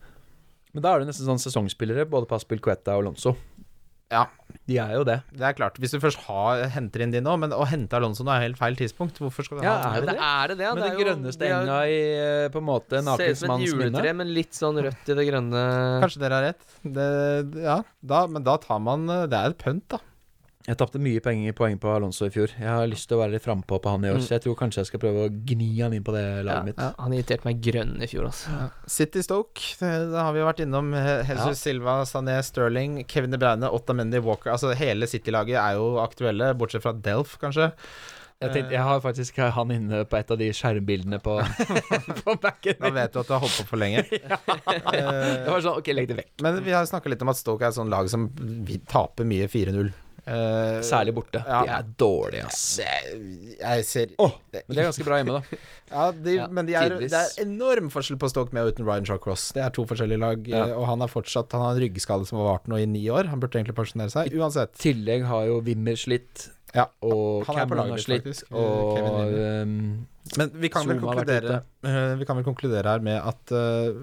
Men 0.72 0.82
da 0.84 0.94
er 0.94 1.00
det 1.02 1.08
nesten 1.10 1.26
sånn 1.26 1.40
sesongspillere, 1.42 2.04
både 2.08 2.28
på 2.30 2.36
Aspilicueta 2.38 2.94
og 2.94 3.04
Alonso. 3.04 3.34
Ja. 4.10 4.26
De 4.70 4.76
er 4.78 4.92
jo 4.94 5.02
det. 5.08 5.16
Det 5.34 5.42
er 5.48 5.54
klart. 5.58 5.78
Hvis 5.82 5.90
du 5.96 5.98
først 6.02 6.20
har, 6.28 6.60
henter 6.70 7.02
inn 7.02 7.10
de 7.14 7.20
nå, 7.26 7.32
men 7.42 7.50
å 7.56 7.64
hente 7.66 7.96
Alonso 7.98 8.22
nå 8.26 8.30
er 8.36 8.44
helt 8.46 8.58
feil 8.60 8.76
tidspunkt. 8.78 9.18
Hvorfor 9.18 9.46
skal 9.48 9.58
du 9.58 9.64
Ja, 9.66 9.72
ha 9.82 9.96
er 9.96 10.04
det 10.04 10.12
det 10.12 10.16
er 10.30 10.52
det, 10.52 10.58
det. 10.60 10.66
Men 10.68 10.74
Med 10.74 10.82
det 10.82 10.84
den 10.84 10.90
er 10.90 10.98
jo- 10.98 11.06
grønneste 11.08 11.42
de 11.42 11.50
enga 11.56 11.78
i 11.90 11.96
eh, 12.20 12.48
på 12.54 12.62
en 12.62 12.68
måte 12.68 13.02
Ser 13.02 13.32
ut 13.34 13.40
som 13.42 13.54
et 13.56 13.66
juletre, 13.66 14.12
men 14.20 14.30
litt 14.36 14.54
sånn 14.54 14.78
rødt 14.86 15.10
i 15.10 15.16
det 15.18 15.26
grønne. 15.26 15.64
Kanskje 16.04 16.22
dere 16.22 16.38
har 16.38 16.46
rett. 16.52 16.62
Det, 16.84 17.08
ja, 17.66 17.80
da, 18.14 18.26
men 18.30 18.46
da 18.46 18.56
tar 18.62 18.78
man 18.80 19.06
Det 19.10 19.34
er 19.40 19.50
et 19.50 19.58
pønt, 19.58 19.88
da. 19.90 19.98
Jeg 20.70 20.78
tapte 20.78 21.00
mye 21.02 21.18
poeng, 21.24 21.40
poeng 21.58 21.78
på 21.82 21.88
Alonso 21.90 22.28
i 22.28 22.30
fjor. 22.30 22.52
Jeg 22.54 22.68
har 22.70 22.86
lyst 22.86 23.08
til 23.10 23.16
å 23.18 23.20
være 23.24 23.32
litt 23.34 23.42
frampå 23.42 23.80
på 23.82 23.90
han 23.90 24.04
i 24.06 24.10
år, 24.12 24.20
Mm. 24.20 24.22
så 24.22 24.36
jeg 24.36 24.42
tror 24.44 24.54
kanskje 24.60 24.78
jeg 24.84 24.86
skal 24.90 25.00
prøve 25.02 25.24
å 25.26 25.30
gni 25.50 25.70
han 25.82 25.92
inn 25.96 26.04
på 26.06 26.12
det 26.14 26.22
laget 26.46 26.60
Ja, 26.60 26.62
mitt. 26.68 26.78
ja, 26.78 26.92
han 26.98 27.12
irriterte 27.16 27.44
meg 27.48 27.58
grønn 27.60 27.96
i 28.00 28.06
fjor, 28.06 28.28
altså. 28.30 28.70
City 28.86 29.22
Stoke, 29.26 29.58
det, 29.80 29.90
det 30.12 30.20
har 30.22 30.32
vi 30.32 30.38
jo 30.38 30.46
vært 30.46 30.62
innom. 30.62 30.92
Jesus 31.26 31.46
Ja. 31.48 31.58
Silva, 31.58 31.96
Sané, 32.06 32.38
Sterling, 32.46 33.04
Kevin 33.08 33.30
De 33.34 33.38
Bruyne, 33.42 33.66
Ottamendi, 33.66 34.22
Walker. 34.22 34.52
Altså 34.54 34.70
hele 34.78 35.06
City-laget 35.10 35.58
er 35.58 35.74
jo 35.80 35.96
aktuelle, 35.98 36.54
bortsett 36.54 36.82
fra 36.86 36.92
Delf, 36.92 37.36
kanskje. 37.42 37.72
Jeg, 38.40 38.52
tenkte, 38.54 38.72
jeg 38.72 38.80
har 38.80 39.00
faktisk 39.04 39.36
han 39.52 39.68
inne 39.74 40.04
på 40.08 40.16
et 40.16 40.30
av 40.32 40.38
de 40.40 40.46
skjermbildene 40.56 41.18
på, 41.20 41.34
på 42.24 42.36
backen 42.40 42.78
Da 42.80 42.88
vet 42.94 43.12
du 43.12 43.18
at 43.20 43.26
du 43.28 43.32
har 43.34 43.40
holdt 43.42 43.58
på 43.58 43.66
for 43.74 43.76
lenge. 43.82 44.06
Det 44.08 45.00
Eh, 45.00 45.50
var 45.50 45.60
sånn, 45.60 45.76
ok, 45.82 45.90
legg 45.92 46.06
det 46.08 46.16
vekk. 46.16 46.30
men 46.46 46.62
vi 46.64 46.70
har 46.72 46.86
snakka 46.88 47.10
litt 47.12 47.20
om 47.20 47.28
at 47.28 47.36
Stoke 47.36 47.66
er 47.66 47.68
et 47.68 47.76
sånt 47.76 47.90
lag 47.92 48.08
som 48.08 48.30
vi 48.38 48.78
taper 48.88 49.24
mye 49.28 49.44
4-0. 49.50 49.90
Eh, 50.26 50.80
Særlig 50.84 51.14
borte. 51.16 51.40
Ja. 51.46 51.60
De 51.64 51.70
er 51.78 51.86
dårlige, 51.98 52.44
ass. 52.46 52.76
det, 52.76 53.56
jeg 53.60 53.84
ser 53.88 54.10
Åh, 54.20 54.34
Men 54.52 54.62
de 54.68 54.78
er 54.82 54.88
ganske 54.90 55.06
bra 55.06 55.16
hjemme, 55.20 55.38
da. 55.40 55.60
Ja, 55.90 56.04
de, 56.12 56.34
Ja, 56.36 56.46
men 56.52 56.68
de 56.68 56.74
er, 56.78 56.92
det 57.00 57.10
er 57.16 57.32
enorm 57.42 57.88
forskjell 57.90 58.18
på 58.20 58.28
Stoke 58.30 58.54
med 58.54 58.62
og 58.68 58.74
uten 58.76 58.86
Ryan 58.86 59.08
Shawcross. 59.08 59.48
Det 59.56 59.62
er 59.64 59.72
to 59.74 59.86
forskjellige 59.88 60.20
lag, 60.22 60.46
Ja. 60.50 60.66
eh, 60.68 60.76
og 60.76 60.86
han 60.90 61.00
har 61.02 61.10
fortsatt 61.10 61.52
Han 61.56 61.64
har 61.64 61.74
en 61.78 61.82
ryggskade 61.82 62.28
som 62.28 62.38
har 62.42 62.50
vart 62.52 62.68
nå 62.70 62.78
i 62.78 62.86
ni 62.86 63.06
år. 63.10 63.30
Han 63.32 63.40
burde 63.42 63.58
egentlig 63.58 63.74
pensjonere 63.80 64.12
seg. 64.12 64.30
Uansett. 64.36 64.76
I 64.78 64.84
tillegg 64.92 65.24
har 65.30 65.46
jo 65.48 65.60
Wimmer 65.66 65.96
slitt, 65.98 66.50
Ja, 66.74 66.84
og 67.02 67.42
er 67.42 67.54
Cameron 67.64 67.90
har 67.90 67.98
slitt, 67.98 68.22
faktisk. 68.28 68.52
og 68.54 69.00
um, 69.34 70.06
Men 70.38 70.50
vi 70.62 70.68
kan, 70.70 70.86
vel 70.86 71.00
konkludere, 71.02 71.62
eh, 71.82 72.14
vi 72.20 72.28
kan 72.28 72.36
vel 72.38 72.46
konkludere 72.46 72.92
her 72.92 73.00
med 73.02 73.18
at 73.18 73.50
uh, 73.50 73.96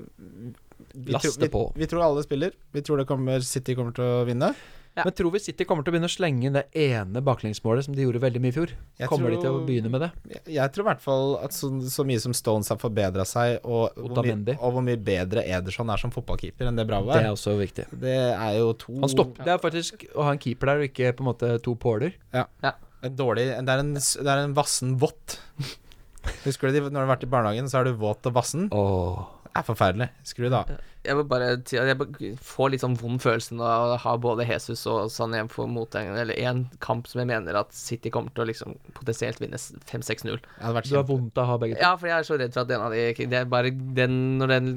vi, 0.98 1.14
tror- 1.14 1.38
vi, 1.40 1.82
vi 1.84 1.88
tror 1.88 2.04
alle 2.04 2.24
spiller. 2.26 2.52
Vi 2.74 2.82
tror 2.84 3.06
kommer, 3.08 3.40
City 3.46 3.76
kommer 3.78 3.94
til 3.96 4.04
å 4.04 4.26
vinne. 4.28 4.52
Ja. 4.98 5.04
Men 5.06 5.14
tror 5.14 5.30
vi 5.36 5.40
City 5.44 5.66
kommer 5.70 5.86
til 5.86 5.92
å 5.92 5.96
begynne 5.96 6.10
å 6.10 6.14
slenge 6.14 6.48
inn 6.50 6.56
det 6.58 6.64
ene 6.74 7.22
baklengsmålet 7.22 7.86
som 7.86 7.94
de 7.94 8.02
gjorde 8.02 8.22
veldig 8.24 8.40
mye 8.42 8.50
i 8.50 8.56
fjor? 8.56 8.72
Jeg 8.98 9.12
kommer 9.12 9.30
de 9.30 9.38
til 9.44 9.54
å 9.54 9.60
begynne 9.68 9.92
med 9.94 10.02
det? 10.02 10.10
Jeg, 10.34 10.42
jeg 10.56 10.74
tror 10.74 10.86
i 10.86 10.88
hvert 10.90 11.04
fall 11.04 11.36
at 11.46 11.54
så, 11.54 11.70
så 11.94 12.06
mye 12.08 12.24
som 12.24 12.34
Stones 12.38 12.72
har 12.74 12.80
forbedra 12.82 13.26
seg, 13.30 13.60
og 13.62 13.94
hvor, 13.94 14.26
mye, 14.26 14.58
og 14.58 14.74
hvor 14.74 14.86
mye 14.88 14.98
bedre 14.98 15.46
Ederson 15.46 15.94
er 15.94 16.02
som 16.02 16.14
fotballkeeper 16.16 16.72
enn 16.72 16.82
det 16.82 16.88
Bravo 16.90 17.12
Det 17.14 17.20
er, 17.22 17.30
er 17.30 17.38
også 17.38 17.54
viktig. 17.62 17.88
det 18.02 18.18
er 18.32 18.58
jo 18.58 18.74
to 18.82 18.98
Han 19.04 19.14
stopper, 19.14 19.46
Det 19.46 19.54
er 19.54 19.62
faktisk 19.62 20.08
å 20.16 20.26
ha 20.26 20.34
en 20.34 20.42
keeper 20.42 20.74
der, 20.74 20.82
og 20.82 20.90
ikke 20.90 21.14
på 21.14 21.26
en 21.26 21.30
måte 21.30 21.54
to 21.62 21.78
påler. 21.78 22.18
En 22.34 23.14
dårlig 23.14 23.52
Det 23.54 23.70
er 23.70 23.86
en, 23.86 23.94
det 23.94 24.32
er 24.34 24.44
en 24.48 24.58
vassen 24.58 24.98
vått. 24.98 25.38
Husker 26.48 26.68
du 26.68 26.76
de, 26.80 26.88
når 26.90 26.98
du 26.98 27.04
har 27.06 27.14
vært 27.14 27.28
i 27.28 27.32
barnehagen, 27.32 27.70
så 27.70 27.84
er 27.84 27.92
du 27.92 28.00
våt 28.02 28.26
og 28.28 28.34
vassen? 28.36 28.68
Åh. 28.74 29.26
Det 29.48 29.62
er 29.64 29.66
forferdelig. 29.66 30.08
Skru 30.28 30.44
det 30.50 30.58
av. 30.58 30.74
Jeg 31.08 31.16
vil 31.22 31.28
bare 31.32 31.48
si 31.66 31.78
at 31.80 31.88
jeg 31.94 32.34
får 32.44 32.74
litt 32.74 32.84
sånn 32.84 32.98
vond 33.00 33.22
følelse 33.24 33.56
av 33.64 33.94
å 33.96 33.98
ha 34.04 34.16
både 34.28 34.46
Jesus 34.50 34.84
og 34.92 35.08
Sané 35.14 35.46
for 35.50 35.72
mothengende, 35.72 36.20
eller 36.26 36.36
én 36.36 36.66
kamp 36.84 37.08
som 37.08 37.22
jeg 37.24 37.30
mener 37.32 37.56
at 37.62 37.72
City 37.74 38.12
kommer 38.14 38.34
til 38.36 38.44
å 38.44 38.50
liksom 38.52 38.76
potensielt 38.98 39.40
vinne 39.42 39.56
5-6-0. 39.58 40.38
Det 40.44 40.62
hadde 40.66 40.78
vært 40.82 40.92
Du 40.92 41.00
har 41.00 41.08
vondt 41.08 41.38
av 41.40 41.48
å 41.48 41.52
ha 41.54 41.58
begge 41.64 41.80
to. 41.80 41.82
Ja, 41.88 41.96
for 41.98 42.12
jeg 42.12 42.20
er 42.20 42.28
så 42.28 42.38
redd 42.44 42.54
for 42.54 42.68
at 42.68 42.76
en 42.76 42.86
av 42.90 42.92
de 42.92 43.08
Det 43.26 43.42
er 43.42 43.46
bare 43.50 43.72
den 43.72 44.38
Når 44.42 44.48
den 44.58 44.72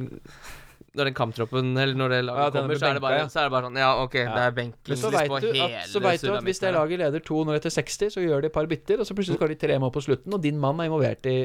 når 0.90 1.06
den 1.06 1.14
kamptroppen 1.14 1.68
Eller 1.78 1.94
når 1.94 2.10
det 2.10 2.18
laget 2.26 2.40
Ja, 2.42 2.50
kommer, 2.60 2.74
så 2.74 2.86
er, 2.88 2.94
det 2.98 3.02
bare, 3.04 3.26
så 3.30 3.38
er 3.38 3.44
det 3.46 3.52
bare 3.54 3.68
sånn 3.68 3.76
Ja, 3.78 3.90
OK, 4.02 4.14
Ja. 4.18 4.32
det 4.34 4.42
er 4.48 4.54
benken 4.56 4.90
Men 4.90 4.98
så 4.98 5.10
vet 5.14 5.28
på 5.30 5.38
du, 5.40 5.46
hele 5.52 5.68
at, 5.78 5.86
så 5.86 6.00
vet 6.02 6.24
du 6.24 6.32
at 6.34 6.42
hvis 6.48 6.58
det 6.64 6.72
laget 6.74 6.98
leder 7.04 7.22
2-0 7.28 7.54
etter 7.54 7.70
60, 7.76 8.10
så 8.16 8.24
gjør 8.24 8.42
de 8.42 8.50
et 8.50 8.56
par 8.56 8.66
bytter, 8.66 8.98
og 8.98 9.06
så 9.06 9.14
plutselig 9.14 9.38
skal 9.38 9.52
de 9.52 9.58
tre 9.60 9.76
mål 9.78 9.92
på 9.94 10.02
slutten, 10.02 10.34
og 10.34 10.42
din 10.42 10.58
mann 10.58 10.80
er 10.82 10.90
involvert 10.90 11.28
i 11.30 11.36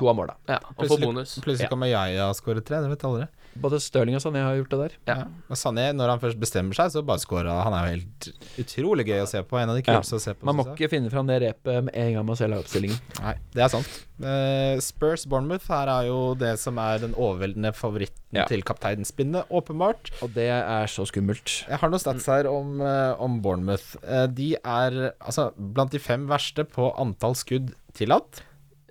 to 0.00 0.08
av 0.10 0.16
måla. 0.18 0.34
Ja, 0.50 0.58
og 0.58 0.74
får 0.74 0.82
Plutselig- 0.82 1.06
bonus. 1.06 1.36
Plutselig 1.44 1.70
kommer 1.70 1.86
jeg 1.92 2.18
og 2.26 2.34
skårer 2.40 2.64
tre, 2.66 2.80
det 2.82 2.90
vet 2.90 3.06
aldri. 3.06 3.28
Både 3.58 3.80
Stirling 3.82 4.16
og 4.18 4.22
Sané 4.22 4.42
har 4.44 4.56
gjort 4.58 4.70
det 4.74 4.78
der. 4.80 4.96
Ja. 5.08 5.16
Ja. 5.24 5.54
Sané, 5.58 5.88
når 5.96 6.12
han 6.14 6.20
først 6.22 6.38
bestemmer 6.40 6.76
seg, 6.78 6.92
så 6.94 7.02
bare 7.06 7.18
scorer 7.22 7.48
han. 7.50 7.64
Han 7.68 7.74
er 7.78 7.86
jo 7.86 7.94
helt 7.96 8.28
utrolig 8.62 9.06
gøy 9.08 9.22
å 9.24 9.28
se 9.30 9.42
på. 9.42 9.58
En 9.60 9.70
av 9.72 9.76
de 9.78 9.82
Ja. 9.86 10.00
å 10.00 10.20
se 10.20 10.34
på. 10.34 10.44
Man 10.44 10.56
må 10.56 10.66
ikke 10.74 10.90
finne 10.90 11.10
fram 11.10 11.26
det 11.26 11.40
repet 11.42 11.84
med 11.84 11.94
en 11.94 12.12
gang 12.14 12.26
man 12.26 12.36
selv 12.36 12.54
har 12.54 12.62
oppstillingen. 12.62 12.98
Nei, 13.22 13.34
det 13.54 13.62
er 13.64 13.68
sant. 13.68 13.88
Uh, 14.20 14.78
Spurs 14.82 15.24
Bournemouth 15.26 15.66
her 15.68 15.86
er 15.88 16.06
jo 16.08 16.34
det 16.34 16.58
som 16.58 16.78
er 16.78 16.98
den 16.98 17.14
overveldende 17.14 17.72
favoritten 17.74 18.14
Ja. 18.32 18.44
til 18.44 18.62
kapteinspinnet, 18.62 19.46
åpenbart. 19.50 20.10
Og 20.22 20.34
det 20.34 20.48
er 20.50 20.86
så 20.86 21.06
skummelt. 21.06 21.64
Jeg 21.68 21.78
har 21.78 21.88
noen 21.88 22.00
stats 22.00 22.26
her 22.26 22.46
om, 22.50 22.80
uh, 22.80 23.14
om 23.18 23.40
Bournemouth. 23.40 23.96
Uh, 24.04 24.26
de 24.26 24.54
er 24.56 25.14
altså 25.20 25.52
blant 25.56 25.90
de 25.90 25.98
fem 25.98 26.26
verste 26.28 26.64
på 26.64 26.92
antall 26.98 27.34
skudd 27.34 27.72
tillatt. 27.94 28.42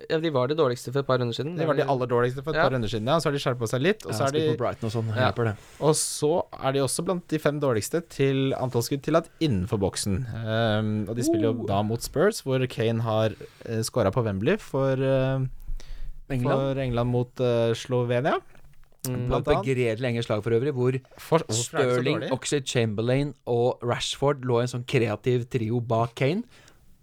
Ja, 0.06 0.18
de 0.22 0.30
var 0.30 0.46
de 0.46 0.54
dårligste 0.54 0.92
for 0.92 1.02
et 1.02 1.06
par 1.08 1.18
runder 1.18 1.34
siden. 1.34 1.56
De 1.58 1.66
var 1.66 1.74
de 1.74 1.82
aller 1.82 2.06
dårligste 2.06 2.42
for 2.44 2.52
et 2.54 2.56
Ja. 2.60 2.68
par 2.68 2.70
runder 2.76 2.88
siden, 2.88 3.08
ja. 3.10 3.18
Så 3.18 3.26
har 3.28 3.32
de 3.32 3.40
skjerpa 3.42 3.66
seg 3.68 3.80
litt. 3.82 4.06
Og 4.06 4.12
så 4.14 4.20
Ja, 4.20 4.26
er 4.28 4.30
de 4.32 4.40
spilt 4.40 4.54
på 4.54 4.58
Brighton 4.62 4.86
og 4.86 4.92
sånn. 4.94 5.08
Ja. 5.16 5.30
Det. 5.32 5.56
Og 5.80 5.94
så 5.98 6.46
er 6.64 6.72
de 6.72 6.78
også 6.84 7.04
blant 7.04 7.26
de 7.28 7.38
fem 7.38 7.58
dårligste 7.60 8.02
til 8.08 8.54
antall 8.54 8.82
skudd 8.82 9.02
tillatt 9.02 9.28
innenfor 9.40 9.78
boksen. 9.82 10.24
Um, 10.46 11.08
og 11.08 11.16
de 11.16 11.22
spiller 11.26 11.50
jo 11.50 11.66
da 11.66 11.82
mot 11.82 12.00
Spurs, 12.00 12.42
hvor 12.42 12.64
Kane 12.68 13.00
har 13.02 13.30
uh, 13.68 13.82
scora 13.82 14.12
på 14.12 14.22
Wembley 14.22 14.56
for, 14.56 14.92
uh, 14.94 15.42
England. 16.30 16.46
for 16.46 16.78
England 16.78 17.10
mot 17.10 17.40
uh, 17.40 17.74
Slovenia. 17.74 18.38
Mm. 19.08 19.26
Blant 19.28 19.46
annet. 19.48 19.64
begredelig 19.64 20.06
engelsk 20.10 20.28
lag 20.28 20.42
for 20.42 20.50
øvrig, 20.50 20.72
hvor 20.74 21.00
For, 21.18 21.38
er 21.48 21.52
Sterling, 21.54 22.30
Oxy 22.32 22.60
Chamberlain 22.64 23.34
og 23.46 23.78
Rashford 23.82 24.42
lå 24.44 24.58
i 24.60 24.62
en 24.62 24.68
sånn 24.68 24.86
kreativ 24.86 25.48
trio 25.50 25.80
bak 25.80 26.14
Kane. 26.14 26.42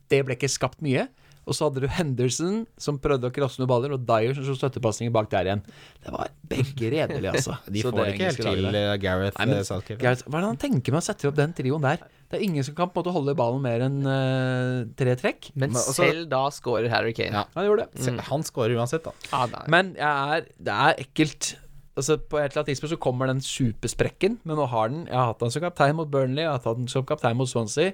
Det 0.09 0.23
ble 0.25 0.35
ikke 0.35 0.49
skapt 0.51 0.81
mye. 0.81 1.07
Og 1.45 1.53
så 1.53 1.67
hadde 1.67 1.83
du 1.83 1.87
Henderson, 1.93 2.63
som 2.81 2.97
prøvde 3.01 3.29
å 3.29 3.33
krosse 3.33 3.61
noen 3.61 3.69
baller, 3.69 3.93
og 3.93 4.05
Dyer 4.07 4.33
som 4.33 4.47
slo 4.47 4.55
støttepasninger 4.57 5.13
bak 5.13 5.29
der 5.29 5.49
igjen. 5.51 5.61
Det 6.01 6.13
var 6.13 6.31
begge 6.49 6.89
redelig, 6.93 7.29
altså. 7.31 7.59
De 7.73 7.83
Så 7.83 7.91
får 7.91 7.99
det 7.99 8.13
ikke 8.15 8.29
helt 8.31 8.41
til, 8.41 8.67
uh, 8.73 8.93
Gareth 9.01 9.37
Nei, 9.37 9.47
men 9.51 9.61
uh, 9.61 9.67
Southgate. 9.67 9.99
Gareth, 10.01 10.25
hva 10.25 10.39
er 10.39 10.45
det 10.45 10.49
han 10.55 10.61
tenker 10.65 10.95
med 10.95 11.03
å 11.03 11.05
sette 11.05 11.29
opp 11.29 11.37
den 11.37 11.53
trioen 11.57 11.85
der? 11.85 12.01
Det 12.25 12.39
er 12.39 12.47
ingen 12.47 12.65
som 12.65 12.73
kan 12.77 12.89
på 12.89 12.97
en 12.97 13.03
måte 13.03 13.13
holde 13.13 13.35
ballen 13.37 13.61
mer 13.61 13.85
enn 13.85 13.99
uh, 14.09 14.87
tre 14.97 15.13
trekk. 15.21 15.51
Men 15.53 15.75
Men 15.75 15.77
også- 15.83 15.99
selv 16.01 16.25
da 16.33 16.41
scorer 16.49 16.89
Harry 16.89 17.13
Kane. 17.13 17.43
Ja. 17.43 17.45
Han 17.53 17.69
gjorde 17.69 17.85
det. 17.85 18.01
Mm. 18.09 18.19
Han 18.31 18.47
scorer 18.49 18.73
uansett, 18.79 19.05
da. 19.05 19.13
Ah. 19.29 19.45
Men 19.69 19.93
jeg 19.99 20.39
er, 20.39 20.49
det 20.57 20.79
er 20.89 21.05
ekkelt. 21.05 21.53
Altså 21.95 22.17
På 22.19 22.41
et 22.41 22.49
eller 22.49 22.63
annet 22.63 22.73
tidspunkt 22.73 22.91
så 22.91 22.99
kommer 22.99 23.29
den 23.29 23.39
supersprekken, 23.39 24.39
men 24.43 24.57
nå 24.59 24.65
har 24.67 24.89
den 24.91 25.05
Jeg 25.05 25.15
har 25.15 25.29
hatt 25.29 25.39
den 25.45 25.53
som 25.53 25.63
kaptein 25.63 25.95
mot 25.95 26.09
Burnley, 26.11 26.43
jeg 26.43 26.51
har 26.51 26.59
hatt 26.59 26.81
den 26.81 26.89
som 26.91 27.05
kaptein 27.07 27.37
mot 27.39 27.47
Swansea, 27.47 27.93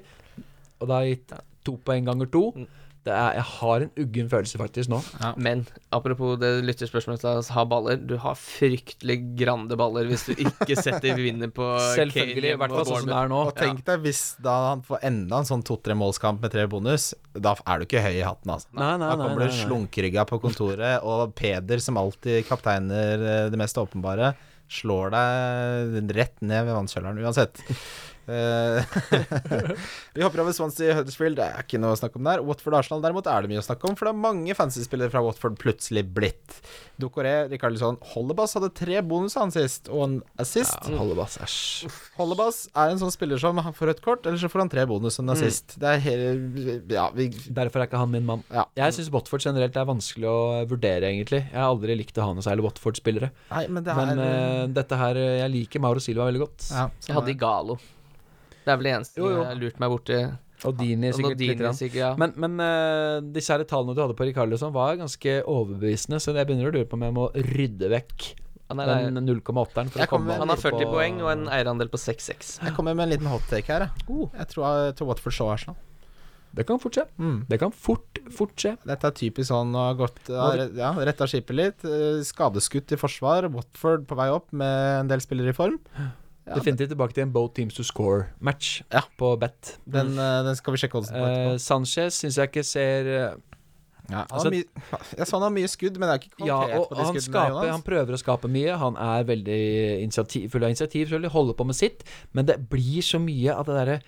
og 0.80 0.88
det 0.88 0.96
har 0.96 1.10
gitt 1.12 1.34
to 1.68 1.76
poeng 1.86 2.08
ganger 2.08 2.32
to. 2.34 2.48
Det 2.56 2.66
er, 3.10 3.38
jeg 3.40 3.46
har 3.50 3.84
en 3.86 3.92
uggen 4.04 4.28
følelse 4.30 4.60
faktisk 4.62 4.92
nå. 4.92 5.00
Men 5.42 5.64
apropos 5.96 6.36
det 6.42 6.52
lytterspørsmålet 6.68 7.24
til 7.24 7.40
å 7.40 7.56
ha 7.56 7.64
baller. 7.66 7.98
Du 7.98 8.14
har 8.22 8.38
fryktelig 8.38 9.18
grande 9.40 9.78
baller 9.80 10.06
hvis 10.12 10.28
du 10.30 10.36
ikke 10.36 10.78
setter 10.78 11.18
vinner 11.18 11.50
på 11.50 11.66
Selvfølgelig. 11.98 12.54
I 12.54 12.60
hvert 12.62 12.76
fall 12.76 12.88
sånn 12.92 13.02
som 13.08 13.10
det 13.10 13.18
er 13.18 13.34
nå. 13.34 13.42
Og 13.50 13.58
tenk 13.58 13.82
deg 13.88 14.06
hvis 14.06 14.22
da 14.46 14.58
han 14.68 14.86
får 14.86 15.02
enda 15.10 15.42
en 15.42 15.50
sånn 15.50 15.66
to-tre 15.66 15.98
målskamp 15.98 16.46
med 16.46 16.54
tre 16.54 16.68
bonus, 16.70 17.12
da 17.34 17.56
er 17.66 17.82
du 17.82 17.88
ikke 17.88 18.06
høy 18.06 18.14
i 18.20 18.26
hatten, 18.28 18.54
altså. 18.54 18.70
Nei, 18.78 18.94
nei, 19.02 19.10
Da 19.10 19.18
kommer 19.26 19.48
du 19.48 19.58
slunkrygga 19.64 20.28
på 20.30 20.42
kontoret, 20.44 21.02
og 21.10 21.34
Peder, 21.38 21.82
som 21.82 21.98
alltid 22.02 22.46
kapteiner 22.50 23.26
eh, 23.26 23.44
det 23.52 23.60
mest 23.60 23.82
åpenbare, 23.82 24.36
slår 24.72 25.12
deg 25.12 26.12
rett 26.16 26.38
ned 26.46 26.64
ved 26.70 26.78
vannkjøleren 26.78 27.20
uansett. 27.26 27.60
Eh, 28.32 28.84
vi 30.16 30.24
hopper 30.24 30.44
over 30.44 30.56
Swansea 30.56 30.96
Huddersfield, 30.96 31.38
det 31.40 31.48
er 31.48 31.66
ikke 31.66 31.80
noe 31.82 31.96
å 31.96 32.00
snakke 32.00 32.20
om 32.20 32.28
der. 32.30 32.44
Watford 32.48 32.78
Arsenal 32.80 33.04
derimot 33.04 33.28
er 33.30 33.44
det 33.44 33.52
mye 33.52 33.62
å 33.62 33.66
snakke 33.66 33.90
om, 33.90 33.98
for 34.00 34.08
det 34.08 34.14
er 34.14 34.22
mange 34.24 34.56
fancy-spillere 34.58 35.12
fra 35.14 35.24
Watford 35.26 35.58
plutselig 35.62 36.06
blitt. 36.16 36.60
Dokoré, 37.02 37.34
Rikarlisson, 37.52 37.98
Hollebass 38.14 38.56
hadde 38.58 38.72
tre 38.78 39.02
bonuser 39.06 39.44
han 39.44 39.54
sist, 39.54 39.90
og 39.92 40.04
en 40.06 40.16
assist. 40.42 40.78
Ja, 40.88 41.00
Hollebass, 41.02 41.38
æsj. 41.44 41.92
Hollebass 42.20 42.64
er 42.72 42.94
en 42.94 43.02
sånn 43.02 43.14
spiller 43.14 43.42
som 43.42 43.60
han 43.66 43.76
får 43.78 43.92
rødt 43.92 44.04
kort, 44.06 44.28
eller 44.30 44.42
så 44.42 44.52
får 44.52 44.66
han 44.66 44.74
tre 44.74 44.86
bonus 44.90 45.20
som 45.20 45.28
nazist. 45.28 45.78
Det 45.82 45.96
er 45.96 46.04
hele 46.06 46.32
Ja, 46.92 47.10
vi 47.16 47.30
Derfor 47.52 47.82
er 47.82 47.90
ikke 47.90 48.00
han 48.02 48.12
min 48.14 48.28
mann. 48.28 48.44
Ja. 48.54 48.68
Jeg 48.78 48.96
syns 48.96 49.12
Watford 49.14 49.44
generelt 49.44 49.76
er 49.78 49.88
vanskelig 49.90 50.30
å 50.30 50.42
vurdere, 50.70 51.10
egentlig. 51.10 51.44
Jeg 51.50 51.58
har 51.58 51.70
aldri 51.72 51.98
likt 52.00 52.20
å 52.22 52.28
ha 52.28 52.36
noe 52.38 52.46
særlig 52.46 52.68
Watford-spillere. 52.68 53.32
Men 53.72 53.84
det 53.86 53.94
er 53.94 54.00
Men 54.02 54.22
uh, 54.22 54.68
dette 54.72 54.98
her 55.00 55.18
eh, 55.20 55.40
Jeg 55.42 55.54
liker 55.56 55.84
Mauro 55.84 56.02
Silva 56.04 56.28
veldig 56.30 56.44
godt. 56.44 56.70
ja, 56.72 56.86
Jeg 57.08 57.18
hadde 57.18 57.34
Igalo. 57.34 57.80
Det 58.66 58.72
er 58.72 58.78
vel 58.78 58.84
det 58.90 58.94
eneste 59.00 59.18
Jo, 59.22 59.30
jo. 59.30 59.38
jeg 59.42 59.50
har 59.52 59.60
lurt 59.62 59.80
meg 59.82 59.90
borti. 59.96 60.20
Og 60.64 60.76
Dini 60.78 61.10
Og 61.10 61.16
sikkert 61.18 61.40
litt. 61.42 61.64
Sikkert, 61.80 61.96
ja. 61.98 62.10
Men, 62.22 62.34
men 62.38 62.60
uh, 62.62 63.18
disse 63.34 63.50
her 63.56 63.64
tallene 63.66 63.96
du 63.98 64.02
hadde 64.04 64.14
på 64.20 64.28
Ricardo 64.30 64.60
sånn, 64.62 64.74
var 64.76 64.94
ganske 65.00 65.40
overbevisende, 65.50 66.20
så 66.22 66.36
jeg 66.38 66.46
begynner 66.46 66.70
å 66.70 66.76
lure 66.76 66.86
på 66.86 67.00
om 67.00 67.06
jeg 67.08 67.16
må 67.18 67.26
rydde 67.34 67.90
vekk 67.90 68.28
han, 68.72 68.80
er, 68.80 69.10
den 69.10 69.26
0,8-eren. 69.28 69.90
for 69.92 69.98
å 69.98 70.04
Jeg 70.04 70.08
kommer- 70.08 70.38
komme 70.38 70.38
han 70.40 70.50
har 70.54 70.56
40 70.62 70.86
på- 70.86 70.92
poeng 70.94 71.18
og 71.26 71.32
en 71.34 71.48
eierandel 71.52 71.90
på 71.92 71.98
6-6. 72.00 72.60
Jeg 72.64 72.76
kommer 72.78 72.94
med 72.96 73.04
en 73.10 73.10
liten 73.18 73.28
hottake 73.28 73.68
her. 73.68 73.90
Jeg, 73.90 74.06
Oh. 74.08 74.30
jeg, 74.38 74.48
tror, 74.54 74.68
jeg 74.86 74.96
tror 74.96 75.08
Watford 75.10 75.34
slår 75.34 75.52
Arsenal. 75.58 75.76
Det 76.54 76.66
kan 76.68 76.80
fort 76.80 76.94
skje. 76.94 77.06
Mm. 77.18 77.46
Det 77.50 77.60
kan 77.60 77.72
fort, 77.72 78.20
fort 78.32 78.56
skje. 78.60 78.78
Dette 78.86 79.08
er 79.08 79.12
typisk 79.18 79.48
sånn 79.52 79.74
å 79.76 79.88
ha 79.90 79.94
gått 79.96 80.28
ja, 80.30 80.94
retta 81.00 81.24
skipet 81.28 81.56
litt. 81.56 81.84
eh, 81.88 82.22
Skadeskutt 82.28 82.92
i 82.92 82.98
forsvar. 83.00 83.50
Watford 83.52 84.06
på 84.08 84.16
vei 84.20 84.30
opp 84.30 84.52
med 84.54 85.00
en 85.02 85.08
del 85.08 85.20
spillere 85.24 85.50
i 85.50 85.58
form. 85.58 85.80
Ja, 86.48 86.56
Definitivt 86.58 86.90
tilbake 86.90 87.14
til 87.14 87.22
en 87.28 87.32
both 87.36 87.54
teams 87.54 87.76
to 87.78 87.84
score-match 87.86 88.82
Ja. 88.92 89.04
på 89.20 89.36
bet. 89.40 89.76
Den, 89.86 90.16
uh, 90.18 90.42
den 90.48 90.56
skal 90.58 90.74
vi 90.74 90.80
sjekke 90.82 90.98
oddsen 90.98 91.14
på 91.14 91.22
etterpå. 91.28 91.54
Uh, 91.54 91.58
Sanchez 91.62 92.18
syns 92.18 92.38
jeg 92.42 92.50
ikke 92.50 92.64
ser 92.66 93.10
uh, 93.12 93.36
Ja, 94.10 94.24
altså- 94.26 94.50
mye, 94.52 94.66
jeg 95.20 95.28
sa 95.30 95.38
han 95.38 95.44
har 95.46 95.54
mye 95.54 95.70
skudd, 95.70 96.00
men 96.02 96.10
det 96.10 96.16
er 96.16 96.24
ikke 96.26 96.48
Ja, 96.50 96.58
kvalitet 96.66 96.80
og 96.82 96.90
på 96.90 96.96
de 96.98 97.04
han, 97.06 97.14
skuddene. 97.14 97.28
skaper, 97.30 97.70
han 97.72 97.84
prøver 97.86 98.18
å 98.18 98.20
skape 98.20 98.50
mye. 98.52 98.74
Han 98.82 98.98
er 98.98 99.24
veldig 99.30 99.60
initiativ, 100.02 100.50
full 100.52 100.66
av 100.66 100.74
initiativ, 100.74 101.06
selvfølgelig. 101.08 101.32
Holder 101.38 101.54
på 101.62 101.68
med 101.70 101.76
sitt. 101.78 102.04
Men 102.34 102.50
det 102.50 102.58
blir 102.74 103.06
så 103.06 103.22
mye 103.22 103.54
av 103.56 103.70
det 103.70 103.78
derre 103.78 104.02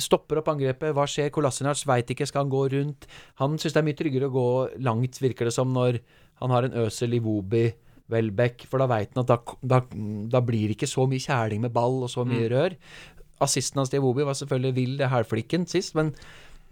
Stopper 0.00 0.38
opp 0.40 0.48
angrepet. 0.54 0.94
Hva 0.94 1.04
skjer? 1.10 1.28
Kolasinac 1.34 1.82
veit 1.90 2.06
ikke. 2.14 2.26
Skal 2.30 2.44
han 2.46 2.54
gå 2.54 2.62
rundt? 2.72 3.06
Han 3.42 3.58
syns 3.58 3.74
det 3.74 3.82
er 3.82 3.88
mye 3.90 3.98
tryggere 3.98 4.30
å 4.30 4.32
gå 4.32 4.46
langt, 4.86 5.18
virker 5.20 5.50
det 5.50 5.52
som, 5.58 5.74
når 5.74 5.98
han 6.40 6.50
har 6.54 6.62
en 6.70 6.78
Øsel 6.86 7.18
Iwobi 7.18 7.72
Welbeck, 8.12 8.66
for 8.68 8.82
da 8.82 8.88
veit 8.90 9.14
han 9.14 9.24
at 9.24 9.30
da, 9.30 9.38
da, 9.64 9.80
da 10.32 10.40
blir 10.44 10.68
det 10.68 10.76
ikke 10.76 10.90
så 10.90 11.06
mye 11.08 11.22
kjæling 11.24 11.62
med 11.64 11.72
ball 11.72 12.02
og 12.04 12.10
så 12.12 12.26
mye 12.28 12.50
rør. 12.52 12.76
Assisten 13.44 13.80
hans 13.80 13.92
til 13.92 14.02
Iwobi 14.02 14.26
var 14.26 14.36
selvfølgelig 14.38 14.74
vill, 14.76 14.96
det 15.00 15.10
hælflikken 15.10 15.66
sist, 15.70 15.94
men 15.96 16.12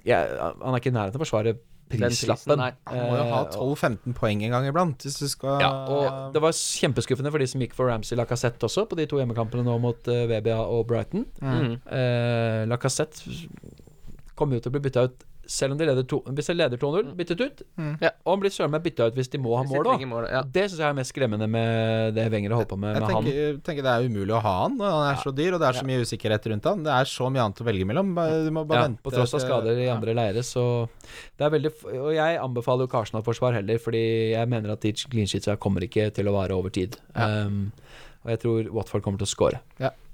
ja, 0.06 0.22
han 0.62 0.74
er 0.74 0.80
ikke 0.80 0.92
i 0.92 0.96
nærheten 0.96 1.16
av 1.16 1.22
å 1.22 1.24
forsvare 1.24 1.54
prislappen. 1.92 2.60
Prisen, 2.60 2.76
Han 2.88 3.00
må 3.00 3.16
jo 3.16 3.24
ha 3.30 3.40
Eh, 3.42 3.56
12-15 3.56 4.14
poeng 4.16 4.44
en 4.44 4.54
gang 4.54 4.68
iblant, 4.68 5.02
hvis 5.04 5.18
du 5.20 5.28
skal 5.28 5.60
ja, 5.60 5.70
og 5.88 6.32
det 6.34 6.42
var 6.42 6.54
kjempeskuffende 6.56 7.32
for 7.32 7.42
de 7.42 7.48
som 7.50 7.60
gikk 7.64 7.74
for 7.76 7.90
Ramsey 7.90 8.16
Lacassette 8.16 8.64
også, 8.68 8.86
på 8.88 8.96
de 8.98 9.06
to 9.10 9.20
hjemmekampene 9.20 9.64
nå 9.66 9.76
mot 9.82 10.08
eh, 10.08 10.24
VBA 10.30 10.60
og 10.62 10.86
Brighton. 10.88 11.26
Mm. 11.42 11.74
Eh, 11.86 12.62
Lacassette 12.70 13.24
kommer 14.38 14.56
jo 14.56 14.64
til 14.64 14.72
å 14.72 14.76
bli 14.76 14.84
bytta 14.86 15.06
ut 15.08 15.26
selv 15.46 15.72
om 15.72 15.78
de 15.78 15.86
leder 15.88 16.04
to, 16.06 16.20
hvis 16.32 16.46
de 16.46 16.54
leder 16.54 16.78
2-0, 16.78 17.14
byttet 17.18 17.40
ut. 17.42 17.62
Mm. 17.76 17.96
Ja. 18.00 18.10
Og 18.24 18.30
han 18.36 18.40
blir 18.44 18.50
søren 18.54 18.70
meg 18.70 18.82
bytta 18.84 19.08
ut 19.10 19.14
hvis 19.18 19.28
de 19.32 19.38
må 19.42 19.56
ha 19.58 19.64
mål 19.66 19.84
òg. 19.90 20.04
mål, 20.06 20.26
ja. 20.30 20.42
Det 20.42 20.64
syns 20.70 20.78
jeg 20.78 20.88
er 20.88 20.94
mest 20.94 21.12
skremmende 21.12 21.48
med 21.50 22.14
det 22.14 22.30
Wenger 22.32 22.50
har 22.54 22.60
holdt 22.62 22.70
på 22.70 22.78
med, 22.78 22.94
Jeg 22.94 23.02
med 23.02 23.10
han. 23.12 23.24
tenker, 23.24 23.58
tenker 23.66 23.82
det 23.82 23.92
er 23.92 24.06
umulig 24.08 24.34
å 24.36 24.40
ha 24.40 24.54
han 24.62 24.76
når 24.78 24.90
han 24.96 25.14
er 25.14 25.20
så 25.22 25.34
dyr, 25.34 25.52
og 25.54 25.60
det 25.60 25.68
er 25.68 25.78
så 25.80 25.84
mye 25.88 26.00
usikkerhet 26.06 26.46
rundt 26.52 26.64
han. 26.70 26.82
Det 26.84 26.92
er 26.92 27.04
så 27.10 27.30
mye 27.32 27.42
annet 27.44 27.62
å 27.64 27.68
velge 27.68 27.84
mellom. 27.90 28.14
Du 28.46 28.50
må 28.54 28.66
bare 28.66 28.78
Ja, 28.82 28.86
vente. 28.88 29.02
på 29.02 29.10
tross 29.12 29.34
av 29.34 29.40
skader 29.40 29.76
i 29.78 29.86
Ja. 29.86 29.94
andre 29.96 30.14
leire, 30.14 30.42
så 30.46 30.88
det 31.38 31.44
er 31.46 31.50
veldig 31.50 31.72
Og 32.02 32.12
jeg 32.14 32.38
anbefaler 32.38 32.86
jo 32.86 32.92
Karsenal-forsvar 32.92 33.52
heller, 33.54 33.78
fordi 33.78 34.32
jeg 34.32 34.48
mener 34.48 34.70
at 34.72 34.80
de 34.80 34.92
clean 34.92 35.26
sheets 35.26 35.48
kommer 35.58 35.80
ikke 35.82 36.12
til 36.14 36.26
å 36.26 36.32
vare 36.32 36.52
over 36.56 36.70
tid. 36.70 36.96
Ja. 37.16 37.44
Um, 37.46 37.72
og 38.24 38.30
jeg 38.30 38.40
tror 38.40 38.70
Watford 38.72 39.02
kommer 39.02 39.18
til 39.18 39.26
å 39.26 39.34
score. 39.34 39.60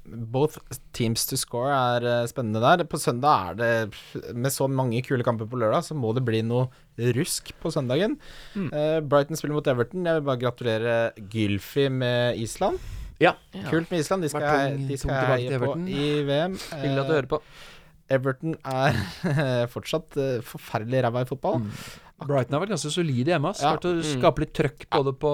Both 0.09 0.59
teams 0.97 1.27
to 1.29 1.37
score 1.37 1.71
er 1.75 2.05
eh, 2.07 2.27
spennende 2.31 2.61
der. 2.65 2.85
På 2.89 2.97
søndag 3.01 3.51
er 3.53 3.59
det 3.59 4.33
Med 4.35 4.51
så 4.55 4.69
mange 4.71 5.03
kule 5.07 5.25
kamper 5.27 5.47
på 5.51 5.59
lørdag, 5.61 5.85
så 5.85 5.95
må 5.99 6.15
det 6.17 6.25
bli 6.27 6.41
noe 6.43 6.69
rusk 7.17 7.53
på 7.63 7.71
søndagen. 7.75 8.17
Mm. 8.57 8.71
Uh, 8.73 8.99
Brighton 9.07 9.37
spiller 9.39 9.55
mot 9.59 9.67
Everton. 9.71 10.07
Jeg 10.09 10.19
vil 10.21 10.27
bare 10.31 10.41
gratulere 10.43 10.97
Gylfi 11.31 11.89
med 11.93 12.39
Island. 12.43 12.79
Ja. 13.21 13.33
Kult 13.71 13.91
med 13.91 14.01
Island. 14.01 14.23
De 14.23 14.29
skal, 14.33 14.43
jeg, 14.47 14.77
tung- 14.79 14.89
de 14.89 14.97
skal 14.99 15.33
heie 15.35 15.59
på 15.63 15.73
i 15.87 16.09
VM. 16.27 16.59
Hyggelig 16.79 17.03
at 17.03 17.09
du 17.09 17.13
Eh, 17.13 17.17
hører 17.19 17.31
på. 17.35 17.43
Everton 18.11 18.55
er 18.65 18.97
fortsatt 19.75 20.17
eh, 20.17 20.39
forferdelig 20.47 21.03
ræva 21.05 21.23
i 21.27 21.29
fotball. 21.29 21.59
Mm. 21.65 21.73
Brighton 22.27 22.57
har 22.57 22.63
vært 22.65 22.73
ganske 22.75 22.91
solide 22.91 23.31
hjemme. 23.31 23.53
Ja. 23.61 23.77
Klart 23.77 23.85
å 23.87 23.93
Mm. 23.95 24.03
skape 24.21 24.41
litt 24.43 24.53
trøkk 24.55 24.87
både 24.91 25.13
på 25.23 25.33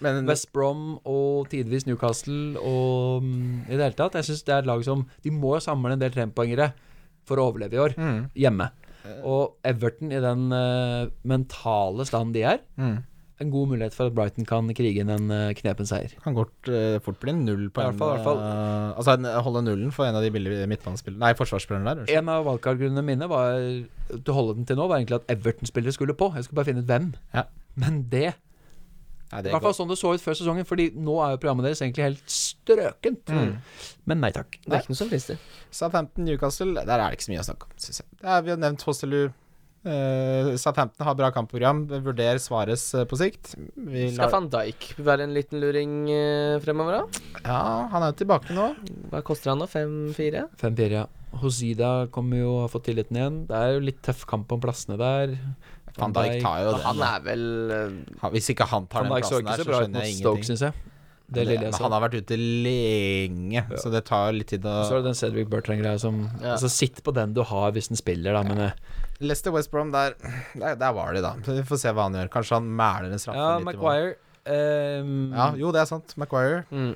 Men 0.00 0.26
West 0.26 0.52
Brom 0.52 1.00
og 1.04 1.48
tidvis 1.50 1.86
Newcastle 1.86 2.56
og 2.60 3.22
um, 3.24 3.64
i 3.66 3.74
det 3.74 3.82
hele 3.82 3.98
tatt. 3.98 4.14
Jeg 4.14 4.28
syns 4.28 4.44
det 4.46 4.54
er 4.54 4.58
et 4.62 4.66
lag 4.70 4.84
som 4.86 5.06
De 5.24 5.30
må 5.34 5.56
jo 5.56 5.60
samle 5.64 5.92
en 5.92 5.98
del 5.98 6.10
trepoengere 6.14 6.72
for 7.26 7.36
å 7.42 7.48
overleve 7.50 7.74
i 7.74 7.82
år, 7.82 7.94
mm, 7.98 8.30
hjemme. 8.34 8.70
Og 9.24 9.56
Everton, 9.64 10.12
i 10.12 10.20
den 10.22 10.52
uh, 10.52 11.08
mentale 11.26 12.04
stand 12.06 12.34
de 12.34 12.42
er, 12.46 12.60
mm. 12.78 12.96
En 13.40 13.52
god 13.52 13.70
mulighet 13.70 13.94
for 13.96 14.10
at 14.10 14.16
Brighton 14.16 14.46
kan 14.48 14.68
krige 14.76 15.00
inn 15.02 15.12
en 15.12 15.30
uh, 15.32 15.52
knepen 15.56 15.88
seier. 15.88 16.12
Kan 16.24 16.36
godt, 16.36 16.52
uh, 16.68 16.98
fort 17.04 17.20
bli 17.22 17.32
en 17.32 17.40
null 17.46 17.64
på 17.72 17.82
I 17.82 17.88
hvert 17.88 18.00
fall, 18.00 18.12
en 18.12 18.20
i 18.20 18.26
hvert 18.26 18.42
eh, 18.44 18.98
Altså 19.00 19.14
en, 19.16 19.30
holde 19.46 19.62
nullen 19.66 19.94
for 19.96 20.08
en 20.08 20.18
av 20.18 20.24
de 20.24 20.32
billige 20.34 20.68
midtbanespillerne 20.70 21.24
Nei, 21.24 21.32
forsvarsspillerne 21.38 21.88
der. 21.88 22.02
unnskyld. 22.04 22.20
En 22.20 22.30
av 22.34 22.44
valgkartgrunnene 22.48 23.06
mine 23.06 23.30
var 23.30 23.56
til 24.12 24.30
å 24.32 24.36
holde 24.36 24.58
den 24.60 24.68
til 24.68 24.78
nå, 24.80 24.86
var 24.90 25.00
egentlig 25.00 25.20
at 25.22 25.32
Everton-spillere 25.32 25.96
skulle 25.96 26.16
på. 26.18 26.32
Jeg 26.36 26.46
skulle 26.46 26.60
bare 26.60 26.70
finne 26.72 26.84
ut 26.84 26.92
hvem. 26.92 27.10
Ja. 27.36 27.48
Men 27.80 28.04
det 28.12 28.28
Nei, 29.30 29.38
I 29.38 29.44
det 29.46 29.52
hvert 29.54 29.62
fall 29.62 29.76
sånn 29.76 29.90
det 29.92 29.98
så 30.00 30.10
ut 30.10 30.22
før 30.24 30.34
sesongen, 30.34 30.66
Fordi 30.66 30.88
nå 30.98 31.12
er 31.22 31.36
jo 31.36 31.42
programmet 31.42 31.68
deres 31.68 31.80
egentlig 31.84 32.08
helt 32.08 32.32
strøkent. 32.34 33.30
Mm. 33.30 33.52
Men 34.10 34.24
nei 34.24 34.32
takk. 34.34 34.58
Det 34.64 34.74
er 34.74 34.82
ikke 34.82 34.90
noe 34.90 34.98
som 34.98 35.12
frister. 35.12 35.38
Southampton, 35.70 36.26
Newcastle, 36.26 36.74
der 36.74 36.96
er 36.96 37.04
det 37.04 37.20
ikke 37.20 37.28
så 37.28 37.34
mye 37.36 37.44
å 37.44 37.46
snakke 37.46 37.68
om, 37.68 37.76
syns 37.78 38.02
jeg. 38.02 38.08
Det 38.18 38.26
er, 38.26 38.42
vi 38.42 38.52
har 38.52 38.58
nevnt 38.58 38.82
Hosselu. 38.88 39.20
Eh, 39.80 40.56
Southampton 40.60 41.06
har 41.06 41.14
bra 41.16 41.30
kampprogram. 41.32 41.86
Vurder 41.88 42.36
Svares 42.42 42.82
uh, 42.94 43.04
på 43.08 43.16
sikt. 43.16 43.54
Vi 43.76 44.10
Skal 44.12 44.28
van 44.32 44.48
Dijk 44.52 44.90
være 45.00 45.24
en 45.24 45.32
liten 45.32 45.60
luring 45.62 45.94
uh, 46.12 46.58
fremover, 46.60 46.98
da? 47.00 47.22
Ja, 47.46 47.62
han 47.94 48.04
er 48.04 48.12
jo 48.12 48.18
tilbake 48.20 48.52
nå. 48.56 48.66
Hva 49.12 49.22
koster 49.24 49.54
han 49.54 49.62
nå? 49.62 49.68
5-4? 49.72 50.44
5-4, 50.60 50.90
ja. 50.98 51.06
Hosida 51.40 51.90
kommer 52.12 52.42
jo 52.42 52.52
å 52.58 52.60
ha 52.66 52.68
fått 52.72 52.88
tilliten 52.90 53.16
igjen. 53.16 53.40
Det 53.48 53.56
er 53.56 53.76
jo 53.78 53.84
litt 53.88 54.02
tøff 54.04 54.26
kamp 54.28 54.52
om 54.52 54.60
plassene 54.60 54.98
der. 55.00 55.36
Van 55.96 56.12
Dijk 56.14 56.42
tar 56.44 56.60
jo 56.66 56.74
den. 56.76 56.84
Han 56.86 57.02
er 57.06 57.24
vel 57.24 57.44
eh, 57.74 57.98
Han- 58.20 58.32
Hvis 58.36 58.52
ikke 58.52 58.68
han 58.70 58.86
tar 58.86 59.06
den 59.08 59.16
plassen 59.16 59.44
der, 59.48 59.58
så 59.58 59.64
så 59.64 59.80
skjønner 59.80 60.04
jeg 60.04 60.16
ingenting. 60.18 60.44
Stoke, 60.44 60.60
jeg. 60.68 60.96
Det 61.30 61.34
Det- 61.44 61.46
lille 61.46 61.64
jeg 61.68 61.74
så. 61.74 61.82
han 61.86 61.92
har 61.92 62.02
vært 62.02 62.14
ute 62.20 62.36
lenge, 62.36 63.54
Ja. 63.54 63.76
så 63.78 63.90
det 63.90 64.04
tar 64.04 64.32
litt 64.32 64.48
tid 64.48 64.62
å 64.62 64.84
Så 64.84 64.92
er 64.98 65.02
det 65.02 65.04
den 65.04 65.14
Cedric 65.14 65.48
Bertrand-greia 65.48 65.98
som 65.98 66.28
Ja. 66.42 66.54
Altså, 66.56 66.68
sitt 66.68 67.02
på 67.04 67.14
den 67.14 67.32
du 67.32 67.42
har 67.44 67.70
hvis 67.72 67.88
den 67.88 67.96
spiller, 67.96 68.32
da, 68.34 68.42
men 68.42 68.58
eh, 68.58 68.72
Leicester 69.20 69.52
West 69.52 69.70
Brom, 69.72 69.90
der, 69.92 70.14
der, 70.56 70.74
der 70.80 70.92
var 70.96 71.12
de, 71.14 71.20
da. 71.24 71.34
Vi 71.44 71.62
får 71.68 71.80
se 71.82 71.92
hva 71.92 72.06
han 72.08 72.14
gjør. 72.16 72.30
Kanskje 72.32 72.56
han 72.56 72.68
mæler 72.78 73.12
en 73.12 73.20
straffe 73.20 73.38
Ja, 73.40 73.54
litt. 73.60 73.66
Maguire 73.68 74.14
um, 75.04 75.32
Ja, 75.36 75.50
jo, 75.60 75.72
det 75.76 75.82
er 75.82 75.88
sant. 75.90 76.16
Maguire. 76.20 76.62
mm. 76.70 76.92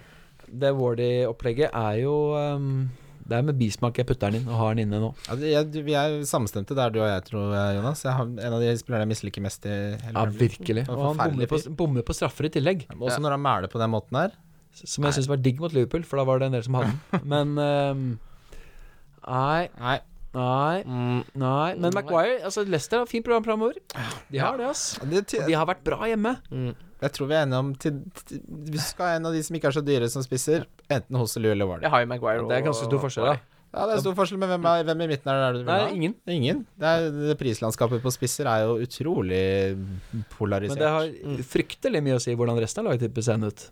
Det 0.55 0.71
Wardy-opplegget 0.77 1.73
er 1.75 1.95
jo 2.03 2.13
um, 2.37 2.67
Det 3.25 3.39
er 3.39 3.43
med 3.49 3.57
bismak 3.59 3.97
jeg 3.99 4.07
putter 4.07 4.31
den 4.31 4.43
inn 4.43 4.51
og 4.53 4.59
har 4.61 4.75
den 4.77 4.85
inne 4.85 5.01
nå. 5.03 5.09
Ja, 5.27 5.37
jeg, 5.57 5.85
vi 5.87 5.95
er 5.99 6.19
samstemte 6.29 6.77
der, 6.77 6.93
du 6.95 7.01
og 7.01 7.09
jeg, 7.09 7.25
tror 7.31 7.49
jeg, 7.57 7.79
Jonas. 7.79 8.03
Jeg 8.05 8.13
har, 8.19 8.29
en 8.29 8.57
av 8.59 8.61
de 8.63 8.73
spillerne 8.79 9.07
jeg 9.07 9.13
misliker 9.15 9.45
mest 9.45 9.65
i 9.67 9.73
hele 10.05 10.13
Ja, 10.15 10.25
virkelig. 10.45 10.85
Og 10.93 11.01
han 11.09 11.23
bommer 11.23 11.51
på, 11.51 11.61
bommer 11.81 12.05
på 12.07 12.17
straffer 12.17 12.49
i 12.49 12.53
tillegg. 12.57 12.85
Også 12.99 13.21
når 13.25 13.37
han 13.39 13.45
mæler 13.45 13.73
på 13.73 13.81
den 13.83 13.93
måten 13.97 14.21
her. 14.21 14.37
Som 14.77 15.07
jeg 15.09 15.17
syns 15.19 15.31
var 15.31 15.41
digg 15.41 15.61
mot 15.63 15.73
Liverpool, 15.75 16.05
for 16.09 16.21
da 16.21 16.25
var 16.29 16.41
det 16.43 16.49
en 16.51 16.57
del 16.59 16.65
som 16.67 16.77
hadde 16.81 16.93
den. 16.93 17.27
Men 17.33 17.57
um, 17.59 18.07
Nei, 19.25 19.69
Nei. 19.81 19.99
Nei, 20.35 20.83
Mm. 20.85 21.21
nei. 21.41 21.75
Men 21.79 21.95
Maguire 21.95 22.41
altså 22.45 22.65
Leicester 22.67 22.99
har 23.03 23.07
fint 23.11 23.25
program 23.25 23.45
framover. 23.47 23.79
De 24.31 24.39
har 24.43 24.59
det, 24.59 24.67
ass. 24.73 24.99
Og 25.03 25.09
de 25.11 25.55
har 25.55 25.67
vært 25.71 25.85
bra 25.87 26.01
hjemme. 26.11 26.37
Mm. 26.51 26.75
jeg 27.05 27.13
tror 27.13 27.29
vi 27.29 27.35
er 27.35 27.43
enige 27.47 27.59
om 27.65 27.73
til, 27.75 27.99
til, 28.25 28.41
Vi 28.71 28.79
skal 28.81 29.07
ha 29.07 29.17
en 29.19 29.27
av 29.27 29.33
de 29.37 29.43
som 29.45 29.57
ikke 29.57 29.69
er 29.69 29.77
så 29.79 29.85
dyre 29.85 30.09
som 30.11 30.23
spisser, 30.25 30.65
enten 30.91 31.17
Hosselu 31.21 31.51
eller 31.53 31.67
Warner. 31.69 31.83
Jeg 31.89 31.91
har 31.97 32.01
jo 32.05 32.07
Maguire 32.13 32.49
Det 32.49 32.57
er 32.59 32.65
ganske 32.69 32.89
stor 32.91 33.03
forskjell, 33.03 33.27
da. 33.33 33.37
Ja, 33.75 33.87
det 33.91 33.97
er 33.97 34.03
stor 34.05 34.15
forskjell, 34.15 34.39
men 34.39 34.49
hvem, 34.53 34.67
er, 34.71 34.85
hvem 34.87 35.01
i 35.03 35.07
midten 35.11 35.31
er 35.33 35.41
det 35.41 35.47
du 35.57 35.65
vil 35.65 35.73
Nei, 35.73 35.79
ha? 35.83 35.89
ingen. 35.91 36.13
Ingen. 36.31 36.61
Det, 36.79 36.87
er, 36.87 37.09
det 37.11 37.35
prislandskapet 37.41 38.05
på 38.05 38.13
spisser 38.15 38.47
er 38.47 38.63
jo 38.69 38.77
utrolig 38.85 39.41
polarisert. 40.37 40.79
Men 40.79 40.85
det 40.85 40.93
har 40.95 41.43
fryktelig 41.51 42.03
mye 42.07 42.19
å 42.19 42.23
si 42.23 42.37
hvordan 42.39 42.61
resten 42.63 42.85
av 42.85 42.93
laget 42.93 43.09
tipper 43.09 43.27
seg 43.27 43.43
ut. 43.43 43.65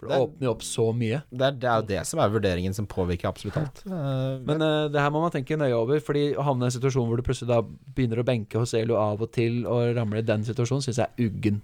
For 0.00 0.08
det 0.08 0.16
Det- 0.16 0.24
åpner 0.24 0.46
jo 0.48 0.52
opp 0.54 0.62
så 0.64 0.84
mye. 0.96 1.18
det, 1.28 1.44
er, 1.44 1.56
det 1.60 1.68
er 1.68 1.76
jo 1.82 1.86
det 1.90 2.02
som 2.08 2.20
er 2.24 2.30
vurderingen 2.32 2.72
som 2.74 2.86
påvirker 2.88 3.28
absolutt 3.28 3.58
alt. 3.60 3.82
Men 3.84 4.62
uh, 4.64 4.88
det 4.88 4.96
her 4.96 5.10
må 5.12 5.20
man 5.20 5.30
tenke 5.34 5.58
nøye 5.60 5.76
over, 5.76 6.00
Fordi 6.00 6.22
å 6.40 6.46
havne 6.46 6.64
i 6.64 6.70
en 6.70 6.74
situasjon 6.78 7.04
hvor 7.10 7.20
du 7.20 7.24
plutselig 7.26 7.50
da 7.52 7.60
begynner 7.60 8.22
å 8.22 8.24
benke 8.24 8.56
hos 8.62 8.72
Elo 8.78 8.96
av 8.96 9.20
og 9.20 9.30
til 9.36 9.66
og 9.68 9.92
ramler 9.98 10.22
i 10.24 10.26
den 10.32 10.46
situasjonen, 10.48 10.80
syns 10.86 11.02
jeg 11.02 11.06
er 11.06 11.28
uggen. 11.28 11.60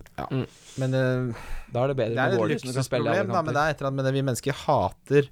men 0.76 0.94
uh, 0.94 1.34
Da 1.72 1.84
er 1.86 1.94
det 1.94 1.96
bedre 1.96 2.12
det 2.12 2.20
er 2.20 2.36
med 2.36 2.50
et 2.52 2.64
luksusproblem, 2.68 3.32
da, 3.32 3.42
men 3.42 3.54
det 3.56 3.62
er 3.62 3.70
et 3.72 3.80
eller 3.80 3.88
annet 3.90 4.02
med 4.02 4.08
det 4.10 4.14
vi 4.18 4.24
mennesker 4.28 4.52
hater. 4.66 5.30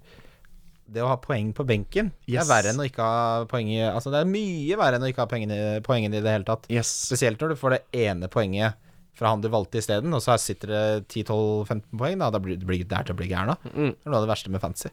Det 0.95 1.01
å 1.01 1.09
ha 1.09 1.17
poeng 1.17 1.53
på 1.57 1.65
benken 1.65 2.11
Yes. 2.29 2.35
Det 2.35 2.41
er 2.45 2.49
verre 2.51 2.73
enn 2.75 2.81
å 2.83 2.85
ikke 2.89 3.05
ha 3.05 3.45
poeng 3.49 3.71
i 3.73 3.79
Altså 3.89 4.11
det 4.13 4.19
er 4.21 4.27
mye 4.29 4.77
verre 4.77 4.99
enn 4.99 5.07
å 5.07 5.09
ikke 5.09 5.23
ha 5.25 5.29
poengene, 5.31 5.61
poengene 5.85 6.19
i 6.21 6.25
det 6.25 6.35
hele 6.35 6.45
tatt. 6.45 6.67
Yes. 6.73 6.91
Spesielt 7.09 7.41
når 7.41 7.55
du 7.55 7.57
får 7.61 7.77
det 7.79 7.83
ene 8.05 8.29
poenget 8.29 8.77
fra 9.15 9.31
han 9.31 9.43
du 9.45 9.49
valgte 9.53 9.79
isteden, 9.79 10.15
og 10.17 10.23
så 10.25 10.37
sitter 10.41 10.73
det 10.73 10.85
10-12-15 11.07 11.85
poeng. 12.01 12.19
Da, 12.21 12.31
da 12.35 12.41
blir 12.43 12.59
det 12.59 12.69
blir 12.69 12.83
det 12.83 12.99
er 12.99 13.07
til 13.07 13.15
å 13.15 13.21
bli 13.21 13.31
gæren 13.31 13.55
av. 13.55 13.69
Mm. 13.71 13.93
Det 13.93 14.03
er 14.03 14.11
noe 14.11 14.21
av 14.21 14.27
det 14.27 14.33
verste 14.33 14.55
med 14.55 14.63
fantasy. 14.65 14.91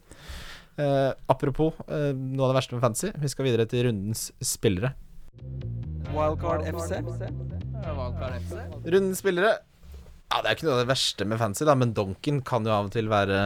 Eh, 0.80 1.10
apropos 1.32 1.82
eh, 1.88 2.12
noe 2.16 2.46
av 2.48 2.54
det 2.54 2.60
verste 2.62 2.78
med 2.78 2.86
fantasy, 2.86 3.12
vi 3.22 3.32
skal 3.32 3.48
videre 3.50 3.68
til 3.70 3.88
rundens 3.90 4.30
spillere. 4.46 4.94
Wildcard 6.12 6.68
FC. 6.70 7.02
Wildcard 7.02 8.38
FC. 8.38 8.56
Rundens 8.86 9.22
spillere 9.24 9.52
Ja, 10.32 10.40
det 10.42 10.48
er 10.48 10.56
ikke 10.56 10.68
noe 10.68 10.78
av 10.78 10.84
det 10.84 10.92
verste 10.92 11.28
med 11.28 11.42
fantasy, 11.42 11.68
da, 11.68 11.76
men 11.76 11.96
donken 11.98 12.42
kan 12.48 12.68
jo 12.68 12.74
av 12.76 12.88
og 12.88 12.94
til 12.96 13.10
være, 13.12 13.42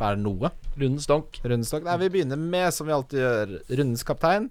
være 0.00 0.20
noe. 0.20 0.50
Rundens 0.76 1.08
donk. 1.08 1.38
Rundens 1.44 1.72
donk. 1.72 1.86
Nei, 1.88 1.98
vi 2.02 2.10
begynner 2.18 2.40
med, 2.40 2.68
som 2.74 2.88
vi 2.88 2.96
alltid 2.96 3.22
gjør, 3.22 3.54
rundens 3.70 4.04
kaptein. 4.08 4.50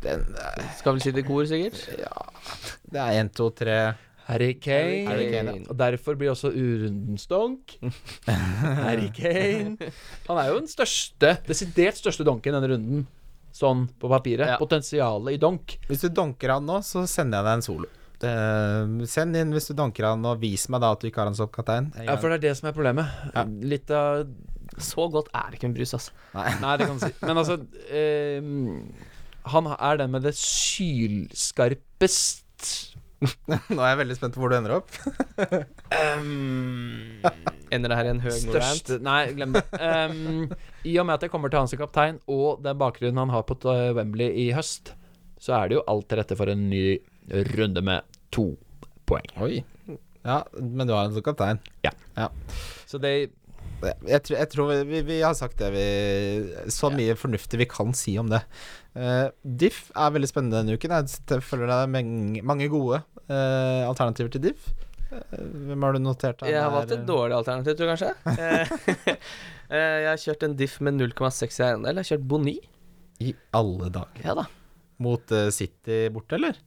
Den 0.00 0.24
eh, 0.34 0.70
Skal 0.80 0.96
vel 0.96 1.04
si 1.04 1.12
det 1.14 1.22
i 1.24 1.28
kor, 1.28 1.44
sikkert. 1.46 1.82
Ja, 2.00 2.24
det 2.90 3.02
er 3.04 3.20
én, 3.20 3.30
to, 3.36 3.50
tre 3.54 3.76
Harry 4.30 4.52
Kane. 4.62 5.04
Harry 5.10 5.28
Kane, 5.32 5.54
Og 5.66 5.76
derfor 5.80 6.14
blir 6.18 6.30
også 6.32 6.52
urundens 6.54 7.26
donk 7.30 7.74
Harry 8.86 9.10
Kane. 9.14 9.76
Han 10.28 10.38
er 10.38 10.46
jo 10.52 10.58
den 10.60 10.70
største, 10.70 11.34
desidert 11.48 11.98
største 11.98 12.24
donken 12.26 12.52
i 12.52 12.56
denne 12.58 12.70
runden. 12.74 13.06
Sånn 13.50 13.88
på 13.98 14.06
papiret. 14.12 14.46
Ja. 14.52 14.58
Potensialet 14.60 15.34
i 15.34 15.40
donk. 15.42 15.74
Hvis 15.88 16.04
du 16.06 16.08
donker 16.14 16.48
han 16.54 16.62
nå, 16.68 16.76
så 16.86 17.02
sender 17.10 17.40
jeg 17.40 17.46
deg 17.48 17.54
en 17.58 17.66
solo. 17.66 17.88
Det, 18.20 18.32
send 19.08 19.32
inn 19.40 19.50
hvis 19.56 19.70
du 19.70 19.74
donker 19.78 20.04
han, 20.10 20.20
og 20.28 20.42
vis 20.42 20.68
meg 20.70 20.82
da 20.84 20.90
at 20.92 21.00
du 21.02 21.06
ikke 21.08 21.22
har 21.22 21.30
han 21.30 21.38
som 21.38 21.48
kaptein. 21.50 21.86
Ja, 22.04 22.14
for 22.20 22.28
det 22.30 22.36
er 22.38 22.44
det 22.50 22.54
som 22.58 22.68
er 22.70 22.74
problemet. 22.76 23.06
Ja. 23.34 23.42
Litt 23.48 23.88
av 23.96 24.28
Så 24.78 25.08
godt 25.10 25.28
er 25.34 25.46
det 25.50 25.56
ikke 25.58 25.70
en 25.72 25.74
brus, 25.78 25.92
altså. 25.96 26.12
Nei. 26.36 26.50
Nei, 26.62 26.74
det 26.78 26.86
kan 26.86 26.96
du 27.00 27.02
si. 27.08 27.14
Men 27.24 27.36
altså 27.42 27.56
eh, 27.90 28.40
Han 29.54 29.64
er 29.74 29.94
den 30.04 30.10
med 30.14 30.22
det 30.28 30.34
sylskarpest 31.50 32.46
Nå 33.74 33.80
er 33.84 33.90
jeg 33.92 33.98
veldig 34.00 34.16
spent 34.16 34.34
på 34.36 34.40
hvor 34.42 34.52
du 34.52 34.56
ender 34.56 34.76
opp. 34.78 34.90
um, 36.20 37.20
Ender 37.70 37.92
det 37.92 37.98
her 37.98 38.08
i 38.08 38.12
en 38.14 38.22
høg? 38.24 38.36
Største 38.40 38.96
Nei, 39.04 39.18
glem 39.36 39.52
det. 39.56 39.64
Um, 39.76 40.46
I 40.88 40.94
og 41.02 41.06
med 41.08 41.18
at 41.18 41.26
jeg 41.26 41.32
kommer 41.34 41.52
til 41.52 41.60
han 41.62 41.70
som 41.70 41.80
kaptein, 41.82 42.18
og 42.30 42.62
den 42.64 42.78
bakgrunnen 42.80 43.20
han 43.20 43.34
har 43.34 43.44
på 43.48 43.58
Wembley 43.96 44.30
i 44.46 44.48
høst, 44.56 44.94
så 45.40 45.56
er 45.60 45.68
det 45.70 45.78
jo 45.80 45.84
alt 45.90 46.08
til 46.10 46.20
rette 46.20 46.36
for 46.38 46.50
en 46.52 46.66
ny 46.72 46.84
runde 47.54 47.84
med 47.86 48.08
to 48.34 48.48
poeng. 49.08 49.28
Oi. 49.44 49.60
Ja, 50.26 50.42
men 50.58 50.86
du 50.88 50.92
har 50.96 51.06
han 51.06 51.14
som 51.16 51.24
kaptein. 51.24 51.60
Så 52.90 52.98
det 53.00 53.30
Jeg, 53.80 54.20
tror- 54.26 54.36
jeg 54.36 54.48
tror 54.52 54.66
vi, 54.68 54.76
vi, 54.84 54.98
vi 55.08 55.20
har 55.24 55.32
sagt 55.32 55.56
det 55.56 55.70
vi 55.72 55.84
Så 56.68 56.90
mye 56.92 57.14
fornuftig 57.16 57.56
vi 57.62 57.66
kan 57.70 57.94
si 57.96 58.12
om 58.20 58.28
det. 58.28 58.42
Uh, 58.92 59.30
Diff 59.40 59.86
er 59.96 60.12
veldig 60.12 60.28
spennende 60.28 60.58
denne 60.60 60.76
uken. 60.76 60.92
Jeg 60.98 61.40
føler 61.46 61.70
det 61.70 61.78
er 61.86 61.92
mange, 61.94 62.42
mange 62.44 62.68
gode 62.68 63.00
eh, 63.30 63.82
alternativer 63.88 64.32
til 64.34 64.44
Diff. 64.48 64.70
Eh, 65.10 65.42
hvem 65.70 65.82
har 65.86 65.96
du 65.96 66.02
notert? 66.02 66.42
her? 66.44 66.52
Jeg 66.52 66.62
har 66.62 66.72
valgt 66.74 66.94
et 66.94 67.06
dårlig 67.08 67.36
alternativ, 67.38 67.76
tror 67.78 67.90
jeg 67.90 67.98
kanskje. 67.98 68.36
Eh, 68.36 69.14
eh, 69.74 69.96
jeg 70.04 70.08
har 70.12 70.24
kjørt 70.24 70.46
en 70.46 70.56
diff 70.58 70.78
med 70.86 70.98
0,6 71.00 71.60
i 71.60 71.66
eiendel. 71.66 71.92
Jeg 71.94 72.04
har 72.04 72.10
kjørt 72.14 72.26
Boni. 72.32 72.56
I 73.20 73.34
alle 73.56 73.90
dager. 73.92 74.24
Ja 74.24 74.36
da. 74.38 74.46
Mot 75.00 75.32
uh, 75.32 75.48
City 75.52 76.02
borte, 76.12 76.36
eller? 76.36 76.58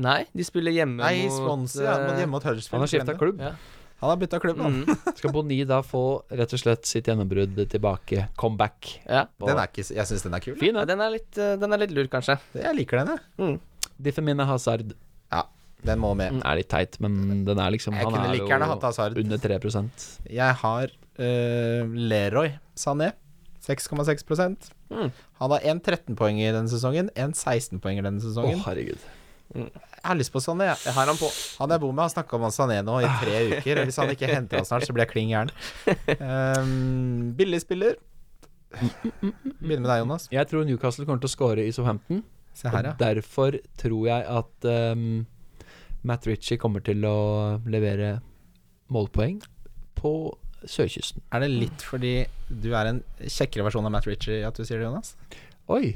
Nei, 0.00 0.20
de 0.34 0.44
spiller 0.46 0.74
hjemme 0.74 1.02
Nei, 1.02 1.24
mot 1.26 1.34
Swansea. 1.36 1.84
Ja, 1.86 1.94
mot- 1.98 2.12
eh, 2.14 2.20
hjemme 2.22 2.34
mot 2.36 2.46
Huddersfield. 2.46 2.76
Han 2.76 2.84
har 2.84 2.90
skifta 2.92 3.16
klubb. 3.18 3.42
Ja. 3.42 3.54
Han 4.00 4.08
har 4.14 4.16
bytta 4.16 4.38
klubb, 4.40 4.60
han. 4.64 4.76
Mm, 4.86 5.00
Skal 5.18 5.32
Boni 5.34 5.58
da 5.68 5.80
få 5.84 6.02
rett 6.32 6.54
og 6.56 6.60
slett 6.62 6.88
sitt 6.88 7.10
gjennombrudd 7.10 7.58
tilbake? 7.68 8.28
Comeback. 8.40 8.94
ja. 9.04 9.26
Den 9.42 9.58
er 9.58 9.68
ikke, 9.68 9.84
jeg 9.92 10.08
syns 10.08 10.24
den 10.24 10.36
er 10.38 10.44
kul. 10.44 10.56
Fin, 10.60 10.72
ja, 10.78 10.86
den. 10.86 10.94
den, 10.94 11.04
er 11.04 11.14
litt, 11.18 11.30
eh, 11.36 11.56
den 11.60 11.76
er 11.76 11.82
litt 11.82 11.92
lur, 11.96 12.08
kanskje. 12.12 12.38
Jeg 12.56 12.78
liker 12.78 13.02
den, 13.02 13.18
jeg. 13.18 13.58
Diffen 14.00 14.24
min 14.24 14.40
er 14.40 14.48
Hazard. 14.48 14.94
Ja, 15.30 15.42
den 15.86 16.00
må 16.02 16.12
med. 16.18 16.34
Den 16.36 16.42
er 16.46 16.60
litt 16.60 16.70
teit, 16.72 16.98
men 17.02 17.44
den 17.46 17.58
er 17.62 17.72
liksom 17.74 17.96
Jeg 17.96 18.04
Han 18.06 18.12
kunne 18.14 18.28
er 18.28 18.36
like 18.36 18.50
gjerne 18.50 18.68
hatt 18.70 18.84
jo 19.16 19.22
under 19.24 19.38
3% 19.38 20.04
Jeg 20.30 20.58
har 20.64 20.92
eh, 21.18 21.96
Leroy 22.12 22.52
Sané. 22.76 23.12
6,6 23.60 24.70
Mm. 24.90 25.12
Han 25.38 25.52
har 25.54 25.60
en 25.70 25.78
13-poeng 25.80 26.40
i 26.42 26.48
denne 26.50 26.66
sesongen, 26.66 27.12
en 27.14 27.30
16-poeng 27.30 28.00
i 28.00 28.02
denne 28.02 28.18
Å, 28.18 28.24
sesongen. 28.24 28.58
herregud. 28.64 28.98
Jeg 29.54 30.02
har 30.02 30.16
lyst 30.18 30.32
på 30.34 30.40
Sané. 30.42 30.66
jeg. 30.66 30.80
Jeg 30.88 30.94
har 30.96 31.06
han 31.06 31.18
på. 31.20 31.28
Han 31.60 31.70
jeg 31.70 31.82
bor 31.82 31.92
med, 31.92 32.02
har 32.02 32.12
snakka 32.14 32.38
om 32.38 32.46
Sané 32.54 32.80
nå 32.82 32.96
i 33.02 33.10
tre 33.20 33.36
uker. 33.52 33.80
og 33.82 33.90
Hvis 33.90 34.00
han 34.02 34.10
ikke 34.10 34.30
henter 34.30 34.58
han 34.58 34.66
snart, 34.66 34.86
så 34.88 34.94
blir 34.96 35.04
jeg 35.06 35.12
klin 35.12 35.30
gæren. 35.30 35.52
Um, 36.18 37.32
billig 37.38 37.60
spiller. 37.62 37.98
Begynner 38.70 39.82
med 39.82 39.90
deg, 39.90 39.98
Jonas. 40.04 40.28
Jeg 40.32 40.46
tror 40.50 40.66
Newcastle 40.66 41.06
kommer 41.06 41.22
til 41.22 41.30
å 41.30 41.34
score 41.34 41.66
i 41.66 41.74
Southampton. 41.74 42.22
Se 42.54 42.70
her, 42.70 42.90
ja. 42.90 42.94
Og 42.94 43.02
derfor 43.02 43.58
tror 43.78 44.06
jeg 44.08 44.26
at 44.40 44.66
ehm, 44.70 45.04
Matt 46.06 46.26
Ritchie 46.28 46.60
kommer 46.60 46.84
til 46.84 47.04
å 47.04 47.60
levere 47.68 48.18
målpoeng 48.90 49.40
på 50.00 50.12
sørkysten. 50.68 51.24
Er 51.32 51.44
det 51.44 51.50
litt 51.52 51.84
fordi 51.84 52.14
du 52.48 52.72
er 52.76 52.90
en 52.90 53.02
kjekkere 53.20 53.66
versjon 53.68 53.86
av 53.88 53.94
Matt 53.94 54.08
Ritchie 54.08 54.44
at 54.46 54.56
du 54.56 54.64
sier 54.64 54.80
det, 54.80 54.88
Jonas? 54.88 55.14
Oi! 55.72 55.94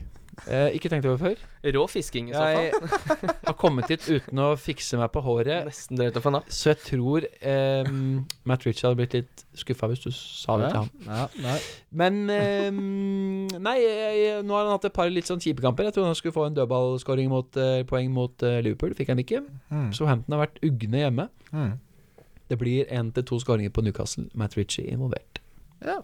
Eh, 0.50 0.74
ikke 0.76 0.90
tenkt 0.92 1.06
over 1.06 1.18
før. 1.20 1.42
Rå 1.74 1.82
fisking, 1.88 2.28
i 2.30 2.34
så 2.34 2.44
Jeg 2.50 2.72
fall. 2.74 3.32
har 3.48 3.56
kommet 3.60 3.88
hit 3.92 4.04
uten 4.10 4.40
å 4.42 4.50
fikse 4.60 4.98
meg 5.00 5.12
på 5.14 5.22
håret, 5.24 5.64
Nesten 5.68 5.96
drøyt 6.00 6.18
å 6.18 6.22
få 6.24 6.32
napp. 6.34 6.48
så 6.52 6.72
jeg 6.72 6.80
tror 6.84 7.26
eh, 7.40 7.90
Matt 8.44 8.66
Ritchie 8.66 8.88
hadde 8.88 8.98
blitt 9.00 9.16
litt 9.16 9.44
skuffa 9.56 9.88
hvis 9.92 10.02
du 10.04 10.10
sa 10.14 10.58
det 10.60 10.72
til 10.74 10.80
ham. 10.82 10.90
Ja, 11.06 11.28
nei. 11.44 11.56
Men 12.02 12.20
eh, 12.34 12.68
Nei, 13.54 13.76
jeg, 13.80 14.18
jeg, 14.18 14.44
nå 14.44 14.56
har 14.56 14.66
han 14.66 14.74
hatt 14.74 14.88
et 14.90 14.96
par 14.96 15.08
litt 15.12 15.28
sånn 15.30 15.40
kjipe 15.42 15.62
kamper. 15.64 15.86
Jeg 15.88 15.94
trodde 15.96 16.10
han 16.10 16.18
skulle 16.18 16.34
få 16.36 16.48
en 16.48 16.56
dødballskåring 16.58 17.30
mot 17.32 17.56
eh, 17.60 17.80
poeng 17.88 18.10
mot 18.12 18.42
eh, 18.44 18.58
Liverpool. 18.66 18.94
Fikk 18.98 19.12
han 19.14 19.22
ikke. 19.22 19.44
Mm. 19.70 19.90
Så 19.94 20.08
Hampton 20.10 20.34
har 20.36 20.44
vært 20.46 20.58
ugne 20.66 21.04
hjemme. 21.04 21.28
Mm. 21.54 21.76
Det 22.50 22.58
blir 22.60 22.90
én 22.92 23.12
til 23.16 23.24
to 23.30 23.38
skåringer 23.40 23.72
på 23.72 23.84
Newcastle. 23.86 24.26
Matt 24.34 24.56
Ritchie 24.58 24.90
involvert. 24.92 25.38
Ja. 25.84 26.00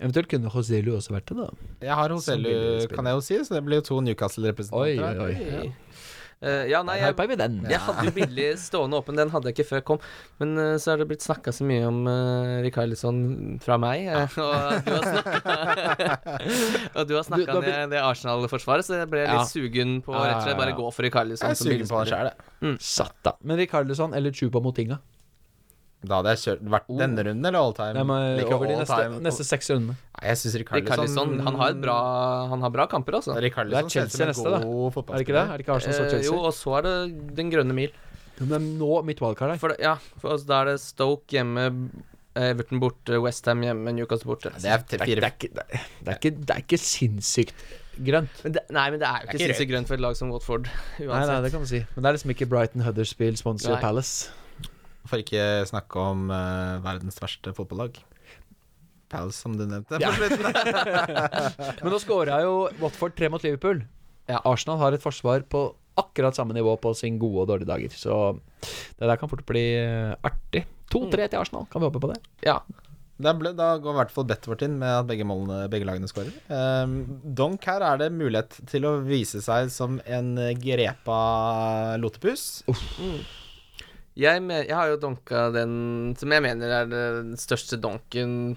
Eventuelt 0.00 0.30
kunne 0.32 0.48
José 0.48 0.80
også 0.88 1.12
vært 1.12 1.28
det, 1.28 1.36
da. 1.36 1.48
Jeg 1.84 1.96
har 1.98 2.14
Hoselu, 2.14 2.52
kan 2.94 3.04
jeg 3.10 3.18
jo 3.18 3.20
si, 3.26 3.36
så 3.44 3.58
det 3.58 3.64
blir 3.66 3.82
jo 3.82 3.86
to 3.90 4.00
Newcastle-representanter. 4.06 5.20
Oi, 5.26 5.34
oi. 5.60 5.72
Eh, 6.40 6.70
ja, 6.70 6.78
nei, 6.80 6.94
jeg, 7.02 7.12
jeg 7.68 7.80
hadde 7.84 8.04
jo 8.06 8.12
billig 8.16 8.46
stående 8.56 8.96
åpen, 8.96 9.18
den 9.18 9.28
hadde 9.28 9.50
jeg 9.50 9.58
ikke 9.58 9.66
før 9.68 9.76
jeg 9.82 9.86
kom. 9.90 9.98
Men 10.40 10.54
uh, 10.56 10.78
så 10.80 10.94
har 10.94 11.02
det 11.02 11.06
blitt 11.10 11.26
snakka 11.26 11.52
så 11.52 11.66
mye 11.68 11.84
om 11.84 11.98
uh, 12.08 12.62
Rikarlisson 12.64 13.18
fra 13.60 13.76
meg, 13.82 14.08
uh, 14.08 14.38
og 14.40 14.88
du 14.88 14.94
har 14.94 15.04
snakka 15.04 16.16
Og 16.96 17.04
du 17.10 17.14
har 17.18 17.28
snakka 17.28 17.58
blitt- 17.60 17.92
det 17.92 18.00
Arsenal-forsvaret, 18.00 18.88
så 18.88 19.02
jeg 19.02 19.12
ble 19.12 19.26
litt 19.26 19.36
Ja. 19.36 19.44
sugen 19.44 19.98
på 20.06 20.16
rett 20.16 20.38
og 20.38 20.48
slett 20.48 20.60
bare 20.64 20.78
gå 20.80 20.88
for 20.88 21.04
Rikarlisson. 21.04 21.52
Jeg 21.52 21.60
er 21.60 21.60
sugen 21.60 21.92
på 21.92 22.00
han 22.00 22.08
sjæl, 22.08 22.32
jeg. 22.32 22.76
Satt, 22.88 23.18
da. 23.28 23.36
Men 23.44 23.60
Rikarlisson 23.60 24.16
eller 24.16 24.32
Chupa 24.32 24.64
Motinga? 24.64 24.96
Da 26.00 26.16
hadde 26.22 26.32
jeg 26.32 26.40
kjørt 26.40 26.60
vært 26.72 26.86
denne 26.96 27.24
runden 27.26 27.44
eller 27.50 27.58
all 27.60 27.74
time? 27.76 27.92
Nei, 27.98 28.04
men 28.08 28.38
Like 28.38 28.54
over 28.56 28.70
de 28.70 28.76
neste, 28.80 28.96
time. 28.96 29.18
neste 29.26 29.44
seks 29.44 29.68
rundene. 29.68 29.96
Nei, 30.16 30.22
jeg 30.30 30.38
syns 30.40 30.54
Rikarlison, 30.62 31.34
han 31.44 31.58
har 31.60 31.74
et 31.74 31.80
bra 31.82 31.96
Han 32.48 32.62
har 32.64 32.72
bra 32.72 32.86
kamper, 32.88 33.18
altså. 33.18 33.34
Rikarlison 33.36 33.90
Det 33.90 33.96
er 34.00 34.06
Chelsea 34.06 34.30
neste, 34.30 34.52
da. 34.54 34.60
Er 34.64 35.18
det 35.18 35.26
ikke 35.26 35.36
det? 35.36 35.42
Er 35.44 35.52
det 35.60 35.66
ikke 35.66 35.74
Arsenal 35.76 35.98
så 35.98 36.06
Eh, 36.16 36.24
jo, 36.24 36.38
og 36.40 36.54
så 36.56 36.78
er 36.78 36.86
det 36.88 36.94
Den 37.36 37.52
grønne 37.52 37.76
mil. 37.76 37.92
Men 38.40 38.70
nå 38.80 39.02
mitt 39.04 39.20
wildcard 39.20 39.52
da 39.52 39.58
For 39.60 39.76
ja, 39.76 39.98
for 40.22 40.32
altså, 40.38 40.48
da 40.48 40.62
er 40.62 40.70
det 40.72 40.78
Stoke 40.80 41.36
hjemme, 41.36 41.66
Everton 42.40 42.80
borte, 42.80 43.20
Westham 43.20 43.60
hjemme, 43.66 43.92
Newcastle 43.92 44.30
borte. 44.32 44.54
Det 44.56 44.64
er 44.72 44.80
Det 44.88 45.00
er, 45.02 45.04
det, 45.04 45.20
er 45.20 45.34
ikke, 45.36 45.52
det, 45.52 45.66
er, 45.68 45.84
det, 46.00 46.08
er 46.08 46.16
ikke, 46.16 46.32
det 46.40 46.56
er 46.56 46.64
ikke 46.64 46.78
sinnssykt 46.80 47.54
grønt. 48.00 48.40
Men 48.46 48.54
det, 48.56 48.62
nei, 48.72 48.86
men 48.94 49.00
det 49.02 49.08
er 49.10 49.20
jo 49.20 49.28
ikke 49.28 49.36
ikke 49.36 49.50
sinnssykt 49.50 49.72
grønt 49.74 49.90
for 49.90 50.00
et 50.00 50.04
lag 50.06 50.16
som 50.16 50.30
Watford, 50.32 50.70
Nei, 50.98 51.10
uansett. 51.10 51.32
nei, 51.34 51.40
det 51.44 51.50
kan 51.52 51.60
man 51.66 51.68
si. 51.68 51.82
Men 51.92 52.00
det 52.06 52.08
er 52.08 52.16
liksom 52.16 52.32
ikke 52.38 52.48
Brighton, 52.48 52.84
Huddersfield, 52.88 53.36
Sponsor 53.42 53.76
Nei. 53.76 53.82
Palace. 53.84 54.30
For 55.08 55.22
ikke 55.22 55.64
snakke 55.68 56.02
om 56.12 56.28
uh, 56.32 56.80
verdens 56.84 57.20
verste 57.22 57.54
fotballag. 57.56 58.00
Palace, 59.10 59.40
som 59.42 59.56
du 59.58 59.64
nevnte. 59.66 59.98
Ja. 60.02 60.12
Men 61.82 61.92
nå 61.92 61.98
scora 62.02 62.40
jo 62.44 62.68
Watford 62.80 63.16
tre 63.18 63.30
mot 63.32 63.42
Liverpool. 63.42 63.82
Ja. 64.30 64.38
Arsenal 64.46 64.78
har 64.82 64.94
et 64.94 65.02
forsvar 65.02 65.42
på 65.50 65.70
akkurat 66.00 66.36
samme 66.36 66.54
nivå 66.54 66.76
på 66.80 66.92
sin 66.96 67.18
gode 67.20 67.44
og 67.44 67.50
dårlige 67.50 67.70
dager. 67.70 67.96
Så 67.96 68.20
det 68.98 69.08
der 69.08 69.18
kan 69.20 69.30
fort 69.30 69.42
bli 69.48 69.64
eh, 69.80 70.14
artig. 70.22 70.64
2-3 70.90 71.26
til 71.30 71.38
Arsenal, 71.38 71.66
kan 71.70 71.82
vi 71.82 71.86
håpe 71.90 72.02
på 72.02 72.10
det? 72.10 72.20
Ja. 72.46 72.60
Da, 73.20 73.34
ble, 73.36 73.52
da 73.54 73.74
går 73.78 73.94
i 73.94 73.98
hvert 73.98 74.14
fall 74.14 74.26
bettet 74.30 74.48
vårt 74.48 74.62
inn 74.64 74.78
med 74.80 74.90
at 74.90 75.06
begge, 75.10 75.26
målene, 75.28 75.68
begge 75.70 75.86
lagene 75.86 76.08
skårer. 76.10 76.32
Um, 76.48 76.96
Donk 77.36 77.66
her 77.68 77.84
er 77.84 78.00
det 78.00 78.08
mulighet 78.16 78.56
til 78.70 78.88
å 78.88 78.96
vise 79.04 79.42
seg 79.44 79.68
som 79.74 80.00
en 80.08 80.32
grepa 80.62 81.20
lotepus. 82.00 82.64
Jeg, 84.18 84.42
me 84.42 84.54
jeg 84.66 84.74
har 84.74 84.88
jo 84.90 84.96
donka 85.00 85.50
den 85.54 86.14
som 86.18 86.32
jeg 86.34 86.42
mener 86.42 86.72
er 86.80 86.86
den 86.90 87.36
største 87.38 87.78
donken 87.80 88.56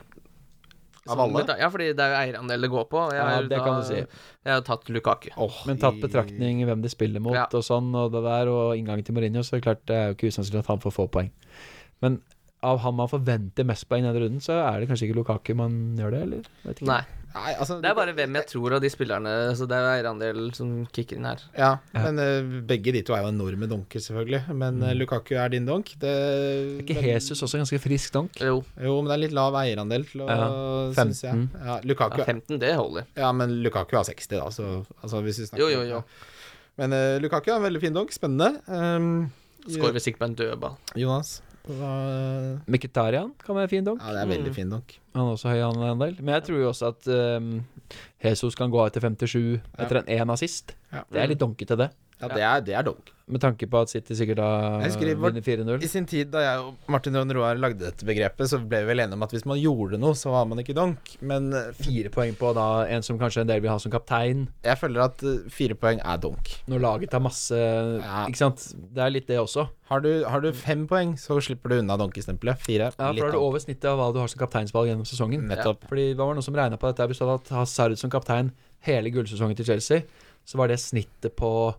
Av 1.08 1.20
alle? 1.20 1.43
Ja, 1.60 1.68
fordi 1.68 1.89
det 1.91 1.99
er 1.99 2.14
jo 2.14 2.20
eierandel 2.22 2.62
det 2.64 2.70
går 2.72 2.86
på. 2.88 3.01
Jeg 3.12 3.20
har, 3.22 3.32
Ja, 3.36 3.41
det 3.41 3.49
da- 3.58 3.64
kan 3.66 3.82
du 3.82 3.86
si. 3.88 3.95
Jeg 3.99 4.54
har 4.54 4.62
tatt 4.62 4.88
Lukaku. 4.88 5.30
Men 5.68 5.78
tatt 5.78 5.99
betraktning 5.99 6.64
hvem 6.66 6.82
de 6.82 6.88
spiller 6.89 7.20
mot 7.20 7.36
Ja. 7.36 7.43
og 7.51 7.62
sånn, 7.62 7.93
og 7.93 8.12
det 8.14 8.24
der, 8.24 8.47
og 8.47 8.78
inngangen 8.78 9.04
til 9.04 9.14
Mourinho, 9.14 9.41
så 9.43 9.56
er 9.56 9.60
det 9.60 9.66
klart 9.66 9.86
det 9.86 9.95
er 9.95 10.08
jo 10.08 10.16
ikke 10.16 10.32
usannsynlig 10.32 10.60
at 10.60 10.68
han 10.68 10.80
får 10.80 10.93
få 10.95 11.10
poeng. 11.12 11.30
Men 12.01 12.22
av 12.64 12.80
han 12.80 12.95
man 12.95 13.10
forventer 13.10 13.66
mest 13.66 13.89
poeng 13.89 14.06
i 14.06 14.08
denne 14.14 14.22
runden, 14.24 14.39
så 14.39 14.56
er 14.64 14.80
det 14.80 14.88
kanskje 14.88 15.10
ikke 15.10 15.18
Lukaku 15.20 15.54
man 15.56 15.97
gjør 15.97 16.12
det, 16.12 16.22
eller? 16.24 16.41
Vet 16.64 16.80
ikke. 16.80 16.88
Nei. 16.88 17.04
Nei, 17.34 17.53
altså, 17.57 17.79
Det 17.81 17.89
er 17.89 17.95
bare 17.97 18.13
hvem 18.13 18.36
jeg 18.38 18.45
tror 18.51 18.75
av 18.77 18.81
de 18.84 18.89
spillerne. 18.93 19.31
Så 19.57 19.65
det 19.69 19.77
er 19.77 19.88
eierandel 19.95 20.51
som 20.53 20.86
kicker 20.93 21.17
inn 21.17 21.25
her. 21.25 21.41
Ja, 21.57 21.71
Ja. 21.93 22.03
men 22.05 22.19
uh, 22.21 22.61
begge 22.69 22.93
de 22.93 23.01
to 23.01 23.15
er 23.17 23.23
jo 23.25 23.31
enorme 23.34 23.65
donker, 23.71 23.99
selvfølgelig. 24.05 24.43
Men 24.53 24.77
mm. 24.84 24.91
Lukaku 24.99 25.34
er 25.41 25.49
din 25.49 25.65
donk. 25.65 25.95
Det, 25.99 26.11
Er 26.13 26.84
ikke 26.84 26.99
men- 26.99 27.09
Jesus 27.15 27.41
også 27.41 27.57
ganske 27.63 27.79
frisk 27.81 28.13
donk? 28.13 28.38
Jo, 28.39 28.63
Jo, 28.77 29.01
men 29.01 29.09
det 29.09 29.15
er 29.17 29.23
litt 29.25 29.34
lav 29.34 29.53
eierandel 29.63 30.05
til 30.11 30.21
å 30.21 30.29
Ja, 30.29 30.93
synes 30.93 31.23
jeg. 31.23 31.34
15. 31.34 31.65
Ja, 31.65 31.79
Lukaku, 31.84 32.17
ja, 32.21 32.25
15, 32.25 32.59
det 32.59 32.75
holder. 32.75 33.05
ja, 33.17 33.31
men 33.31 33.63
Lukaku 33.63 33.95
har 33.97 34.03
60, 34.05 34.27
da, 34.38 34.49
så 34.53 34.86
altså, 35.01 35.21
hvis 35.25 35.39
vi 35.39 35.45
snakker 35.49 35.65
Jo, 35.65 35.69
jo, 35.69 35.81
jo. 35.89 36.03
Men 36.77 36.93
uh, 36.93 37.19
Lukaku 37.21 37.49
er 37.51 37.57
en 37.57 37.65
veldig 37.65 37.81
fin 37.81 37.93
donk. 37.93 38.11
Spennende. 38.13 38.61
Um, 38.67 39.31
Skårer 39.67 39.93
vel 39.93 40.01
sikkert 40.01 40.19
på 40.19 40.25
en 40.29 40.36
dødball. 40.36 40.77
Jonas? 40.99 41.41
Hva 41.64 42.59
Mkhitarian 42.68 43.30
kan 43.39 43.55
være 43.55 43.70
fin 43.72 43.86
donk. 43.88 44.01
Ja, 44.03 44.11
det 44.18 44.22
er 44.26 44.32
veldig 44.34 44.51
Mm. 44.51 44.55
fin 44.55 44.70
donk. 44.70 44.97
Han 45.16 45.28
er 45.28 45.34
også 45.38 45.49
høy 45.53 45.61
andel. 45.64 46.16
Men 46.20 46.34
jeg 46.36 46.43
tror 46.43 46.57
jo 46.59 46.70
også 46.74 46.88
at 46.91 47.07
um, 47.39 47.66
Jesus 48.24 48.55
kan 48.55 48.70
gå 48.72 48.80
av 48.82 48.88
etter 48.91 49.01
57 49.01 49.61
etter 49.80 49.97
en 50.01 50.05
én 50.28 50.34
assist. 50.34 50.76
Ja. 50.91 51.03
Det 51.11 51.22
er 51.24 51.28
litt 51.28 51.39
donkete, 51.39 51.78
det. 51.78 51.89
Ja, 52.24 52.32
det 52.34 52.47
er, 52.47 52.63
det 52.71 52.80
er 52.80 52.88
donk. 52.88 53.11
Med 53.24 53.39
tanke 53.39 53.63
på 53.71 53.80
at 53.80 53.88
City 53.88 54.17
sikkert 54.19 54.36
da 54.41 54.47
vinner 54.84 55.39
4-0. 55.45 55.84
I 55.86 55.88
sin 55.88 56.03
tid 56.09 56.28
da 56.34 56.41
jeg 56.43 56.63
og 56.65 56.89
Martin 56.91 57.15
Ron 57.15 57.32
Roar 57.32 57.55
lagde 57.55 57.80
dette 57.86 58.03
begrepet, 58.03 58.49
så 58.51 58.57
ble 58.59 58.82
vi 58.84 58.89
vel 58.89 58.99
enige 58.99 59.15
om 59.15 59.24
at 59.24 59.32
hvis 59.32 59.45
man 59.47 59.61
gjorde 59.61 59.95
noe, 60.01 60.11
så 60.19 60.34
var 60.34 60.49
man 60.49 60.59
ikke 60.59 60.76
donk. 60.76 61.13
Men 61.24 61.47
eh, 61.55 61.69
Fire 61.80 62.11
poeng 62.11 62.36
på 62.36 62.51
da 62.57 62.65
en 62.91 63.05
som 63.07 63.15
kanskje 63.21 63.45
en 63.45 63.51
del 63.53 63.61
vil 63.63 63.71
ha 63.71 63.78
som 63.80 63.93
kaptein. 63.93 64.49
jeg 64.67 64.80
føler 64.82 65.05
at 65.05 65.24
eh, 65.24 65.38
fire 65.55 65.78
poeng 65.80 66.01
er 66.03 66.19
donk. 66.19 66.51
Når 66.67 66.84
laget 66.84 67.13
tar 67.15 67.24
masse 67.24 67.55
Ja. 67.55 68.26
Ikke 68.28 68.41
sant. 68.41 68.65
Det 68.91 69.05
er 69.05 69.15
litt 69.15 69.32
det 69.32 69.39
også. 69.39 69.69
Har 69.88 70.03
du, 70.03 70.11
har 70.28 70.43
du 70.43 70.49
fem 70.57 70.84
poeng, 70.91 71.15
så 71.19 71.39
slipper 71.43 71.71
du 71.71 71.78
unna 71.80 71.95
donkestempelet. 72.01 72.59
Fire. 72.59 72.91
Ja, 72.91 72.97
for 72.97 73.21
da 73.21 73.30
er 73.30 73.38
du 73.38 73.39
over 73.39 73.63
snittet 73.63 73.88
av 73.88 74.01
hva 74.01 74.11
du 74.11 74.19
har 74.19 74.28
som 74.32 74.43
kapteinsvalg 74.43 74.91
gjennom 74.91 75.07
sesongen. 75.07 75.47
Nettopp. 75.47 75.88
Fordi 75.88 76.09
hva 76.11 76.28
var 76.28 76.36
det 76.36 76.41
noen 76.43 76.49
som 76.51 76.59
regna 76.59 76.82
på 76.82 76.91
dette? 76.91 77.07
Hadde 77.07 77.32
hatt 77.38 77.55
Hazard 77.55 77.95
som 78.03 78.11
kaptein 78.11 78.51
hele 78.84 79.15
gullsesongen 79.15 79.55
til 79.55 79.71
Chelsea, 79.71 80.03
så 80.43 80.59
var 80.59 80.67
det 80.67 80.82
snittet 80.84 81.38
på 81.39 81.71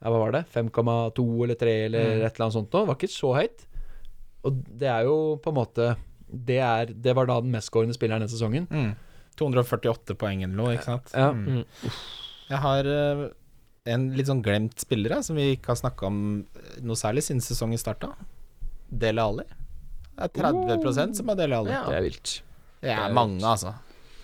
ja, 0.00 0.08
hva 0.10 0.18
var 0.24 0.32
det? 0.32 0.44
5,2 0.54 1.44
eller 1.44 1.54
3 1.60 1.74
eller 1.86 2.04
Mm. 2.06 2.24
et 2.26 2.34
eller 2.34 2.44
annet 2.46 2.56
sånt 2.56 2.72
noe. 2.72 2.80
Det 2.86 2.88
var 2.88 2.96
ikke 2.96 3.12
så 3.12 3.34
høyt. 3.36 3.66
Og 4.48 4.62
det 4.80 4.88
er 4.88 5.02
jo 5.04 5.36
på 5.44 5.50
en 5.52 5.58
måte 5.58 5.96
Det, 6.30 6.56
er, 6.62 6.86
det 6.94 7.12
var 7.16 7.26
da 7.26 7.40
den 7.42 7.50
mestskårende 7.52 7.92
spilleren 7.96 8.20
den 8.22 8.30
sesongen. 8.30 8.68
Mm. 8.70 8.92
248 9.36 10.14
poeng 10.16 10.44
eller 10.44 10.54
noe, 10.54 10.74
ikke 10.76 10.86
sant? 10.86 11.10
Ja. 11.12 11.32
Mm. 11.34 11.64
Jeg 12.50 12.58
har 12.62 12.86
eh, 12.86 13.22
en 13.90 14.04
litt 14.14 14.28
sånn 14.30 14.42
glemt 14.44 14.78
spiller 14.78 15.20
som 15.26 15.34
vi 15.36 15.56
ikke 15.56 15.72
har 15.72 15.80
snakka 15.80 16.06
om 16.06 16.20
eh, 16.54 16.76
noe 16.86 16.94
særlig 16.98 17.24
siden 17.26 17.42
sesongen 17.42 17.78
starta. 17.82 18.12
Dele 18.90 19.22
Ali. 19.26 19.44
Det 20.20 20.28
er 20.28 20.54
30% 20.78 21.18
som 21.18 21.30
er 21.34 21.38
Dele 21.42 21.58
Ali. 21.58 21.72
Ja. 21.74 21.82
Det 21.88 21.98
er 21.98 22.06
vilt. 22.06 22.34
Det 22.80 22.94
er 22.94 23.12
mange, 23.16 23.42
altså. 23.42 23.74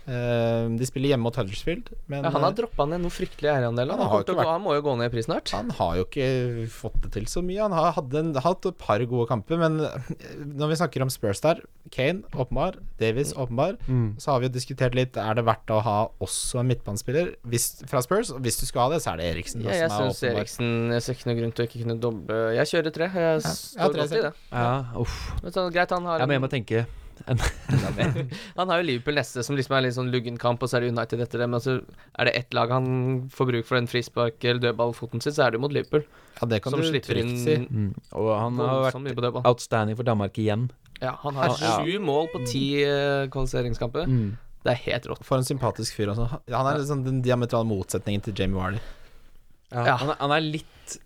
Eh, 0.06 0.68
de 0.78 0.86
spiller 0.86 1.10
hjemme 1.10 1.26
mot 1.26 1.34
Huddersfield, 1.34 1.88
men 2.06 2.22
Ja, 2.22 2.30
han 2.30 2.44
har 2.44 2.52
eh, 2.52 2.58
droppa 2.60 2.84
ned 2.86 3.00
noe 3.02 3.10
fryktelig 3.10 3.50
eierandel. 3.50 3.90
Han 3.90 3.98
Han, 4.06 4.22
gå- 4.22 4.44
han 4.46 4.62
må 4.62 4.74
jo 4.76 4.82
gå 4.86 4.92
ned 5.00 5.10
i 5.10 5.14
pris 5.16 5.26
snart. 5.26 5.50
han 5.50 5.70
har 5.74 5.96
jo 5.96 6.04
ikke 6.06 6.68
fått 6.70 7.00
det 7.02 7.10
til 7.16 7.24
så 7.26 7.42
mye. 7.42 7.58
Han 7.64 7.72
har 7.74 7.92
hadde 7.96 8.14
en, 8.20 8.34
hatt 8.44 8.64
et 8.70 8.78
par 8.78 9.02
gode 9.04 9.26
kamper, 9.28 9.58
men 9.58 9.80
eh, 9.82 10.06
når 10.46 10.68
vi 10.70 10.78
snakker 10.78 11.02
om 11.02 11.10
Spurs 11.10 11.40
der 11.42 11.60
Kane 11.90 12.22
åpenbar, 12.34 12.78
Davies 12.98 13.32
åpenbar. 13.34 13.76
Så 14.18 14.30
har 14.30 14.40
vi 14.40 14.46
jo 14.46 14.52
diskutert 14.54 14.94
litt 14.94 15.16
Er 15.16 15.34
det 15.34 15.44
verdt 15.46 15.70
å 15.70 15.80
ha 15.82 15.96
også 16.22 16.60
en 16.60 16.68
midtbanespiller 16.70 17.34
fra 17.86 18.00
Spurs. 18.02 18.30
Og 18.30 18.40
hvis 18.46 18.58
du 18.60 18.66
skal 18.66 18.86
ha 18.86 18.94
det, 18.94 19.02
så 19.02 19.12
er 19.14 19.16
det 19.22 19.28
Eriksen. 19.34 19.62
da, 19.62 19.70
Ja, 19.70 19.86
jeg 19.86 19.90
som 19.90 20.06
er 20.06 20.10
syns. 20.14 20.22
Eriksen 20.36 20.92
Jeg 20.92 21.02
ser 21.02 21.14
ikke 21.14 21.26
noe 21.30 21.38
grunn 21.40 21.52
til 21.54 21.64
å 21.64 21.68
ikke 21.68 21.82
kunne 21.82 21.98
doble 22.00 22.38
Jeg 22.56 22.66
kjører 22.72 22.92
tre. 22.94 23.10
Jeg 23.10 23.42
Ja, 23.42 23.54
står 23.56 23.92
tre 23.92 24.02
godt 24.06 24.12
i 24.12 24.22
det. 24.22 24.32
Ja, 24.52 24.84
uff. 25.02 25.18
Men 25.42 25.52
så, 25.52 25.66
greit, 25.72 25.90
han 25.90 26.04
har 26.06 26.18
Jeg 26.22 26.28
må 26.28 26.34
en, 26.34 26.86
hjem 27.24 27.96
mer. 27.98 28.18
Han 28.58 28.68
har 28.72 28.80
jo 28.82 28.86
Liverpool 28.90 29.16
neste, 29.18 29.42
som 29.46 29.56
liksom 29.58 29.76
er 29.78 29.86
litt 29.86 29.96
sånn 29.96 30.10
luggen 30.12 30.36
kamp, 30.40 30.62
og 30.62 30.68
så 30.70 30.78
er 30.78 30.86
det 30.86 30.92
United 30.94 31.22
etter 31.24 31.42
det. 31.42 31.48
Men 31.52 31.62
så 31.64 31.76
er 32.18 32.28
det 32.30 32.34
ett 32.42 32.54
lag 32.56 32.70
han 32.74 32.88
får 33.32 33.50
bruk 33.52 33.66
for 33.68 33.78
den 33.80 33.88
frispark- 33.90 34.44
eller 34.44 34.60
dødballfoten 34.68 35.22
sin, 35.24 35.32
så 35.36 35.46
er 35.46 35.50
det 35.54 35.60
jo 35.60 35.64
mot 35.66 35.72
Liverpool. 35.74 36.04
Ja, 36.40 36.46
det 36.52 36.62
kan 36.64 36.74
Som 36.74 36.82
du 36.84 36.88
slipper 36.90 37.16
inn 37.22 37.36
si. 37.40 37.56
mm. 37.64 37.92
Og 38.20 38.32
han 38.38 38.58
har 38.60 38.90
vært 38.90 39.40
outstanding 39.46 39.96
for 39.96 40.04
Danmark 40.08 40.36
igjen. 40.38 40.68
Ja, 41.00 41.14
han 41.22 41.34
har 41.36 41.56
Ja. 41.60 41.98
mål 42.00 42.28
på 42.32 42.44
ti 42.48 42.82
eh, 42.84 43.26
kvalifiseringskamper. 43.32 44.06
Mm. 44.08 44.36
Det 44.66 44.72
er 44.72 44.80
helt 44.90 45.06
rått. 45.06 45.24
For 45.24 45.38
en 45.38 45.44
sympatisk 45.46 45.94
fyr 45.94 46.08
også. 46.10 46.26
Han 46.50 46.66
er 46.66 46.78
liksom 46.80 47.04
den 47.06 47.20
diametrale 47.22 47.64
motsetningen 47.68 48.22
til 48.24 48.34
Jamie 48.36 48.56
Warley. 48.58 48.80
Ja, 49.72 49.84
Ja. 49.84 49.96
Han, 49.96 50.10
er, 50.10 50.16
han 50.20 50.30
er 50.30 50.40
litt 50.40 50.98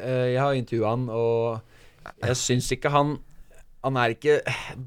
uh, 0.00 0.26
Jeg 0.32 0.40
har 0.42 0.52
intervjua 0.58 0.90
han, 0.90 1.08
og 1.08 1.60
jeg 2.22 2.36
syns 2.36 2.70
ikke 2.74 2.90
han 2.90 3.16
Han 3.84 3.98
er 4.00 4.14
ikke 4.14 4.38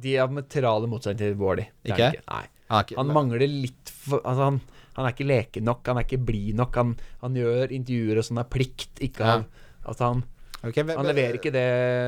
diametrale 0.03 0.90
motsetning 0.90 1.38
til. 1.38 1.38
Er 1.38 1.64
Ikke? 1.94 2.11
ikke. 2.11 2.24
Nei. 2.28 2.45
Han, 2.68 3.07
er 3.07 3.15
mangler 3.15 3.45
litt 3.48 3.91
for 3.94 4.19
Altså, 4.28 4.49
han, 4.49 4.57
han 4.98 5.06
er 5.07 5.14
ikke 5.14 5.28
leken 5.30 5.68
nok, 5.69 5.86
han 5.88 6.02
er 6.02 6.07
ikke 6.07 6.26
blid 6.28 6.57
nok. 6.60 6.80
Han, 6.82 6.95
han 7.22 7.38
gjør 7.38 7.72
intervjuer 7.78 8.19
og 8.19 8.28
sånn 8.28 8.41
av 8.44 8.49
plikt, 8.52 8.99
ikke 9.03 9.38
Ja. 9.38 9.38
Altså 9.88 10.10
han 10.10 10.26
Okay, 10.65 10.82
men, 10.82 10.98
Han 10.98 11.06
leverer 11.06 11.38
ikke 11.38 11.52
det 11.53 11.68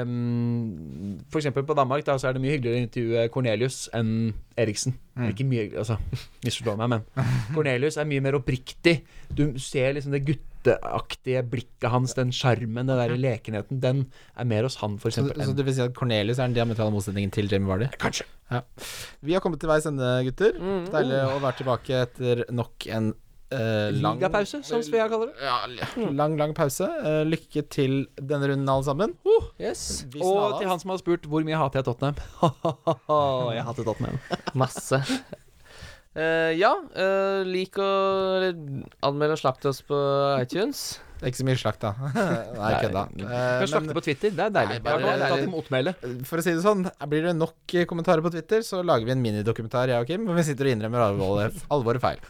mm, 0.10 1.30
For 1.30 1.38
eksempel 1.38 1.66
på 1.70 1.76
Danmark 1.78 2.02
da, 2.08 2.16
så 2.18 2.30
er 2.30 2.36
det 2.36 2.42
mye 2.42 2.56
hyggeligere 2.56 2.80
å 2.80 2.86
intervjue 2.88 3.26
Cornelius 3.34 3.78
enn 3.96 4.10
Eriksen. 4.60 4.96
Mm. 5.14 5.28
Ikke 5.30 5.46
mye 5.48 5.66
Altså, 5.78 6.00
misforstå 6.44 6.74
meg, 6.80 6.96
men 6.96 7.28
Cornelius 7.56 8.00
er 8.02 8.10
mye 8.10 8.24
mer 8.26 8.40
oppriktig. 8.40 9.04
Du 9.30 9.46
ser 9.62 9.94
liksom 9.96 10.16
det 10.16 10.24
gutteaktige 10.60 11.44
blikket 11.50 11.90
hans, 11.92 12.16
den 12.18 12.32
sjarmen, 12.36 12.88
den 12.88 13.00
der 13.00 13.16
lekenheten, 13.16 13.80
den 13.80 14.04
er 14.36 14.46
mer 14.46 14.64
hos 14.68 14.80
han, 14.82 14.98
for 15.00 15.14
så, 15.14 15.26
så 15.28 15.54
du 15.56 15.64
vil 15.64 15.76
si 15.76 15.84
at 15.84 15.96
Cornelius 15.96 16.40
er 16.40 16.50
den 16.50 16.58
diametrale 16.58 16.92
motsetningen 16.94 17.32
til 17.32 17.50
Jamie 17.52 17.70
Vardy? 17.70 17.90
Kanskje. 18.00 18.28
Vi 19.22 19.34
har 19.36 19.44
kommet 19.44 19.62
til 19.62 19.70
veis 19.70 19.88
ende, 19.88 20.12
gutter. 20.28 20.60
Mm. 20.60 20.86
Deilig 20.94 21.24
å 21.30 21.40
være 21.40 21.60
tilbake 21.64 22.06
etter 22.06 22.46
nok 22.52 22.88
en 22.92 23.12
Uh, 23.50 23.90
lang 23.98 24.20
Ligapause, 24.20 24.60
som 24.62 24.84
Svea 24.86 25.08
kaller 25.10 25.32
det. 25.32 25.42
Ja, 25.42 26.12
lang, 26.14 26.36
lang 26.38 26.52
pause. 26.54 26.86
Uh, 27.02 27.24
lykke 27.26 27.64
til 27.66 28.04
denne 28.14 28.46
runden, 28.52 28.70
alle 28.70 28.86
sammen. 28.86 29.16
Yes. 29.58 30.04
Og 30.22 30.60
til 30.60 30.70
han 30.70 30.78
som 30.78 30.94
har 30.94 31.02
spurt 31.02 31.26
hvor 31.26 31.42
mye 31.48 31.58
hater 31.58 31.82
jeg 31.82 31.88
Tottenham. 31.90 32.22
jeg 33.58 33.66
hater 33.72 33.90
Tottenham. 33.90 34.22
Masse. 34.54 35.02
Eh, 36.20 36.54
ja, 36.60 36.74
uh, 36.76 37.42
lik 37.48 37.78
å 37.80 37.90
anmelde 39.08 39.38
og 39.38 39.40
slakte 39.40 39.70
oss 39.72 39.80
på 39.88 39.98
iTunes. 40.42 41.00
Ikke 41.20 41.36
så 41.42 41.46
mye 41.48 41.60
slakt, 41.60 41.82
da. 41.84 41.92
Nei, 42.60 42.72
kødda. 42.80 43.02
Eh, 43.12 43.30
kan 43.60 43.68
slakte 43.72 43.90
men 43.90 43.98
på 43.98 44.04
Twitter, 44.06 44.32
det 44.36 44.46
er 44.46 44.54
deilig. 44.56 44.78
Nei, 44.80 44.84
bare- 44.86 45.02
Jeg 45.04 45.20
har 45.20 45.34
tatt 45.36 45.52
motmæle. 45.52 45.94
for 46.30 46.40
å 46.40 46.46
si 46.46 46.54
det 46.56 46.64
sånn, 46.64 46.86
blir 47.12 47.28
det 47.28 47.36
nok 47.36 47.76
eh, 47.76 47.88
kommentarer 47.90 48.24
på 48.24 48.32
Twitter, 48.36 48.64
så 48.64 48.80
lager 48.88 49.10
vi 49.10 49.16
en 49.18 49.24
minidokumentar, 49.24 49.92
jeg 49.92 50.00
og 50.00 50.08
Kim, 50.08 50.28
hvor 50.30 50.40
vi 50.40 50.48
sitter 50.48 50.70
og 50.70 50.76
innrømmer 50.78 51.06
alvoret, 51.10 51.60
alvor 51.76 52.00
feil. 52.04 52.24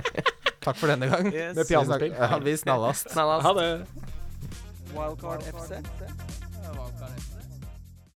Takk 0.64 0.76
for 0.80 0.92
denne 0.92 1.08
gang. 1.08 1.32
Yes. 1.32 1.56
Vi 1.56 1.68
pianospill. 1.72 2.12
Vi 2.44 2.56
snallast. 2.60 3.12
Snallast. 3.16 3.48
Ha 3.48 3.54
det. 3.60 3.70
Wildcard 4.94 5.48
FC. 5.52 6.43